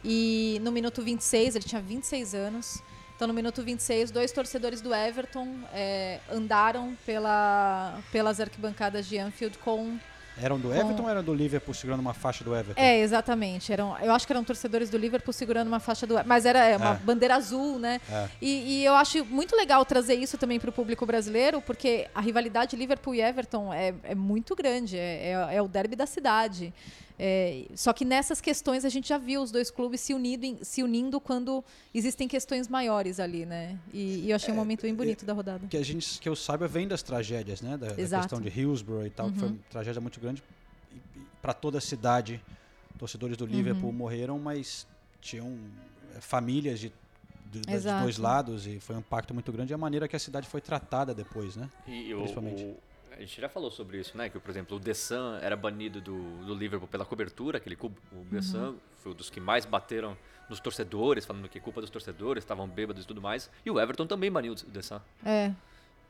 E 0.05 0.61
no 0.63 0.71
minuto 0.71 1.03
26, 1.03 1.57
ele 1.57 1.65
tinha 1.65 1.81
26 1.81 2.35
anos. 2.35 2.81
Então, 3.17 3.27
no 3.27 3.33
minuto 3.33 3.63
26, 3.63 4.11
dois 4.11 4.31
torcedores 4.31 4.83
do 4.83 4.95
Everton 4.95 5.49
eh, 5.73 6.21
andaram 6.31 6.95
pela, 7.07 7.99
pelas 8.13 8.39
arquibancadas 8.41 9.07
de 9.07 9.17
Anfield 9.19 9.57
com 9.57 9.97
Eram 10.39 10.59
do 10.61 10.71
Everton 10.71 11.05
ou 11.05 11.09
eram 11.09 11.25
do 11.25 11.33
Liverpool 11.33 11.73
segurando 11.73 12.01
uma 12.01 12.13
faixa 12.13 12.45
do 12.45 12.55
Everton? 12.55 12.79
é, 12.79 13.01
exatamente. 13.01 13.73
Eram, 13.73 13.97
eu 14.03 14.13
acho 14.13 14.27
que 14.27 14.33
eram 14.35 14.45
torcedores 14.45 14.91
do 14.91 14.99
Liverpool 14.99 15.33
segurando 15.33 15.67
uma 15.69 15.81
faixa 15.81 16.07
do. 16.07 16.15
Mas 16.27 16.45
era 16.45 16.63
é, 16.63 16.77
uma 16.77 16.91
É. 16.93 16.97
bandeira 16.97 17.37
azul, 17.37 17.79
né? 17.79 18.03
É. 18.13 18.29
E, 18.39 18.81
e 18.81 18.85
eu 18.85 18.95
acho 18.95 19.25
muito 19.25 19.57
legal 19.57 19.83
trazer 19.87 20.17
isso 20.17 20.37
também 20.37 20.61
para 20.61 20.69
o 20.69 20.73
público 20.73 21.07
brasileiro, 21.07 21.63
porque 21.63 22.07
a 22.15 22.21
rivalidade 22.21 22.77
Liverpool 22.77 23.15
e 23.15 23.23
Everton 23.23 23.73
é, 23.73 23.95
é 24.05 24.15
muito 24.15 24.55
grande. 24.55 24.99
É, 24.99 25.31
é- 25.31 25.55
é 25.57 25.63
o 25.63 25.69
derby 25.69 25.97
da 25.97 26.05
cidade. 26.05 26.71
É, 27.19 27.65
só 27.75 27.93
que 27.93 28.05
nessas 28.05 28.41
questões 28.41 28.85
a 28.85 28.89
gente 28.91 29.09
já 29.09 29.17
viu 29.17 29.41
os 29.43 29.51
dois 29.51 29.71
clubes 29.71 30.01
se, 30.03 30.13
unido 30.13 30.45
em- 30.45 30.63
se 30.63 30.83
unindo 30.83 31.19
quando 31.19 31.65
existem 31.95 32.29
questões 32.29 32.69
maiores 32.69 33.19
ali, 33.19 33.47
né? 33.47 33.79
E, 33.93 34.27
e 34.27 34.31
eu 34.31 34.37
achei 34.37 34.53
um 34.53 34.57
momento 34.57 34.83
bem 34.83 34.95
bonito 34.95 35.25
da 35.25 35.33
rodada. 35.33 35.67
Que 35.67 35.77
a 35.79 35.83
gente, 35.85 36.21
que 36.21 36.29
eu 36.29 36.37
saiba, 36.37 36.69
vem 36.69 36.87
das 36.87 37.03
tragédias, 37.03 37.63
né? 37.63 37.77
Da, 37.79 37.89
da 37.89 37.95
questão 38.21 38.41
de 38.41 38.49
Hillsborough 38.49 39.07
e 39.07 39.11
tal, 39.11 39.31
que 39.31 39.39
foi 39.39 39.49
Uhum. 39.49 39.55
uma 39.55 39.61
tragédia 39.71 40.01
muito 40.01 40.21
grande 40.21 40.43
para 41.41 41.55
toda 41.55 41.79
a 41.79 41.81
cidade. 41.81 42.41
Torcedores 42.99 43.37
do 43.37 43.47
Liverpool 43.47 43.91
Uhum. 43.91 43.97
morreram, 43.97 44.39
mas 44.39 44.87
tinham 45.21 45.59
eh, 46.15 46.21
famílias 46.21 46.79
de, 46.81 46.93
de- 47.51 47.61
dos 47.61 47.85
dois 47.85 48.19
lados 48.19 48.67
e 48.67 48.79
foi 48.81 48.97
um 48.97 49.01
impacto 49.01 49.33
muito 49.35 49.51
grande. 49.53 49.73
E 49.73 49.75
a 49.75 49.79
maneira 49.79 50.07
que 50.09 50.17
a 50.17 50.19
cidade 50.19 50.47
foi 50.49 50.61
tratada 50.61 51.15
depois, 51.15 51.57
né? 51.57 51.69
E 51.87 52.13
o, 52.15 52.19
Principalmente. 52.21 52.63
o- 52.63 52.77
a 53.17 53.21
gente 53.21 53.41
já 53.41 53.49
falou 53.49 53.71
sobre 53.71 53.99
isso, 53.99 54.17
né? 54.17 54.29
Que, 54.29 54.39
por 54.39 54.51
exemplo, 54.51 54.77
o 54.77 54.81
Dessan 54.81 55.39
era 55.43 55.57
banido 55.57 56.01
do, 56.01 56.45
do 56.45 56.55
Liverpool 56.55 56.89
pela 56.89 57.05
cobertura, 57.05 57.59
aquele 57.59 57.75
cu- 57.77 57.93
o 58.13 58.25
Dessan 58.31 58.75
foi 58.99 59.13
um 59.13 59.15
dos 59.15 59.31
que 59.31 59.41
mais 59.41 59.65
bateram 59.65 60.17
nos 60.49 60.61
torcedores, 60.61 61.25
falando 61.25 61.49
que 61.49 61.59
é 61.59 61.61
culpa 61.61 61.81
dos 61.81 61.91
torcedores, 61.91 62.45
estavam 62.45 62.69
bêbados 62.69 63.05
e 63.05 63.07
tudo 63.07 63.21
mais. 63.21 63.51
E 63.65 63.71
o 63.71 63.81
Everton 63.81 64.07
também 64.07 64.31
baniu 64.31 64.53
o 64.53 64.57
Dessan. 64.71 65.01
É. 65.25 65.53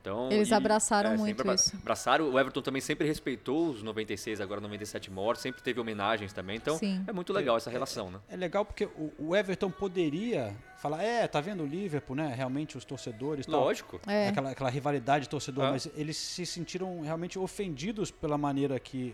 Então, 0.07 0.31
Eles 0.31 0.49
e- 0.49 0.53
abraçaram 0.53 1.17
sempre 1.17 1.43
muito 1.45 1.53
isso. 1.53 1.75
Abraçaram. 1.75 2.29
O 2.31 2.39
Everton 2.39 2.61
também 2.61 2.81
sempre 2.81 3.05
respeitou 3.07 3.69
os 3.69 3.83
96, 3.83 4.39
agora 4.39 4.61
97 4.61 5.11
mortos, 5.11 5.41
sempre 5.41 5.61
teve 5.61 5.79
homenagens 5.79 6.31
também. 6.31 6.55
Então, 6.55 6.77
Sim. 6.77 7.03
é 7.05 7.11
muito 7.11 7.33
legal 7.33 7.57
essa 7.57 7.69
relação, 7.69 8.09
né? 8.09 8.19
É 8.29 8.35
legal 8.37 8.63
porque 8.63 8.85
o, 8.85 9.11
o 9.19 9.35
Everton 9.35 9.69
poderia 9.69 10.55
falar, 10.77 11.03
é, 11.03 11.27
tá 11.27 11.41
vendo 11.41 11.63
o 11.63 11.65
Liverpool, 11.65 12.15
né? 12.15 12.33
Realmente 12.35 12.77
os 12.77 12.85
torcedores. 12.85 13.45
tal. 13.45 13.59
Lógico. 13.59 13.99
É. 14.07 14.29
Aquela, 14.29 14.51
aquela 14.51 14.69
rivalidade 14.69 15.27
torcedor, 15.27 15.65
Ah. 15.65 15.71
mas 15.71 15.89
eles 15.95 16.15
se 16.15 16.45
sentiram 16.45 17.01
realmente 17.01 17.37
ofendidos 17.37 18.09
pela 18.11 18.37
maneira 18.37 18.79
que 18.79 19.13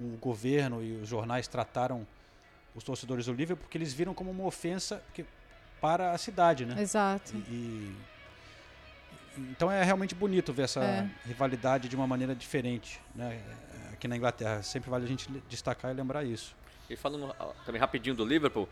o 0.00 0.16
governo 0.20 0.82
e 0.82 0.92
os 1.02 1.08
jornais 1.08 1.46
trataram 1.46 2.06
os 2.74 2.82
torcedores 2.82 3.26
do 3.26 3.32
Liverpool, 3.32 3.64
porque 3.64 3.76
eles 3.78 3.92
viram 3.92 4.14
como 4.14 4.30
uma 4.30 4.44
ofensa 4.44 5.02
que- 5.12 5.24
para 5.80 6.12
a 6.12 6.18
cidade, 6.18 6.64
né? 6.64 6.80
Exato. 6.80 7.34
E, 7.50 7.92
Então 9.38 9.70
é 9.70 9.82
realmente 9.82 10.14
bonito 10.14 10.52
ver 10.52 10.62
essa 10.62 10.80
É. 10.82 11.08
rivalidade 11.26 11.88
de 11.88 11.96
uma 11.96 12.06
maneira 12.06 12.34
diferente, 12.34 13.00
né? 13.14 13.40
Aqui 13.92 14.06
na 14.08 14.16
Inglaterra. 14.16 14.62
Sempre 14.62 14.90
vale 14.90 15.04
a 15.04 15.08
gente 15.08 15.28
destacar 15.48 15.90
e 15.90 15.94
lembrar 15.94 16.24
isso. 16.24 16.54
E 16.90 16.96
falando 16.96 17.34
ah, 17.38 17.50
também 17.64 17.80
rapidinho 17.80 18.14
do 18.14 18.24
Liverpool, 18.24 18.68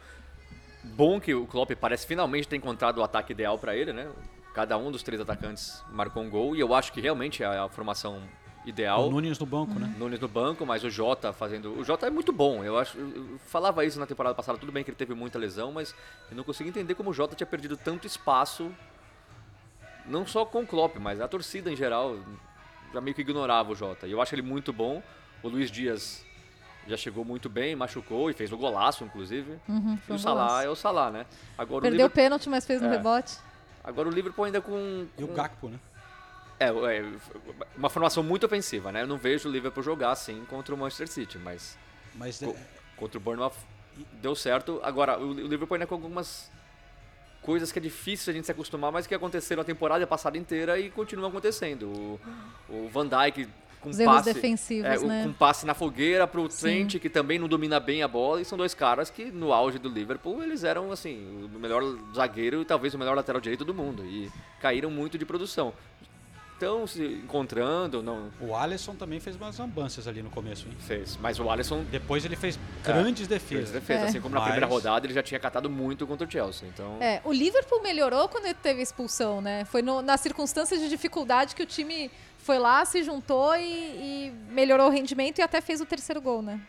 bom 0.83 1.21
que 1.21 1.35
o 1.35 1.47
Klopp 1.47 1.71
parece 1.81 2.07
finalmente 2.07 2.49
ter 2.49 2.57
encontrado 2.57 2.99
o 2.99 3.03
ataque 3.03 3.33
ideal 3.33 3.59
para 3.59 3.75
ele, 3.75 3.93
né? 3.93 4.11
Cada 4.55 4.77
um 4.77 4.91
dos 4.91 5.03
três 5.03 5.21
atacantes 5.21 5.83
marcou 5.91 6.23
um 6.23 6.29
gol 6.29 6.57
e 6.57 6.61
eu 6.61 6.75
acho 6.75 6.93
que 6.93 7.01
realmente 7.01 7.43
é 7.43 7.47
a 7.47 7.69
formação 7.69 8.21
ideal. 8.67 9.07
O 9.07 9.11
Nunes 9.11 9.39
no 9.39 9.47
banco, 9.47 9.79
né? 9.79 9.95
Nunes 9.97 10.19
no 10.21 10.29
banco, 10.29 10.67
mas 10.67 10.83
o 10.85 10.91
Jota 10.91 11.33
fazendo. 11.33 11.79
O 11.79 11.85
Jota 11.85 12.07
é 12.07 12.11
muito 12.11 12.33
bom. 12.33 12.63
Eu 12.65 12.77
acho. 12.77 12.99
Eu 12.99 13.39
falava 13.47 13.85
isso 13.85 13.99
na 13.99 14.07
temporada 14.07 14.35
passada, 14.35 14.59
tudo 14.59 14.73
bem 14.73 14.83
que 14.85 14.91
ele 14.91 14.97
teve 14.97 15.15
muita 15.15 15.39
lesão, 15.39 15.73
mas 15.73 15.95
eu 16.31 16.37
não 16.37 16.45
consigo 16.45 16.69
entender 16.69 16.95
como 16.95 17.11
o 17.11 17.15
Jota 17.15 17.35
tinha 17.37 17.47
perdido 17.47 17.77
tanto 17.77 18.07
espaço. 18.07 18.71
Não 20.11 20.27
só 20.27 20.45
com 20.45 20.63
o 20.63 20.67
Klopp, 20.67 20.97
mas 20.97 21.21
a 21.21 21.29
torcida 21.29 21.71
em 21.73 21.77
geral 21.77 22.19
já 22.93 23.01
meio 23.01 23.15
que 23.15 23.21
ignorava 23.23 23.73
o 23.73 23.75
Jota. 23.75 24.07
E 24.07 24.13
eu 24.13 24.21
acho 24.21 24.35
ele 24.35 24.43
muito 24.43 24.73
bom. 24.73 25.03
O 25.43 25.49
Luiz 25.49 25.71
Dias 25.71 26.25
já 26.87 26.97
chegou 26.97 27.25
muito 27.25 27.49
bem, 27.49 27.77
machucou 27.77 28.29
e 28.31 28.35
fez 28.35 28.53
o 28.53 28.57
golaço, 28.59 29.05
inclusive. 29.05 29.59
Uhum, 29.69 29.95
e 29.95 29.99
foi 29.99 30.17
o 30.17 30.19
Salah 30.19 30.47
golaço. 30.49 30.67
é 30.67 30.71
o 30.71 30.75
Salah, 30.77 31.11
né? 31.11 31.27
Agora 31.57 31.83
Perdeu 31.83 31.89
o 31.89 32.09
Liverpool, 32.09 32.15
pênalti, 32.15 32.49
mas 32.49 32.67
fez 32.67 32.83
no 32.83 32.89
É. 32.89 32.91
rebote. 32.91 33.39
agora 33.85 34.09
o 34.09 34.11
Liverpool 34.13 34.45
ainda 34.45 34.61
com, 34.61 35.07
E 35.17 35.25
o 35.25 35.29
Gakpo, 35.29 35.69
né? 35.69 35.79
é, 36.59 36.67
é, 36.69 37.13
uma 37.77 37.89
formação 37.89 38.23
muito 38.23 38.45
ofensiva, 38.45 38.91
né? 38.93 39.03
Eu 39.03 39.07
não 39.07 39.17
vejo 39.17 39.49
o 39.49 39.53
Liverpool 39.53 39.83
jogar 39.83 40.11
assim 40.11 40.45
contra 40.47 40.75
o 40.75 40.79
Manchester 40.79 41.09
City, 41.09 41.39
mas 41.39 41.79
Mas 42.15 42.39
Co- 42.41 42.51
é, 42.51 42.57
contra 42.97 43.17
o 43.19 43.21
Bournemouth 43.21 43.55
deu 44.21 44.35
certo. 44.35 44.81
Agora, 44.83 45.19
o 45.19 45.31
o 45.31 45.33
Liverpool 45.33 45.77
ainda 45.77 45.87
com 45.87 45.95
algumas 45.95 46.51
coisas 47.43 47.73
que 47.73 47.79
é 47.79 47.83
difícil 47.83 48.31
a 48.31 48.35
gente 48.35 48.45
se 48.45 48.53
acostumar, 48.53 48.93
mas 48.93 49.07
que 49.07 49.15
aconteceram 49.15 49.63
a 49.63 49.65
temporada 49.65 50.07
passada 50.07 50.37
inteira 50.37 50.79
e 50.79 50.91
continuam 50.91 51.29
acontecendo. 51.31 51.87
O, 51.89 52.21
o 52.69 52.89
Van 52.93 53.07
Dijk 53.07 53.49
com 53.81 53.89
Os 53.89 53.97
passe, 53.97 54.35
defensivos, 54.35 54.85
é, 54.91 54.99
o- 54.99 55.07
né? 55.07 55.25
com 55.25 55.33
passe 55.33 55.65
na 55.65 55.73
fogueira 55.73 56.27
pro 56.27 56.51
Sim. 56.51 56.61
Trent, 56.87 56.99
que 57.01 57.09
também 57.09 57.39
não 57.39 57.49
domina 57.49 57.81
bem 57.81 58.03
a 58.03 58.09
bola, 58.09 58.39
e 58.39 58.45
são 58.45 58.59
dois 58.59 58.75
caras 58.75 59.09
que 59.09 59.25
no 59.31 59.55
auge 59.55 59.79
do 59.79 59.89
Liverpool 59.89 60.43
eles 60.43 60.65
eram 60.65 60.93
assim, 60.93 61.49
o 61.55 61.59
melhor 61.59 61.83
zagueiro 62.15 62.61
e 62.61 62.65
talvez 62.67 62.93
o 62.93 62.99
melhor 62.99 63.17
lateral 63.17 63.41
direito 63.41 63.65
do 63.65 63.73
mundo 63.73 64.05
e 64.05 64.31
caíram 64.61 64.91
muito 64.91 65.17
de 65.17 65.25
produção. 65.25 65.73
Estão 66.61 66.87
se 66.87 67.03
encontrando, 67.03 68.03
não 68.03 68.31
o 68.39 68.55
Alisson 68.55 68.95
também 68.95 69.19
fez 69.19 69.35
umas 69.35 69.59
lambanças 69.59 70.07
ali 70.07 70.23
no 70.23 70.29
começo, 70.29 70.67
hein? 70.69 70.77
fez, 70.81 71.17
mas 71.17 71.41
o 71.41 71.49
Alisson 71.49 71.83
Depois 71.91 72.23
ele 72.23 72.37
fez 72.37 72.59
grandes 72.85 73.27
fez 73.27 73.29
defesas. 73.29 73.71
defesa, 73.71 74.01
É. 74.05 74.09
assim 74.09 74.21
como 74.21 74.35
na 74.35 74.41
Mas- 74.43 74.51
primeira 74.51 74.67
rodada 74.67 75.07
ele 75.07 75.15
já 75.15 75.23
tinha 75.23 75.41
catado 75.41 75.71
muito 75.71 76.07
contra 76.07 76.27
o 76.29 76.31
Chelsea, 76.31 76.69
então 76.69 76.99
É, 77.01 77.23
o 77.25 77.33
Liverpool 77.33 77.81
melhorou 77.83 78.29
quando 78.29 78.45
ele 78.45 78.53
teve 78.63 78.81
a 78.81 78.83
expulsão, 78.83 79.41
né? 79.41 79.65
Foi 79.65 79.81
no- 79.81 80.03
nas 80.03 80.21
circunstâncias 80.21 80.79
de 80.81 80.91
dificuldade 80.91 81.55
que 81.55 81.63
o 81.63 81.67
time 81.67 82.11
foi 82.37 82.59
lá, 82.59 82.85
se 82.85 83.03
juntou 83.03 83.57
e, 83.57 83.63
e 83.63 84.33
melhorou 84.51 84.89
o 84.89 84.91
rendimento 84.91 85.39
e 85.39 85.43
até 85.43 85.63
fez 85.63 85.81
o 85.81 85.87
terceiro 85.87 86.21
gol, 86.21 86.43
né? 86.43 86.61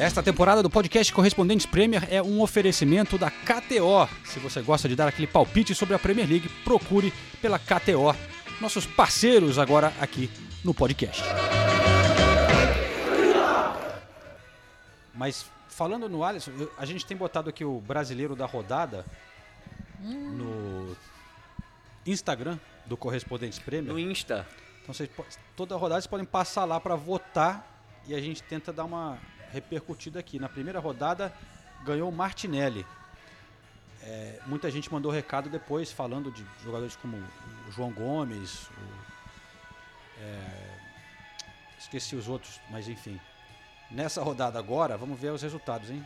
Esta 0.00 0.22
temporada 0.22 0.62
do 0.62 0.70
podcast 0.70 1.12
Correspondentes 1.12 1.66
Premier 1.66 2.08
é 2.10 2.22
um 2.22 2.40
oferecimento 2.40 3.18
da 3.18 3.30
KTO. 3.30 4.08
Se 4.24 4.38
você 4.38 4.62
gosta 4.62 4.88
de 4.88 4.96
dar 4.96 5.06
aquele 5.06 5.26
palpite 5.26 5.74
sobre 5.74 5.94
a 5.94 5.98
Premier 5.98 6.26
League, 6.26 6.48
procure 6.64 7.12
pela 7.42 7.58
KTO, 7.58 8.16
nossos 8.62 8.86
parceiros 8.86 9.58
agora 9.58 9.92
aqui 10.00 10.30
no 10.64 10.72
podcast. 10.72 11.22
Mas 15.12 15.44
falando 15.68 16.08
no 16.08 16.24
Alisson, 16.24 16.52
a 16.78 16.86
gente 16.86 17.04
tem 17.04 17.14
botado 17.14 17.50
aqui 17.50 17.62
o 17.62 17.78
brasileiro 17.78 18.34
da 18.34 18.46
rodada 18.46 19.04
no 20.00 20.96
Instagram 22.06 22.58
do 22.86 22.96
Correspondentes 22.96 23.58
Premier. 23.58 23.92
no 23.92 23.98
Insta 23.98 24.48
Então 24.82 24.94
vocês, 24.94 25.10
toda 25.54 25.76
rodada 25.76 26.00
vocês 26.00 26.06
podem 26.06 26.24
passar 26.24 26.64
lá 26.64 26.80
para 26.80 26.96
votar 26.96 28.02
e 28.08 28.14
a 28.14 28.20
gente 28.20 28.42
tenta 28.42 28.72
dar 28.72 28.86
uma 28.86 29.18
repercutida 29.52 30.20
aqui. 30.20 30.38
Na 30.38 30.48
primeira 30.48 30.78
rodada 30.80 31.32
ganhou 31.84 32.10
Martinelli. 32.10 32.86
É, 34.02 34.40
muita 34.46 34.70
gente 34.70 34.90
mandou 34.92 35.12
recado 35.12 35.50
depois 35.50 35.92
falando 35.92 36.30
de 36.30 36.44
jogadores 36.62 36.96
como 36.96 37.16
o 37.68 37.72
João 37.72 37.92
Gomes, 37.92 38.68
o- 38.68 40.20
é, 40.20 40.78
esqueci 41.78 42.16
os 42.16 42.28
outros, 42.28 42.60
mas 42.70 42.88
enfim. 42.88 43.20
Nessa 43.90 44.22
rodada 44.22 44.58
agora, 44.58 44.96
vamos 44.96 45.18
ver 45.20 45.32
os 45.32 45.42
resultados, 45.42 45.90
hein? 45.90 46.04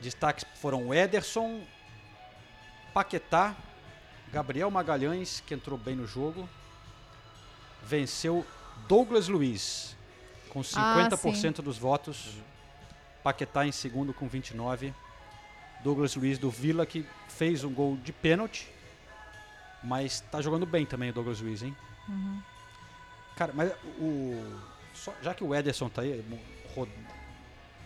Destaques 0.00 0.44
foram 0.60 0.92
Ederson, 0.92 1.62
Paquetá, 2.92 3.56
Gabriel 4.32 4.70
Magalhães, 4.70 5.40
que 5.46 5.54
entrou 5.54 5.78
bem 5.78 5.96
no 5.96 6.06
jogo, 6.06 6.48
venceu 7.82 8.46
Douglas 8.86 9.28
Luiz 9.28 9.96
com 10.48 10.60
50% 10.60 11.62
dos 11.62 11.78
votos. 11.78 12.34
Paquetá 13.22 13.66
em 13.66 13.72
segundo 13.72 14.12
com 14.14 14.26
29. 14.28 14.92
Douglas 15.82 16.14
Luiz 16.16 16.38
do 16.38 16.50
Vila 16.50 16.84
que 16.86 17.06
fez 17.28 17.62
um 17.64 17.72
gol 17.72 17.96
de 17.98 18.12
pênalti, 18.12 18.68
mas 19.82 20.20
tá 20.20 20.40
jogando 20.40 20.66
bem 20.66 20.84
também 20.84 21.10
o 21.10 21.12
Douglas 21.12 21.40
Luiz, 21.40 21.62
hein? 21.62 21.76
Cara, 23.36 23.52
mas 23.54 23.72
o 24.00 24.42
só- 24.94 25.14
já 25.22 25.32
que 25.34 25.44
o 25.44 25.54
Ederson 25.54 25.88
tá 25.88 26.02
aí, 26.02 26.24
mo- 26.28 26.40
ro- 26.74 26.88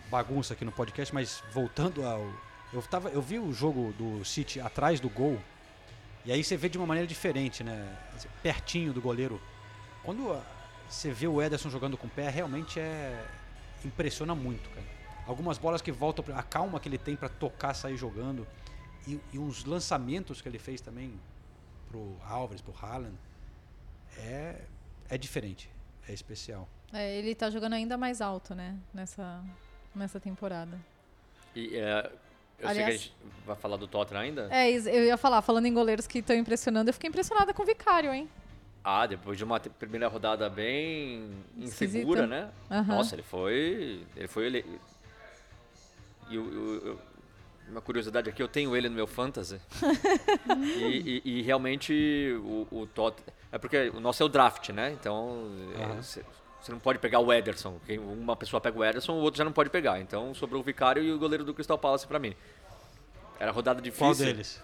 bagunça 0.09 0.53
aqui 0.53 0.65
no 0.65 0.71
podcast, 0.71 1.13
mas 1.13 1.43
voltando 1.51 2.03
ao 2.05 2.27
eu 2.71 2.81
tava 2.81 3.09
eu 3.09 3.21
vi 3.21 3.37
o 3.37 3.53
jogo 3.53 3.93
do 3.93 4.25
City 4.25 4.59
atrás 4.59 4.99
do 4.99 5.07
gol 5.09 5.39
e 6.25 6.31
aí 6.31 6.43
você 6.43 6.57
vê 6.57 6.69
de 6.69 6.77
uma 6.79 6.87
maneira 6.87 7.05
diferente, 7.07 7.63
né? 7.63 7.95
Pertinho 8.41 8.91
do 8.93 9.01
goleiro. 9.01 9.39
Quando 10.03 10.31
ah, 10.33 10.41
você 10.93 11.11
vê 11.11 11.27
o 11.27 11.41
Ederson 11.41 11.69
jogando 11.69 11.97
com 11.97 12.07
o 12.07 12.09
pé, 12.09 12.29
realmente 12.29 12.79
é 12.79 13.25
impressiona 13.83 14.33
muito, 14.35 14.69
cara. 14.69 14.85
Algumas 15.27 15.57
bolas 15.57 15.81
que 15.81 15.91
voltam, 15.91 16.23
a 16.37 16.43
calma 16.43 16.79
que 16.79 16.87
ele 16.87 16.97
tem 16.97 17.15
pra 17.15 17.29
tocar, 17.29 17.73
sair 17.73 17.97
jogando 17.97 18.45
e, 19.07 19.19
e 19.31 19.39
uns 19.39 19.65
lançamentos 19.65 20.41
que 20.41 20.47
ele 20.47 20.59
fez 20.59 20.81
também 20.81 21.19
pro 21.89 22.15
Alves, 22.25 22.61
pro 22.61 22.73
Haaland 22.81 23.15
é 24.17 24.61
é 25.09 25.17
diferente, 25.17 25.69
é 26.07 26.13
especial. 26.13 26.67
É, 26.91 27.17
ele 27.17 27.35
tá 27.35 27.49
jogando 27.49 27.73
ainda 27.73 27.97
mais 27.97 28.21
alto, 28.21 28.55
né? 28.55 28.75
Nessa, 28.93 29.43
nessa 29.93 30.19
temporada. 30.19 30.77
e 31.55 31.75
é, 31.75 31.99
eu 31.99 32.09
sei 32.09 32.11
que 32.59 32.65
a 32.65 32.69
Aliás- 32.69 33.01
gente 33.01 33.13
vai 33.45 33.55
falar 33.55 33.77
do 33.77 33.87
Tottenham 33.87 34.21
ainda. 34.21 34.47
É, 34.51 34.71
eu 34.71 35.03
ia 35.05 35.17
falar, 35.17 35.41
falando 35.41 35.65
em 35.65 35.73
goleiros 35.73 36.07
que 36.07 36.19
estão 36.19 36.35
impressionando, 36.35 36.89
eu 36.89 36.93
fiquei 36.93 37.09
impressionada 37.09 37.53
com 37.53 37.63
o 37.63 37.65
Vicário, 37.65 38.13
hein? 38.13 38.29
Ah, 38.83 39.05
depois 39.05 39.37
de 39.37 39.43
uma 39.45 39.59
primeira 39.59 40.07
rodada 40.09 40.49
bem 40.49 41.29
Esquisita. 41.57 41.85
insegura, 41.99 42.27
né? 42.27 42.49
Aham. 42.69 42.83
Nossa, 42.97 43.15
ele 43.15 43.23
foi. 43.23 44.03
Ele 44.15 44.27
foi 44.27 44.45
ele. 44.45 44.65
E 46.29 46.37
uma 47.69 47.81
curiosidade 47.81 48.29
aqui, 48.29 48.43
eu 48.43 48.47
tenho 48.47 48.75
ele 48.75 48.89
no 48.89 48.95
meu 48.95 49.07
fantasy. 49.07 49.59
e, 50.79 51.21
e- 51.25 51.39
e 51.39 51.41
realmente 51.41 52.35
o, 52.43 52.67
o 52.71 52.87
Tottenham. 52.87 53.25
É 53.51 53.57
porque 53.57 53.89
o 53.95 53.99
nosso 53.99 54.21
é 54.21 54.25
o 54.25 54.29
draft, 54.29 54.69
né? 54.69 54.91
Então. 54.91 55.47
Você 56.01 56.71
não 56.71 56.79
pode 56.79 56.99
pegar 56.99 57.19
o 57.19 57.31
Ederson. 57.31 57.79
Quem- 57.85 57.99
Uma 57.99 58.35
pessoa 58.35 58.59
pega 58.61 58.77
o 58.77 58.83
Ederson, 58.83 59.13
o 59.13 59.21
outro 59.21 59.37
já 59.37 59.43
não 59.45 59.51
pode 59.53 59.69
pegar. 59.69 59.99
Então 59.99 60.33
sobrou 60.33 60.61
o 60.61 60.63
Vicário 60.63 61.01
e 61.03 61.11
o 61.11 61.17
goleiro 61.19 61.43
do 61.43 61.53
Crystal 61.53 61.77
Palace 61.77 62.05
pra 62.07 62.19
mim. 62.19 62.33
Era 63.39 63.51
rodada 63.51 63.81
difícil. 63.81 64.05
Qual 64.07 64.15
deles? 64.15 64.61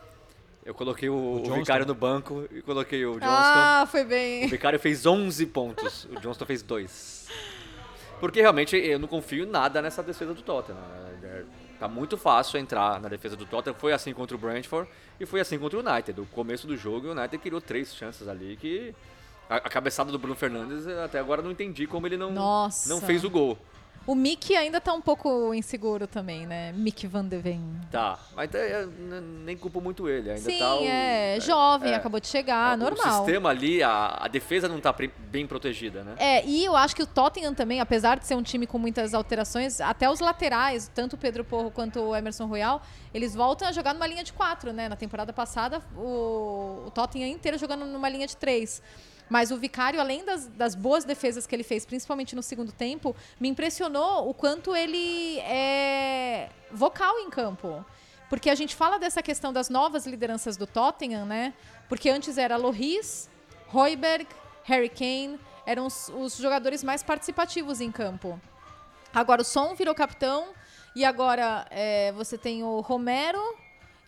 Eu 0.69 0.75
coloquei 0.75 1.09
o, 1.09 1.15
o 1.15 1.39
Johnston? 1.39 1.55
Vicário 1.55 1.85
no 1.87 1.95
banco 1.95 2.47
e 2.51 2.61
coloquei 2.61 3.03
o 3.03 3.13
Johnston. 3.13 3.27
Ah, 3.27 3.87
foi 3.89 4.03
O 4.03 4.05
bem. 4.05 4.45
Vicário 4.47 4.79
fez 4.79 5.03
11 5.03 5.47
pontos, 5.47 6.05
o 6.05 6.19
Johnston 6.19 6.45
fez 6.45 6.61
2. 6.61 7.27
Porque 8.19 8.39
realmente 8.39 8.77
eu 8.77 8.99
não 8.99 9.07
confio 9.07 9.45
em 9.45 9.49
nada 9.49 9.81
nessa 9.81 10.03
defesa 10.03 10.31
do 10.31 10.43
Tottenham. 10.43 10.79
né? 10.79 11.19
É, 11.23 11.43
Tá 11.79 11.87
muito 11.87 12.17
fácil 12.19 12.59
entrar 12.59 13.01
na 13.01 13.09
defesa 13.09 13.35
do 13.35 13.47
Tottenham. 13.47 13.75
Foi 13.79 13.91
assim 13.93 14.13
contra 14.13 14.37
o 14.37 14.39
Brentford 14.39 14.87
e 15.19 15.25
foi 15.25 15.39
assim 15.39 15.57
contra 15.57 15.79
o 15.79 15.81
United. 15.81 16.21
O 16.21 16.25
começo 16.27 16.67
do 16.67 16.77
jogo, 16.77 17.07
o 17.07 17.11
United 17.13 17.39
criou 17.39 17.59
três 17.59 17.95
chances 17.95 18.27
ali 18.27 18.55
que. 18.55 18.93
A, 19.49 19.59
cabeçada 19.61 20.11
do 20.11 20.19
Bruno 20.19 20.35
Fernandes, 20.35 20.85
eu 20.85 21.03
até 21.03 21.17
agora 21.17 21.41
não 21.41 21.49
entendi 21.49 21.87
como 21.87 22.05
ele 22.05 22.15
não, 22.15 22.31
Nossa. 22.31 22.87
não 22.87 23.01
fez 23.01 23.23
o 23.23 23.29
gol. 23.31 23.57
O 24.07 24.15
Mick 24.15 24.55
ainda 24.55 24.81
tá 24.81 24.91
um 24.91 25.01
pouco 25.01 25.53
inseguro 25.53 26.07
também, 26.07 26.47
né? 26.47 26.71
Mick 26.71 27.05
Van 27.05 27.23
de 27.25 27.37
Ven. 27.37 27.61
Tá, 27.91 28.17
mas 28.35 28.53
é, 28.55 28.83
n- 28.83 29.21
nem 29.45 29.55
culpo 29.55 29.79
muito 29.79 30.09
ele. 30.09 30.31
Ainda 30.31 30.41
Sim, 30.49 30.57
tá 30.57 30.75
o, 30.75 30.83
é, 30.83 31.39
jovem, 31.39 31.91
é. 31.91 31.95
acabou 31.95 32.19
de 32.19 32.27
chegar, 32.27 32.75
o 32.75 32.77
normal. 32.81 33.17
sistema 33.17 33.49
ali, 33.49 33.83
a, 33.83 34.17
a 34.21 34.27
defesa 34.27 34.67
não 34.67 34.79
tá 34.79 34.93
bem 35.29 35.45
protegida, 35.45 36.03
né? 36.03 36.15
É, 36.17 36.43
e 36.45 36.65
eu 36.65 36.75
acho 36.75 36.95
que 36.95 37.03
o 37.03 37.05
Tottenham 37.07 37.53
também, 37.53 37.79
apesar 37.79 38.17
de 38.17 38.25
ser 38.25 38.33
um 38.35 38.41
time 38.41 38.65
com 38.65 38.79
muitas 38.79 39.13
alterações, 39.13 39.79
até 39.79 40.09
os 40.09 40.19
laterais, 40.19 40.89
tanto 40.93 41.13
o 41.13 41.17
Pedro 41.17 41.43
Porro 41.43 41.69
quanto 41.69 41.99
o 41.99 42.15
Emerson 42.15 42.47
Royal, 42.47 42.81
eles 43.13 43.35
voltam 43.35 43.67
a 43.67 43.71
jogar 43.71 43.93
numa 43.93 44.07
linha 44.07 44.23
de 44.23 44.33
quatro, 44.33 44.73
né? 44.73 44.89
Na 44.89 44.95
temporada 44.95 45.31
passada, 45.31 45.81
o, 45.95 46.85
o 46.87 46.91
Tottenham 46.95 47.27
inteiro 47.29 47.57
jogando 47.59 47.85
numa 47.85 48.09
linha 48.09 48.25
de 48.25 48.35
três. 48.35 48.81
Mas 49.29 49.51
o 49.51 49.57
Vicário, 49.57 49.99
além 49.99 50.25
das, 50.25 50.47
das 50.47 50.73
boas 50.73 51.05
defesas 51.05 51.45
que 51.45 51.55
ele 51.55 51.63
fez, 51.63 51.85
principalmente 51.85 52.35
no 52.35 52.41
segundo 52.41 52.71
tempo, 52.71 53.15
me 53.39 53.47
impressionou 53.47 54.27
o 54.27 54.33
quanto 54.33 54.75
ele 54.75 55.39
é 55.41 56.49
vocal 56.71 57.19
em 57.19 57.29
campo. 57.29 57.85
Porque 58.29 58.49
a 58.49 58.55
gente 58.55 58.75
fala 58.75 58.97
dessa 58.97 59.21
questão 59.21 59.53
das 59.53 59.69
novas 59.69 60.05
lideranças 60.05 60.57
do 60.57 60.65
Tottenham, 60.65 61.25
né? 61.25 61.53
Porque 61.87 62.09
antes 62.09 62.37
era 62.37 62.57
Loris, 62.57 63.29
Royberg, 63.67 64.27
Harry 64.63 64.89
Kane, 64.89 65.39
eram 65.65 65.85
os, 65.85 66.09
os 66.09 66.37
jogadores 66.37 66.83
mais 66.83 67.03
participativos 67.03 67.81
em 67.81 67.91
campo. 67.91 68.39
Agora 69.13 69.41
o 69.41 69.45
Son 69.45 69.75
virou 69.75 69.95
capitão 69.95 70.49
e 70.95 71.05
agora 71.05 71.65
é, 71.69 72.11
você 72.11 72.37
tem 72.37 72.63
o 72.63 72.79
Romero 72.79 73.41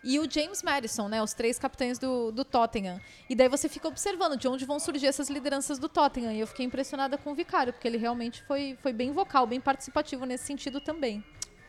e 0.02 0.18
o 0.18 0.30
James 0.30 0.62
Madison, 0.62 1.08
né? 1.08 1.22
Os 1.22 1.32
três 1.32 1.58
capitães 1.58 1.98
do, 1.98 2.32
do 2.32 2.44
Tottenham. 2.44 3.00
E 3.28 3.34
daí 3.34 3.48
você 3.48 3.68
fica 3.68 3.86
observando 3.86 4.36
de 4.36 4.48
onde 4.48 4.64
vão 4.64 4.78
surgir 4.80 5.06
essas 5.06 5.28
lideranças 5.28 5.78
do 5.78 5.88
Tottenham. 5.88 6.32
E 6.32 6.40
eu 6.40 6.46
fiquei 6.46 6.66
impressionada 6.66 7.16
com 7.16 7.32
o 7.32 7.34
Vicário, 7.34 7.72
porque 7.72 7.86
ele 7.86 7.98
realmente 7.98 8.42
foi, 8.42 8.76
foi 8.82 8.92
bem 8.92 9.12
vocal, 9.12 9.46
bem 9.46 9.60
participativo 9.60 10.24
nesse 10.24 10.44
sentido 10.44 10.80
também. 10.80 11.24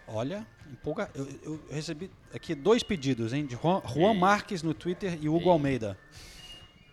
Olha, 0.07 0.45
empolga... 0.71 1.09
eu, 1.15 1.27
eu 1.43 1.59
recebi 1.69 2.09
aqui 2.33 2.55
dois 2.55 2.83
pedidos, 2.83 3.33
hein? 3.33 3.45
De 3.45 3.55
Juan, 3.55 3.81
Juan 3.85 4.13
Marques 4.13 4.63
no 4.63 4.73
Twitter 4.73 5.17
e 5.21 5.29
Hugo 5.29 5.49
Almeida. 5.49 5.97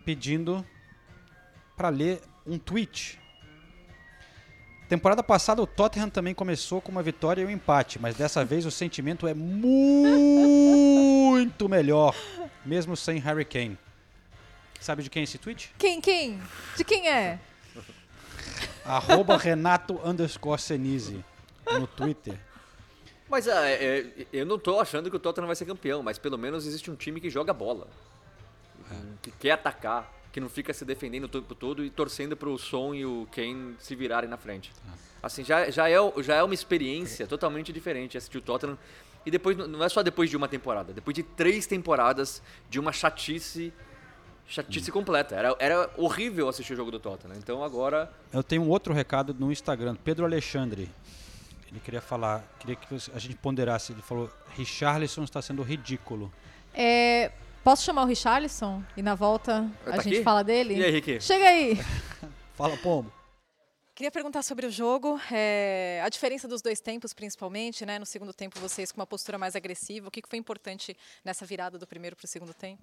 Pedindo 0.05 0.65
para 1.75 1.89
ler 1.89 2.21
um 2.45 2.57
tweet. 2.57 3.20
Temporada 4.91 5.23
passada 5.23 5.61
o 5.61 5.65
Tottenham 5.65 6.09
também 6.09 6.33
começou 6.33 6.81
com 6.81 6.91
uma 6.91 7.01
vitória 7.01 7.41
e 7.41 7.45
um 7.45 7.49
empate, 7.49 7.97
mas 7.97 8.13
dessa 8.17 8.43
vez 8.43 8.65
o 8.65 8.71
sentimento 8.71 9.25
é 9.25 9.33
muito 9.33 9.79
melhor, 11.69 12.13
mesmo 12.65 12.97
sem 12.97 13.17
Harry 13.19 13.45
Kane. 13.45 13.79
Sabe 14.81 15.01
de 15.01 15.09
quem 15.09 15.21
é 15.21 15.23
esse 15.23 15.37
tweet? 15.37 15.73
Quem, 15.77 16.01
quem? 16.01 16.41
De 16.75 16.83
quem 16.83 17.07
é? 17.07 17.39
Arroba 18.83 19.37
Renato 19.37 19.97
underscore 20.03 20.59
Senise 20.59 21.23
no 21.71 21.87
Twitter. 21.87 22.37
Mas 23.29 23.47
é, 23.47 23.73
é, 23.73 24.27
eu 24.33 24.45
não 24.45 24.59
tô 24.59 24.77
achando 24.77 25.09
que 25.09 25.15
o 25.15 25.19
Tottenham 25.19 25.47
vai 25.47 25.55
ser 25.55 25.63
campeão, 25.63 26.03
mas 26.03 26.17
pelo 26.17 26.37
menos 26.37 26.67
existe 26.67 26.91
um 26.91 26.97
time 26.97 27.21
que 27.21 27.29
joga 27.29 27.53
bola. 27.53 27.87
Que 29.21 29.31
quer 29.31 29.51
atacar, 29.51 30.11
que 30.31 30.39
não 30.39 30.49
fica 30.49 30.73
se 30.73 30.85
defendendo 30.85 31.25
o 31.25 31.27
tempo 31.27 31.53
todo 31.53 31.83
e 31.83 31.89
torcendo 31.89 32.37
pro 32.37 32.57
Son 32.57 32.93
e 32.93 33.05
o 33.05 33.27
Kane 33.31 33.75
se 33.79 33.95
virarem 33.95 34.29
na 34.29 34.37
frente. 34.37 34.71
Assim, 35.21 35.43
já, 35.43 35.69
já, 35.69 35.89
é, 35.89 35.95
já 36.19 36.35
é 36.35 36.43
uma 36.43 36.53
experiência 36.53 37.27
totalmente 37.27 37.71
diferente 37.73 38.17
assistir 38.17 38.37
o 38.37 38.41
Tottenham. 38.41 38.77
E 39.25 39.29
depois, 39.29 39.55
não 39.55 39.83
é 39.83 39.89
só 39.89 40.01
depois 40.01 40.29
de 40.29 40.37
uma 40.37 40.47
temporada, 40.47 40.93
depois 40.93 41.13
de 41.13 41.21
três 41.21 41.67
temporadas 41.67 42.41
de 42.69 42.79
uma 42.79 42.91
chatice 42.91 43.71
chatice 44.47 44.91
completa. 44.91 45.35
Era, 45.35 45.55
era 45.59 45.89
horrível 45.97 46.49
assistir 46.49 46.73
o 46.73 46.75
jogo 46.75 46.91
do 46.91 46.99
Tottenham. 46.99 47.37
Então 47.37 47.63
agora. 47.63 48.11
Eu 48.33 48.43
tenho 48.43 48.61
um 48.61 48.69
outro 48.69 48.93
recado 48.93 49.33
no 49.33 49.51
Instagram, 49.51 49.95
Pedro 49.95 50.25
Alexandre. 50.25 50.89
Ele 51.69 51.79
queria 51.79 52.01
falar, 52.01 52.43
queria 52.59 52.75
que 52.75 52.95
a 53.13 53.19
gente 53.19 53.35
ponderasse. 53.35 53.93
Ele 53.93 54.01
falou: 54.01 54.29
Richarlison 54.57 55.23
está 55.23 55.41
sendo 55.41 55.61
ridículo. 55.61 56.31
É, 56.73 57.31
posso 57.63 57.83
chamar 57.83 58.03
o 58.03 58.05
Richarlison? 58.05 58.83
E 58.95 59.01
na 59.01 59.15
volta 59.15 59.69
a 59.85 59.91
Tá 59.91 60.01
gente 60.01 60.15
aqui? 60.15 60.23
fala 60.23 60.43
dele? 60.43 60.75
E 60.75 60.83
aí, 60.83 60.91
Ricky? 60.91 61.19
Chega 61.21 61.45
aí! 61.45 61.77
Fala, 62.55 62.77
Pombo. 62.77 63.11
Queria 63.95 64.11
perguntar 64.11 64.41
sobre 64.41 64.65
o 64.65 64.71
jogo, 64.71 65.19
é, 65.31 66.01
a 66.03 66.09
diferença 66.09 66.47
dos 66.47 66.61
dois 66.61 66.79
tempos, 66.79 67.13
principalmente, 67.13 67.85
né? 67.85 67.99
No 67.99 68.05
segundo 68.05 68.33
tempo, 68.33 68.59
vocês 68.59 68.91
com 68.91 68.99
uma 68.99 69.05
postura 69.07 69.37
mais 69.37 69.55
agressiva. 69.55 70.07
O 70.07 70.11
que 70.11 70.21
foi 70.27 70.39
importante 70.39 70.95
nessa 71.23 71.45
virada 71.45 71.77
do 71.77 71.85
primeiro 71.85 72.15
para 72.15 72.25
o 72.25 72.27
segundo 72.27 72.53
tempo? 72.53 72.81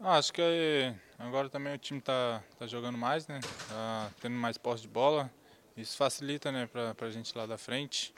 Ah, 0.00 0.18
acho 0.18 0.32
que 0.32 0.92
agora 1.18 1.48
também 1.48 1.74
o 1.74 1.78
time 1.78 2.00
tá, 2.00 2.42
tá 2.58 2.66
jogando 2.66 2.98
mais, 2.98 3.26
né? 3.28 3.40
Tá 3.68 4.10
tendo 4.20 4.34
mais 4.34 4.58
posse 4.58 4.82
de 4.82 4.88
bola. 4.88 5.30
Isso 5.76 5.96
facilita, 5.96 6.50
né, 6.50 6.66
pra, 6.66 6.94
pra 6.94 7.08
gente 7.10 7.36
lá 7.38 7.46
da 7.46 7.56
frente, 7.56 8.12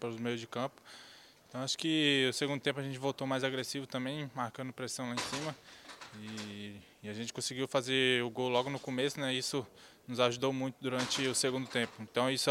para 0.00 0.08
os 0.08 0.18
meios 0.18 0.40
de 0.40 0.46
campo. 0.46 0.80
Então 1.48 1.62
acho 1.62 1.78
que 1.78 2.26
o 2.28 2.32
segundo 2.32 2.60
tempo 2.60 2.78
a 2.80 2.82
gente 2.82 2.98
voltou 2.98 3.26
mais 3.26 3.42
agressivo 3.42 3.86
também, 3.86 4.30
marcando 4.34 4.72
pressão 4.72 5.08
lá 5.08 5.14
em 5.14 5.18
cima. 5.18 5.56
E, 6.20 6.76
e 7.02 7.08
a 7.08 7.12
gente 7.12 7.32
conseguiu 7.32 7.66
fazer 7.68 8.22
o 8.22 8.30
gol 8.30 8.48
logo 8.48 8.68
no 8.70 8.78
começo, 8.78 9.18
né? 9.20 9.32
Isso 9.32 9.66
nos 10.06 10.20
ajudou 10.20 10.52
muito 10.52 10.76
durante 10.80 11.26
o 11.26 11.34
segundo 11.34 11.66
tempo. 11.68 11.92
Então 12.00 12.30
isso 12.30 12.50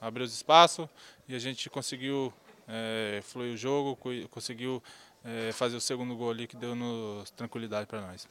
abriu 0.00 0.24
os 0.24 0.32
espaços 0.32 0.88
e 1.28 1.34
a 1.34 1.38
gente 1.38 1.68
conseguiu 1.68 2.32
eh, 2.66 3.20
fluir 3.22 3.54
o 3.54 3.56
jogo, 3.56 3.96
co- 3.96 4.10
conseguiu 4.30 4.82
eh, 5.24 5.50
fazer 5.52 5.76
o 5.76 5.80
segundo 5.80 6.14
gol 6.16 6.30
ali 6.30 6.46
que 6.46 6.56
deu 6.56 6.74
nos 6.74 7.30
tranquilidade 7.30 7.86
para 7.86 8.00
nós. 8.00 8.28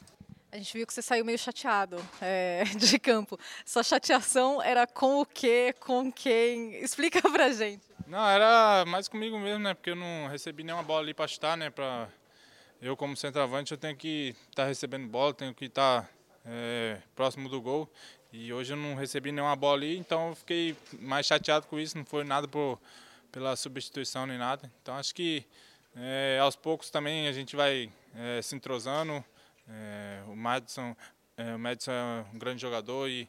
A 0.50 0.56
gente 0.56 0.72
viu 0.72 0.86
que 0.86 0.94
você 0.94 1.02
saiu 1.02 1.24
meio 1.24 1.38
chateado 1.38 1.96
é, 2.22 2.64
de 2.78 2.98
campo. 2.98 3.38
Sua 3.66 3.82
chateação 3.82 4.62
era 4.62 4.86
com 4.86 5.20
o 5.20 5.26
quê? 5.26 5.74
Com 5.78 6.10
quem? 6.10 6.74
Explica 6.76 7.20
pra 7.30 7.50
gente. 7.52 7.87
Não, 8.08 8.26
era 8.26 8.86
mais 8.86 9.06
comigo 9.06 9.38
mesmo, 9.38 9.64
né? 9.64 9.74
Porque 9.74 9.90
eu 9.90 9.96
não 9.96 10.28
recebi 10.28 10.64
nenhuma 10.64 10.82
bola 10.82 11.02
ali 11.02 11.12
para 11.12 11.28
chutar, 11.28 11.58
né? 11.58 11.68
Pra... 11.68 12.08
Eu, 12.80 12.96
como 12.96 13.14
centroavante, 13.14 13.72
eu 13.72 13.76
tenho 13.76 13.94
que 13.94 14.34
estar 14.48 14.64
recebendo 14.64 15.06
bola, 15.06 15.34
tenho 15.34 15.52
que 15.52 15.66
estar 15.66 16.08
é, 16.42 17.02
próximo 17.14 17.50
do 17.50 17.60
gol. 17.60 17.86
E 18.32 18.50
hoje 18.50 18.72
eu 18.72 18.78
não 18.78 18.94
recebi 18.94 19.30
nenhuma 19.30 19.54
bola 19.54 19.76
ali, 19.76 19.98
então 19.98 20.30
eu 20.30 20.34
fiquei 20.34 20.74
mais 20.98 21.26
chateado 21.26 21.66
com 21.66 21.78
isso. 21.78 21.98
Não 21.98 22.04
foi 22.06 22.24
nada 22.24 22.48
por, 22.48 22.80
pela 23.30 23.54
substituição 23.56 24.26
nem 24.26 24.38
nada. 24.38 24.72
Então 24.80 24.96
acho 24.96 25.14
que 25.14 25.44
é, 25.94 26.38
aos 26.40 26.56
poucos 26.56 26.88
também 26.88 27.28
a 27.28 27.32
gente 27.32 27.56
vai 27.56 27.92
é, 28.14 28.40
se 28.40 28.56
entrosando. 28.56 29.22
É, 29.68 30.22
o 30.28 30.34
Madison, 30.34 30.96
é, 31.36 31.54
o 31.54 31.58
Madison 31.58 31.92
é 31.92 32.24
um 32.32 32.38
grande 32.38 32.62
jogador 32.62 33.06
e, 33.10 33.28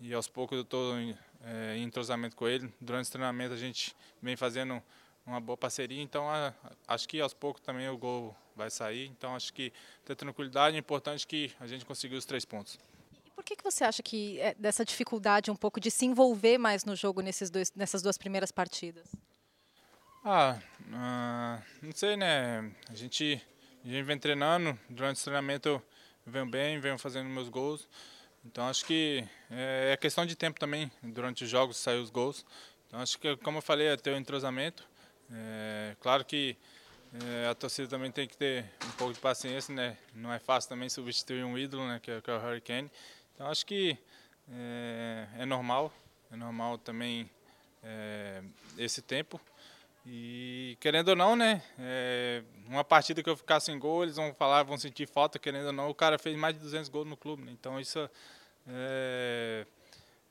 e 0.00 0.12
aos 0.12 0.26
poucos 0.26 0.56
eu 0.56 0.62
estou 0.64 0.96
é, 1.44 1.76
em 1.76 1.84
entrosamento 1.84 2.36
com 2.36 2.48
ele. 2.48 2.72
Durante 2.80 3.08
o 3.08 3.12
treinamento 3.12 3.54
a 3.54 3.56
gente 3.56 3.94
vem 4.20 4.36
fazendo 4.36 4.82
uma 5.26 5.40
boa 5.40 5.56
parceria, 5.56 6.00
então 6.00 6.28
a, 6.30 6.54
acho 6.86 7.08
que 7.08 7.20
aos 7.20 7.34
poucos 7.34 7.60
também 7.60 7.88
o 7.88 7.98
gol 7.98 8.34
vai 8.54 8.70
sair. 8.70 9.06
Então 9.06 9.34
acho 9.34 9.52
que 9.52 9.72
ter 10.04 10.14
tranquilidade 10.14 10.76
é 10.76 10.78
importante 10.78 11.26
que 11.26 11.52
a 11.58 11.66
gente 11.66 11.84
conseguiu 11.84 12.18
os 12.18 12.24
três 12.24 12.44
pontos. 12.44 12.78
E 13.26 13.30
por 13.30 13.44
que, 13.44 13.56
que 13.56 13.64
você 13.64 13.84
acha 13.84 14.02
que 14.02 14.40
é 14.40 14.54
dessa 14.54 14.84
dificuldade 14.84 15.50
um 15.50 15.56
pouco 15.56 15.80
de 15.80 15.90
se 15.90 16.06
envolver 16.06 16.58
mais 16.58 16.84
no 16.84 16.94
jogo 16.94 17.20
nesses 17.20 17.50
dois, 17.50 17.72
nessas 17.74 18.02
duas 18.02 18.16
primeiras 18.16 18.52
partidas? 18.52 19.10
Ah, 20.24 20.58
ah, 20.92 21.62
não 21.80 21.92
sei, 21.92 22.16
né? 22.16 22.72
A 22.88 22.94
gente, 22.94 23.40
a 23.84 23.88
gente 23.88 24.02
vem 24.02 24.18
treinando, 24.18 24.76
durante 24.88 25.20
o 25.20 25.22
treinamento 25.22 25.68
eu 25.68 25.82
venho 26.26 26.46
bem, 26.46 26.80
venho 26.80 26.98
fazendo 26.98 27.28
meus 27.28 27.48
gols. 27.48 27.88
Então 28.46 28.68
acho 28.68 28.84
que 28.84 29.26
é, 29.50 29.90
é 29.92 29.96
questão 29.96 30.24
de 30.24 30.36
tempo 30.36 30.58
também, 30.58 30.90
durante 31.02 31.44
os 31.44 31.50
jogos 31.50 31.76
sair 31.76 31.98
os 31.98 32.10
gols. 32.10 32.46
Então 32.86 33.00
acho 33.00 33.18
que, 33.18 33.36
como 33.38 33.58
eu 33.58 33.62
falei, 33.62 33.88
é 33.88 33.96
ter 33.96 34.12
o 34.12 34.16
entrosamento. 34.16 34.86
É, 35.32 35.96
claro 36.00 36.24
que 36.24 36.56
é, 37.24 37.48
a 37.48 37.54
torcida 37.54 37.88
também 37.88 38.10
tem 38.10 38.26
que 38.28 38.36
ter 38.36 38.64
um 38.84 38.92
pouco 38.92 39.12
de 39.12 39.18
paciência, 39.18 39.74
né? 39.74 39.96
Não 40.14 40.32
é 40.32 40.38
fácil 40.38 40.70
também 40.70 40.88
substituir 40.88 41.44
um 41.44 41.58
ídolo, 41.58 41.86
né? 41.86 41.98
Que 42.00 42.12
é, 42.12 42.20
que 42.20 42.30
é 42.30 42.34
o 42.34 42.40
Harry 42.40 42.60
Kane. 42.60 42.90
Então 43.34 43.48
acho 43.48 43.66
que 43.66 43.98
é, 44.52 45.26
é 45.38 45.44
normal, 45.44 45.92
é 46.30 46.36
normal 46.36 46.78
também 46.78 47.28
esse 48.76 49.00
tempo. 49.00 49.40
E 50.04 50.76
querendo 50.80 51.08
ou 51.10 51.16
não, 51.16 51.36
né? 51.36 51.62
uma 52.66 52.82
partida 52.82 53.22
que 53.22 53.30
eu 53.30 53.36
ficar 53.36 53.60
sem 53.60 53.78
gol, 53.78 54.02
eles 54.02 54.16
vão 54.16 54.34
falar, 54.34 54.64
vão 54.64 54.76
sentir 54.76 55.06
falta, 55.06 55.38
querendo 55.38 55.66
ou 55.66 55.72
não. 55.72 55.88
O 55.88 55.94
cara 55.94 56.18
fez 56.18 56.36
mais 56.36 56.54
de 56.54 56.60
200 56.60 56.88
gols 56.88 57.06
no 57.06 57.16
clube, 57.16 57.44
né? 57.44 57.52
Então 57.52 57.78
isso 57.78 58.08
é, 58.68 59.66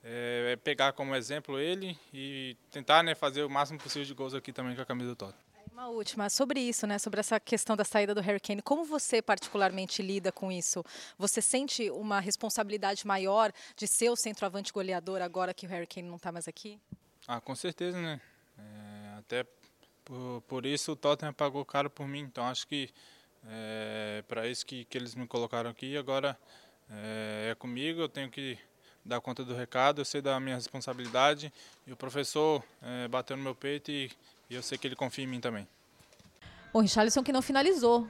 é, 0.03 0.51
é 0.53 0.55
pegar 0.55 0.93
como 0.93 1.15
exemplo 1.15 1.59
ele 1.59 1.97
e 2.13 2.55
tentar 2.71 3.03
né, 3.03 3.15
fazer 3.15 3.43
o 3.43 3.49
máximo 3.49 3.79
possível 3.79 4.05
de 4.05 4.13
gols 4.13 4.33
aqui 4.33 4.51
também 4.51 4.75
com 4.75 4.81
a 4.81 4.85
camisa 4.85 5.09
do 5.09 5.15
Tottenham. 5.15 5.45
Uma 5.71 5.87
última, 5.87 6.29
sobre 6.29 6.61
isso, 6.61 6.87
né? 6.87 6.97
Sobre 6.97 7.19
essa 7.19 7.37
questão 7.37 7.75
da 7.75 7.83
saída 7.83 8.15
do 8.15 8.21
Harry 8.21 8.39
Kane. 8.39 8.61
Como 8.61 8.85
você 8.85 9.21
particularmente 9.21 10.01
lida 10.01 10.31
com 10.31 10.49
isso? 10.49 10.81
Você 11.17 11.41
sente 11.41 11.89
uma 11.89 12.21
responsabilidade 12.21 13.05
maior 13.05 13.51
de 13.75 13.85
ser 13.85 14.09
o 14.09 14.15
centroavante 14.15 14.71
goleador 14.71 15.21
agora 15.21 15.53
que 15.53 15.65
o 15.65 15.69
Harry 15.69 15.85
Kane 15.85 16.07
não 16.07 16.15
está 16.15 16.31
mais 16.31 16.47
aqui? 16.47 16.79
Ah, 17.27 17.41
com 17.41 17.53
certeza, 17.55 17.99
né? 18.01 18.21
É, 18.57 19.17
até 19.17 19.45
por, 20.05 20.41
por 20.47 20.65
isso 20.65 20.93
o 20.93 20.95
Tottenham 20.95 21.33
pagou 21.33 21.65
caro 21.65 21.89
por 21.89 22.07
mim. 22.07 22.21
Então 22.21 22.45
acho 22.45 22.65
que 22.67 22.89
é 23.47 24.23
para 24.29 24.47
isso 24.47 24.65
que, 24.65 24.85
que 24.85 24.97
eles 24.97 25.13
me 25.13 25.27
colocaram 25.27 25.69
aqui. 25.69 25.97
Agora 25.97 26.39
é, 26.89 27.49
é 27.51 27.55
comigo, 27.55 28.01
eu 28.01 28.09
tenho 28.09 28.29
que 28.29 28.57
dar 29.03 29.21
conta 29.21 29.43
do 29.43 29.53
recado, 29.53 30.01
eu 30.01 30.05
sei 30.05 30.21
da 30.21 30.39
minha 30.39 30.55
responsabilidade. 30.55 31.53
E 31.85 31.91
o 31.91 31.95
professor 31.95 32.63
é, 32.81 33.07
bateu 33.07 33.37
no 33.37 33.43
meu 33.43 33.53
peito 33.53 33.91
e, 33.91 34.11
e 34.49 34.55
eu 34.55 34.63
sei 34.63 34.77
que 34.77 34.87
ele 34.87 34.95
confia 34.95 35.23
em 35.23 35.27
mim 35.27 35.39
também. 35.39 35.67
O 36.73 36.79
Richarlison 36.79 37.23
que 37.23 37.31
não 37.31 37.41
finalizou 37.41 38.07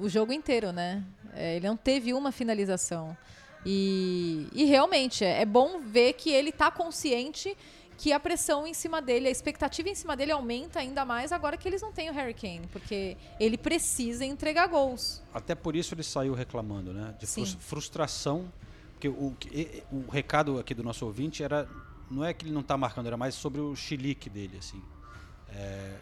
o 0.00 0.08
jogo 0.08 0.32
inteiro, 0.32 0.72
né? 0.72 1.04
É, 1.34 1.56
ele 1.56 1.66
não 1.66 1.76
teve 1.76 2.14
uma 2.14 2.32
finalização. 2.32 3.16
E, 3.64 4.48
e 4.52 4.64
realmente 4.64 5.24
é, 5.24 5.42
é 5.42 5.44
bom 5.44 5.80
ver 5.80 6.14
que 6.14 6.30
ele 6.30 6.50
está 6.50 6.70
consciente 6.70 7.56
que 8.00 8.14
a 8.14 8.18
pressão 8.18 8.66
em 8.66 8.72
cima 8.72 9.02
dele, 9.02 9.28
a 9.28 9.30
expectativa 9.30 9.86
em 9.90 9.94
cima 9.94 10.16
dele 10.16 10.32
aumenta 10.32 10.78
ainda 10.80 11.04
mais 11.04 11.32
agora 11.32 11.58
que 11.58 11.68
eles 11.68 11.82
não 11.82 11.92
têm 11.92 12.08
o 12.08 12.14
Harry 12.14 12.32
Kane, 12.32 12.62
porque 12.72 13.14
ele 13.38 13.58
precisa 13.58 14.24
entregar 14.24 14.66
gols. 14.68 15.22
Até 15.34 15.54
por 15.54 15.76
isso 15.76 15.92
ele 15.94 16.02
saiu 16.02 16.32
reclamando, 16.32 16.94
né? 16.94 17.14
De 17.20 17.26
Sim. 17.26 17.44
frus- 17.44 17.58
frustração, 17.60 18.50
Porque 18.94 19.08
o, 19.08 19.34
que- 19.38 19.82
o 19.92 20.10
recado 20.10 20.58
aqui 20.58 20.74
do 20.74 20.82
nosso 20.82 21.04
ouvinte 21.04 21.42
era. 21.42 21.68
Não 22.10 22.24
é 22.24 22.32
que 22.34 22.44
ele 22.46 22.52
não 22.52 22.62
tá 22.62 22.76
marcando, 22.76 23.06
era 23.06 23.16
mais 23.18 23.34
sobre 23.34 23.60
o 23.60 23.74
chilique 23.76 24.28
dele, 24.30 24.56
assim. 24.58 24.82
É, 25.54 25.92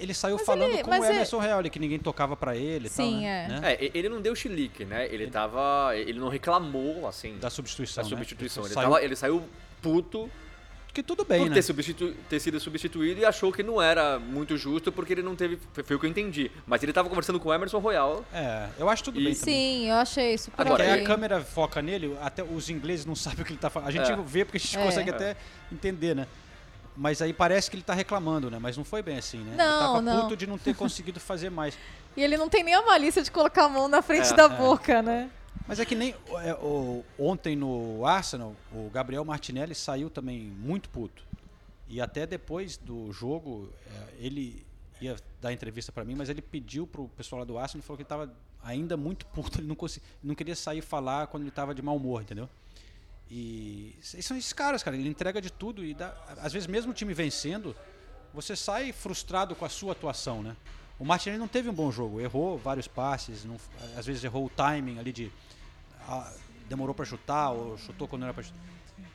ele 0.00 0.12
saiu 0.14 0.36
Mas 0.36 0.44
falando 0.46 0.70
ele- 0.72 0.82
com 0.82 0.90
mas 0.90 1.00
o 1.00 1.04
é- 1.04 1.10
Emerson 1.14 1.38
Real, 1.38 1.58
ali, 1.60 1.70
que 1.70 1.78
ninguém 1.78 1.98
tocava 1.98 2.36
pra 2.36 2.54
ele 2.56 2.86
e 2.88 2.90
tal, 2.90 3.06
Sim, 3.06 3.20
né? 3.22 3.44
é. 3.44 3.48
Né? 3.48 3.74
É, 3.74 3.90
ele 3.94 4.08
não 4.08 4.20
deu 4.20 4.34
chilique, 4.36 4.84
né? 4.84 5.06
Ele 5.12 5.28
tava. 5.30 5.92
Ele 5.96 6.18
não 6.20 6.28
reclamou, 6.28 7.06
assim. 7.08 7.38
Da 7.38 7.48
substituição. 7.50 8.02
Da 8.04 8.10
né? 8.10 8.16
substituição. 8.16 8.64
Ele, 8.64 8.74
Saiu- 8.74 8.88
tava- 8.90 9.02
ele 9.04 9.16
saiu 9.16 9.42
puto 9.80 10.30
Que 10.92 11.02
tudo 11.02 11.24
bem, 11.24 11.40
por 11.40 11.48
né? 11.48 11.54
ter, 11.54 11.62
substitu- 11.62 12.14
ter 12.28 12.38
sido 12.38 12.60
substituído 12.60 13.18
e 13.20 13.24
achou 13.24 13.50
que 13.50 13.62
não 13.62 13.80
era 13.80 14.18
muito 14.18 14.58
justo 14.58 14.92
porque 14.92 15.14
ele 15.14 15.22
não 15.22 15.34
teve. 15.34 15.58
Foi, 15.72 15.96
o 15.96 15.98
que 15.98 16.04
eu 16.06 16.10
entendi. 16.10 16.50
Mas 16.66 16.82
ele 16.82 16.92
tava 16.92 17.08
conversando 17.08 17.40
com 17.40 17.48
o 17.48 17.54
Emerson 17.54 17.78
Royal. 17.78 18.22
É, 18.32 18.68
eu 18.78 18.90
acho 18.90 19.02
tudo 19.04 19.18
E- 19.18 19.24
bem 19.24 19.34
também. 19.34 19.54
Sim, 19.54 19.88
eu 19.88 19.96
achei 19.96 20.36
super 20.36 20.60
Agora, 20.60 20.94
a 20.94 21.02
câmera 21.02 21.40
foca 21.40 21.80
nele, 21.80 22.14
até 22.20 22.42
os 22.42 22.68
ingleses 22.68 23.06
não 23.06 23.14
sabem 23.16 23.40
o 23.40 23.44
que 23.44 23.52
ele 23.52 23.58
tá 23.58 23.70
falando. 23.70 23.88
A 23.88 23.90
gente 23.92 24.10
É. 24.12 24.16
vê 24.16 24.44
porque 24.44 24.58
a 24.58 24.60
gente 24.60 24.76
É. 24.76 24.84
consegue 24.84 25.08
até 25.10 25.36
entender, 25.72 26.14
né? 26.14 26.26
Mas 26.94 27.22
aí 27.22 27.32
parece 27.32 27.70
que 27.70 27.76
ele 27.76 27.82
tá 27.82 27.94
reclamando, 27.94 28.50
né? 28.50 28.58
Mas 28.60 28.76
não 28.76 28.84
foi 28.84 29.00
bem 29.00 29.16
assim, 29.16 29.38
né? 29.38 29.54
Não, 29.56 29.64
ele 29.64 29.78
tava 29.86 30.00
não. 30.02 30.20
puto 30.24 30.36
de 30.36 30.46
não 30.46 30.58
ter 30.58 30.74
conseguido 30.76 31.18
fazer 31.18 31.50
mais. 31.50 31.78
E 32.14 32.22
ele 32.22 32.36
não 32.36 32.50
tem 32.50 32.62
nem 32.62 32.74
a 32.74 32.82
malícia 32.82 33.22
de 33.22 33.30
colocar 33.30 33.64
a 33.64 33.68
mão 33.70 33.88
na 33.88 34.02
frente 34.02 34.30
É, 34.30 34.36
da 34.36 34.44
é. 34.44 34.48
boca, 34.50 35.00
né? 35.00 35.30
Mas 35.66 35.78
é 35.78 35.84
que 35.84 35.94
nem 35.94 36.14
é, 36.44 36.54
o- 36.54 37.04
ontem 37.18 37.54
no 37.56 38.04
Arsenal, 38.04 38.54
o 38.72 38.90
Gabriel 38.90 39.24
Martinelli 39.24 39.74
saiu 39.74 40.10
também 40.10 40.40
muito 40.40 40.88
puto. 40.88 41.22
E 41.88 42.00
até 42.00 42.26
depois 42.26 42.76
do 42.76 43.12
jogo, 43.12 43.70
é, 43.86 44.14
ele 44.18 44.64
ia 45.00 45.16
dar 45.40 45.52
entrevista 45.52 45.92
pra 45.92 46.04
mim, 46.04 46.14
mas 46.14 46.28
ele 46.28 46.40
pediu 46.42 46.86
pro 46.86 47.08
pessoal 47.16 47.40
lá 47.40 47.44
do 47.44 47.58
Arsenal 47.58 47.80
e 47.82 47.86
falou 47.86 47.96
que 47.96 48.02
ele 48.02 48.08
tava 48.08 48.32
ainda 48.62 48.96
muito 48.96 49.26
puto, 49.26 49.58
ele 49.60 49.66
não, 49.66 49.74
consegui, 49.74 50.04
não 50.22 50.34
queria 50.34 50.54
sair 50.56 50.78
e 50.78 50.82
falar 50.82 51.26
quando 51.26 51.42
ele 51.42 51.50
tava 51.50 51.74
de 51.74 51.82
mau 51.82 51.96
humor, 51.96 52.22
entendeu? 52.22 52.48
E 53.30 53.94
s- 54.00 54.20
são 54.22 54.36
esses 54.36 54.52
caras, 54.52 54.82
cara, 54.82 54.96
ele 54.96 55.08
entrega 55.08 55.40
de 55.40 55.50
tudo 55.50 55.84
e 55.84 55.94
dá, 55.94 56.14
às 56.40 56.52
vezes 56.52 56.66
mesmo 56.66 56.92
o 56.92 56.94
time 56.94 57.14
vencendo, 57.14 57.74
você 58.32 58.54
sai 58.56 58.92
frustrado 58.92 59.54
com 59.56 59.64
a 59.64 59.68
sua 59.68 59.92
atuação, 59.92 60.42
né? 60.42 60.56
O 60.98 61.04
Martinelli 61.04 61.38
não 61.40 61.48
teve 61.48 61.68
um 61.68 61.72
bom 61.72 61.90
jogo, 61.90 62.20
errou 62.20 62.56
vários 62.58 62.86
passes, 62.86 63.44
não- 63.44 63.56
às 63.96 64.06
vezes 64.06 64.22
errou 64.22 64.46
o 64.46 64.50
timing 64.50 64.98
ali 64.98 65.12
de 65.12 65.30
ah, 66.08 66.32
demorou 66.68 66.94
pra 66.94 67.04
chutar 67.04 67.50
ou 67.50 67.76
chutou 67.78 68.06
quando 68.08 68.20
não 68.20 68.28
era 68.28 68.34
pra 68.34 68.42
chutar. 68.42 68.58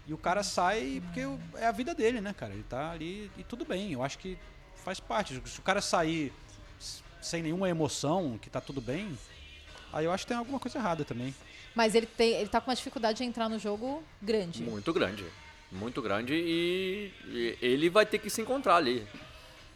E 0.06 0.14
o 0.14 0.18
cara 0.18 0.42
sai 0.44 1.02
porque 1.06 1.22
é 1.62 1.66
a 1.68 1.72
vida 1.72 1.94
dele, 1.94 2.22
né, 2.22 2.34
cara? 2.34 2.54
Ele 2.54 2.64
tá 2.64 2.92
ali 2.92 3.30
e 3.38 3.44
tudo 3.44 3.66
bem. 3.66 3.92
Eu 3.92 4.02
acho 4.04 4.18
que 4.18 4.38
faz 4.84 5.00
parte. 5.02 5.42
Se 5.46 5.60
o 5.60 5.62
cara 5.62 5.82
sair 5.82 6.32
sem 7.22 7.44
nenhuma 7.44 7.68
emoção, 7.70 8.38
que 8.42 8.50
tá 8.50 8.62
tudo 8.62 8.80
bem, 8.80 9.18
aí 9.92 10.06
eu 10.06 10.12
acho 10.14 10.24
que 10.24 10.30
tem 10.30 10.38
alguma 10.38 10.60
coisa 10.60 10.78
errada 10.78 11.04
também. 11.04 11.36
Mas 11.76 11.94
ele, 11.94 12.06
tem, 12.06 12.32
ele 12.34 12.50
tá 12.50 12.62
com 12.62 12.70
uma 12.72 12.76
dificuldade 12.76 13.18
de 13.18 13.26
entrar 13.26 13.50
no 13.50 13.60
jogo 13.60 14.02
grande. 14.22 14.64
Muito 14.64 14.94
grande. 14.94 15.26
Muito 15.70 16.02
grande 16.02 16.34
e, 16.34 17.12
e 17.28 17.58
ele 17.62 17.90
vai 17.90 18.06
ter 18.06 18.18
que 18.20 18.30
se 18.30 18.42
encontrar 18.42 18.78
ali. 18.78 19.06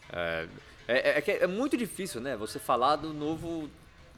É, 0.10 0.48
é, 0.98 1.18
é 1.18 1.22
que 1.22 1.32
é 1.32 1.48
muito 1.48 1.78
difícil, 1.78 2.22
né? 2.22 2.36
Você 2.38 2.60
falar 2.60 2.96
do 2.96 3.14
novo 3.14 3.70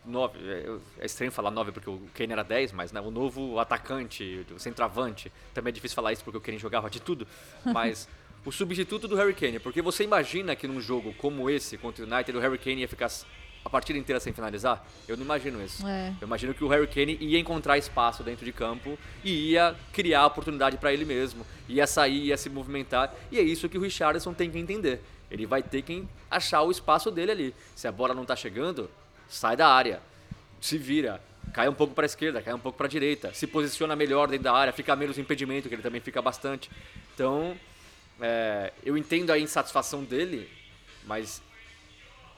9. 0.06 0.40
É, 0.40 1.04
é 1.04 1.06
estranho 1.06 1.32
falar 1.32 1.52
9 1.52 1.72
porque 1.72 1.90
o 1.90 2.02
Kane 2.14 2.34
era 2.34 2.44
10, 2.44 2.72
mas 2.72 2.92
né, 2.92 3.00
o 3.02 3.12
novo 3.12 3.60
atacante, 3.60 4.46
o 4.54 4.60
centroavante. 4.60 5.32
Também 5.54 5.72
é 5.72 5.74
difícil 5.74 5.96
falar 5.96 6.14
isso 6.14 6.24
porque 6.24 6.38
o 6.38 6.42
Kane 6.42 6.58
jogava 6.58 6.90
de 6.90 7.00
tudo. 7.00 7.28
Mas 7.66 8.08
o 8.46 8.52
substituto 8.52 9.08
do 9.08 9.16
Harry 9.16 9.34
Kane. 9.34 9.60
Porque 9.60 9.82
você 9.82 10.04
imagina 10.04 10.56
que 10.56 10.68
num 10.68 10.82
jogo 10.82 11.14
como 11.18 11.50
esse 11.50 11.78
contra 11.78 12.04
o 12.04 12.08
United, 12.08 12.38
o 12.38 12.42
Harry 12.42 12.58
Kane 12.58 12.82
ia 12.82 12.88
ficar 12.88 13.10
a 13.64 13.70
partida 13.70 13.98
inteira 13.98 14.20
sem 14.20 14.34
finalizar? 14.34 14.86
Eu 15.08 15.16
não 15.16 15.24
imagino 15.24 15.64
isso. 15.64 15.88
É. 15.88 16.14
Eu 16.20 16.28
imagino 16.28 16.54
que 16.54 16.64
o 16.64 16.68
Harry 16.68 16.88
Kane 16.88 17.18
ia 17.22 17.40
encontrar 17.40 17.78
espaço 17.78 18.24
dentro 18.24 18.44
de 18.44 18.52
campo 18.52 18.98
e 19.24 19.52
ia 19.52 19.76
criar 19.94 20.26
oportunidade 20.26 20.78
para 20.78 20.94
ele 20.94 21.06
mesmo, 21.06 21.46
ia 21.70 21.88
sair, 21.88 22.26
ia 22.26 22.38
se 22.38 22.50
movimentar, 22.50 23.14
e 23.32 23.40
é 23.40 23.42
isso 23.42 23.70
que 23.70 23.78
o 23.78 23.82
Richarlison 23.82 24.34
tem 24.34 24.52
que 24.52 24.60
entender. 24.60 25.02
Ele 25.34 25.48
vai 25.48 25.64
ter 25.64 25.82
que 25.82 26.08
achar 26.30 26.62
o 26.62 26.70
espaço 26.70 27.10
dele 27.10 27.32
ali. 27.32 27.56
Se 27.76 27.88
a 27.88 27.92
bola 27.92 28.14
não 28.14 28.24
tá 28.24 28.36
chegando, 28.36 28.88
sai 29.28 29.58
da 29.58 29.68
área, 29.68 30.00
se 30.62 30.78
vira, 30.78 31.20
cai 31.52 31.68
um 31.68 31.74
pouco 31.74 31.96
para 31.96 32.06
a 32.06 32.08
esquerda, 32.08 32.40
cai 32.40 32.54
um 32.54 32.60
pouco 32.60 32.78
para 32.78 32.86
a 32.86 32.90
direita, 32.90 33.34
se 33.34 33.48
posiciona 33.48 33.96
melhor 33.96 34.28
dentro 34.28 34.44
da 34.44 34.54
área, 34.54 34.72
fica 34.72 34.96
menos 34.96 35.18
impedimento, 35.18 35.68
que 35.68 35.74
ele 35.74 35.82
também 35.82 36.00
fica 36.00 36.22
bastante. 36.22 36.70
Então, 37.16 37.58
é, 38.22 38.72
eu 38.86 38.96
entendo 38.96 39.32
a 39.32 39.40
insatisfação 39.40 40.04
dele, 40.04 40.48
mas 41.04 41.42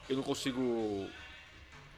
eu 0.08 0.16
não 0.16 0.22
consigo 0.22 1.06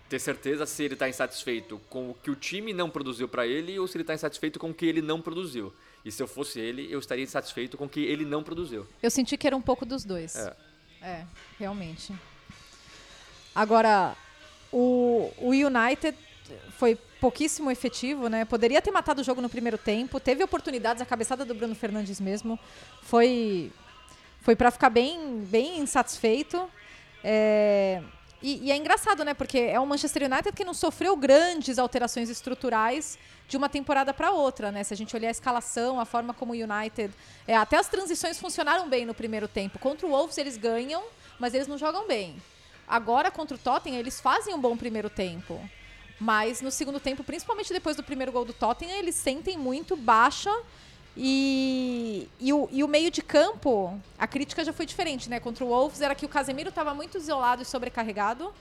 ter 0.08 0.18
certeza 0.18 0.66
se 0.66 0.82
ele 0.82 0.94
está 0.94 1.08
insatisfeito 1.08 1.80
com 1.88 2.10
o 2.10 2.14
que 2.14 2.30
o 2.30 2.34
time 2.34 2.72
não 2.72 2.90
produziu 2.90 3.28
para 3.28 3.46
ele 3.46 3.78
ou 3.78 3.86
se 3.86 3.96
ele 3.96 4.02
está 4.02 4.14
insatisfeito 4.14 4.58
com 4.58 4.70
o 4.70 4.74
que 4.74 4.86
ele 4.86 5.00
não 5.00 5.20
produziu. 5.20 5.72
E 6.04 6.10
se 6.10 6.20
eu 6.20 6.26
fosse 6.26 6.58
ele, 6.58 6.90
eu 6.90 6.98
estaria 6.98 7.22
insatisfeito 7.22 7.76
com 7.76 7.84
o 7.84 7.88
que 7.88 8.00
ele 8.00 8.24
não 8.24 8.42
produziu. 8.42 8.84
Eu 9.00 9.10
senti 9.10 9.36
que 9.36 9.46
era 9.46 9.56
um 9.56 9.60
pouco 9.60 9.86
dos 9.86 10.04
dois. 10.04 10.34
É. 10.34 10.56
É, 11.02 11.24
realmente. 11.58 12.12
Agora, 13.54 14.16
o, 14.72 15.32
o 15.38 15.50
United 15.50 16.16
foi 16.70 16.96
pouquíssimo 17.20 17.70
efetivo, 17.70 18.28
né? 18.28 18.44
Poderia 18.44 18.80
ter 18.80 18.90
matado 18.90 19.20
o 19.20 19.24
jogo 19.24 19.40
no 19.40 19.48
primeiro 19.48 19.76
tempo, 19.76 20.20
teve 20.20 20.42
oportunidades, 20.42 21.02
a 21.02 21.06
cabeçada 21.06 21.44
do 21.44 21.54
Bruno 21.54 21.74
Fernandes 21.74 22.20
mesmo 22.20 22.58
foi 23.02 23.72
foi 24.40 24.54
para 24.54 24.70
ficar 24.70 24.90
bem 24.90 25.40
bem 25.40 25.78
insatisfeito. 25.78 26.70
É, 27.22 28.02
e, 28.42 28.66
e 28.66 28.72
é 28.72 28.76
engraçado, 28.76 29.24
né? 29.24 29.34
Porque 29.34 29.58
é 29.58 29.80
um 29.80 29.86
Manchester 29.86 30.24
United 30.24 30.52
que 30.52 30.64
não 30.64 30.74
sofreu 30.74 31.16
grandes 31.16 31.78
alterações 31.78 32.28
estruturais 32.28 33.18
de 33.48 33.56
uma 33.56 33.68
temporada 33.68 34.14
para 34.14 34.30
outra, 34.30 34.70
né? 34.70 34.84
Se 34.84 34.94
a 34.94 34.96
gente 34.96 35.14
olhar 35.16 35.28
a 35.28 35.32
escalação, 35.32 35.98
a 35.98 36.04
forma 36.04 36.32
como 36.32 36.52
o 36.52 36.56
United. 36.56 37.12
É, 37.46 37.56
até 37.56 37.76
as 37.76 37.88
transições 37.88 38.38
funcionaram 38.38 38.88
bem 38.88 39.04
no 39.04 39.14
primeiro 39.14 39.48
tempo. 39.48 39.78
Contra 39.78 40.06
o 40.06 40.10
Wolves 40.10 40.38
eles 40.38 40.56
ganham, 40.56 41.02
mas 41.38 41.54
eles 41.54 41.66
não 41.66 41.78
jogam 41.78 42.06
bem. 42.06 42.40
Agora, 42.86 43.30
contra 43.30 43.56
o 43.56 43.58
Tottenham, 43.58 43.98
eles 43.98 44.20
fazem 44.20 44.54
um 44.54 44.60
bom 44.60 44.76
primeiro 44.76 45.10
tempo. 45.10 45.60
Mas 46.20 46.60
no 46.60 46.70
segundo 46.70 46.98
tempo, 46.98 47.22
principalmente 47.22 47.72
depois 47.72 47.96
do 47.96 48.02
primeiro 48.02 48.32
gol 48.32 48.44
do 48.44 48.52
Tottenham, 48.52 48.96
eles 48.96 49.14
sentem 49.14 49.58
muito 49.58 49.96
baixa. 49.96 50.50
E, 51.20 52.28
e, 52.38 52.52
o, 52.52 52.68
e 52.70 52.84
o 52.84 52.86
meio 52.86 53.10
de 53.10 53.22
campo, 53.22 54.00
a 54.16 54.24
crítica 54.24 54.64
já 54.64 54.72
foi 54.72 54.86
diferente, 54.86 55.28
né? 55.28 55.40
Contra 55.40 55.64
o 55.64 55.68
Wolves 55.68 56.00
era 56.00 56.14
que 56.14 56.24
o 56.24 56.28
Casemiro 56.28 56.68
estava 56.68 56.94
muito 56.94 57.18
isolado 57.18 57.60
e 57.60 57.64
sobrecarregado. 57.64 58.54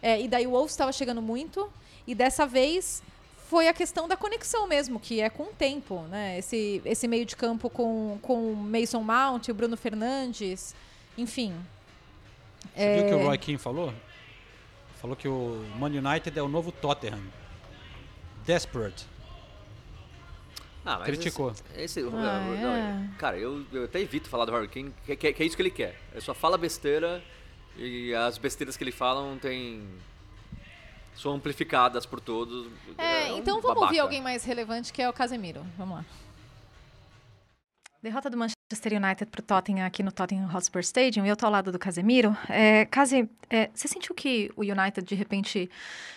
É, 0.00 0.18
e 0.18 0.26
daí 0.26 0.46
o 0.46 0.52
Wolves 0.52 0.72
estava 0.72 0.90
chegando 0.90 1.20
muito. 1.20 1.70
E 2.06 2.14
dessa 2.14 2.46
vez 2.46 3.02
foi 3.46 3.68
a 3.68 3.74
questão 3.74 4.08
da 4.08 4.16
conexão 4.16 4.66
mesmo, 4.66 4.98
que 4.98 5.20
é 5.20 5.28
com 5.28 5.42
o 5.42 5.52
tempo, 5.52 6.00
né? 6.04 6.38
Esse, 6.38 6.80
esse 6.82 7.06
meio 7.06 7.26
de 7.26 7.36
campo 7.36 7.68
com, 7.68 8.18
com 8.22 8.52
o 8.52 8.56
Mason 8.56 9.02
Mount, 9.02 9.48
o 9.48 9.54
Bruno 9.54 9.76
Fernandes, 9.76 10.74
enfim. 11.18 11.54
Você 12.74 12.94
viu 12.94 13.04
o 13.04 13.08
que 13.08 13.14
o 13.14 13.26
Roy 13.26 13.36
Keane 13.36 13.58
falou? 13.58 13.92
Falou 14.98 15.14
que 15.14 15.28
o 15.28 15.62
Man 15.78 15.88
United 15.90 16.38
é 16.38 16.42
o 16.42 16.48
novo 16.48 16.72
Tottenham. 16.72 17.20
Desperate. 18.46 19.04
Ah, 20.86 20.98
mas 20.98 21.06
Criticou. 21.08 21.50
Esse, 21.74 22.00
esse- 22.00 22.00
Ah, 22.00 22.40
não, 22.62 22.72
é. 22.72 23.08
Cara, 23.18 23.36
eu, 23.38 23.64
eu 23.72 23.84
até 23.84 24.00
evito 24.00 24.28
falar 24.28 24.44
do 24.44 24.52
Harry 24.52 24.68
Kane, 24.68 24.94
que, 25.04 25.16
que- 25.16 25.32
que 25.32 25.42
é 25.42 25.46
isso 25.46 25.56
que 25.56 25.62
ele 25.62 25.70
quer. 25.70 25.98
Ele 26.12 26.20
só 26.20 26.32
fala 26.32 26.56
besteira 26.56 27.22
e 27.76 28.14
as 28.14 28.38
besteiras 28.38 28.76
que 28.76 28.84
ele 28.84 28.92
fala 28.92 29.20
não 29.22 29.36
tem. 29.38 29.82
são 31.16 31.32
amplificadas 31.34 32.04
por 32.06 32.20
todos. 32.20 32.68
É, 32.98 33.32
um 33.32 33.38
então 33.38 33.54
vamos 33.54 33.64
babaca. 33.68 33.80
ouvir 33.86 33.98
alguém 34.00 34.20
mais 34.22 34.44
relevante, 34.44 34.92
que 34.92 35.00
é 35.02 35.08
o 35.08 35.12
Casemiro. 35.12 35.64
Vamos 35.78 35.96
lá. 35.98 36.04
Derrota 38.06 38.30
do 38.30 38.36
Manchester 38.36 39.02
United 39.02 39.28
para 39.32 39.40
o 39.40 39.42
Tottenham 39.42 39.84
aqui 39.84 40.00
no 40.00 40.12
Tottenham 40.12 40.48
Hotspur 40.54 40.80
Stadium 40.80 41.26
e 41.26 41.28
eu 41.28 41.34
tô 41.34 41.44
ao 41.44 41.50
lado 41.50 41.72
do 41.72 41.78
Casemiro. 41.78 42.36
É, 42.48 42.84
Case, 42.84 43.28
é, 43.50 43.68
você 43.74 43.88
sentiu 43.88 44.14
que 44.14 44.48
o 44.54 44.60
United 44.60 45.04
de 45.04 45.16
repente 45.16 45.68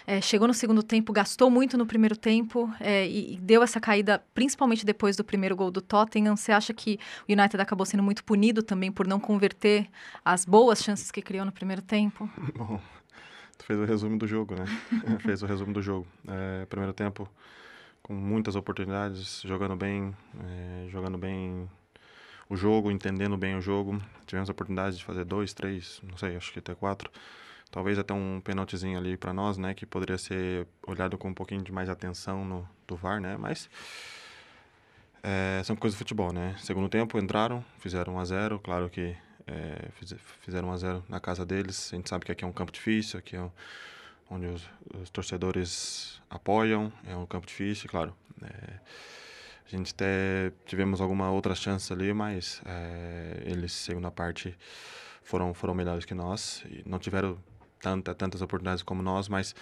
é, 0.05 0.21
chegou 0.21 0.47
no 0.47 0.53
segundo 0.53 0.83
tempo, 0.83 1.11
gastou 1.11 1.49
muito 1.49 1.79
no 1.79 1.87
primeiro 1.87 2.15
tempo 2.15 2.71
é, 2.79 3.07
e, 3.07 3.33
e 3.33 3.37
deu 3.39 3.63
essa 3.63 3.79
caída, 3.79 4.23
principalmente 4.35 4.85
depois 4.85 5.15
do 5.15 5.23
primeiro 5.23 5.55
gol 5.55 5.71
do 5.71 5.81
Tottenham? 5.81 6.37
Você 6.37 6.51
acha 6.51 6.75
que 6.75 6.99
o 7.27 7.33
United 7.33 7.59
acabou 7.59 7.87
sendo 7.87 8.03
muito 8.03 8.23
punido 8.23 8.61
também 8.61 8.91
por 8.91 9.07
não 9.07 9.19
converter 9.19 9.89
as 10.23 10.45
boas 10.45 10.83
chances 10.83 11.09
que 11.09 11.23
criou 11.23 11.43
no 11.43 11.51
primeiro 11.51 11.81
tempo? 11.81 12.29
Bom, 12.55 12.79
tu 13.57 13.65
fez 13.65 13.79
o 13.79 13.85
resumo 13.85 14.15
do 14.15 14.27
jogo, 14.27 14.53
né? 14.53 14.65
fez 15.25 15.41
o 15.41 15.47
resumo 15.47 15.73
do 15.73 15.81
jogo. 15.81 16.05
É, 16.27 16.67
primeiro 16.67 16.93
tempo 16.93 17.27
com 18.03 18.13
muitas 18.13 18.55
oportunidades, 18.55 19.41
jogando 19.43 19.75
bem, 19.75 20.15
é, 20.39 20.87
jogando 20.89 21.17
bem 21.17 21.67
o 22.49 22.55
jogo, 22.55 22.91
entendendo 22.91 23.37
bem 23.37 23.55
o 23.55 23.61
jogo. 23.61 24.01
Tivemos 24.25 24.49
a 24.49 24.51
oportunidade 24.51 24.97
de 24.97 25.03
fazer 25.03 25.23
dois, 25.23 25.53
três, 25.53 26.01
não 26.03 26.17
sei, 26.17 26.35
acho 26.35 26.51
que 26.51 26.59
até 26.59 26.73
quatro. 26.75 27.09
Talvez 27.71 27.99
até 27.99 28.13
um 28.13 28.41
penaltizinho 28.43 28.97
ali 28.97 29.15
para 29.15 29.31
nós, 29.31 29.57
né? 29.57 29.73
Que 29.75 29.85
poderia 29.85 30.17
ser 30.17 30.67
olhado 30.87 31.17
com 31.17 31.29
um 31.29 31.33
pouquinho 31.33 31.61
de 31.63 31.71
mais 31.71 31.87
atenção 31.87 32.43
no, 32.43 32.67
do 32.87 32.95
VAR, 32.95 33.21
né? 33.21 33.37
Mas 33.37 33.69
é, 35.21 35.61
são 35.63 35.75
coisas 35.75 35.95
do 35.95 35.99
futebol, 35.99 36.31
né? 36.33 36.55
Segundo 36.59 36.89
tempo 36.89 37.17
entraram, 37.19 37.63
fizeram 37.79 38.15
1 38.15 38.19
a 38.19 38.25
0 38.25 38.59
Claro 38.59 38.89
que 38.89 39.15
é, 39.45 39.89
fiz- 39.93 40.15
fizeram 40.41 40.69
1 40.69 40.71
a 40.71 40.77
0 40.77 41.03
na 41.07 41.19
casa 41.19 41.45
deles. 41.45 41.91
A 41.93 41.95
gente 41.95 42.09
sabe 42.09 42.25
que 42.25 42.31
aqui 42.31 42.43
é 42.43 42.47
um 42.47 42.51
campo 42.53 42.71
difícil, 42.71 43.19
aqui 43.19 43.35
é 43.35 43.41
um, 43.41 43.51
onde 44.31 44.47
os, 44.47 44.67
os 45.01 45.09
torcedores 45.09 46.19
apoiam. 46.29 46.91
É 47.05 47.15
um 47.15 47.25
campo 47.25 47.45
difícil, 47.45 47.89
claro. 47.89 48.15
É, 48.41 48.79
A 49.71 49.77
gente 49.77 49.93
até 49.93 50.51
tivemos 50.65 50.99
alguma 50.99 51.29
outra 51.29 51.53
chance 51.53 51.93
ali, 51.93 52.11
mas 52.11 52.59
é, 52.65 53.43
eles, 53.45 53.71
segunda 53.71 54.09
parte, 54.09 54.57
foram, 55.21 55.53
foram 55.53 55.75
melhores 55.75 56.05
que 56.05 56.15
nós. 56.15 56.63
E 56.65 56.83
não 56.89 56.97
tiveram 56.97 57.37
tanta, 57.79 58.15
tantas 58.15 58.41
oportunidades 58.41 58.81
como 58.81 59.03
nós, 59.03 59.29
mas 59.29 59.53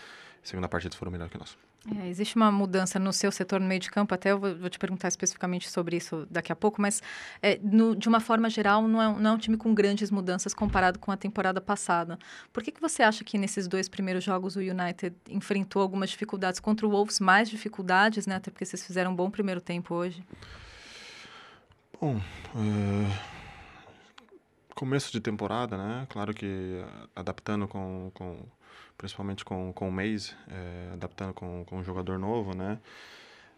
segunda 0.41 0.69
parte 0.69 0.87
eles 0.87 0.95
foram 0.95 1.11
melhores 1.11 1.31
que 1.31 1.37
nós. 1.37 1.57
É, 1.95 2.09
existe 2.09 2.35
uma 2.35 2.51
mudança 2.51 2.99
no 2.99 3.13
seu 3.13 3.31
setor 3.31 3.61
no 3.61 3.67
meio 3.67 3.79
de 3.79 3.89
campo, 3.89 4.13
até 4.13 4.31
eu 4.31 4.39
vou, 4.39 4.55
vou 4.57 4.69
te 4.69 4.77
perguntar 4.77 5.07
especificamente 5.07 5.69
sobre 5.69 5.95
isso 5.95 6.27
daqui 6.29 6.51
a 6.51 6.55
pouco, 6.55 6.81
mas 6.81 7.01
é, 7.41 7.57
no, 7.63 7.95
de 7.95 8.09
uma 8.09 8.19
forma 8.19 8.49
geral 8.49 8.85
não 8.85 9.01
é, 9.01 9.21
não 9.21 9.31
é, 9.31 9.33
um 9.33 9.37
time 9.37 9.55
com 9.55 9.73
grandes 9.73 10.11
mudanças 10.11 10.53
comparado 10.53 10.99
com 10.99 11.11
a 11.11 11.17
temporada 11.17 11.61
passada. 11.61 12.19
Por 12.51 12.61
que, 12.61 12.71
que 12.71 12.81
você 12.81 13.03
acha 13.03 13.23
que 13.23 13.37
nesses 13.37 13.67
dois 13.67 13.87
primeiros 13.87 14.23
jogos 14.23 14.57
o 14.57 14.59
United 14.59 15.15
enfrentou 15.29 15.81
algumas 15.81 16.09
dificuldades 16.09 16.59
contra 16.59 16.85
o 16.85 16.89
Wolves, 16.89 17.21
mais 17.21 17.49
dificuldades, 17.49 18.27
né? 18.27 18.35
Até 18.35 18.51
porque 18.51 18.65
vocês 18.65 18.85
fizeram 18.85 19.11
um 19.11 19.15
bom 19.15 19.31
primeiro 19.31 19.61
tempo 19.61 19.95
hoje. 19.95 20.21
Bom, 22.01 22.17
é, 22.17 23.37
começo 24.75 25.11
de 25.11 25.21
temporada, 25.21 25.77
né? 25.77 26.05
Claro 26.09 26.33
que 26.33 26.83
adaptando 27.15 27.67
com, 27.67 28.11
com 28.13 28.37
principalmente 28.97 29.45
com, 29.45 29.71
com 29.73 29.89
o 29.89 29.91
Maze, 29.91 30.33
é, 30.49 30.93
adaptando 30.93 31.33
com, 31.33 31.63
com 31.65 31.77
um 31.77 31.83
jogador 31.83 32.17
novo, 32.17 32.55
né? 32.55 32.79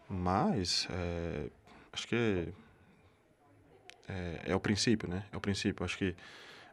Mas 0.08 0.86
é, 0.90 1.48
acho 1.92 2.06
que 2.06 2.48
é, 4.08 4.42
é, 4.46 4.54
o 4.54 4.60
princípio, 4.60 5.08
né? 5.08 5.24
É 5.32 5.36
o 5.36 5.40
princípio. 5.40 5.84
Acho 5.84 5.96
que 5.96 6.14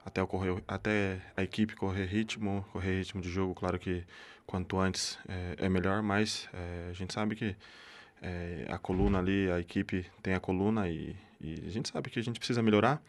até, 0.05 0.21
ocorrer, 0.21 0.61
até 0.67 1.21
a 1.35 1.43
equipe 1.43 1.75
correr 1.75 2.05
ritmo, 2.05 2.65
correr 2.71 2.99
ritmo 2.99 3.21
de 3.21 3.29
jogo, 3.29 3.53
claro 3.53 3.77
que 3.77 4.03
quanto 4.45 4.79
antes 4.79 5.19
é, 5.27 5.65
é 5.65 5.69
melhor, 5.69 6.01
mas 6.01 6.49
é, 6.53 6.87
a 6.89 6.93
gente 6.93 7.13
sabe 7.13 7.35
que 7.35 7.55
é, 8.21 8.65
a 8.69 8.77
coluna 8.77 9.19
ali, 9.19 9.51
a 9.51 9.59
equipe 9.59 10.05
tem 10.23 10.33
a 10.33 10.39
coluna 10.39 10.89
e, 10.89 11.15
e 11.39 11.63
a 11.67 11.69
gente 11.69 11.89
sabe 11.89 12.09
que 12.09 12.19
a 12.19 12.23
gente 12.23 12.39
precisa 12.39 12.63
melhorar 12.63 13.01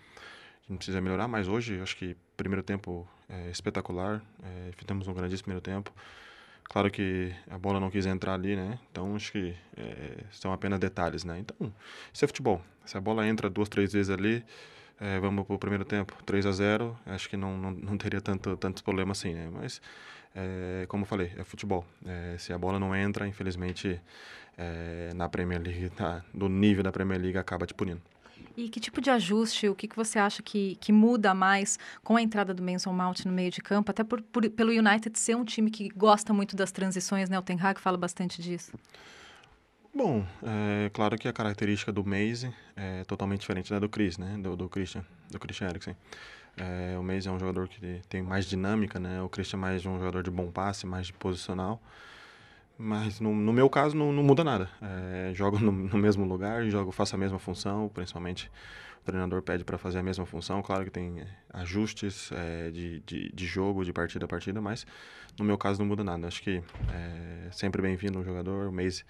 a 0.69 0.73
gente 0.73 0.79
precisa 0.79 1.01
melhorar, 1.01 1.27
mas 1.27 1.49
hoje 1.49 1.81
acho 1.81 1.97
que 1.97 2.17
primeiro 2.37 2.63
tempo 2.63 3.09
é 3.29 3.51
espetacular, 3.51 4.23
é, 4.43 4.71
fizemos 4.77 5.09
um 5.09 5.15
grandíssimo 5.15 5.45
primeiro 5.45 5.63
tempo. 5.63 5.93
Claro 6.65 6.91
que 6.91 7.35
a 7.51 7.57
bola 7.57 7.81
não 7.81 7.91
quis 7.91 8.05
entrar 8.05 8.35
ali, 8.35 8.55
né? 8.55 8.79
Então 8.91 9.17
acho 9.17 9.33
que 9.33 9.55
é, 9.77 10.25
são 10.31 10.53
apenas 10.53 10.79
detalhes, 10.79 11.25
né? 11.25 11.39
Então, 11.39 11.73
isso 12.13 12.25
é 12.25 12.29
futebol. 12.29 12.63
Se 12.85 12.97
a 12.99 13.01
bola 13.01 13.27
entra 13.27 13.49
duas, 13.49 13.69
três 13.71 13.93
vezes 13.93 14.11
ali, 14.11 14.45
é, 15.01 15.19
vamos 15.19 15.47
para 15.47 15.55
o 15.55 15.59
primeiro 15.59 15.85
tempo, 15.85 16.15
3 16.25 16.45
a 16.45 16.53
0 16.53 16.99
acho 17.07 17.29
que 17.29 17.37
não, 17.37 17.57
não, 17.57 17.71
não 17.71 17.97
teria 17.97 18.21
tanto, 18.21 18.57
tantos 18.57 18.83
problemas 18.83 19.19
assim, 19.19 19.33
né? 19.33 19.49
Mas, 19.53 19.81
é, 20.35 20.85
como 20.89 21.03
eu 21.05 21.07
falei, 21.07 21.33
é 21.37 21.45
futebol. 21.45 21.87
É, 22.05 22.37
se 22.37 22.53
a 22.53 22.59
bola 22.59 22.79
não 22.79 22.95
entra, 22.95 23.27
infelizmente, 23.27 24.01
é, 24.57 25.11
na 25.15 25.29
Premier 25.29 25.63
League, 25.63 25.91
tá, 25.91 26.25
do 26.35 26.49
nível 26.49 26.83
da 26.83 26.91
Premier 26.91 27.21
League, 27.21 27.39
acaba 27.39 27.65
te 27.65 27.75
punindo. 27.75 28.03
E 28.59 28.69
que 28.69 28.81
tipo 28.81 29.01
de 29.01 29.09
ajuste, 29.09 29.69
o 29.69 29.75
que, 29.77 29.87
que 29.87 29.95
você 29.95 30.19
acha 30.19 30.43
que, 30.43 30.75
que 30.81 30.91
muda 30.91 31.33
mais 31.33 31.79
com 32.03 32.17
a 32.17 32.23
entrada 32.23 32.53
do 32.53 32.61
Mason 32.61 32.93
Mount 32.93 33.25
no 33.25 33.31
meio 33.31 33.53
de 33.53 33.61
campo, 33.61 33.89
até 33.89 34.03
por, 34.03 34.21
por, 34.21 34.51
pelo 34.51 34.73
United 34.73 35.17
ser 35.17 35.37
um 35.37 35.45
time 35.45 35.71
que 35.71 35.89
gosta 35.91 36.33
muito 36.33 36.57
das 36.57 36.73
transições, 36.73 37.31
né? 37.31 37.39
O 37.39 37.43
Ten 37.43 37.57
Hag 37.61 37.81
fala 37.81 37.97
bastante 37.97 38.43
disso. 38.43 38.73
Bom, 39.95 40.27
é 40.43 40.91
claro 40.93 41.17
que 41.17 41.29
a 41.29 41.33
característica 41.33 41.93
do 41.93 42.05
Mason 42.05 42.53
é 42.75 43.05
totalmente 43.05 43.43
diferente 43.43 43.71
da 43.71 43.79
do 43.79 43.89
Chris, 43.89 44.19
né? 44.19 44.37
Do, 44.43 44.57
do 44.57 44.69
Christian, 44.69 45.05
do 45.31 45.39
Christian 45.39 45.69
Eriksen. 45.69 45.97
É, 46.57 46.99
o 46.99 47.03
Mason 47.05 47.31
é 47.31 47.33
um 47.35 47.39
jogador 47.39 47.69
que 47.69 48.03
tem 48.09 48.23
mais 48.23 48.45
dinâmica, 48.45 48.99
né? 48.99 49.23
O 49.23 49.29
Christian 49.29 49.59
é 49.59 49.61
mais 49.61 49.87
um 49.87 50.01
jogador 50.01 50.25
de 50.25 50.33
bom 50.33 50.51
passe, 50.51 50.85
mais 50.85 51.07
de 51.07 51.13
posicional. 51.13 51.81
Mas 52.79 53.19
no, 53.19 53.35
no 53.35 53.53
meu 53.53 53.69
caso 53.69 53.97
não, 53.97 54.13
não 54.13 54.23
muda 54.23 54.45
nada. 54.45 54.71
É, 54.81 55.35
jogo 55.35 55.59
no, 55.61 55.73
no, 55.73 55.99
mesmo 55.99 56.25
lugar, 56.25 56.65
jogo, 56.71 56.93
faço 56.93 57.17
a 57.17 57.19
mesma 57.19 57.39
função, 57.39 57.89
principalmente 57.89 58.49
o 59.03 59.05
treinador 59.05 59.43
pede 59.43 59.65
para 59.65 59.77
fazer 59.77 59.99
a 59.99 60.03
mesma 60.03 60.25
função. 60.25 60.63
Claro 60.63 60.85
que 60.85 60.91
tem 60.91 61.21
é, 61.21 61.27
ajustes 61.53 62.31
é, 62.33 62.71
de, 62.71 63.01
de, 63.01 63.33
de, 63.33 63.47
jogo, 63.47 63.85
de 63.85 63.93
partida 63.93 64.27
a 64.27 64.29
partida, 64.29 64.61
mas 64.61 64.87
no 65.37 65.45
meu 65.45 65.59
caso 65.59 65.81
não 65.81 65.87
muda 65.87 66.05
nada. 66.05 66.29
Acho 66.29 66.41
que 66.41 66.63
é 66.93 67.51
sempre 67.51 67.83
bem-vindo 67.83 68.21
um 68.21 68.25
jogador. 68.25 68.69
O 68.69 68.73
Maze 68.73 69.05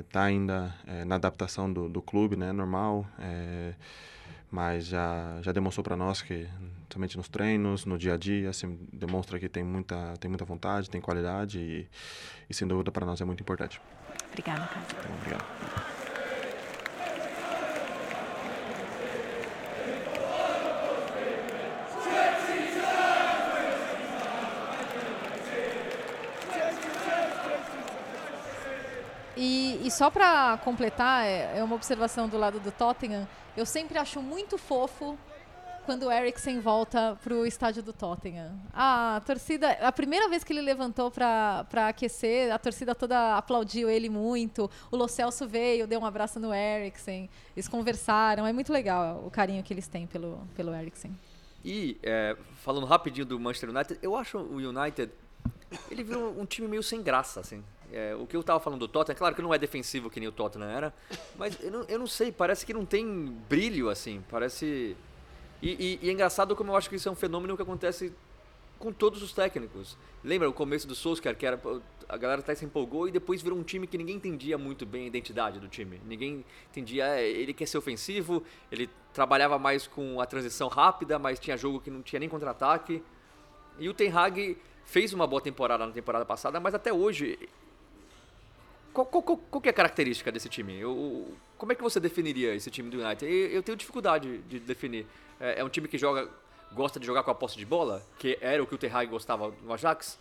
está 0.00 0.24
é, 0.24 0.28
ainda 0.28 0.74
é, 0.86 1.04
na 1.04 1.16
adaptação 1.16 1.70
do, 1.70 1.88
do 1.88 2.00
clube, 2.00 2.34
né? 2.34 2.50
Normal. 2.50 3.06
É, 3.18 3.74
mas 4.54 4.86
já, 4.86 5.40
já 5.42 5.50
demonstrou 5.50 5.82
para 5.82 5.96
nós 5.96 6.22
que, 6.22 6.46
somente 6.88 7.16
nos 7.16 7.28
treinos, 7.28 7.84
no 7.84 7.98
dia 7.98 8.14
a 8.14 8.16
dia, 8.16 8.50
assim, 8.50 8.78
demonstra 8.92 9.36
que 9.36 9.48
tem 9.48 9.64
muita, 9.64 10.14
tem 10.20 10.28
muita 10.28 10.44
vontade, 10.44 10.88
tem 10.88 11.00
qualidade 11.00 11.58
e, 11.58 11.88
e 12.48 12.54
sem 12.54 12.68
dúvida 12.68 12.92
para 12.92 13.04
nós 13.04 13.20
é 13.20 13.24
muito 13.24 13.40
importante. 13.40 13.80
Obrigada, 14.28 14.64
cara. 14.68 14.86
Então, 15.00 15.16
obrigado. 15.16 16.03
E, 29.36 29.80
e 29.84 29.90
só 29.90 30.10
para 30.10 30.58
completar, 30.58 31.24
é, 31.24 31.58
é 31.58 31.64
uma 31.64 31.74
observação 31.74 32.28
do 32.28 32.38
lado 32.38 32.60
do 32.60 32.70
Tottenham. 32.70 33.26
Eu 33.56 33.66
sempre 33.66 33.98
acho 33.98 34.20
muito 34.20 34.56
fofo 34.56 35.18
quando 35.84 36.04
o 36.04 36.12
Eriksen 36.12 36.60
volta 36.60 37.18
para 37.22 37.34
o 37.34 37.44
estádio 37.46 37.82
do 37.82 37.92
Tottenham. 37.92 38.58
A 38.72 39.22
torcida, 39.26 39.70
a 39.72 39.92
primeira 39.92 40.28
vez 40.28 40.42
que 40.42 40.52
ele 40.52 40.62
levantou 40.62 41.10
para 41.10 41.66
aquecer, 41.88 42.52
a 42.52 42.58
torcida 42.58 42.94
toda 42.94 43.36
aplaudiu 43.36 43.88
ele 43.88 44.08
muito. 44.08 44.70
O 44.90 44.96
Lo 44.96 45.06
Celso 45.08 45.46
veio, 45.46 45.86
deu 45.86 46.00
um 46.00 46.06
abraço 46.06 46.40
no 46.40 46.52
Eriksen, 46.52 47.28
eles 47.54 47.68
conversaram. 47.68 48.46
É 48.46 48.52
muito 48.52 48.72
legal 48.72 49.22
o 49.26 49.30
carinho 49.30 49.62
que 49.62 49.72
eles 49.72 49.86
têm 49.86 50.06
pelo, 50.06 50.46
pelo 50.54 50.74
Eriksen. 50.74 51.16
E, 51.64 51.98
é, 52.02 52.36
falando 52.56 52.86
rapidinho 52.86 53.26
do 53.26 53.38
Manchester 53.38 53.70
United, 53.70 53.98
eu 54.02 54.16
acho 54.16 54.38
o 54.38 54.56
United, 54.56 55.10
ele 55.90 56.02
virou 56.02 56.38
um 56.38 56.44
time 56.44 56.68
meio 56.68 56.82
sem 56.82 57.02
graça, 57.02 57.40
assim. 57.40 57.62
É, 57.96 58.12
o 58.16 58.26
que 58.26 58.36
eu 58.36 58.42
tava 58.42 58.58
falando 58.58 58.80
do 58.80 58.88
Tottenham, 58.88 59.16
claro 59.16 59.36
que 59.36 59.40
não 59.40 59.54
é 59.54 59.58
defensivo 59.58 60.10
que 60.10 60.18
nem 60.18 60.28
o 60.28 60.32
Tottenham 60.32 60.68
era, 60.68 60.92
mas 61.38 61.56
eu 61.62 61.70
não, 61.70 61.84
eu 61.84 61.96
não 61.96 62.08
sei, 62.08 62.32
parece 62.32 62.66
que 62.66 62.74
não 62.74 62.84
tem 62.84 63.06
brilho, 63.48 63.88
assim, 63.88 64.20
parece... 64.28 64.96
E, 65.62 65.70
e, 65.70 65.98
e, 66.02 66.08
é 66.08 66.12
engraçado 66.12 66.56
como 66.56 66.72
eu 66.72 66.76
acho 66.76 66.90
que 66.90 66.96
isso 66.96 67.08
é 67.08 67.12
um 67.12 67.14
fenômeno 67.14 67.54
que 67.54 67.62
acontece 67.62 68.12
com 68.80 68.92
todos 68.92 69.22
os 69.22 69.32
técnicos. 69.32 69.96
Lembra 70.24 70.50
o 70.50 70.52
começo 70.52 70.88
do 70.88 70.94
Solskjaer, 70.96 71.36
que 71.36 71.46
era, 71.46 71.60
a 72.08 72.16
galera 72.16 72.40
até 72.40 72.52
se 72.56 72.64
empolgou 72.64 73.06
e 73.06 73.12
depois 73.12 73.40
virou 73.40 73.56
um 73.56 73.62
time 73.62 73.86
que 73.86 73.96
ninguém 73.96 74.16
entendia 74.16 74.58
muito 74.58 74.84
bem 74.84 75.04
a 75.04 75.06
identidade 75.06 75.60
do 75.60 75.68
time. 75.68 76.00
Ninguém 76.04 76.44
entendia, 76.72 77.06
é, 77.06 77.24
ele 77.24 77.54
quer 77.54 77.66
ser 77.66 77.78
ofensivo, 77.78 78.42
ele 78.72 78.90
trabalhava 79.12 79.56
mais 79.56 79.86
com 79.86 80.20
a 80.20 80.26
transição 80.26 80.66
rápida, 80.66 81.16
mas 81.16 81.38
tinha 81.38 81.56
jogo 81.56 81.78
que 81.78 81.92
não 81.92 82.02
tinha 82.02 82.18
nem 82.18 82.28
contra-ataque. 82.28 83.00
E 83.78 83.88
o 83.88 83.94
Ten 83.94 84.10
Hag 84.10 84.58
fez 84.84 85.12
uma 85.12 85.28
boa 85.28 85.40
temporada 85.40 85.86
na 85.86 85.92
temporada 85.92 86.26
passada, 86.26 86.58
mas 86.58 86.74
até 86.74 86.92
hoje 86.92 87.38
qual, 88.94 89.04
qual, 89.04 89.22
qual, 89.22 89.38
qual 89.50 89.62
é 89.64 89.68
a 89.68 89.72
característica 89.72 90.30
desse 90.30 90.48
time? 90.48 90.78
Eu, 90.78 91.36
como 91.58 91.72
é 91.72 91.74
que 91.74 91.82
você 91.82 91.98
definiria 91.98 92.54
esse 92.54 92.70
time 92.70 92.88
do 92.88 93.04
United? 93.04 93.26
Eu, 93.26 93.48
eu 93.50 93.62
tenho 93.62 93.76
dificuldade 93.76 94.38
de 94.38 94.60
definir. 94.60 95.04
É, 95.40 95.60
é, 95.60 95.64
um 95.64 95.68
time 95.68 95.88
que 95.88 95.98
joga, 95.98 96.28
gosta 96.72 97.00
de 97.00 97.04
jogar 97.04 97.24
com 97.24 97.30
a 97.30 97.34
posse 97.34 97.58
de 97.58 97.66
bola, 97.66 98.06
que 98.18 98.38
era 98.40 98.62
o 98.62 98.66
que 98.66 98.74
o 98.74 98.78
Terhag 98.78 99.10
gostava 99.10 99.52
no 99.62 99.72
Ajax? 99.74 100.16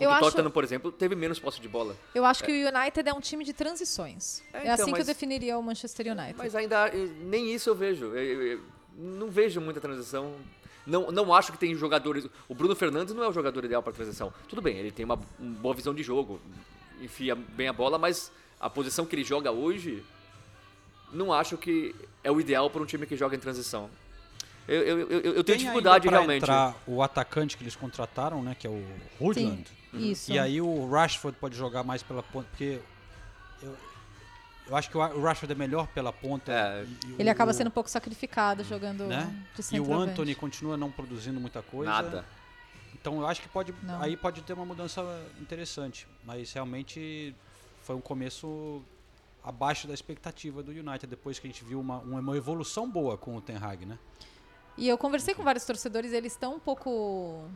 Eu 0.00 0.10
o 0.10 0.12
acho... 0.12 0.30
Tottenham, 0.30 0.52
por 0.52 0.62
exemplo, 0.62 0.92
teve 0.92 1.16
menos 1.16 1.40
posse 1.40 1.60
de 1.60 1.68
bola. 1.68 1.96
Eu 2.14 2.24
acho 2.24 2.44
é. 2.44 2.46
que 2.46 2.52
o 2.52 2.68
United 2.68 3.08
é 3.08 3.12
um 3.12 3.20
time 3.20 3.44
de 3.44 3.52
transições. 3.52 4.40
É, 4.52 4.58
é 4.58 4.60
então, 4.60 4.74
assim 4.74 4.90
mas... 4.92 4.94
que 4.94 5.00
eu 5.00 5.06
definiria 5.06 5.58
o 5.58 5.62
Manchester 5.62 6.06
United. 6.12 6.34
Mas 6.38 6.54
ainda 6.54 6.88
nem 7.22 7.52
isso 7.52 7.68
eu 7.68 7.74
vejo. 7.74 8.06
Eu, 8.14 8.42
eu, 8.42 8.60
não 8.96 9.28
vejo 9.28 9.60
muita 9.60 9.80
transição. 9.80 10.36
Não, 10.86 11.10
não 11.10 11.34
acho 11.34 11.50
que 11.50 11.58
tem 11.58 11.74
jogadores. 11.74 12.28
O 12.48 12.54
Bruno 12.54 12.76
Fernandes 12.76 13.12
não 13.12 13.24
é 13.24 13.28
o 13.28 13.32
jogador 13.32 13.64
ideal 13.64 13.82
para 13.82 13.92
transição. 13.92 14.32
Tudo 14.48 14.62
bem, 14.62 14.76
ele 14.76 14.92
tem 14.92 15.04
uma, 15.04 15.18
uma 15.38 15.58
boa 15.58 15.74
visão 15.74 15.92
de 15.92 16.04
jogo, 16.04 16.40
enfia 17.00 17.34
bem 17.34 17.68
a 17.68 17.72
bola, 17.72 17.98
mas 17.98 18.30
a 18.60 18.68
posição 18.68 19.06
que 19.06 19.14
ele 19.14 19.24
joga 19.24 19.50
hoje, 19.50 20.04
não 21.12 21.32
acho 21.32 21.56
que 21.56 21.94
é 22.22 22.30
o 22.30 22.40
ideal 22.40 22.68
para 22.70 22.82
um 22.82 22.86
time 22.86 23.06
que 23.06 23.16
joga 23.16 23.36
em 23.36 23.38
transição. 23.38 23.88
Eu, 24.66 24.82
eu, 24.82 24.98
eu, 25.10 25.20
eu 25.36 25.44
tenho 25.44 25.58
dificuldade 25.58 26.08
realmente. 26.08 26.42
entrar 26.42 26.76
o 26.86 27.02
atacante 27.02 27.56
que 27.56 27.62
eles 27.62 27.74
contrataram, 27.74 28.42
né, 28.42 28.54
que 28.58 28.66
é 28.66 28.70
o 28.70 28.84
Woodland. 29.18 29.64
Sim, 29.90 30.10
isso. 30.10 30.30
E 30.30 30.38
aí 30.38 30.60
o 30.60 30.90
Rashford 30.90 31.38
pode 31.38 31.56
jogar 31.56 31.82
mais 31.82 32.02
pela 32.02 32.22
ponta, 32.22 32.46
porque 32.50 32.78
eu, 33.62 33.74
eu 34.68 34.76
acho 34.76 34.90
que 34.90 34.98
o 34.98 35.22
Rashford 35.22 35.50
é 35.50 35.56
melhor 35.56 35.86
pela 35.88 36.12
ponta. 36.12 36.52
É. 36.52 36.84
Ele 37.18 37.30
o, 37.30 37.32
acaba 37.32 37.54
sendo 37.54 37.68
um 37.68 37.70
pouco 37.70 37.88
sacrificado 37.88 38.62
jogando 38.62 39.06
né? 39.06 39.34
de 39.56 39.76
E 39.76 39.80
o 39.80 39.94
Anthony 39.94 40.34
continua 40.34 40.76
não 40.76 40.90
produzindo 40.90 41.40
muita 41.40 41.62
coisa. 41.62 41.90
Nada. 41.90 42.24
Então 43.08 43.22
eu 43.22 43.26
acho 43.26 43.40
que 43.40 43.48
pode, 43.48 43.74
aí 44.00 44.18
pode 44.18 44.42
ter 44.42 44.52
uma 44.52 44.66
mudança 44.66 45.00
interessante, 45.40 46.06
mas 46.24 46.52
realmente 46.52 47.34
foi 47.80 47.96
um 47.96 48.02
começo 48.02 48.82
abaixo 49.42 49.88
da 49.88 49.94
expectativa 49.94 50.62
do 50.62 50.70
United 50.72 51.06
depois 51.06 51.38
que 51.38 51.46
a 51.46 51.50
gente 51.50 51.64
viu 51.64 51.80
uma, 51.80 52.00
uma 52.00 52.36
evolução 52.36 52.88
boa 52.90 53.16
com 53.16 53.34
o 53.34 53.40
Ten 53.40 53.56
Hag, 53.56 53.86
né? 53.86 53.98
E 54.76 54.86
eu 54.86 54.98
conversei 54.98 55.34
com 55.34 55.42
vários 55.42 55.64
torcedores, 55.64 56.12
eles 56.12 56.32
estão 56.32 56.56
um 56.56 56.60
pouco 56.60 57.48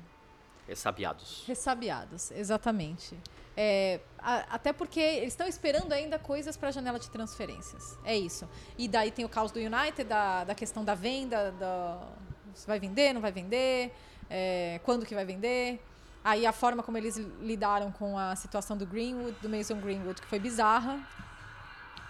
Ressabiados. 0.66 1.44
Ressabiados, 1.46 2.30
exatamente. 2.30 3.14
É, 3.54 4.00
a- 4.18 4.46
até 4.54 4.72
porque 4.72 5.00
eles 5.00 5.34
estão 5.34 5.46
esperando 5.46 5.92
ainda 5.92 6.18
coisas 6.18 6.56
para 6.56 6.68
a 6.68 6.72
janela 6.72 6.98
de 6.98 7.10
transferências. 7.10 7.98
É 8.04 8.16
isso. 8.16 8.48
E 8.78 8.88
daí 8.88 9.10
tem 9.10 9.22
o 9.24 9.28
caos 9.28 9.52
do 9.52 9.58
United, 9.58 10.04
da, 10.04 10.44
da 10.44 10.54
questão 10.54 10.82
da 10.82 10.94
venda, 10.94 11.50
da, 11.52 12.08
se 12.54 12.66
vai 12.66 12.80
vender, 12.80 13.12
não 13.12 13.20
vai 13.20 13.32
vender, 13.32 13.92
é, 14.28 14.80
quando 14.84 15.06
que 15.06 15.14
vai 15.14 15.24
vender. 15.24 15.82
Aí 16.24 16.46
a 16.46 16.52
forma 16.52 16.82
como 16.82 16.96
eles 16.96 17.16
lidaram 17.40 17.90
com 17.90 18.16
a 18.16 18.36
situação 18.36 18.76
do 18.76 18.86
Greenwood, 18.86 19.36
do 19.42 19.48
Mason 19.48 19.76
Greenwood, 19.80 20.20
que 20.20 20.26
foi 20.28 20.38
bizarra, 20.38 21.00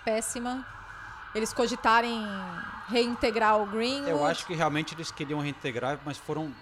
péssima. 0.04 0.66
Eles 1.34 1.52
cogitarem 1.52 2.20
reintegrar 2.88 3.60
o 3.62 3.66
Greenwood. 3.66 4.10
Eu 4.10 4.26
acho 4.26 4.46
que 4.46 4.54
realmente 4.54 4.94
eles 4.94 5.10
queriam 5.10 5.40
reintegrar, 5.40 5.98
mas 6.04 6.18
foram 6.18 6.52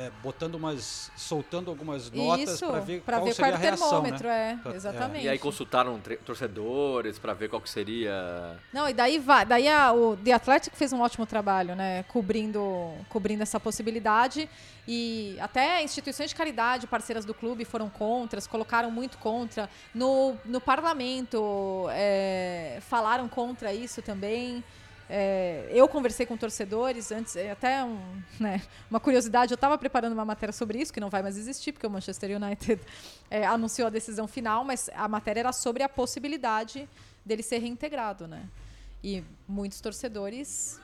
é, 0.00 0.10
botando 0.22 0.54
umas. 0.54 1.10
soltando 1.14 1.70
algumas 1.70 2.10
notas 2.10 2.58
para 2.58 2.80
ver 2.80 3.02
pra 3.02 3.18
qual 3.18 3.26
ver 3.26 3.34
seria 3.34 3.50
qual 3.52 3.60
a 3.60 3.64
era 3.66 3.76
o 3.76 3.78
reação. 3.78 3.88
termômetro, 3.90 4.26
né? 4.28 4.58
é, 4.58 4.62
Pra- 4.62 4.74
exatamente. 4.74 5.24
E 5.26 5.28
aí 5.28 5.38
consultaram 5.38 6.00
torcedores 6.24 7.18
pra 7.18 7.34
ver 7.34 7.50
qual 7.50 7.60
que 7.60 7.68
seria. 7.68 8.56
Não, 8.72 8.88
e 8.88 8.94
daí 8.94 9.18
vai, 9.18 9.44
daí 9.44 9.68
a, 9.68 9.92
o 9.92 10.16
The 10.16 10.32
Athletic 10.32 10.74
fez 10.74 10.92
um 10.94 11.00
ótimo 11.02 11.26
trabalho, 11.26 11.74
né, 11.76 12.02
cobrindo, 12.04 12.94
cobrindo 13.10 13.42
essa 13.42 13.60
possibilidade 13.60 14.48
e 14.88 15.36
até 15.38 15.82
instituições 15.82 16.30
de 16.30 16.36
caridade, 16.36 16.86
parceiras 16.86 17.26
do 17.26 17.34
clube, 17.34 17.66
foram 17.66 17.90
contra, 17.90 18.40
colocaram 18.42 18.90
muito 18.90 19.18
contra. 19.18 19.68
No, 19.94 20.34
no 20.46 20.60
parlamento 20.62 21.86
é, 21.90 22.78
falaram 22.80 23.28
contra 23.28 23.72
isso 23.74 24.00
também. 24.00 24.64
É, 25.12 25.68
eu 25.72 25.88
conversei 25.88 26.24
com 26.24 26.36
torcedores 26.36 27.10
antes, 27.10 27.34
é, 27.34 27.50
até 27.50 27.82
um, 27.82 27.98
né, 28.38 28.62
uma 28.88 29.00
curiosidade, 29.00 29.52
eu 29.52 29.56
estava 29.56 29.76
preparando 29.76 30.12
uma 30.12 30.24
matéria 30.24 30.52
sobre 30.52 30.80
isso, 30.80 30.92
que 30.92 31.00
não 31.00 31.10
vai 31.10 31.20
mais 31.20 31.36
existir, 31.36 31.72
porque 31.72 31.84
o 31.84 31.90
Manchester 31.90 32.40
United 32.40 32.80
é, 33.28 33.44
anunciou 33.44 33.88
a 33.88 33.90
decisão 33.90 34.28
final, 34.28 34.64
mas 34.64 34.88
a 34.94 35.08
matéria 35.08 35.40
era 35.40 35.52
sobre 35.52 35.82
a 35.82 35.88
possibilidade 35.88 36.88
dele 37.26 37.42
ser 37.42 37.58
reintegrado, 37.58 38.28
né? 38.28 38.48
E 39.02 39.24
muitos 39.48 39.80
torcedores 39.80 40.78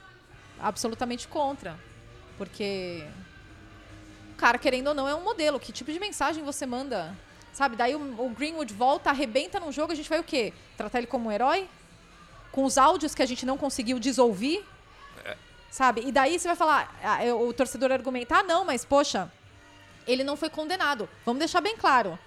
absolutamente 0.58 1.28
contra, 1.28 1.78
porque 2.36 3.06
o 4.32 4.36
cara, 4.36 4.58
querendo 4.58 4.88
ou 4.88 4.94
não, 4.94 5.06
é 5.06 5.14
um 5.14 5.22
modelo. 5.22 5.60
Que 5.60 5.72
tipo 5.72 5.92
de 5.92 6.00
mensagem 6.00 6.42
você 6.42 6.66
manda? 6.66 7.16
Sabe, 7.52 7.76
daí 7.76 7.94
o, 7.94 8.00
o 8.20 8.28
Greenwood 8.30 8.74
volta, 8.74 9.08
arrebenta 9.10 9.60
num 9.60 9.70
jogo, 9.70 9.92
a 9.92 9.94
gente 9.94 10.08
vai 10.08 10.18
o 10.18 10.24
quê? 10.24 10.52
Tratar 10.76 10.98
ele 10.98 11.06
como 11.06 11.28
um 11.28 11.32
herói? 11.32 11.68
Com 12.56 12.64
os 12.64 12.76
áudios 12.78 13.14
que 13.14 13.22
a 13.22 13.26
gente 13.26 13.44
não 13.44 13.56
conseguiu 13.58 13.98
desouvir? 14.00 14.64
Sabe? 15.70 16.00
E 16.06 16.10
daí 16.10 16.38
você 16.38 16.48
vai 16.48 16.56
falar, 16.56 16.98
ah, 17.04 17.18
o 17.34 17.52
torcedor 17.52 17.92
argumentar, 17.92 18.38
ah, 18.38 18.42
não, 18.42 18.64
mas 18.64 18.82
poxa, 18.82 19.30
ele 20.06 20.24
não 20.24 20.34
foi 20.34 20.48
condenado. 20.48 21.06
Vamos 21.26 21.38
deixar 21.38 21.60
bem 21.60 21.76
claro 21.76 22.18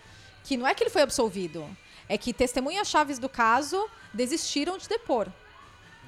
que 0.43 0.55
não 0.55 0.67
é 0.67 0.75
que 0.75 0.83
ele 0.83 0.91
foi 0.91 1.01
absolvido, 1.01 1.67
é 2.07 2.15
que 2.15 2.31
testemunhas 2.31 2.87
chaves 2.87 3.17
do 3.17 3.27
caso 3.27 3.89
desistiram 4.13 4.77
de 4.77 4.87
depor. 4.87 5.27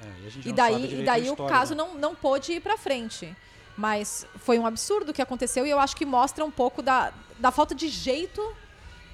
É, 0.00 0.06
e 0.44 0.48
E 0.50 0.52
daí, 0.52 1.00
e 1.00 1.04
daí 1.04 1.26
a 1.26 1.30
o 1.30 1.32
história, 1.32 1.56
caso 1.56 1.74
né? 1.74 1.82
não, 1.82 1.94
não 1.96 2.14
pôde 2.14 2.52
ir 2.52 2.60
pra 2.60 2.78
frente. 2.78 3.36
Mas 3.76 4.24
foi 4.36 4.56
um 4.58 4.66
absurdo 4.66 5.10
o 5.10 5.12
que 5.14 5.22
aconteceu 5.22 5.66
e 5.66 5.70
eu 5.70 5.80
acho 5.80 5.96
que 5.96 6.04
mostra 6.06 6.44
um 6.44 6.50
pouco 6.50 6.80
da, 6.80 7.12
da 7.38 7.50
falta 7.50 7.74
de 7.74 7.88
jeito 7.88 8.40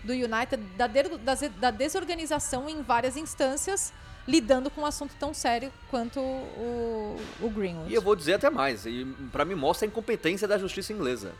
do 0.05 0.13
United, 0.13 0.57
da, 0.77 0.87
de- 0.87 1.19
da, 1.19 1.35
da 1.35 1.71
desorganização 1.71 2.69
em 2.69 2.83
várias 2.83 3.17
instâncias, 3.17 3.93
lidando 4.29 4.71
com 4.71 4.83
um 4.83 4.87
assunto 4.87 5.15
tão 5.19 5.33
sério 5.33 5.73
quanto 5.91 6.21
o, 6.21 7.17
o 7.41 7.49
Greenwood. 7.51 7.91
E 7.91 7.95
eu 7.95 8.03
vou 8.03 8.15
dizer 8.15 8.35
até 8.35 8.51
mais, 8.51 8.85
e 8.85 9.07
pra 9.33 9.43
mim 9.45 9.55
mostra 9.55 9.87
a 9.87 9.89
incompetência 9.89 10.47
da 10.47 10.59
justiça 10.59 10.93
inglesa. 10.93 11.33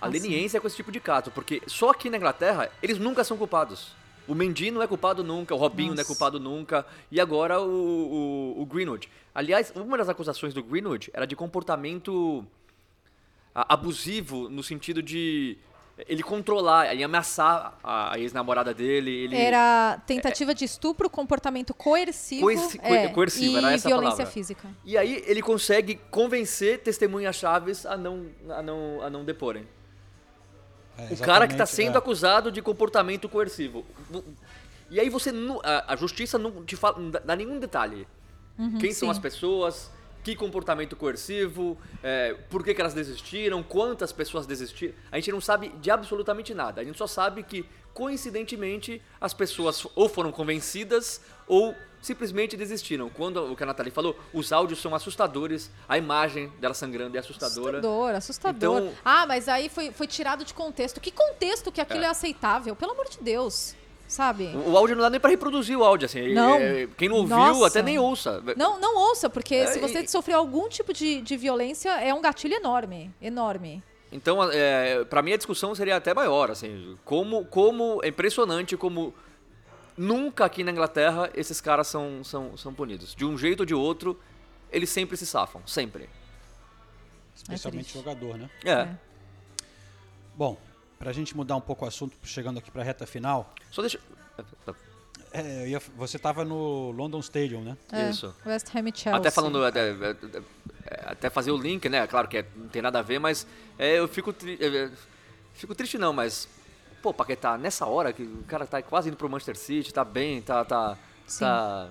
A 0.00 0.06
Ah, 0.06 0.12
sim. 0.12 0.18
leniência 0.20 0.60
com 0.60 0.66
esse 0.68 0.76
tipo 0.76 0.92
de 0.92 1.00
caso, 1.00 1.32
porque 1.32 1.60
só 1.66 1.90
aqui 1.90 2.08
na 2.08 2.16
Inglaterra 2.16 2.70
eles 2.80 2.96
nunca 2.98 3.24
são 3.24 3.36
culpados. 3.36 3.92
O 4.28 4.36
Mendy 4.36 4.70
não 4.70 4.80
é 4.80 4.86
culpado 4.86 5.24
nunca, 5.24 5.52
o 5.52 5.58
Robinho 5.58 5.88
não 5.88 5.94
é 5.94 5.96
Nossa. 5.96 6.06
culpado 6.06 6.38
nunca, 6.38 6.86
e 7.10 7.20
agora 7.20 7.60
o, 7.60 8.54
o, 8.56 8.62
o 8.62 8.66
Greenwood. 8.66 9.08
Aliás, 9.34 9.72
uma 9.74 9.98
das 9.98 10.08
acusações 10.08 10.54
do 10.54 10.62
Greenwood 10.62 11.10
era 11.12 11.26
de 11.26 11.34
comportamento 11.34 12.46
abusivo, 13.54 14.48
no 14.48 14.62
sentido 14.62 15.02
de 15.02 15.58
ele 16.08 16.22
controlar, 16.22 16.92
ele 16.92 17.02
ameaçar 17.04 17.78
a, 17.82 18.18
ex-namorada 18.18 18.72
dele. 18.74 19.10
Ele... 19.10 19.36
Era 19.36 20.00
tentativa 20.06 20.54
de 20.54 20.64
estupro, 20.64 21.08
comportamento 21.10 21.72
coercivo, 21.74 22.42
Coerci- 22.42 22.78
co- 22.78 22.86
é, 22.86 23.08
coercivo, 23.08 23.54
e 23.54 23.56
era 23.58 23.72
essa 23.72 23.88
a 23.88 23.90
violência 23.90 24.16
palavra. 24.16 24.32
física. 24.32 24.68
E 24.84 24.96
aí 24.98 25.22
ele 25.26 25.42
consegue 25.42 25.96
convencer 26.10 26.80
testemunhas 26.80 27.36
chaves 27.36 27.86
a 27.86 27.96
não, 27.96 28.26
a 28.50 28.62
não, 28.62 29.02
a 29.02 29.10
não 29.10 29.24
deporem. 29.24 29.66
É, 30.98 31.14
o 31.14 31.16
cara 31.18 31.46
que 31.46 31.54
está 31.54 31.66
sendo 31.66 31.94
é. 31.94 31.98
acusado 31.98 32.52
de 32.52 32.60
comportamento 32.60 33.28
coercivo. 33.28 33.84
E 34.90 35.00
aí 35.00 35.08
você 35.08 35.32
a, 35.64 35.94
a 35.94 35.96
justiça 35.96 36.36
não 36.38 36.64
te 36.64 36.76
fala, 36.76 36.98
não 36.98 37.10
dá- 37.10 37.36
nenhum 37.36 37.58
detalhe. 37.58 38.06
Uhum, 38.58 38.78
Quem 38.78 38.92
são 38.92 39.08
sim. 39.08 39.10
as 39.12 39.18
pessoas? 39.18 39.90
Que 40.22 40.36
comportamento 40.36 40.94
coercivo? 40.96 41.76
é, 42.02 42.34
por 42.48 42.62
que, 42.64 42.72
que 42.74 42.80
elas 42.80 42.94
desistiram? 42.94 43.62
Quantas 43.62 44.12
pessoas 44.12 44.46
desistiram? 44.46 44.94
A 45.10 45.16
gente 45.16 45.32
não 45.32 45.40
sabe 45.40 45.68
de 45.80 45.90
absolutamente 45.90 46.54
nada. 46.54 46.80
A 46.80 46.84
gente 46.84 46.96
só 46.96 47.06
sabe 47.06 47.42
que, 47.42 47.64
coincidentemente, 47.92 49.02
as 49.20 49.34
pessoas 49.34 49.84
ou 49.96 50.08
foram 50.08 50.30
convencidas 50.30 51.20
ou 51.46 51.74
simplesmente 52.00 52.56
desistiram. 52.56 53.08
Quando 53.08 53.52
o 53.52 53.56
que 53.56 53.62
a 53.62 53.66
Nathalie 53.66 53.90
falou, 53.92 54.18
os 54.32 54.52
áudios 54.52 54.80
são 54.80 54.94
assustadores, 54.94 55.70
a 55.88 55.96
imagem 55.98 56.48
dela 56.60 56.74
sangrando 56.74 57.16
é 57.16 57.20
assustadora. 57.20 57.78
Assustador, 57.78 58.14
assustador. 58.14 58.78
Então- 58.82 58.94
Ah, 59.04 59.26
mas 59.26 59.48
aí 59.48 59.68
foi, 59.68 59.90
foi 59.92 60.06
tirado 60.06 60.44
de 60.44 60.52
contexto. 60.54 61.00
Que 61.00 61.10
contexto 61.10 61.70
que 61.72 61.80
aquilo 61.80 62.02
é, 62.04 62.06
É. 62.06 62.10
aceitável? 62.10 62.74
Pelo 62.76 62.92
amor 62.92 63.08
de 63.08 63.18
Deus. 63.20 63.74
Sabe? 64.12 64.44
O, 64.54 64.72
o 64.72 64.76
áudio 64.76 64.94
não 64.94 65.02
dá 65.02 65.08
nem 65.08 65.18
pra 65.18 65.30
reproduzir 65.30 65.74
o 65.74 65.82
áudio, 65.82 66.04
assim. 66.04 66.34
Não. 66.34 66.56
é, 66.56 66.86
quem 66.98 67.08
não 67.08 67.16
ouviu, 67.16 67.34
Nossa. 67.34 67.66
até 67.66 67.82
nem 67.82 67.98
ouça. 67.98 68.42
Não, 68.58 68.78
não 68.78 68.94
ouça, 69.08 69.30
porque 69.30 69.54
É, 69.54 69.66
se 69.68 69.78
você 69.80 70.00
e- 70.00 70.08
sofreu 70.08 70.36
algum 70.36 70.68
tipo 70.68 70.92
de, 70.92 71.22
de 71.22 71.34
violência, 71.34 71.88
é 71.98 72.12
um 72.12 72.20
gatilho 72.20 72.52
enorme. 72.54 73.10
Enorme. 73.22 73.82
Então, 74.12 74.42
é, 74.52 75.02
para 75.06 75.22
mim 75.22 75.32
a 75.32 75.36
discussão 75.38 75.74
seria 75.74 75.96
até 75.96 76.12
maior, 76.12 76.50
assim, 76.50 76.98
como, 77.06 77.46
como 77.46 78.00
é 78.02 78.08
impressionante 78.08 78.76
como 78.76 79.14
nunca 79.96 80.44
aqui 80.44 80.62
na 80.62 80.70
Inglaterra 80.70 81.30
esses 81.34 81.58
caras 81.62 81.86
são, 81.86 82.22
são, 82.22 82.54
são 82.58 82.74
punidos. 82.74 83.14
De 83.14 83.24
um 83.24 83.38
jeito 83.38 83.60
ou 83.60 83.66
de 83.66 83.74
outro, 83.74 84.20
eles 84.70 84.90
sempre 84.90 85.16
se 85.16 85.24
safam, 85.24 85.62
sempre. 85.66 86.06
Especialmente 87.34 87.84
triste. 87.92 87.98
jogador, 87.98 88.36
né? 88.36 88.50
É. 88.62 88.88
Bom, 90.36 90.58
pra 91.02 91.12
gente 91.12 91.36
mudar 91.36 91.56
um 91.56 91.60
pouco 91.60 91.84
o 91.84 91.88
assunto, 91.88 92.16
chegando 92.22 92.58
aqui 92.58 92.70
pra 92.70 92.84
reta 92.84 93.04
final. 93.04 93.52
Só 93.72 93.82
deixa. 93.82 93.98
É, 95.32 95.62
eu 95.64 95.66
ia- 95.66 95.82
você 95.96 96.16
tava 96.16 96.44
no 96.44 96.92
London 96.92 97.18
Stadium, 97.18 97.62
né? 97.62 97.76
É, 97.90 98.10
Isso. 98.10 98.32
West 98.46 98.68
Ham 98.72 98.88
e 98.88 98.92
Chelsea. 98.96 99.16
Até 99.16 99.28
falando, 99.30 99.64
até, 99.64 99.90
é, 99.90 100.16
é, 100.86 101.02
até 101.06 101.28
fazer 101.28 101.50
o 101.50 101.56
link, 101.56 101.88
né? 101.88 102.06
Claro 102.06 102.28
que 102.28 102.36
é- 102.38 102.46
não 102.54 102.68
tem 102.68 102.80
nada 102.80 103.00
a 103.00 103.02
ver, 103.02 103.18
mas 103.18 103.44
é, 103.76 103.98
eu 103.98 104.06
fico, 104.06 104.32
tri- 104.32 104.56
é, 104.60 104.90
fico 105.54 105.74
triste 105.74 105.98
não, 105.98 106.12
mas 106.12 106.46
pô, 107.02 107.12
Paquetá, 107.12 107.58
nessa 107.58 107.84
hora 107.84 108.12
que 108.12 108.22
o 108.22 108.44
cara 108.46 108.64
tá 108.64 108.80
quase 108.80 109.08
indo 109.08 109.16
pro 109.16 109.28
Manchester 109.28 109.56
City, 109.56 109.92
tá 109.92 110.04
bem, 110.04 110.40
tá, 110.40 110.64
tá, 110.64 110.96
Sim. 111.26 111.40
tá- 111.40 111.88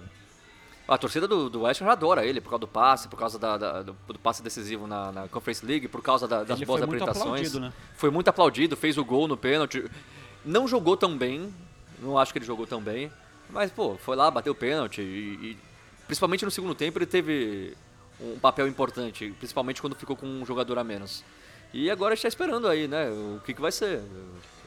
A 0.93 0.97
torcida 0.97 1.25
do, 1.27 1.49
do 1.49 1.61
West 1.61 1.81
Ham 1.81 1.87
adora 1.89 2.25
ele 2.25 2.41
por 2.41 2.49
causa 2.49 2.59
do 2.59 2.67
passe, 2.67 3.07
por 3.07 3.17
causa 3.17 3.39
da- 3.39 3.55
da- 3.57 3.81
do, 3.81 3.95
do 4.07 4.19
passe 4.19 4.43
decisivo 4.43 4.85
na, 4.87 5.09
na 5.11 5.27
Conference 5.29 5.65
League, 5.65 5.87
por 5.87 6.01
causa 6.01 6.27
da- 6.27 6.43
das 6.43 6.57
Ele 6.57 6.65
boas 6.65 6.79
foi 6.79 6.87
muito 6.87 7.01
apresentações. 7.03 7.47
aplaudido, 7.47 7.59
né? 7.61 7.73
Foi 7.95 8.09
muito 8.11 8.27
aplaudido, 8.27 8.75
fez 8.75 8.97
o 8.97 9.05
gol 9.05 9.25
no 9.27 9.37
pênalti. 9.37 9.89
Não 10.43 10.67
jogou 10.67 10.97
tão 10.97 11.17
bem, 11.17 11.53
não 11.99 12.17
acho 12.17 12.33
que 12.33 12.39
ele 12.39 12.45
jogou 12.45 12.67
tão 12.67 12.81
bem, 12.81 13.09
mas 13.49 13.71
pô, 13.71 13.95
foi 13.95 14.17
lá, 14.17 14.29
bateu 14.29 14.51
o 14.51 14.55
pênalti 14.55 15.01
e, 15.01 15.51
e 15.51 15.57
principalmente 16.07 16.43
no 16.43 16.51
segundo 16.51 16.75
tempo 16.75 16.97
ele 16.97 17.05
teve 17.05 17.73
um 18.19 18.37
papel 18.37 18.67
importante, 18.67 19.33
principalmente 19.39 19.79
quando 19.81 19.95
ficou 19.95 20.17
com 20.17 20.25
um 20.27 20.45
jogador 20.45 20.77
a 20.77 20.83
menos. 20.83 21.23
E 21.73 21.89
agora 21.89 22.11
a 22.11 22.15
gente 22.15 22.27
está 22.27 22.27
esperando 22.27 22.67
aí, 22.67 22.85
né, 22.89 23.09
o 23.09 23.39
que, 23.45 23.53
que 23.53 23.61
vai 23.61 23.71
ser. 23.71 24.01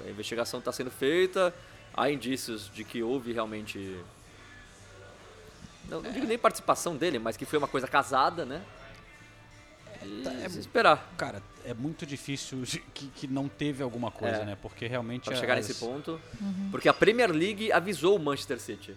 A 0.06 0.08
investigação 0.08 0.58
está 0.58 0.72
sendo 0.72 0.90
feita, 0.90 1.54
há 1.94 2.10
indícios 2.10 2.70
de 2.74 2.82
que 2.82 3.02
houve 3.02 3.30
realmente. 3.32 3.98
Não, 5.88 6.00
não 6.02 6.10
digo 6.12 6.26
nem 6.26 6.38
participação 6.38 6.96
dele, 6.96 7.18
mas 7.18 7.36
que 7.36 7.44
foi 7.44 7.58
uma 7.58 7.68
coisa 7.68 7.86
casada, 7.86 8.44
né? 8.44 8.62
E 10.02 10.22
É, 10.42 10.46
esperar. 10.46 11.12
Cara, 11.16 11.42
é 11.64 11.72
muito 11.72 12.04
difícil 12.04 12.62
que, 12.92 13.06
que 13.08 13.26
não 13.26 13.48
teve 13.48 13.82
alguma 13.82 14.10
coisa, 14.10 14.38
É. 14.38 14.44
né? 14.44 14.58
Porque 14.60 14.86
realmente. 14.86 15.24
Pra 15.24 15.36
chegar 15.36 15.56
as- 15.58 15.66
nesse 15.66 15.80
ponto. 15.80 16.20
Uhum. 16.40 16.68
Porque 16.70 16.88
a 16.88 16.94
Premier 16.94 17.30
League 17.30 17.72
avisou 17.72 18.16
o 18.16 18.18
Manchester 18.18 18.60
City. 18.60 18.94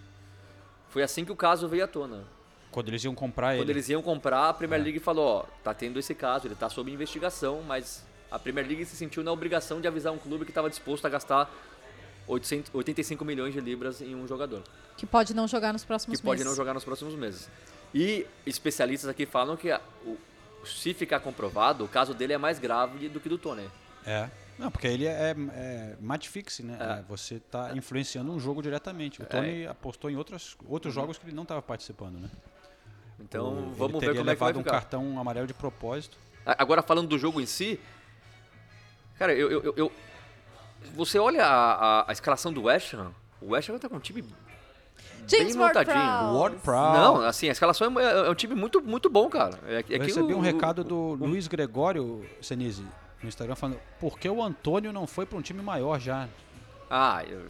Foi 0.90 1.02
assim 1.02 1.24
que 1.24 1.32
o 1.32 1.36
caso 1.36 1.68
veio 1.68 1.84
à 1.84 1.86
tona. 1.88 2.24
Quando 2.70 2.88
eles 2.88 3.02
iam 3.04 3.14
comprar 3.14 3.54
Quando 3.56 3.62
ele. 3.70 3.72
eles 3.78 3.88
iam 3.88 4.02
comprar, 4.02 4.50
a 4.50 4.54
Premier 4.54 4.82
League 4.82 4.98
falou, 5.00 5.26
ó, 5.26 5.42
tá 5.64 5.72
tendo 5.72 5.98
esse 5.98 6.14
caso, 6.14 6.46
ele 6.46 6.54
tá 6.54 6.68
sob 6.68 6.90
investigação, 6.90 7.62
mas 7.62 8.04
a 8.30 8.38
Premier 8.38 8.66
League 8.66 8.84
se 8.84 8.94
sentiu 8.94 9.22
na 9.24 9.32
obrigação 9.32 9.80
de 9.80 9.88
avisar 9.88 10.12
um 10.12 10.18
clube 10.18 10.44
que 10.44 10.50
estava 10.50 10.68
disposto 10.68 11.06
a 11.06 11.08
gastar 11.08 11.50
800, 12.28 12.70
85 12.74 13.24
milhões 13.24 13.54
de 13.54 13.60
libras 13.60 14.00
em 14.00 14.14
um 14.14 14.26
jogador. 14.28 14.62
Que 14.96 15.06
pode 15.06 15.34
não 15.34 15.48
jogar 15.48 15.72
nos 15.72 15.84
próximos 15.84 16.18
Que 16.20 16.24
pode 16.24 16.38
meses. 16.40 16.46
não 16.50 16.54
jogar 16.56 16.74
nos 16.74 16.84
próximos 16.84 17.14
meses. 17.14 17.48
E 17.94 18.26
especialistas 18.46 19.08
aqui 19.08 19.24
falam 19.26 19.56
que 19.56 19.70
a- 19.70 19.80
o- 20.04 20.16
se 20.66 20.92
ficar 20.92 21.20
comprovado, 21.20 21.84
o 21.84 21.88
caso 21.88 22.12
dele 22.12 22.34
é 22.34 22.38
mais 22.38 22.58
grave 22.58 23.08
do 23.08 23.18
que 23.18 23.28
do 23.28 23.38
Tony. 23.38 23.68
É. 24.06 24.28
Não, 24.58 24.70
porque 24.72 24.88
ele 24.88 25.06
é, 25.06 25.34
é 25.52 25.96
match 26.00 26.26
fixing, 26.28 26.64
né? 26.64 26.76
É, 26.80 27.02
Você 27.08 27.36
está 27.36 27.76
influenciando 27.76 28.30
um 28.32 28.40
jogo 28.40 28.60
diretamente. 28.60 29.22
O 29.22 29.24
Tony 29.26 29.66
apostou 29.66 30.10
em 30.10 30.16
outras, 30.16 30.56
outros 30.66 30.92
jogos 30.92 31.16
que 31.16 31.26
ele 31.26 31.34
não 31.34 31.44
estava 31.44 31.62
participando, 31.62 32.18
né? 32.18 32.28
Então, 33.20 33.46
O- 33.52 33.72
vamos 33.72 34.02
ele 34.02 34.06
ver 34.06 34.06
teria 34.06 34.20
como 34.20 34.30
é 34.30 34.34
que 34.34 34.40
vai 34.40 34.48
levado 34.52 34.58
um 34.58 34.62
cartão 34.64 35.18
amarelo 35.20 35.46
de 35.46 35.54
propósito. 35.54 36.18
Agora, 36.44 36.82
falando 36.82 37.06
do 37.08 37.16
jogo 37.18 37.40
em 37.40 37.46
si, 37.46 37.78
cara, 39.18 39.32
eu- 39.34 39.50
eu- 39.50 39.74
eu- 39.76 39.92
você 40.94 41.18
olha 41.18 41.44
a, 41.44 42.00
a- 42.00 42.04
a 42.08 42.12
escalação 42.12 42.52
do 42.52 42.64
West 42.64 42.94
Ham, 42.94 43.10
o 43.40 43.50
West 43.52 43.68
Ham 43.68 43.78
tá 43.78 43.88
com 43.88 43.96
um 43.96 44.00
time 44.00 44.24
James 45.26 45.54
bem 45.56 45.66
montadinho. 45.66 45.94
Ward-Prowse. 45.96 46.38
Ward-Prowse. 46.38 46.98
Não, 46.98 47.20
assim, 47.22 47.48
a 47.48 47.52
escalação 47.52 48.00
é, 48.00 48.26
é 48.26 48.30
um 48.30 48.34
time 48.34 48.54
muito, 48.54 48.80
muito 48.80 49.10
bom, 49.10 49.28
cara. 49.28 49.58
É, 49.66 49.76
é 49.78 49.82
que 49.82 49.94
Eu 49.94 50.00
recebi 50.00 50.32
o- 50.32 50.36
um 50.36 50.40
o- 50.40 50.42
recado 50.42 50.82
do 50.82 51.14
Luiz 51.14 51.46
Gregório 51.46 52.24
Senise 52.40 52.84
no 53.22 53.28
Instagram 53.28 53.54
falando 53.54 53.78
por 54.00 54.18
que 54.18 54.28
o 54.28 54.42
Antônio 54.42 54.92
não 54.92 55.06
foi 55.06 55.26
para 55.26 55.36
um 55.36 55.42
time 55.42 55.60
maior 55.62 56.00
já? 56.00 56.26
Ah, 56.90 57.22
eu, 57.28 57.46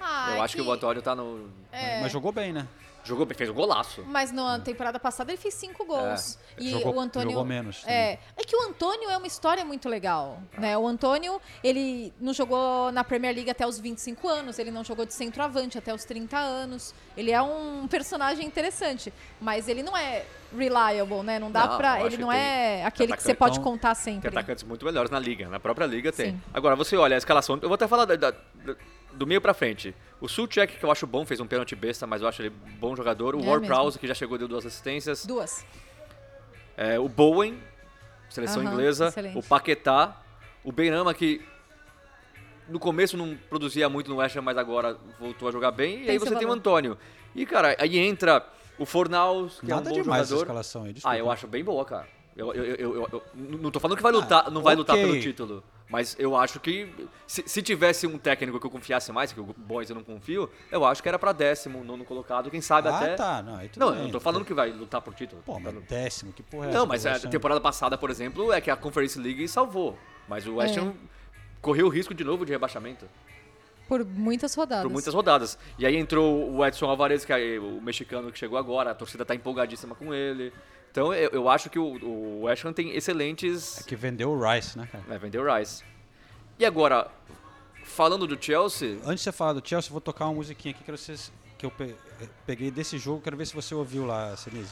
Ah, 0.00 0.30
eu 0.30 0.36
é 0.36 0.40
acho 0.40 0.56
que... 0.56 0.62
o 0.62 0.72
Antônio 0.72 1.00
tá 1.00 1.14
no. 1.14 1.48
É. 1.70 2.00
Mas 2.00 2.10
jogou 2.10 2.32
bem, 2.32 2.52
né? 2.52 2.66
Jogou 3.04 3.26
bem, 3.26 3.36
fez 3.36 3.50
um 3.50 3.54
golaço. 3.54 4.04
Mas 4.06 4.30
na 4.30 4.58
temporada 4.60 4.98
passada 5.00 5.32
ele 5.32 5.40
fez 5.40 5.54
cinco 5.54 5.84
gols. 5.84 6.38
É. 6.56 6.62
E 6.62 6.70
Jogou- 6.70 6.94
o 6.94 7.00
Antônio. 7.00 7.30
jogou 7.30 7.44
menos. 7.44 7.82
É, 7.86 8.18
é 8.36 8.44
que 8.44 8.54
o 8.54 8.62
Antônio 8.62 9.10
é 9.10 9.16
uma 9.16 9.26
história 9.26 9.64
muito 9.64 9.88
legal. 9.88 10.38
Né? 10.56 10.76
O 10.78 10.86
Antônio, 10.86 11.40
ele 11.64 12.12
não 12.20 12.32
jogou 12.32 12.92
na 12.92 13.02
Premier 13.02 13.34
League 13.34 13.50
até 13.50 13.66
os 13.66 13.78
25 13.80 14.28
anos, 14.28 14.58
ele 14.58 14.70
não 14.70 14.84
jogou 14.84 15.04
de 15.04 15.14
centroavante 15.14 15.76
até 15.78 15.92
os 15.92 16.04
30 16.04 16.38
anos. 16.38 16.94
Ele 17.16 17.30
é 17.32 17.42
um 17.42 17.86
personagem 17.88 18.46
interessante, 18.46 19.12
mas 19.40 19.66
ele 19.68 19.82
não 19.82 19.96
é 19.96 20.24
reliable, 20.56 21.22
né? 21.22 21.38
Não 21.38 21.50
dá 21.50 21.66
Não, 21.66 21.76
pra. 21.76 22.04
Ele 22.04 22.16
não 22.18 22.30
é 22.30 22.76
tem 22.76 22.84
aquele 22.86 23.16
que 23.16 23.22
você 23.22 23.34
pode 23.34 23.58
então, 23.58 23.72
contar 23.72 23.94
Tem 23.94 24.14
sempre. 24.14 24.28
atacantes 24.28 24.62
muito 24.64 24.84
melhores 24.84 25.10
na 25.10 25.18
liga, 25.18 25.48
na 25.48 25.58
própria 25.58 25.86
liga 25.86 26.12
tem. 26.12 26.32
Sim. 26.32 26.42
Agora, 26.52 26.76
você 26.76 26.96
olha 26.96 27.16
a 27.16 27.18
escalação, 27.18 27.58
eu 27.60 27.68
vou 27.68 27.74
até 27.74 27.88
falar 27.88 28.04
da- 28.04 28.16
da- 28.16 28.30
da- 28.30 28.76
do 29.14 29.26
meio 29.26 29.40
pra 29.40 29.54
frente. 29.54 29.94
O 30.20 30.28
Sulchek, 30.28 30.76
que 30.78 30.84
eu 30.84 30.90
acho 30.90 31.06
bom, 31.06 31.24
fez 31.26 31.40
um 31.40 31.46
pênalti 31.46 31.74
besta, 31.74 32.06
mas 32.06 32.22
eu 32.22 32.28
acho 32.28 32.42
ele 32.42 32.50
bom 32.50 32.94
jogador. 32.94 33.34
O 33.34 33.40
É 33.40 33.46
Ward-Prowse, 33.46 33.98
que 33.98 34.06
já 34.06 34.14
chegou, 34.14 34.38
deu 34.38 34.46
duas 34.48 34.64
assistências. 34.64 35.26
Duas. 35.26 35.64
É, 36.76 36.98
o 36.98 37.08
Bowen, 37.08 37.58
seleção 38.30 38.62
Aham, 38.62 38.72
inglesa. 38.72 39.08
excelente. 39.08 39.38
O 39.38 39.42
Paquetá. 39.42 40.18
O 40.64 40.70
Beirama, 40.70 41.12
que 41.12 41.44
no 42.68 42.78
começo 42.78 43.16
não 43.16 43.36
produzia 43.50 43.88
muito 43.88 44.08
no 44.08 44.16
West 44.18 44.36
Ham, 44.36 44.42
mas 44.42 44.56
agora 44.56 44.96
voltou 45.18 45.48
a 45.48 45.50
jogar 45.52 45.72
bem. 45.72 45.94
E 45.94 46.04
Tem 46.04 46.10
aí 46.10 46.18
seu 46.20 46.28
você 46.28 46.34
tem 46.36 46.44
o 46.44 46.48
valor. 46.48 46.58
Antônio. 46.58 46.98
E, 47.34 47.44
cara, 47.44 47.74
aí 47.80 47.98
entra 47.98 48.46
o 48.78 48.86
Fornaus, 48.86 49.58
que 49.60 49.66
Nada 49.66 49.88
é 49.88 49.92
um 49.92 49.96
bom 49.96 50.02
demais 50.02 50.22
essa 50.22 50.30
jogador. 50.30 50.44
escalação 50.44 50.84
aí, 50.84 50.92
desculpa. 50.92 51.14
Ah, 51.16 51.18
eu 51.18 51.30
acho 51.30 51.46
bem 51.48 51.64
boa, 51.64 51.84
cara. 51.84 52.06
Eu, 52.36 52.52
eu, 52.54 52.64
eu, 52.64 52.94
eu- 52.94 53.08
eu- 53.12 53.22
não 53.34 53.70
tô 53.70 53.78
falando 53.78 53.96
que 53.96 54.02
vai 54.02 54.12
lutar, 54.12 54.50
não 54.50 54.62
vai 54.62 54.74
lutar 54.74 54.96
ok. 54.96 55.06
pelo 55.06 55.20
título. 55.20 55.62
Mas 55.88 56.16
eu 56.18 56.34
acho 56.34 56.58
que 56.58 56.88
se, 57.26 57.42
se 57.46 57.60
tivesse 57.60 58.06
um 58.06 58.16
técnico 58.16 58.58
que 58.58 58.64
eu 58.66 58.70
confiasse 58.70 59.12
mais, 59.12 59.30
que 59.30 59.38
o 59.40 59.44
Boys 59.54 59.90
eu 59.90 59.96
não 59.96 60.02
confio, 60.02 60.48
eu 60.70 60.82
acho 60.86 61.02
que 61.02 61.08
era 61.08 61.18
pra 61.18 61.32
décimo, 61.32 61.84
nono 61.84 62.02
colocado, 62.04 62.50
quem 62.50 62.62
sabe 62.62 62.88
Ah, 62.88 62.96
até. 62.96 63.14
tá. 63.14 63.42
Não, 63.42 63.56
aí 63.56 63.68
tudo 63.68 63.84
não, 63.84 63.90
bem. 63.90 63.98
eu 64.00 64.04
não 64.04 64.10
tô 64.10 64.18
falando 64.20 64.44
que 64.46 64.54
vai 64.54 64.70
lutar 64.70 65.02
por 65.02 65.12
título. 65.12 65.42
Pô, 65.44 65.60
mas 65.60 65.74
décimo, 65.84 66.32
que 66.32 66.42
porra 66.42 66.68
é 66.68 66.72
não, 66.72 66.84
essa 66.84 66.86
mas 66.86 67.06
a 67.06 67.28
temporada 67.28 67.60
passada, 67.60 67.98
por 67.98 68.08
exemplo, 68.10 68.50
é 68.50 68.60
que 68.62 68.70
a 68.70 68.76
Conference 68.76 69.18
League 69.18 69.46
salvou. 69.48 69.98
Mas 70.26 70.46
o 70.46 70.54
West 70.56 70.78
É. 70.78 70.92
Correu 71.60 71.86
o 71.86 71.90
risco 71.90 72.12
de 72.14 72.24
novo 72.24 72.44
de 72.46 72.50
rebaixamento 72.52 73.06
Por 73.86 74.04
muitas 74.04 74.54
rodadas. 74.54 74.82
por 74.84 74.90
muitas 74.90 75.12
rodadas. 75.14 75.58
E 75.78 75.84
aí 75.86 75.96
entrou 75.96 76.50
o 76.54 76.64
Edson 76.66 76.86
Alvarez, 76.86 77.24
que 77.24 77.32
é 77.32 77.58
o 77.60 77.80
mexicano 77.82 78.32
que 78.32 78.38
chegou 78.38 78.56
agora, 78.58 78.90
a 78.90 78.94
torcida 78.94 79.24
tá 79.24 79.34
empolgadíssima 79.34 79.94
com 79.94 80.12
ele. 80.14 80.52
Então 80.92 81.12
eu, 81.14 81.30
eu 81.30 81.48
acho 81.48 81.70
que 81.70 81.78
o, 81.78 81.84
o 82.04 82.42
West 82.42 82.64
Ham 82.66 82.72
tem 82.74 82.94
excelentes. 82.94 83.80
É 83.80 83.82
que 83.82 83.96
vendeu 83.96 84.30
o 84.30 84.38
Rice, 84.38 84.76
né, 84.76 84.86
cara? 84.92 85.02
É, 85.08 85.18
vendeu 85.18 85.42
o 85.42 85.56
Rice. 85.56 85.82
E 86.58 86.66
agora, 86.66 87.10
falando 87.82 88.26
do 88.26 88.40
Chelsea. 88.40 88.98
Antes 89.02 89.16
de 89.16 89.22
você 89.22 89.32
falar 89.32 89.54
do 89.54 89.66
Chelsea, 89.66 89.88
eu 89.88 89.92
vou 89.92 90.02
tocar 90.02 90.26
uma 90.26 90.34
musiquinha 90.34 90.74
aqui 90.74 90.84
que, 90.84 90.90
vocês, 90.90 91.32
que 91.56 91.64
eu 91.64 91.72
eh, 91.80 91.94
peguei 92.46 92.70
desse 92.70 92.98
jogo. 92.98 93.22
Quero 93.22 93.38
ver 93.38 93.46
se 93.46 93.54
você 93.54 93.74
ouviu 93.74 94.04
lá, 94.04 94.36
Senise. 94.36 94.70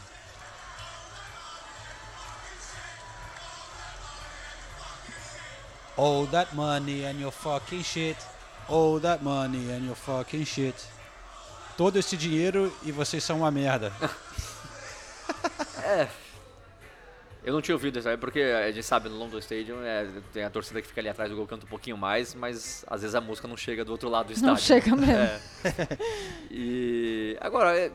All 5.97 6.26
that 6.26 6.55
money 6.55 7.06
and 7.06 7.18
your 7.18 7.32
fucking 7.32 7.82
shit. 7.82 8.18
All 8.68 9.01
that 9.01 9.24
money 9.24 9.72
and 9.72 9.86
your 9.86 9.97
fucking 9.97 10.44
shit. 10.44 10.76
Todo 11.78 11.98
esse 11.98 12.14
dinheiro 12.14 12.70
e 12.82 12.92
vocês 12.92 13.24
são 13.24 13.38
uma 13.38 13.51
merda. 13.51 13.90
É. 15.85 16.09
Eu 17.43 17.55
não 17.55 17.62
tinha 17.62 17.74
ouvido 17.74 17.98
isso 17.98 18.09
aí, 18.09 18.19
porque 18.19 18.40
a 18.40 18.70
gente 18.70 18.85
sabe 18.85 19.09
no 19.09 19.16
London 19.16 19.39
Stadium 19.39 19.82
é, 19.82 20.07
tem 20.32 20.44
a 20.44 20.51
torcida 20.51 20.82
que 20.82 20.89
fica 20.89 21.01
ali 21.01 21.09
atrás 21.09 21.31
do 21.31 21.36
gol 21.36 21.47
canta 21.47 21.65
um 21.65 21.69
pouquinho 21.69 21.97
mais, 21.97 22.35
mas 22.35 22.85
às 22.86 23.01
vezes 23.01 23.15
a 23.15 23.20
música 23.20 23.48
não 23.48 23.57
chega 23.57 23.82
do 23.82 23.93
outro 23.93 24.11
lado 24.11 24.27
do 24.27 24.32
estádio. 24.35 24.52
Não 24.52 24.59
chega 24.59 24.94
mesmo. 24.94 25.15
É. 25.15 25.40
E 26.51 27.39
agora 27.40 27.74
é, 27.78 27.90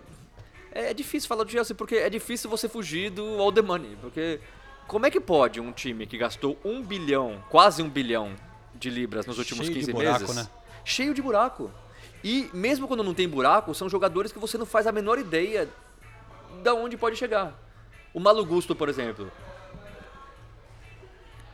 é 0.71 0.93
difícil 0.93 1.29
falar 1.29 1.43
do 1.43 1.51
Chelsea 1.51 1.75
porque 1.75 1.95
é 1.95 2.09
difícil 2.09 2.49
você 2.49 2.67
fugir 2.67 3.11
do 3.11 3.39
all 3.39 3.51
the 3.51 3.61
money, 3.61 3.95
porque 4.01 4.39
como 4.87 5.05
é 5.05 5.11
que 5.11 5.19
pode 5.19 5.59
um 5.59 5.71
time 5.71 6.07
que 6.07 6.17
gastou 6.17 6.57
um 6.65 6.81
bilhão, 6.81 7.43
quase 7.49 7.83
um 7.83 7.89
bilhão 7.89 8.33
de 8.73 8.89
libras 8.89 9.27
nos 9.27 9.37
últimos 9.37 9.67
Cheio 9.67 9.79
de 9.79 9.85
15 9.85 9.93
buraco, 9.93 10.19
meses, 10.21 10.35
né? 10.35 10.47
cheio 10.83 11.13
de 11.13 11.21
buraco. 11.21 11.71
E 12.23 12.49
mesmo 12.51 12.87
quando 12.87 13.03
não 13.03 13.13
tem 13.13 13.29
buraco, 13.29 13.75
são 13.75 13.87
jogadores 13.87 14.31
que 14.31 14.39
você 14.39 14.57
não 14.57 14.65
faz 14.65 14.87
a 14.87 14.91
menor 14.91 15.19
ideia 15.19 15.69
da 16.63 16.73
onde 16.73 16.97
pode 16.97 17.15
chegar. 17.15 17.53
O 18.15 18.19
Malo 18.21 18.45
Gusto, 18.45 18.73
por 18.73 18.87
exemplo. 18.87 19.29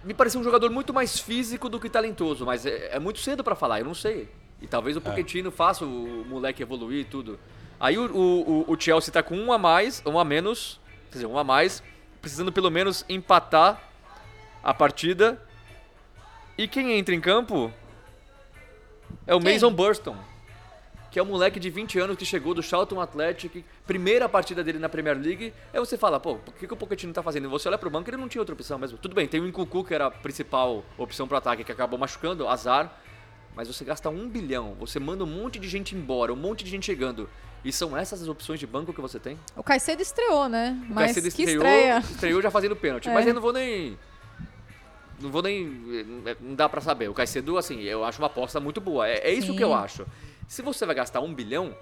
Me 0.03 0.13
pareceu 0.13 0.39
um 0.39 0.43
jogador 0.43 0.69
muito 0.69 0.93
mais 0.93 1.19
físico 1.19 1.67
do 1.67 1.79
que 1.79 1.89
talentoso, 1.89 2.45
mas 2.45 2.67
é, 2.67 2.95
é 2.95 2.99
muito 2.99 3.19
cedo 3.19 3.43
pra 3.43 3.55
falar, 3.55 3.79
eu 3.79 3.85
não 3.85 3.95
sei. 3.95 4.29
E 4.61 4.67
talvez 4.67 4.95
o 4.95 5.01
Pochettino 5.01 5.49
faça 5.49 5.83
o 5.83 6.23
moleque 6.29 6.61
evoluir 6.61 7.01
e 7.01 7.03
tudo. 7.03 7.39
Aí 7.79 7.97
o, 7.97 8.05
o, 8.15 8.71
o 8.71 8.79
Chelsea 8.79 9.11
tá 9.11 9.23
com 9.23 9.35
um 9.35 9.51
a 9.51 9.57
mais, 9.57 10.03
um 10.05 10.19
a 10.19 10.23
menos, 10.23 10.79
quer 11.09 11.17
dizer, 11.17 11.25
um 11.25 11.35
a 11.35 11.43
mais, 11.43 11.81
precisando 12.21 12.51
pelo 12.51 12.69
menos 12.69 13.03
empatar 13.09 13.81
a 14.63 14.71
partida. 14.71 15.41
E 16.55 16.67
quem 16.67 16.93
entra 16.93 17.15
em 17.15 17.19
campo 17.19 17.73
é 19.25 19.33
o 19.33 19.39
Quem? 19.39 19.53
Mason 19.53 19.73
Burston, 19.73 20.15
que 21.11 21.19
é 21.19 21.23
um 21.23 21.25
moleque 21.25 21.59
de 21.59 21.69
20 21.69 21.99
anos 21.99 22.15
que 22.15 22.25
chegou 22.25 22.53
do 22.53 22.63
Charlton 22.63 23.01
Athletic, 23.01 23.65
primeira 23.85 24.29
partida 24.29 24.63
dele 24.63 24.79
na 24.79 24.87
Premier 24.87 25.17
League. 25.17 25.53
Aí 25.73 25.79
você 25.79 25.97
fala, 25.97 26.21
pô, 26.21 26.35
o 26.35 26.51
que, 26.57 26.65
que 26.65 26.73
o 26.73 26.77
Pochettino 26.77 27.11
tá 27.11 27.21
fazendo? 27.21 27.45
E 27.45 27.49
você 27.49 27.67
olha 27.67 27.77
pro 27.77 27.89
banco, 27.89 28.09
ele 28.09 28.15
não 28.15 28.29
tinha 28.29 28.41
outra 28.41 28.53
opção 28.53 28.79
mesmo. 28.79 28.97
Tudo 28.97 29.13
bem, 29.13 29.27
tem 29.27 29.41
o 29.41 29.45
Nkunku, 29.45 29.83
que 29.83 29.93
era 29.93 30.05
a 30.05 30.11
principal 30.11 30.85
opção 30.97 31.27
pro 31.27 31.35
ataque, 31.35 31.65
que 31.65 31.71
acabou 31.71 31.99
machucando, 31.99 32.47
azar. 32.47 32.97
Mas 33.53 33.67
você 33.67 33.83
gasta 33.83 34.09
um 34.09 34.29
bilhão, 34.29 34.73
você 34.79 34.97
manda 34.97 35.25
um 35.25 35.27
monte 35.27 35.59
de 35.59 35.67
gente 35.67 35.93
embora, 35.93 36.31
um 36.31 36.37
monte 36.37 36.63
de 36.63 36.69
gente 36.69 36.85
chegando. 36.85 37.29
E 37.63 37.73
são 37.73 37.95
essas 37.95 38.21
as 38.21 38.29
opções 38.29 38.57
de 38.59 38.65
banco 38.65 38.93
que 38.93 39.01
você 39.01 39.19
tem? 39.19 39.37
O 39.55 39.61
Caicedo 39.61 40.01
estreou, 40.01 40.47
né? 40.47 40.81
O 40.89 40.93
Mas 40.93 41.13
Caicedo 41.13 41.35
que 41.35 41.43
estreou, 41.43 41.65
estreia. 41.65 41.99
estreou 41.99 42.41
já 42.41 42.49
fazendo 42.49 42.75
pênalti. 42.75 43.09
É. 43.09 43.13
Mas 43.13 43.27
eu 43.27 43.33
não 43.33 43.41
vou 43.41 43.51
nem. 43.51 43.99
Não 45.19 45.29
vou 45.29 45.41
nem. 45.43 45.65
Não 46.39 46.55
dá 46.55 46.69
pra 46.69 46.79
saber. 46.79 47.09
O 47.09 47.13
Caicedo, 47.13 47.57
assim, 47.57 47.81
eu 47.81 48.05
acho 48.05 48.19
uma 48.19 48.27
aposta 48.27 48.61
muito 48.61 48.79
boa. 48.79 49.07
É, 49.07 49.29
é 49.29 49.33
isso 49.33 49.51
Sim. 49.51 49.57
que 49.57 49.63
eu 49.63 49.73
acho. 49.73 50.07
Se 50.47 50.61
você 50.61 50.85
vai 50.85 50.95
gastar 50.95 51.21
um 51.21 51.33
bilhão, 51.33 51.75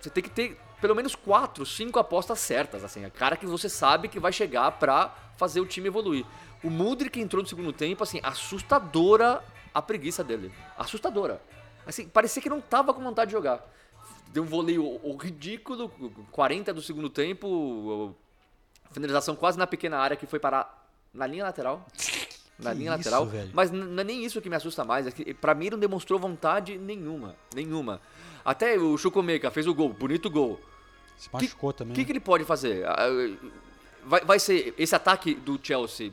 você 0.00 0.10
tem 0.10 0.22
que 0.22 0.30
ter 0.30 0.58
pelo 0.80 0.94
menos 0.94 1.14
quatro, 1.14 1.64
cinco 1.66 1.98
apostas 1.98 2.38
certas. 2.40 2.82
Assim, 2.82 3.04
a 3.04 3.10
cara 3.10 3.36
que 3.36 3.46
você 3.46 3.68
sabe 3.68 4.08
que 4.08 4.18
vai 4.18 4.32
chegar 4.32 4.72
pra 4.72 5.14
fazer 5.36 5.60
o 5.60 5.66
time 5.66 5.88
evoluir. 5.88 6.24
O 6.62 6.70
Mudrik 6.70 7.20
entrou 7.20 7.42
no 7.42 7.48
segundo 7.48 7.72
tempo, 7.72 8.02
assim, 8.02 8.20
assustadora 8.22 9.42
a 9.72 9.80
preguiça 9.80 10.22
dele. 10.24 10.52
Assustadora. 10.76 11.40
Assim, 11.86 12.08
parecia 12.08 12.42
que 12.42 12.50
não 12.50 12.60
tava 12.60 12.92
com 12.92 13.02
vontade 13.02 13.28
de 13.28 13.32
jogar. 13.32 13.64
Deu 14.28 14.42
um 14.42 14.46
voleio 14.46 15.00
ridículo, 15.16 15.88
40 16.30 16.72
do 16.72 16.82
segundo 16.82 17.10
tempo, 17.10 18.14
finalização 18.92 19.34
quase 19.34 19.58
na 19.58 19.66
pequena 19.66 19.98
área 19.98 20.16
que 20.16 20.26
foi 20.26 20.38
parar 20.38 20.88
na 21.12 21.26
linha 21.26 21.44
lateral. 21.44 21.84
Na 22.62 22.72
Que 22.72 22.78
linha 22.78 22.90
isso, 22.90 22.98
lateral. 22.98 23.26
velho. 23.26 23.50
Mas 23.52 23.70
não 23.70 24.00
é 24.00 24.04
nem 24.04 24.24
isso 24.24 24.40
que 24.40 24.48
me 24.50 24.56
assusta 24.56 24.84
mais. 24.84 25.06
É 25.06 25.10
que 25.10 25.32
pra 25.34 25.54
mim 25.54 25.66
ele 25.66 25.72
não 25.76 25.80
demonstrou 25.80 26.18
vontade 26.18 26.76
nenhuma. 26.78 27.34
Nenhuma. 27.54 28.00
Até 28.44 28.78
o 28.78 28.96
Chukwuemeka 28.96 29.50
fez 29.50 29.66
o 29.66 29.74
gol, 29.74 29.90
bonito 29.90 30.30
gol. 30.30 30.60
Se 31.16 31.28
machucou 31.32 31.70
O 31.70 31.72
também. 31.72 31.94
que, 31.94 32.00
né? 32.00 32.04
que 32.06 32.12
ele 32.12 32.20
pode 32.20 32.44
fazer? 32.44 32.84
Ah, 32.86 33.06
Vai, 34.04 34.20
vai 34.24 34.38
ser. 34.38 34.74
Esse 34.78 34.94
ataque 34.94 35.34
do 35.34 35.60
Chelsea 35.62 36.10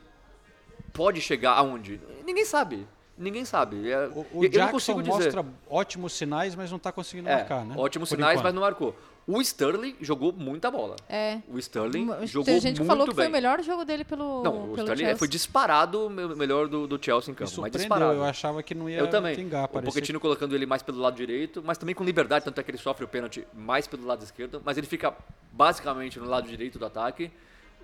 pode 0.94 1.22
chegar 1.22 1.54
aonde? 1.54 2.02
Ninguém 2.26 2.44
sabe. 2.44 2.86
Ninguém 3.18 3.46
sabe. 3.46 3.90
É- 3.90 4.08
O 4.08 4.26
eu 4.34 4.42
não 4.44 4.50
Jackson 4.50 4.72
consigo 4.72 5.02
dizer. 5.02 5.34
mostra 5.34 5.46
ótimos 5.70 6.14
sinais, 6.14 6.54
mas 6.54 6.70
não 6.70 6.78
tá 6.78 6.92
conseguindo 6.92 7.30
É, 7.30 7.36
marcar, 7.38 7.66
né? 7.66 7.76
ótimos 7.78 8.10
Por 8.10 8.16
sinais, 8.16 8.34
enquanto. 8.34 8.44
mas 8.44 8.54
não 8.54 8.62
marcou. 8.62 8.96
O 9.28 9.42
Sterling 9.42 9.94
jogou 10.00 10.32
muita 10.32 10.72
bola. 10.72 10.96
É. 11.10 11.40
O 11.50 11.60
Sterling 11.60 12.08
Tem 12.08 12.28
jogou 12.28 12.54
gente 12.62 12.76
que 12.76 12.80
muito 12.80 12.86
falou 12.88 13.06
que 13.06 13.14
bem. 13.14 13.26
foi 13.26 13.28
o 13.28 13.32
melhor 13.32 13.62
jogo 13.62 13.84
dele 13.84 14.06
pelo, 14.06 14.42
Não, 14.42 14.52
o 14.56 14.62
pelo 14.70 14.78
Sterling 14.78 14.98
Chelsea. 15.00 15.18
foi 15.18 15.28
disparado 15.28 16.06
o 16.06 16.10
me- 16.10 16.34
melhor 16.34 16.70
do, 16.70 16.88
do 16.88 16.98
Chelsea 17.04 17.30
em 17.30 17.34
Me 17.34 17.38
campo. 17.38 17.50
Mas 17.50 17.52
surpreendeu, 17.52 17.80
disparado. 17.90 18.14
eu 18.14 18.24
achava 18.24 18.64
que 18.64 18.74
não 18.74 18.90
ia 18.90 19.00
Eu 19.00 19.10
também. 19.10 19.36
vingar, 19.36 19.66
o 19.66 19.68
parecia 19.68 19.92
Pochettino 19.92 20.18
colocando 20.22 20.56
ele 20.56 20.66
mais 20.66 20.82
pelo 20.82 21.00
lado 21.00 21.16
direito, 21.18 21.62
mas 21.62 21.78
também 21.78 21.94
com 21.94 22.06
liberdade, 22.06 22.46
tanto 22.46 22.58
é 22.58 22.64
que 22.64 22.72
ele 22.72 22.78
sofre 22.78 23.04
o 23.04 23.08
pênalti 23.08 23.46
mais 23.54 23.86
pelo 23.86 24.06
lado 24.06 24.24
esquerdo, 24.24 24.62
mas 24.64 24.78
ele 24.78 24.88
fica 24.88 25.14
basicamente 25.52 26.18
no 26.20 26.26
lado 26.26 26.48
direito 26.48 26.80
do 26.80 26.86
ataque. 26.86 27.30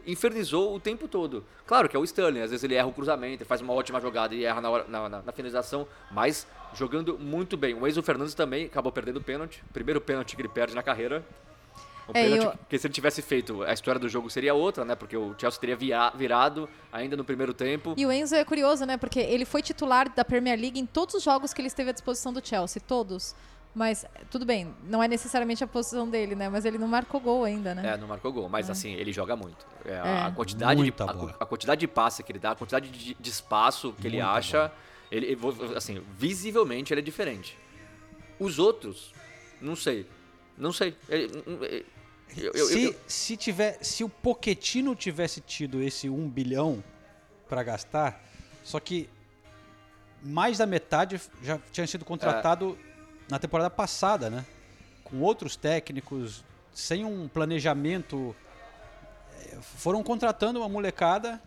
Infernizou 0.05 0.75
o 0.75 0.79
tempo 0.79 1.07
todo. 1.07 1.43
Claro 1.65 1.87
que 1.89 1.95
é 1.95 1.99
o 1.99 2.03
Sterling, 2.03 2.41
às 2.41 2.49
vezes 2.51 2.63
ele 2.63 2.75
erra 2.75 2.87
o 2.87 2.93
cruzamento, 2.93 3.45
faz 3.45 3.61
uma 3.61 3.73
ótima 3.73 3.99
jogada 4.01 4.33
e 4.35 4.43
erra 4.43 4.61
na, 4.61 4.69
hora, 4.69 4.85
na, 4.87 5.09
na, 5.09 5.21
na 5.21 5.31
finalização, 5.31 5.87
mas 6.11 6.45
jogando 6.73 7.17
muito 7.19 7.55
bem. 7.57 7.73
O 7.73 7.87
Enzo 7.87 8.01
Fernandes 8.03 8.33
também 8.33 8.65
acabou 8.65 8.91
perdendo 8.91 9.17
o 9.17 9.21
pênalti, 9.23 9.63
primeiro 9.73 10.01
pênalti 10.01 10.35
que 10.35 10.41
ele 10.41 10.49
perde 10.49 10.73
na 10.75 10.83
carreira. 10.83 11.23
Um 12.07 12.11
É, 12.13 12.23
pênalti 12.29 12.43
eu- 12.45 12.59
que 12.69 12.77
se 12.77 12.85
ele 12.87 12.93
tivesse 12.93 13.21
feito, 13.21 13.63
a 13.63 13.71
história 13.71 13.97
do 13.97 14.09
jogo 14.09 14.29
seria 14.29 14.53
outra, 14.53 14.83
né? 14.83 14.93
Porque 14.93 15.15
o 15.15 15.33
Chelsea 15.39 15.57
teria 15.61 15.75
via- 15.77 16.09
virado 16.09 16.67
ainda 16.91 17.15
no 17.15 17.23
primeiro 17.23 17.53
tempo. 17.53 17.93
E 17.95 18.05
o 18.05 18.11
Enzo 18.11 18.35
é 18.35 18.43
curioso, 18.43 18.85
né? 18.85 18.97
Porque 18.97 19.19
ele 19.21 19.45
foi 19.45 19.61
titular 19.61 20.13
da 20.13 20.25
Premier 20.25 20.59
League 20.59 20.77
em 20.77 20.85
todos 20.85 21.15
os 21.15 21.23
jogos 21.23 21.53
que 21.53 21.61
ele 21.61 21.69
esteve 21.69 21.91
à 21.91 21.93
disposição 21.93 22.33
do 22.33 22.45
Chelsea, 22.45 22.81
todos. 22.85 23.33
Mas 23.75 24.05
tudo 24.29 24.45
bem, 24.45 24.71
não 24.83 25.01
é 25.01 25.07
necessariamente 25.07 25.63
a 25.63 25.67
posição 25.67 26.07
dele, 26.07 26.35
né? 26.35 26.47
Mas 26.47 26.63
ele 26.63 26.77
não 26.77 26.87
marcou 26.87 27.19
gol 27.19 27.43
ainda, 27.43 27.73
né? 27.73 27.93
É, 27.93 27.97
não 27.97 28.07
marcou 28.07 28.31
gol, 28.31 28.47
mas 28.47 28.69
assim, 28.69 28.93
ele 28.93 29.11
joga 29.11 29.35
muito. 29.35 29.65
É, 29.83 29.93
É. 29.93 29.99
A, 29.99 30.31
quantidade 30.31 30.83
de, 30.83 30.93
a, 31.01 31.43
a 31.43 31.45
quantidade 31.45 31.79
de 31.79 31.87
passe 31.87 32.21
que 32.23 32.31
ele 32.31 32.37
dá, 32.39 32.51
a 32.51 32.55
quantidade 32.55 32.89
de, 32.89 33.15
de 33.15 33.29
espaço 33.29 33.91
que 33.99 34.05
ele 34.05 34.21
acha, 34.21 34.71
ele, 35.11 35.35
assim, 35.75 36.01
visivelmente 36.17 36.93
ele 36.93 37.01
é 37.01 37.03
diferente. 37.03 37.57
Os 38.39 38.59
outros, 38.59 39.11
não 39.59 39.75
sei. 39.75 40.07
Não 40.55 40.71
sei. 40.71 40.95
Ele- 41.09 41.31
ele- 41.61 41.85
eu- 42.37 42.51
eu- 42.53 42.65
se, 42.67 42.83
eu- 42.83 42.95
se, 43.07 43.37
tiver, 43.37 43.79
se 43.83 44.03
o 44.03 44.09
Poquetino 44.09 44.95
tivesse 44.95 45.41
tido 45.41 45.81
esse 45.81 46.07
1 46.09 46.29
bilhão 46.29 46.83
para 47.49 47.63
gastar, 47.63 48.23
só 48.63 48.79
que 48.79 49.09
mais 50.23 50.59
da 50.59 50.65
metade 50.67 51.19
já 51.41 51.59
tinha 51.71 51.85
sido 51.87 52.05
contratado 52.05 52.77
na 53.29 53.39
temporada 53.39 53.69
passada, 53.69 54.29
né? 54.29 54.45
Com 55.03 55.19
outros 55.21 55.55
técnicos, 55.55 56.43
sem 56.73 57.05
um 57.05 57.27
planejamento. 57.27 58.35
eh, 59.45 59.57
Foram 59.77 60.03
contratando 60.03 60.59
uma 60.59 60.69
molecada 60.69 61.41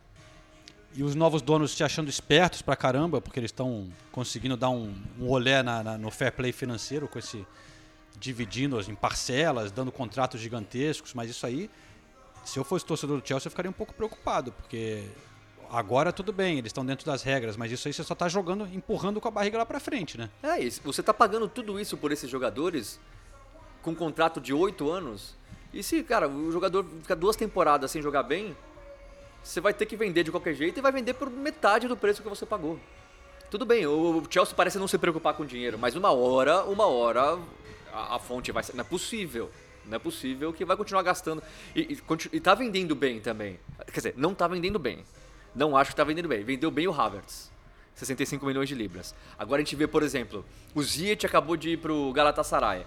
e 0.94 1.02
os 1.02 1.14
novos 1.14 1.42
donos 1.42 1.72
se 1.72 1.84
achando 1.84 2.08
espertos 2.08 2.62
pra 2.62 2.74
caramba, 2.76 3.20
porque 3.20 3.38
eles 3.40 3.50
estão 3.50 3.88
conseguindo 4.12 4.56
dar 4.56 4.70
um, 4.70 4.94
um 5.18 5.28
olé 5.28 5.62
na- 5.62 5.82
na- 5.82 5.98
no 5.98 6.10
fair 6.10 6.32
play 6.32 6.52
financeiro 6.52 7.06
com 7.08 7.18
esse 7.18 7.46
dividindo-as 8.18 8.88
em 8.88 8.94
parcelas, 8.94 9.70
dando 9.70 9.92
contratos 9.92 10.40
gigantescos, 10.40 11.12
mas 11.12 11.28
isso 11.30 11.44
aí, 11.44 11.68
se 12.46 12.58
eu 12.58 12.64
fosse 12.64 12.86
torcedor 12.86 13.20
do 13.20 13.26
Chelsea, 13.28 13.46
eu 13.46 13.50
ficaria 13.50 13.70
um 13.70 13.74
pouco 13.74 13.92
preocupado, 13.92 14.52
porque 14.52 15.04
agora 15.70 16.12
tudo 16.12 16.32
bem, 16.32 16.58
eles 16.58 16.70
estão 16.70 16.84
dentro 16.84 17.06
das 17.06 17.22
regras, 17.22 17.56
mas 17.56 17.70
isso 17.70 17.88
aí 17.88 17.94
você 17.94 18.04
só 18.04 18.14
tá 18.14 18.28
jogando, 18.28 18.66
empurrando 18.72 19.20
com 19.20 19.28
a 19.28 19.30
barriga 19.30 19.58
lá 19.58 19.66
pra 19.66 19.80
frente, 19.80 20.18
né? 20.18 20.30
É 20.42 20.58
isso. 20.58 20.80
Você 20.84 21.02
tá 21.02 21.12
pagando 21.12 21.48
tudo 21.48 21.78
isso 21.80 21.96
por 21.96 22.12
esses 22.12 22.28
jogadores 22.28 23.00
com 23.82 23.90
um 23.90 23.94
contrato 23.94 24.40
de 24.40 24.52
oito 24.52 24.90
anos. 24.90 25.34
E 25.72 25.82
se, 25.82 26.02
cara, 26.02 26.28
o 26.28 26.50
jogador 26.50 26.84
fica 27.02 27.14
duas 27.14 27.36
temporadas 27.36 27.90
sem 27.90 28.02
jogar 28.02 28.22
bem, 28.22 28.56
você 29.42 29.60
vai 29.60 29.72
ter 29.72 29.86
que 29.86 29.96
vender 29.96 30.24
de 30.24 30.30
qualquer 30.30 30.54
jeito 30.54 30.78
e 30.78 30.82
vai 30.82 30.90
vender 30.90 31.14
por 31.14 31.30
metade 31.30 31.86
do 31.86 31.96
preço 31.96 32.22
que 32.22 32.28
você 32.28 32.44
pagou. 32.44 32.78
Tudo 33.50 33.64
bem, 33.64 33.86
o 33.86 34.22
Chelsea 34.28 34.54
parece 34.54 34.78
não 34.78 34.88
se 34.88 34.98
preocupar 34.98 35.34
com 35.34 35.46
dinheiro, 35.46 35.78
mas 35.78 35.94
uma 35.94 36.10
hora, 36.10 36.64
uma 36.64 36.86
hora 36.86 37.38
a, 37.92 38.16
a 38.16 38.18
fonte 38.18 38.50
vai 38.50 38.62
ser. 38.62 38.74
Não 38.74 38.82
é 38.82 38.84
possível. 38.84 39.50
Não 39.86 39.96
é 39.96 39.98
possível 39.98 40.52
que 40.52 40.64
vai 40.64 40.76
continuar 40.76 41.02
gastando. 41.02 41.42
E, 41.74 41.80
e, 41.80 41.98
e 42.32 42.40
tá 42.40 42.54
vendendo 42.54 42.94
bem 42.94 43.20
também. 43.20 43.58
Quer 43.86 44.00
dizer, 44.00 44.14
não 44.16 44.34
tá 44.34 44.48
vendendo 44.48 44.78
bem. 44.78 45.04
Não 45.56 45.76
acho 45.76 45.90
que 45.90 45.96
tá 45.96 46.04
vendendo 46.04 46.28
bem. 46.28 46.44
Vendeu 46.44 46.70
bem 46.70 46.86
o 46.86 46.92
Havertz. 46.92 47.50
65 47.94 48.44
milhões 48.44 48.68
de 48.68 48.74
libras. 48.74 49.14
Agora 49.38 49.62
a 49.62 49.64
gente 49.64 49.74
vê, 49.74 49.86
por 49.86 50.02
exemplo, 50.02 50.44
o 50.74 50.82
Ziyech 50.82 51.24
acabou 51.24 51.56
de 51.56 51.70
ir 51.70 51.78
pro 51.78 52.12
Galatasaray. 52.12 52.84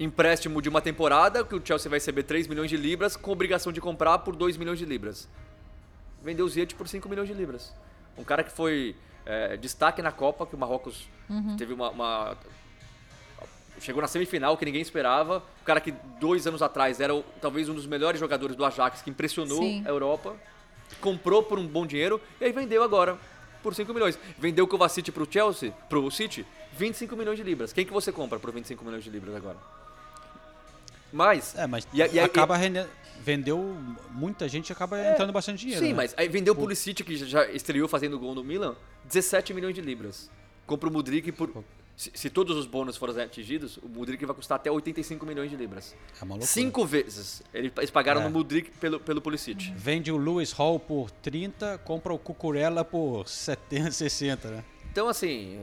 Empréstimo 0.00 0.60
de 0.60 0.68
uma 0.68 0.80
temporada, 0.80 1.44
que 1.44 1.54
o 1.54 1.64
Chelsea 1.64 1.88
vai 1.88 1.98
receber 1.98 2.22
3 2.24 2.46
milhões 2.48 2.68
de 2.70 2.76
libras, 2.76 3.16
com 3.16 3.30
obrigação 3.30 3.70
de 3.72 3.80
comprar 3.80 4.18
por 4.18 4.34
2 4.34 4.56
milhões 4.56 4.78
de 4.78 4.84
libras. 4.84 5.28
Vendeu 6.24 6.44
o 6.44 6.48
Ziyech 6.48 6.74
por 6.74 6.88
5 6.88 7.08
milhões 7.08 7.28
de 7.28 7.34
libras. 7.34 7.72
Um 8.18 8.24
cara 8.24 8.42
que 8.42 8.50
foi 8.50 8.96
é, 9.26 9.56
destaque 9.58 10.00
na 10.02 10.10
Copa, 10.10 10.46
que 10.46 10.54
o 10.54 10.58
Marrocos 10.58 11.06
Uhum. 11.28 11.56
teve 11.56 11.72
uma, 11.72 11.90
uma- 11.90 12.36
Chegou 13.80 14.02
na 14.02 14.08
semifinal, 14.08 14.56
que 14.58 14.64
ninguém 14.64 14.82
esperava. 14.82 15.38
O 15.62 15.64
cara 15.64 15.80
que 15.80 15.92
dois 16.18 16.46
anos 16.46 16.60
atrás 16.62 17.00
era 17.00 17.14
o- 17.14 17.22
talvez 17.40 17.68
um 17.68 17.74
dos 17.74 17.86
melhores 17.86 18.18
jogadores 18.18 18.56
do 18.56 18.64
Ajax, 18.64 19.00
que 19.02 19.08
impressionou 19.10 19.58
Sim. 19.62 19.82
a 19.86 19.88
Europa. 19.90 20.34
Comprou 21.00 21.42
por 21.42 21.58
um 21.58 21.66
bom 21.66 21.86
dinheiro 21.86 22.20
e 22.40 22.44
aí 22.44 22.52
vendeu 22.52 22.82
agora 22.82 23.18
por 23.62 23.74
5 23.74 23.92
milhões. 23.92 24.18
Vendeu 24.38 24.64
o 24.64 24.68
Kovacic 24.68 25.10
pro 25.12 25.26
Chelsea, 25.30 25.72
pro 25.88 26.10
City, 26.10 26.46
25 26.72 27.16
milhões 27.16 27.36
de 27.36 27.42
libras. 27.42 27.72
Quem 27.72 27.84
que 27.84 27.92
você 27.92 28.10
compra 28.10 28.38
por 28.38 28.52
25 28.52 28.84
milhões 28.84 29.04
de 29.04 29.10
libras 29.10 29.34
agora? 29.34 29.56
Mas... 31.12 31.56
É, 31.56 31.66
mas 31.66 31.86
e 31.92 31.98
e 31.98 32.20
acaba 32.20 32.56
rende- 32.56 32.86
vendeu 33.20 33.76
muita 34.10 34.48
gente 34.48 34.72
acaba 34.72 34.98
entrando 35.10 35.32
bastante 35.32 35.60
dinheiro. 35.60 35.84
Sim, 35.84 35.90
né? 35.90 35.96
mas 35.96 36.14
aí 36.16 36.28
vendeu 36.28 36.54
o 36.54 36.56
Pulisic, 36.56 37.02
que 37.02 37.16
já 37.16 37.46
estreou 37.50 37.88
fazendo 37.88 38.18
gol 38.18 38.34
no 38.34 38.42
Milan, 38.42 38.74
17 39.04 39.52
milhões 39.52 39.74
de 39.74 39.80
libras. 39.80 40.30
Compra 40.66 40.88
o 40.88 40.92
Mudrik 40.92 41.32
por... 41.32 41.50
Se, 42.00 42.10
se 42.14 42.30
todos 42.30 42.56
os 42.56 42.64
bônus 42.64 42.96
forem 42.96 43.20
atingidos, 43.20 43.76
o 43.76 43.86
Mudrik 43.86 44.24
vai 44.24 44.34
custar 44.34 44.56
até 44.56 44.70
85 44.70 45.26
milhões 45.26 45.50
de 45.50 45.56
libras. 45.56 45.94
É 46.18 46.24
uma 46.24 46.36
loucura. 46.36 46.46
Cinco 46.50 46.86
vezes. 46.86 47.42
Ele- 47.52 47.70
Eles 47.76 47.90
pagaram 47.90 48.22
É. 48.22 48.24
no 48.24 48.30
Mudrik 48.30 48.70
pelo, 48.70 48.98
pelo 48.98 49.20
Pulisic. 49.20 49.70
Vende 49.76 50.10
o 50.10 50.16
Lewis 50.16 50.50
Hall 50.52 50.80
por 50.80 51.10
30, 51.10 51.76
compra 51.84 52.14
o 52.14 52.18
Cucurella 52.18 52.86
por 52.86 53.28
70, 53.28 53.90
60, 53.92 54.48
né? 54.48 54.64
Então, 54.90 55.08
assim, 55.10 55.60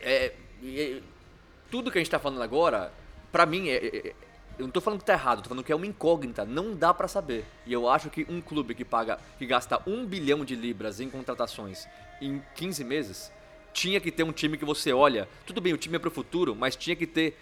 é, 0.00 0.32
é- 0.64 1.00
tudo 1.68 1.90
que 1.90 1.98
a 1.98 2.00
gente 2.00 2.10
tá 2.10 2.20
falando 2.20 2.40
agora, 2.40 2.92
pra 3.32 3.44
mim, 3.44 3.68
é- 3.68 3.84
é- 3.84 3.96
é- 4.10 4.14
eu 4.60 4.64
não 4.64 4.70
tô 4.70 4.80
falando 4.80 5.00
que 5.00 5.06
tá 5.06 5.14
errado, 5.14 5.42
tô 5.42 5.48
falando 5.48 5.64
que 5.64 5.72
é 5.72 5.74
uma 5.74 5.86
incógnita, 5.86 6.44
não 6.44 6.72
dá 6.72 6.94
pra 6.94 7.08
saber. 7.08 7.44
E 7.66 7.72
eu 7.72 7.88
acho 7.88 8.10
que 8.10 8.24
um 8.28 8.40
clube 8.40 8.76
que 8.76 8.84
paga, 8.84 9.18
que 9.36 9.44
gasta 9.44 9.82
um 9.88 10.06
bilhão 10.06 10.44
de 10.44 10.54
libras 10.54 11.00
em 11.00 11.10
contratações 11.10 11.88
em 12.20 12.40
15 12.54 12.84
meses, 12.84 13.32
tinha 13.78 14.00
que 14.00 14.10
ter 14.10 14.24
um 14.24 14.32
time 14.32 14.58
que 14.58 14.64
você 14.64 14.92
olha, 14.92 15.28
tudo 15.46 15.60
bem, 15.60 15.72
o 15.72 15.76
time 15.76 15.94
é 15.94 15.98
pro 16.00 16.10
futuro, 16.10 16.52
mas 16.52 16.74
tinha 16.74 16.96
que 16.96 17.06
ter 17.06 17.38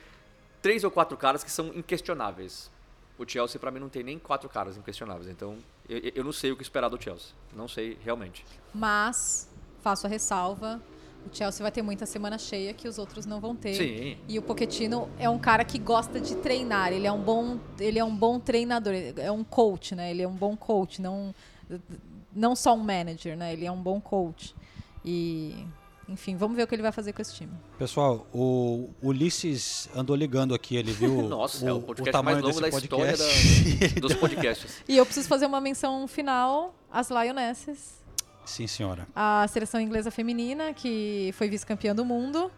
três 0.60 0.84
ou 0.84 0.90
quatro 0.90 1.16
caras 1.16 1.42
que 1.42 1.50
são 1.50 1.68
inquestionáveis. 1.74 2.70
O 3.18 3.26
Chelsea, 3.26 3.58
pra 3.58 3.70
mim, 3.70 3.80
não 3.80 3.88
tem 3.88 4.02
nem 4.02 4.18
quatro 4.18 4.46
caras 4.46 4.76
inquestionáveis. 4.76 5.30
Então, 5.30 5.56
eu, 5.88 6.12
eu 6.14 6.22
não 6.22 6.32
sei 6.32 6.52
o 6.52 6.56
que 6.56 6.62
esperar 6.62 6.90
do 6.90 7.02
Chelsea. 7.02 7.28
Não 7.56 7.66
sei, 7.66 7.96
realmente. 8.04 8.44
Mas, 8.74 9.48
faço 9.80 10.06
a 10.06 10.10
ressalva, 10.10 10.78
o 11.24 11.34
Chelsea 11.34 11.62
vai 11.64 11.72
ter 11.72 11.80
muita 11.80 12.04
semana 12.04 12.36
cheia 12.36 12.74
que 12.74 12.86
os 12.86 12.98
outros 12.98 13.24
não 13.24 13.40
vão 13.40 13.56
ter. 13.56 13.74
Sim. 13.74 14.18
E 14.28 14.38
o 14.38 14.42
Pochettino 14.42 15.08
é 15.18 15.30
um 15.30 15.38
cara 15.38 15.64
que 15.64 15.78
gosta 15.78 16.20
de 16.20 16.36
treinar, 16.36 16.92
ele 16.92 17.06
é 17.06 17.12
um 17.12 17.22
bom, 17.22 17.58
ele 17.80 17.98
é 17.98 18.04
um 18.04 18.14
bom 18.14 18.38
treinador, 18.38 18.92
é 19.16 19.32
um 19.32 19.42
coach, 19.42 19.94
né? 19.94 20.10
Ele 20.10 20.20
é 20.20 20.28
um 20.28 20.36
bom 20.36 20.54
coach, 20.54 21.00
não 21.00 21.34
não 22.30 22.54
só 22.54 22.74
um 22.74 22.84
manager, 22.84 23.34
né? 23.38 23.54
Ele 23.54 23.64
é 23.64 23.72
um 23.72 23.80
bom 23.80 23.98
coach. 23.98 24.54
E 25.02 25.66
enfim, 26.08 26.36
vamos 26.36 26.56
ver 26.56 26.62
o 26.62 26.66
que 26.66 26.74
ele 26.74 26.82
vai 26.82 26.92
fazer 26.92 27.12
com 27.12 27.20
esse 27.20 27.34
time. 27.34 27.52
Pessoal, 27.78 28.26
o 28.32 28.90
Ulisses 29.02 29.88
andou 29.94 30.14
ligando 30.14 30.54
aqui, 30.54 30.76
ele 30.76 30.92
viu 30.92 31.22
Nossa, 31.28 31.64
o, 31.64 31.68
é 31.68 31.72
o 31.72 31.80
podcast 31.80 32.12
tamanho 32.12 32.36
mais 32.42 32.46
longo 32.54 32.60
da 32.60 32.68
desse 32.68 32.84
história 32.84 33.16
podcast. 33.16 33.94
da- 33.94 34.00
dos 34.06 34.14
podcasts. 34.14 34.82
E 34.88 34.96
eu 34.96 35.04
preciso 35.04 35.28
fazer 35.28 35.46
uma 35.46 35.60
menção 35.60 36.06
final 36.06 36.74
às 36.90 37.10
Lionesses, 37.10 37.96
Sim, 38.44 38.66
senhora. 38.68 39.08
a 39.14 39.46
seleção 39.48 39.80
inglesa 39.80 40.10
feminina, 40.10 40.72
que 40.72 41.30
foi 41.36 41.48
vice-campeã 41.48 41.94
do 41.94 42.04
mundo, 42.04 42.50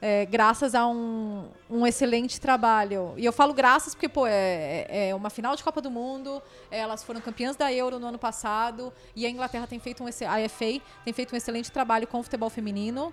é, 0.00 0.24
graças 0.24 0.74
a 0.74 0.86
um, 0.86 1.48
um 1.68 1.86
excelente 1.86 2.40
trabalho. 2.40 3.14
E 3.16 3.24
eu 3.24 3.32
falo 3.32 3.52
graças 3.52 3.94
porque, 3.94 4.08
pô, 4.08 4.26
é, 4.26 5.08
é 5.08 5.14
uma 5.14 5.28
final 5.28 5.54
de 5.54 5.62
Copa 5.62 5.80
do 5.80 5.90
Mundo, 5.90 6.42
elas 6.70 7.04
foram 7.04 7.20
campeãs 7.20 7.56
da 7.56 7.72
Euro 7.72 7.98
no 7.98 8.06
ano 8.06 8.18
passado, 8.18 8.92
e 9.14 9.26
a 9.26 9.30
Inglaterra 9.30 9.66
tem 9.66 9.78
feito 9.78 10.02
um, 10.02 10.06
a 10.06 10.48
FA 10.48 10.80
tem 11.04 11.12
feito 11.12 11.34
um 11.34 11.36
excelente 11.36 11.70
trabalho 11.70 12.06
com 12.06 12.20
o 12.20 12.22
futebol 12.22 12.48
feminino. 12.48 13.12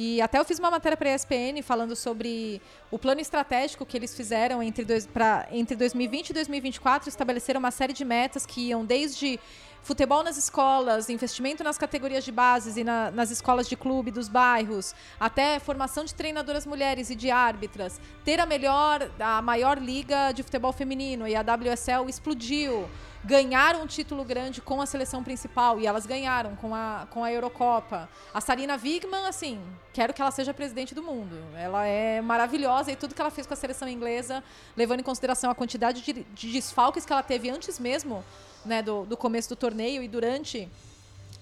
E 0.00 0.22
até 0.22 0.38
eu 0.38 0.44
fiz 0.44 0.60
uma 0.60 0.70
matéria 0.70 0.96
para 0.96 1.10
a 1.10 1.14
ESPN 1.16 1.60
falando 1.60 1.96
sobre 1.96 2.62
o 2.88 2.96
plano 2.96 3.20
estratégico 3.20 3.84
que 3.84 3.96
eles 3.96 4.14
fizeram 4.14 4.62
entre, 4.62 4.84
dois, 4.84 5.08
pra, 5.08 5.48
entre 5.50 5.74
2020 5.74 6.30
e 6.30 6.32
2024, 6.34 7.08
estabeleceram 7.08 7.58
uma 7.58 7.72
série 7.72 7.92
de 7.92 8.04
metas 8.04 8.46
que 8.46 8.68
iam 8.68 8.84
desde 8.84 9.40
futebol 9.82 10.22
nas 10.22 10.36
escolas, 10.36 11.08
investimento 11.08 11.64
nas 11.64 11.78
categorias 11.78 12.24
de 12.24 12.30
bases 12.32 12.76
e 12.76 12.84
na- 12.84 13.10
nas 13.10 13.30
escolas 13.30 13.68
de 13.68 13.76
clube 13.76 14.10
dos 14.10 14.28
bairros, 14.28 14.94
até 15.18 15.58
formação 15.58 16.04
de 16.04 16.14
treinadoras 16.14 16.66
mulheres 16.66 17.10
e 17.10 17.14
de 17.14 17.30
árbitras, 17.30 18.00
ter 18.24 18.38
a 18.40 18.46
melhor, 18.46 19.10
a 19.18 19.40
maior 19.40 19.78
liga 19.78 20.32
de 20.32 20.42
futebol 20.42 20.72
feminino 20.72 21.26
e 21.26 21.34
a 21.34 21.42
WSL 21.42 22.08
explodiu. 22.08 22.88
Ganharam 23.24 23.82
um 23.82 23.86
título 23.86 24.24
grande 24.24 24.60
com 24.60 24.80
a 24.80 24.86
seleção 24.86 25.24
principal 25.24 25.80
e 25.80 25.86
elas 25.86 26.06
ganharam 26.06 26.54
com 26.54 26.72
a, 26.72 27.06
com 27.10 27.24
a 27.24 27.32
Eurocopa. 27.32 28.08
A 28.32 28.40
Sarina 28.40 28.76
Wigman, 28.80 29.26
assim, 29.26 29.60
quero 29.92 30.14
que 30.14 30.22
ela 30.22 30.30
seja 30.30 30.54
presidente 30.54 30.94
do 30.94 31.02
mundo. 31.02 31.36
Ela 31.56 31.84
é 31.84 32.20
maravilhosa 32.20 32.92
e 32.92 32.96
tudo 32.96 33.16
que 33.16 33.20
ela 33.20 33.30
fez 33.30 33.44
com 33.44 33.54
a 33.54 33.56
seleção 33.56 33.88
inglesa, 33.88 34.42
levando 34.76 35.00
em 35.00 35.02
consideração 35.02 35.50
a 35.50 35.54
quantidade 35.54 36.00
de, 36.00 36.12
de 36.32 36.52
desfalques 36.52 37.04
que 37.04 37.12
ela 37.12 37.22
teve 37.22 37.50
antes 37.50 37.78
mesmo 37.80 38.24
né, 38.64 38.82
do, 38.82 39.04
do 39.04 39.16
começo 39.16 39.48
do 39.48 39.56
torneio 39.56 40.02
e 40.02 40.08
durante 40.08 40.68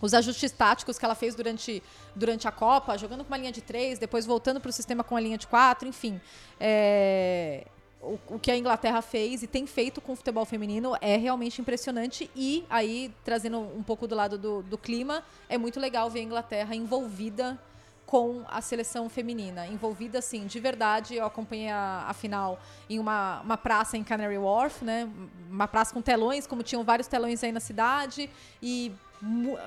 os 0.01 0.13
ajustes 0.13 0.53
táticos 0.53 0.99
que 0.99 1.05
ela 1.05 1.15
fez 1.15 1.35
durante, 1.35 1.83
durante 2.15 2.47
a 2.47 2.53
Copa, 2.53 2.97
jogando 2.99 3.25
com 3.25 3.29
uma 3.29 3.37
linha 3.37 3.53
de 3.53 3.63
três, 3.63 3.99
depois 3.99 4.27
voltando 4.27 4.61
para 4.61 4.69
o 4.69 4.73
sistema 4.73 5.03
com 5.03 5.17
a 5.17 5.21
linha 5.21 5.39
de 5.39 5.47
quatro, 5.47 5.89
enfim. 5.89 6.21
É, 6.61 7.67
o, 8.03 8.19
o 8.29 8.39
que 8.39 8.51
a 8.51 8.57
Inglaterra 8.57 9.01
fez 9.01 9.43
e 9.43 9.47
tem 9.47 9.67
feito 9.67 10.01
com 10.01 10.13
o 10.13 10.17
futebol 10.17 10.45
feminino 10.45 10.97
é 11.01 11.17
realmente 11.17 11.61
impressionante. 11.61 12.31
E 12.37 12.65
aí, 12.69 13.13
trazendo 13.25 13.59
um 13.59 13.83
pouco 13.83 14.07
do 14.07 14.15
lado 14.15 14.37
do, 14.37 14.63
do 14.63 14.79
clima, 14.79 15.23
é 15.49 15.57
muito 15.57 15.81
legal 15.81 16.11
ver 16.11 16.21
a 16.21 16.23
Inglaterra 16.23 16.75
envolvida 16.75 17.59
com 18.07 18.45
a 18.47 18.61
seleção 18.61 19.09
feminina. 19.09 19.67
Envolvida, 19.67 20.21
assim, 20.21 20.47
de 20.47 20.61
verdade. 20.61 21.17
Eu 21.17 21.27
acompanhei 21.27 21.69
a, 21.69 22.07
a, 22.09 22.15
final 22.15 22.59
em 22.89 22.99
uma, 22.99 23.41
uma 23.41 23.57
praça 23.57 23.97
em 23.97 24.05
Canary 24.05 24.39
Wharf, 24.39 24.85
né? 24.85 25.11
Uma 25.51 25.67
praça 25.67 25.93
com 25.93 26.01
telões, 26.01 26.47
como 26.47 26.63
tinham 26.63 26.85
vários 26.85 27.09
telões 27.09 27.43
aí 27.43 27.51
na 27.51 27.61
cidade. 27.61 28.31
E 28.63 28.93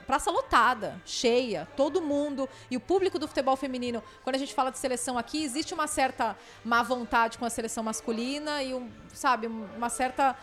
praça 0.06 0.32
lotada, 0.32 1.02
cheia, 1.06 1.68
todo 1.76 2.02
mundo. 2.02 2.48
E 2.72 2.78
o 2.78 2.80
público 2.80 3.20
do 3.20 3.28
futebol 3.28 3.57
feminino, 3.57 4.02
quando 4.24 4.36
a 4.36 4.40
gente 4.40 4.53
fala 4.53 4.72
de 4.72 4.78
seleção 4.78 5.18
aqui, 5.18 5.44
existe 5.44 5.74
uma 5.74 5.88
certa 5.88 6.38
má 6.64 6.82
vontade 6.82 7.38
com 7.38 7.45
a 7.45 7.49
seleção 7.49 7.84
masculina 7.84 8.64
e, 8.64 8.74
um, 8.74 8.90
sabe, 9.14 9.48
uma 9.48 9.90
certa 9.90 10.38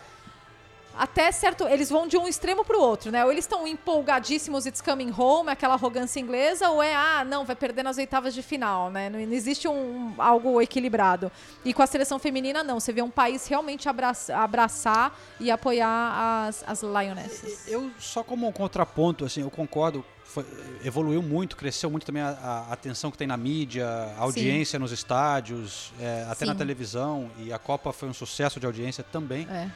até 0.99 1.31
certo. 1.31 1.67
Eles 1.69 1.91
vão 1.91 2.07
de 2.07 2.17
um 2.17 2.27
extremo 2.27 2.65
para 2.65 2.77
o 2.77 2.81
outro, 2.81 3.11
né? 3.11 3.25
Ou 3.25 3.31
eles 3.31 3.45
estão 3.45 3.67
empolgadíssimos, 3.67 4.67
it's 4.67 4.81
coming 4.81 5.13
home, 5.17 5.51
aquela 5.51 5.75
arrogância 5.75 6.21
inglesa, 6.21 6.71
ou 6.71 6.83
é, 6.83 6.95
ah, 6.95 7.25
não, 7.25 7.45
vai 7.45 7.57
perder 7.57 7.83
nas 7.83 7.99
oitavas 7.99 8.35
de 8.35 8.43
final, 8.43 8.91
né? 8.91 9.11
Não, 9.11 9.19
não 9.19 9.33
existe 9.33 9.69
um, 9.69 10.15
algo 10.19 10.61
equilibrado. 10.61 11.31
E 11.65 11.73
com 11.73 11.83
a 11.83 11.87
seleção 11.87 12.19
feminina, 12.19 12.63
não. 12.63 12.81
Você 12.81 12.93
vê 12.93 13.03
um 13.03 13.11
país 13.11 13.47
realmente 13.47 13.89
abraçar, 13.89 14.41
abraçar 14.41 15.19
e 15.39 15.51
apoiar 15.51 16.47
as, 16.49 16.65
as 16.67 16.83
Lionesses. 16.83 17.69
Eu, 17.69 17.91
só 17.99 18.23
como 18.23 18.47
um 18.47 18.53
contraponto, 18.53 19.25
assim, 19.25 19.43
eu 19.43 19.51
concordo. 19.51 20.05
Foi, 20.25 20.45
evoluiu 20.85 21.23
muito, 21.23 21.57
cresceu 21.57 21.89
muito 21.89 22.05
também 22.05 22.21
a, 22.21 22.31
a, 22.31 22.73
atenção 22.73 23.11
que 23.13 23.17
tem 23.17 23.29
na 23.29 23.37
mídia, 23.37 23.87
a 24.19 24.23
audiência 24.23 24.77
Sim. 24.77 24.83
nos 24.83 24.91
estádios, 24.91 25.93
é, 26.01 26.27
até 26.29 26.45
Sim. 26.45 26.47
na 26.47 26.55
televisão. 26.55 27.31
E 27.39 27.53
a 27.53 27.59
Copa 27.59 27.93
foi 27.93 28.09
um 28.09 28.15
sucesso 28.15 28.59
de 28.59 28.67
audiência 28.67 29.05
também. 29.05 29.47
É. 29.49 29.71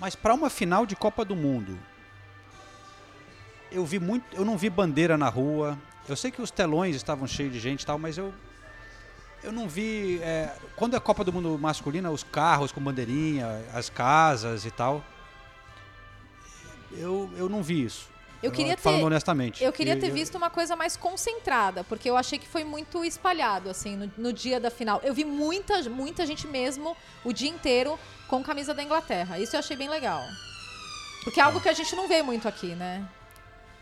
Mas 0.00 0.16
para 0.16 0.32
uma 0.32 0.48
final 0.48 0.86
de 0.86 0.96
Copa 0.96 1.24
do 1.26 1.36
Mundo, 1.36 1.78
eu 3.70 3.84
vi 3.84 3.98
muito, 3.98 4.34
eu 4.34 4.46
não 4.46 4.56
vi 4.56 4.70
bandeira 4.70 5.18
na 5.18 5.28
rua. 5.28 5.78
Eu 6.08 6.16
sei 6.16 6.30
que 6.30 6.40
os 6.40 6.50
telões 6.50 6.96
estavam 6.96 7.26
cheios 7.26 7.52
de 7.52 7.60
gente 7.60 7.82
e 7.82 7.86
tal, 7.86 7.98
mas 7.98 8.16
eu 8.16 8.32
eu 9.42 9.52
não 9.52 9.68
vi 9.68 10.18
é, 10.22 10.54
quando 10.76 10.96
é 10.96 11.00
Copa 11.00 11.24
do 11.24 11.32
Mundo 11.32 11.58
masculina, 11.58 12.10
os 12.10 12.22
carros 12.22 12.72
com 12.72 12.80
bandeirinha, 12.80 13.62
as 13.72 13.88
casas 13.88 14.64
e 14.64 14.70
tal. 14.70 15.04
Eu, 16.92 17.30
eu 17.36 17.48
não 17.48 17.62
vi 17.62 17.84
isso. 17.84 18.08
Eu 18.42 18.50
queria 18.50 18.74
ter, 18.74 18.82
falando 18.82 19.04
honestamente. 19.04 19.62
Eu 19.62 19.72
queria 19.72 19.96
ter 19.96 20.10
visto 20.10 20.34
uma 20.36 20.48
coisa 20.48 20.74
mais 20.74 20.96
concentrada, 20.96 21.84
porque 21.84 22.08
eu 22.08 22.16
achei 22.16 22.38
que 22.38 22.48
foi 22.48 22.64
muito 22.64 23.04
espalhado, 23.04 23.68
assim, 23.68 23.96
no, 23.96 24.10
no, 24.16 24.32
dia 24.32 24.58
da 24.58 24.70
final. 24.70 25.00
Eu 25.04 25.12
vi 25.12 25.24
muita, 25.24 25.82
muita 25.90 26.24
gente 26.24 26.46
mesmo 26.46 26.96
o 27.24 27.32
dia 27.32 27.50
inteiro 27.50 27.98
com 28.28 28.42
camisa 28.42 28.72
da 28.72 28.82
Inglaterra. 28.82 29.38
Isso 29.38 29.56
eu 29.56 29.60
achei 29.60 29.76
bem 29.76 29.88
legal. 29.88 30.22
Porque 31.22 31.38
é 31.38 31.42
algo 31.42 31.60
que 31.60 31.68
a 31.68 31.72
gente 31.74 31.94
não 31.94 32.08
vê 32.08 32.22
muito 32.22 32.48
aqui, 32.48 32.74
né? 32.74 33.06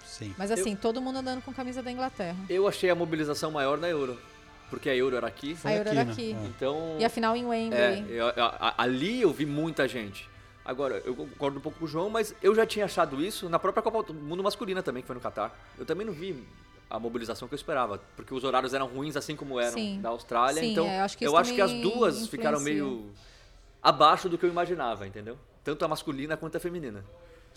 Sim. 0.05 0.35
Mas 0.37 0.51
assim, 0.51 0.73
eu, 0.73 0.77
todo 0.77 1.01
mundo 1.01 1.19
andando 1.19 1.41
com 1.43 1.53
camisa 1.53 1.81
da 1.81 1.93
Inglaterra. 1.93 2.37
Eu 2.49 2.67
achei 2.67 2.91
a 2.91 2.95
mobilização 2.95 3.53
maior 3.53 3.79
na 3.79 3.89
Euro. 3.89 4.19
Porque 4.69 4.91
a 4.91 4.97
Euro 4.97 5.17
era 5.17 5.27
aqui. 5.27 5.55
Foi 5.55 5.71
a 5.71 5.77
Euro 5.77 5.89
aqui, 5.89 5.99
era 5.99 6.05
né? 6.05 6.13
aqui. 6.13 6.35
Né? 6.35 6.53
Então, 6.57 6.97
e 6.99 7.05
a 7.05 7.09
final 7.09 7.37
em 7.37 7.47
Wembley. 7.47 7.79
É, 7.79 8.05
eu, 8.11 8.27
ali 8.77 9.23
eu 9.23 9.33
vi 9.33 9.47
muita 9.47 9.87
gente. 9.87 10.29
Agora, 10.69 11.01
eu 11.07 11.15
concordo 11.17 11.57
um 11.57 11.63
pouco 11.63 11.79
com 11.79 11.87
o 11.87 11.89
João, 11.89 12.11
mas 12.11 12.35
eu 12.43 12.55
já 12.55 12.67
tinha 12.67 12.85
achado 12.85 13.23
isso 13.23 13.49
na 13.49 13.59
própria 13.59 13.83
Copa 13.83 14.03
do 14.03 14.13
Mundo 14.13 14.43
Masculina 14.43 14.83
também, 14.83 15.01
que 15.01 15.07
foi 15.07 15.15
no 15.15 15.21
Catar. 15.21 15.59
Eu 15.79 15.87
também 15.87 16.07
não 16.07 16.13
vi 16.13 16.45
a 16.91 16.99
mobilização 16.99 17.49
que 17.49 17.55
eu 17.55 17.57
esperava, 17.57 17.99
porque 18.15 18.35
os 18.35 18.45
horários 18.45 18.75
eram 18.75 18.87
ruins, 18.87 19.17
assim 19.17 19.35
como 19.35 19.59
eram 19.59 19.73
Sim. 19.73 19.99
da 20.03 20.11
Austrália. 20.11 20.61
Sim, 20.61 20.73
então, 20.73 20.85
é, 20.85 20.99
eu 21.01 21.05
acho 21.05 21.17
que, 21.17 21.27
eu 21.27 21.37
acho 21.39 21.55
que 21.55 21.63
as 21.63 21.73
duas 21.73 22.17
influencia. 22.17 22.31
ficaram 22.31 22.61
meio 22.61 23.11
abaixo 23.83 24.29
do 24.29 24.37
que 24.37 24.45
eu 24.45 24.51
imaginava, 24.51 25.07
entendeu? 25.07 25.39
Tanto 25.65 25.83
a 25.87 25.89
masculina 25.89 26.37
quanto 26.37 26.59
a 26.59 26.61
feminina. 26.61 27.03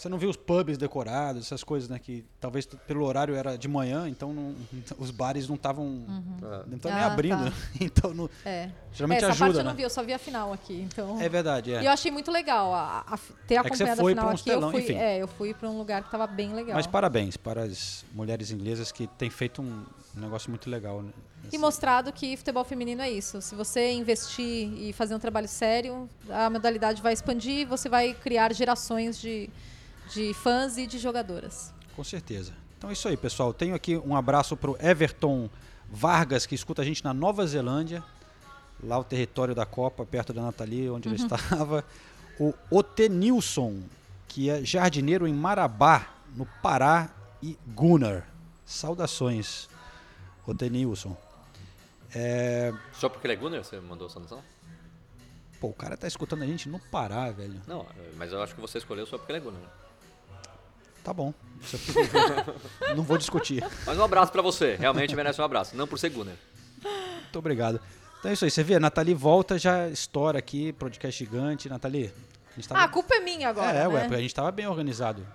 Você 0.01 0.09
não 0.09 0.17
viu 0.17 0.31
os 0.31 0.35
pubs 0.35 0.79
decorados, 0.79 1.45
essas 1.45 1.63
coisas, 1.63 1.87
né? 1.87 1.99
Que 1.99 2.25
talvez 2.39 2.65
pelo 2.65 3.05
horário 3.05 3.35
era 3.35 3.55
de 3.55 3.67
manhã, 3.67 4.09
então 4.09 4.33
não, 4.33 4.55
os 4.97 5.11
bares 5.11 5.47
não 5.47 5.53
estavam 5.53 5.85
uhum. 5.85 6.37
ah, 6.41 6.65
nem 6.65 7.03
abrindo. 7.03 7.51
Tá. 7.51 7.57
então 7.79 8.11
não, 8.11 8.27
é. 8.43 8.71
geralmente 8.91 9.23
é, 9.23 9.27
essa 9.29 9.45
ajuda. 9.45 9.45
parte 9.45 9.53
né? 9.53 9.61
eu 9.61 9.63
não 9.65 9.75
vi, 9.75 9.83
eu 9.83 9.89
só 9.91 10.01
vi 10.01 10.11
a 10.11 10.17
final 10.17 10.51
aqui. 10.51 10.81
Então... 10.81 11.21
É 11.21 11.29
verdade, 11.29 11.71
é. 11.71 11.83
E 11.83 11.85
eu 11.85 11.91
achei 11.91 12.09
muito 12.09 12.31
legal 12.31 12.73
a, 12.73 13.05
a, 13.09 13.19
ter 13.45 13.57
acompanhado 13.57 14.01
é 14.01 14.03
a 14.03 14.07
final 14.07 14.25
um 14.25 14.29
aqui. 14.31 14.43
Telão, 14.43 14.69
eu 14.69 14.71
fui, 14.71 14.81
enfim. 14.81 14.95
é, 14.95 15.17
eu 15.21 15.27
fui 15.27 15.53
para 15.53 15.69
um 15.69 15.77
lugar 15.77 16.01
que 16.01 16.07
estava 16.07 16.25
bem 16.25 16.51
legal. 16.51 16.73
Mas 16.73 16.87
parabéns 16.87 17.37
para 17.37 17.61
as 17.61 18.03
mulheres 18.11 18.49
inglesas 18.49 18.91
que 18.91 19.05
têm 19.05 19.29
feito 19.29 19.61
um 19.61 19.85
negócio 20.15 20.49
muito 20.49 20.67
legal. 20.67 21.03
Né? 21.03 21.11
E 21.53 21.59
mostrado 21.59 22.11
que 22.11 22.35
futebol 22.35 22.63
feminino 22.63 23.03
é 23.03 23.11
isso. 23.11 23.39
Se 23.39 23.53
você 23.53 23.91
investir 23.91 24.67
e 24.81 24.93
fazer 24.93 25.13
um 25.13 25.19
trabalho 25.19 25.47
sério, 25.47 26.09
a 26.27 26.49
modalidade 26.49 27.03
vai 27.03 27.13
expandir, 27.13 27.67
você 27.67 27.87
vai 27.87 28.15
criar 28.15 28.51
gerações 28.51 29.21
de 29.21 29.47
de 30.13 30.33
fãs 30.33 30.77
e 30.77 30.85
de 30.85 30.99
jogadoras. 30.99 31.73
Com 31.95 32.03
certeza. 32.03 32.53
Então 32.77 32.89
é 32.89 32.93
isso 32.93 33.07
aí, 33.07 33.15
pessoal. 33.15 33.53
Tenho 33.53 33.75
aqui 33.75 33.97
um 33.97 34.15
abraço 34.15 34.57
para 34.57 34.71
o 34.71 34.77
Everton 34.79 35.49
Vargas, 35.89 36.45
que 36.45 36.55
escuta 36.55 36.81
a 36.81 36.85
gente 36.85 37.03
na 37.03 37.13
Nova 37.13 37.45
Zelândia, 37.45 38.03
lá 38.83 38.97
o 38.97 39.03
território 39.03 39.53
da 39.53 39.65
Copa, 39.65 40.05
perto 40.05 40.33
da 40.33 40.41
Nathalie, 40.41 40.89
onde 40.89 41.07
uhum. 41.07 41.15
ele 41.15 41.23
estava. 41.23 41.83
O 42.39 42.53
Otenilson, 42.69 43.81
que 44.27 44.49
é 44.49 44.63
jardineiro 44.63 45.27
em 45.27 45.33
Marabá, 45.33 46.07
no 46.35 46.45
Pará, 46.61 47.09
e 47.41 47.57
Gunnar. 47.67 48.27
Saudações, 48.65 49.67
Otenilson. 50.47 51.15
É... 52.13 52.73
Só 52.93 53.09
porque 53.09 53.27
ele 53.27 53.33
é 53.33 53.37
Gunnar, 53.37 53.63
você 53.63 53.79
mandou 53.79 54.07
a 54.07 54.09
saudação? 54.09 54.41
Pô, 55.59 55.67
o 55.67 55.73
cara 55.73 55.95
tá 55.95 56.07
escutando 56.07 56.43
a 56.43 56.47
gente 56.47 56.67
no 56.67 56.79
Pará, 56.79 57.29
velho. 57.29 57.61
Não, 57.67 57.85
mas 58.17 58.31
eu 58.31 58.41
acho 58.41 58.55
que 58.55 58.61
você 58.61 58.79
escolheu 58.79 59.05
só 59.05 59.17
porque 59.17 59.31
ele 59.31 59.39
é 59.39 59.41
Gunnar. 59.41 59.80
Tá 61.03 61.13
bom. 61.13 61.33
não 62.95 63.03
vou 63.03 63.17
discutir. 63.17 63.63
Mas 63.85 63.97
um 63.97 64.03
abraço 64.03 64.31
para 64.31 64.41
você. 64.41 64.75
Realmente 64.75 65.15
merece 65.15 65.41
um 65.41 65.43
abraço. 65.43 65.75
Não 65.75 65.87
por 65.87 65.97
ser 65.97 66.09
Gunner. 66.09 66.35
Muito 66.83 67.39
obrigado. 67.39 67.79
Então 68.19 68.29
é 68.29 68.33
isso 68.33 68.45
aí. 68.45 68.51
Você 68.51 68.63
vê, 68.63 68.75
a 68.75 68.79
Nathalie 68.79 69.13
volta, 69.13 69.57
já 69.57 69.87
estoura 69.89 70.39
aqui, 70.39 70.73
podcast 70.73 71.17
gigante. 71.17 71.69
Nathalie. 71.69 72.13
A 72.57 72.67
tava... 72.67 72.81
Ah, 72.81 72.83
a 72.83 72.87
culpa 72.87 73.15
é 73.15 73.19
minha 73.19 73.49
agora. 73.49 73.71
É, 73.71 73.73
né? 73.73 73.87
ué, 73.87 74.01
porque 74.01 74.15
a 74.15 74.21
gente 74.21 74.35
tava 74.35 74.51
bem 74.51 74.67
organizado. 74.67 75.25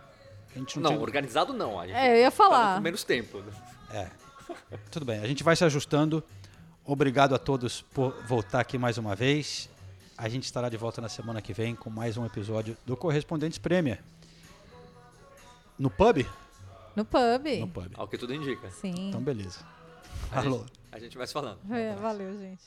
A 0.54 0.58
gente 0.58 0.76
não, 0.76 0.82
não 0.82 0.90
tinha... 0.90 1.02
organizado 1.02 1.52
não. 1.52 1.80
A 1.80 1.86
gente 1.86 1.96
é, 1.96 2.12
eu 2.12 2.20
ia 2.22 2.30
falar. 2.30 2.76
com 2.76 2.82
menos 2.82 3.02
tempo. 3.02 3.42
É. 3.92 4.08
Tudo 4.90 5.04
bem. 5.04 5.20
A 5.20 5.26
gente 5.26 5.42
vai 5.42 5.56
se 5.56 5.64
ajustando. 5.64 6.22
Obrigado 6.84 7.34
a 7.34 7.38
todos 7.38 7.82
por 7.82 8.14
voltar 8.24 8.60
aqui 8.60 8.78
mais 8.78 8.98
uma 8.98 9.16
vez. 9.16 9.68
A 10.16 10.28
gente 10.28 10.44
estará 10.44 10.68
de 10.68 10.76
volta 10.76 11.00
na 11.00 11.08
semana 11.08 11.42
que 11.42 11.52
vem 11.52 11.74
com 11.74 11.90
mais 11.90 12.16
um 12.16 12.24
episódio 12.24 12.76
do 12.86 12.96
Correspondentes 12.96 13.58
Premier. 13.58 14.00
No 15.78 15.90
pub? 15.90 16.26
No 16.94 17.04
pub. 17.04 17.46
No 17.60 17.68
pub. 17.68 17.92
Ao 17.94 18.08
que 18.08 18.16
tudo 18.16 18.32
indica. 18.34 18.70
Sim. 18.70 19.08
Então, 19.08 19.20
beleza. 19.20 19.60
A 20.32 20.40
Alô. 20.40 20.58
Gente, 20.58 20.72
a 20.92 20.98
gente 20.98 21.18
vai 21.18 21.26
se 21.26 21.32
falando. 21.32 21.58
É, 21.70 21.94
valeu, 21.96 22.36
gente. 22.38 22.62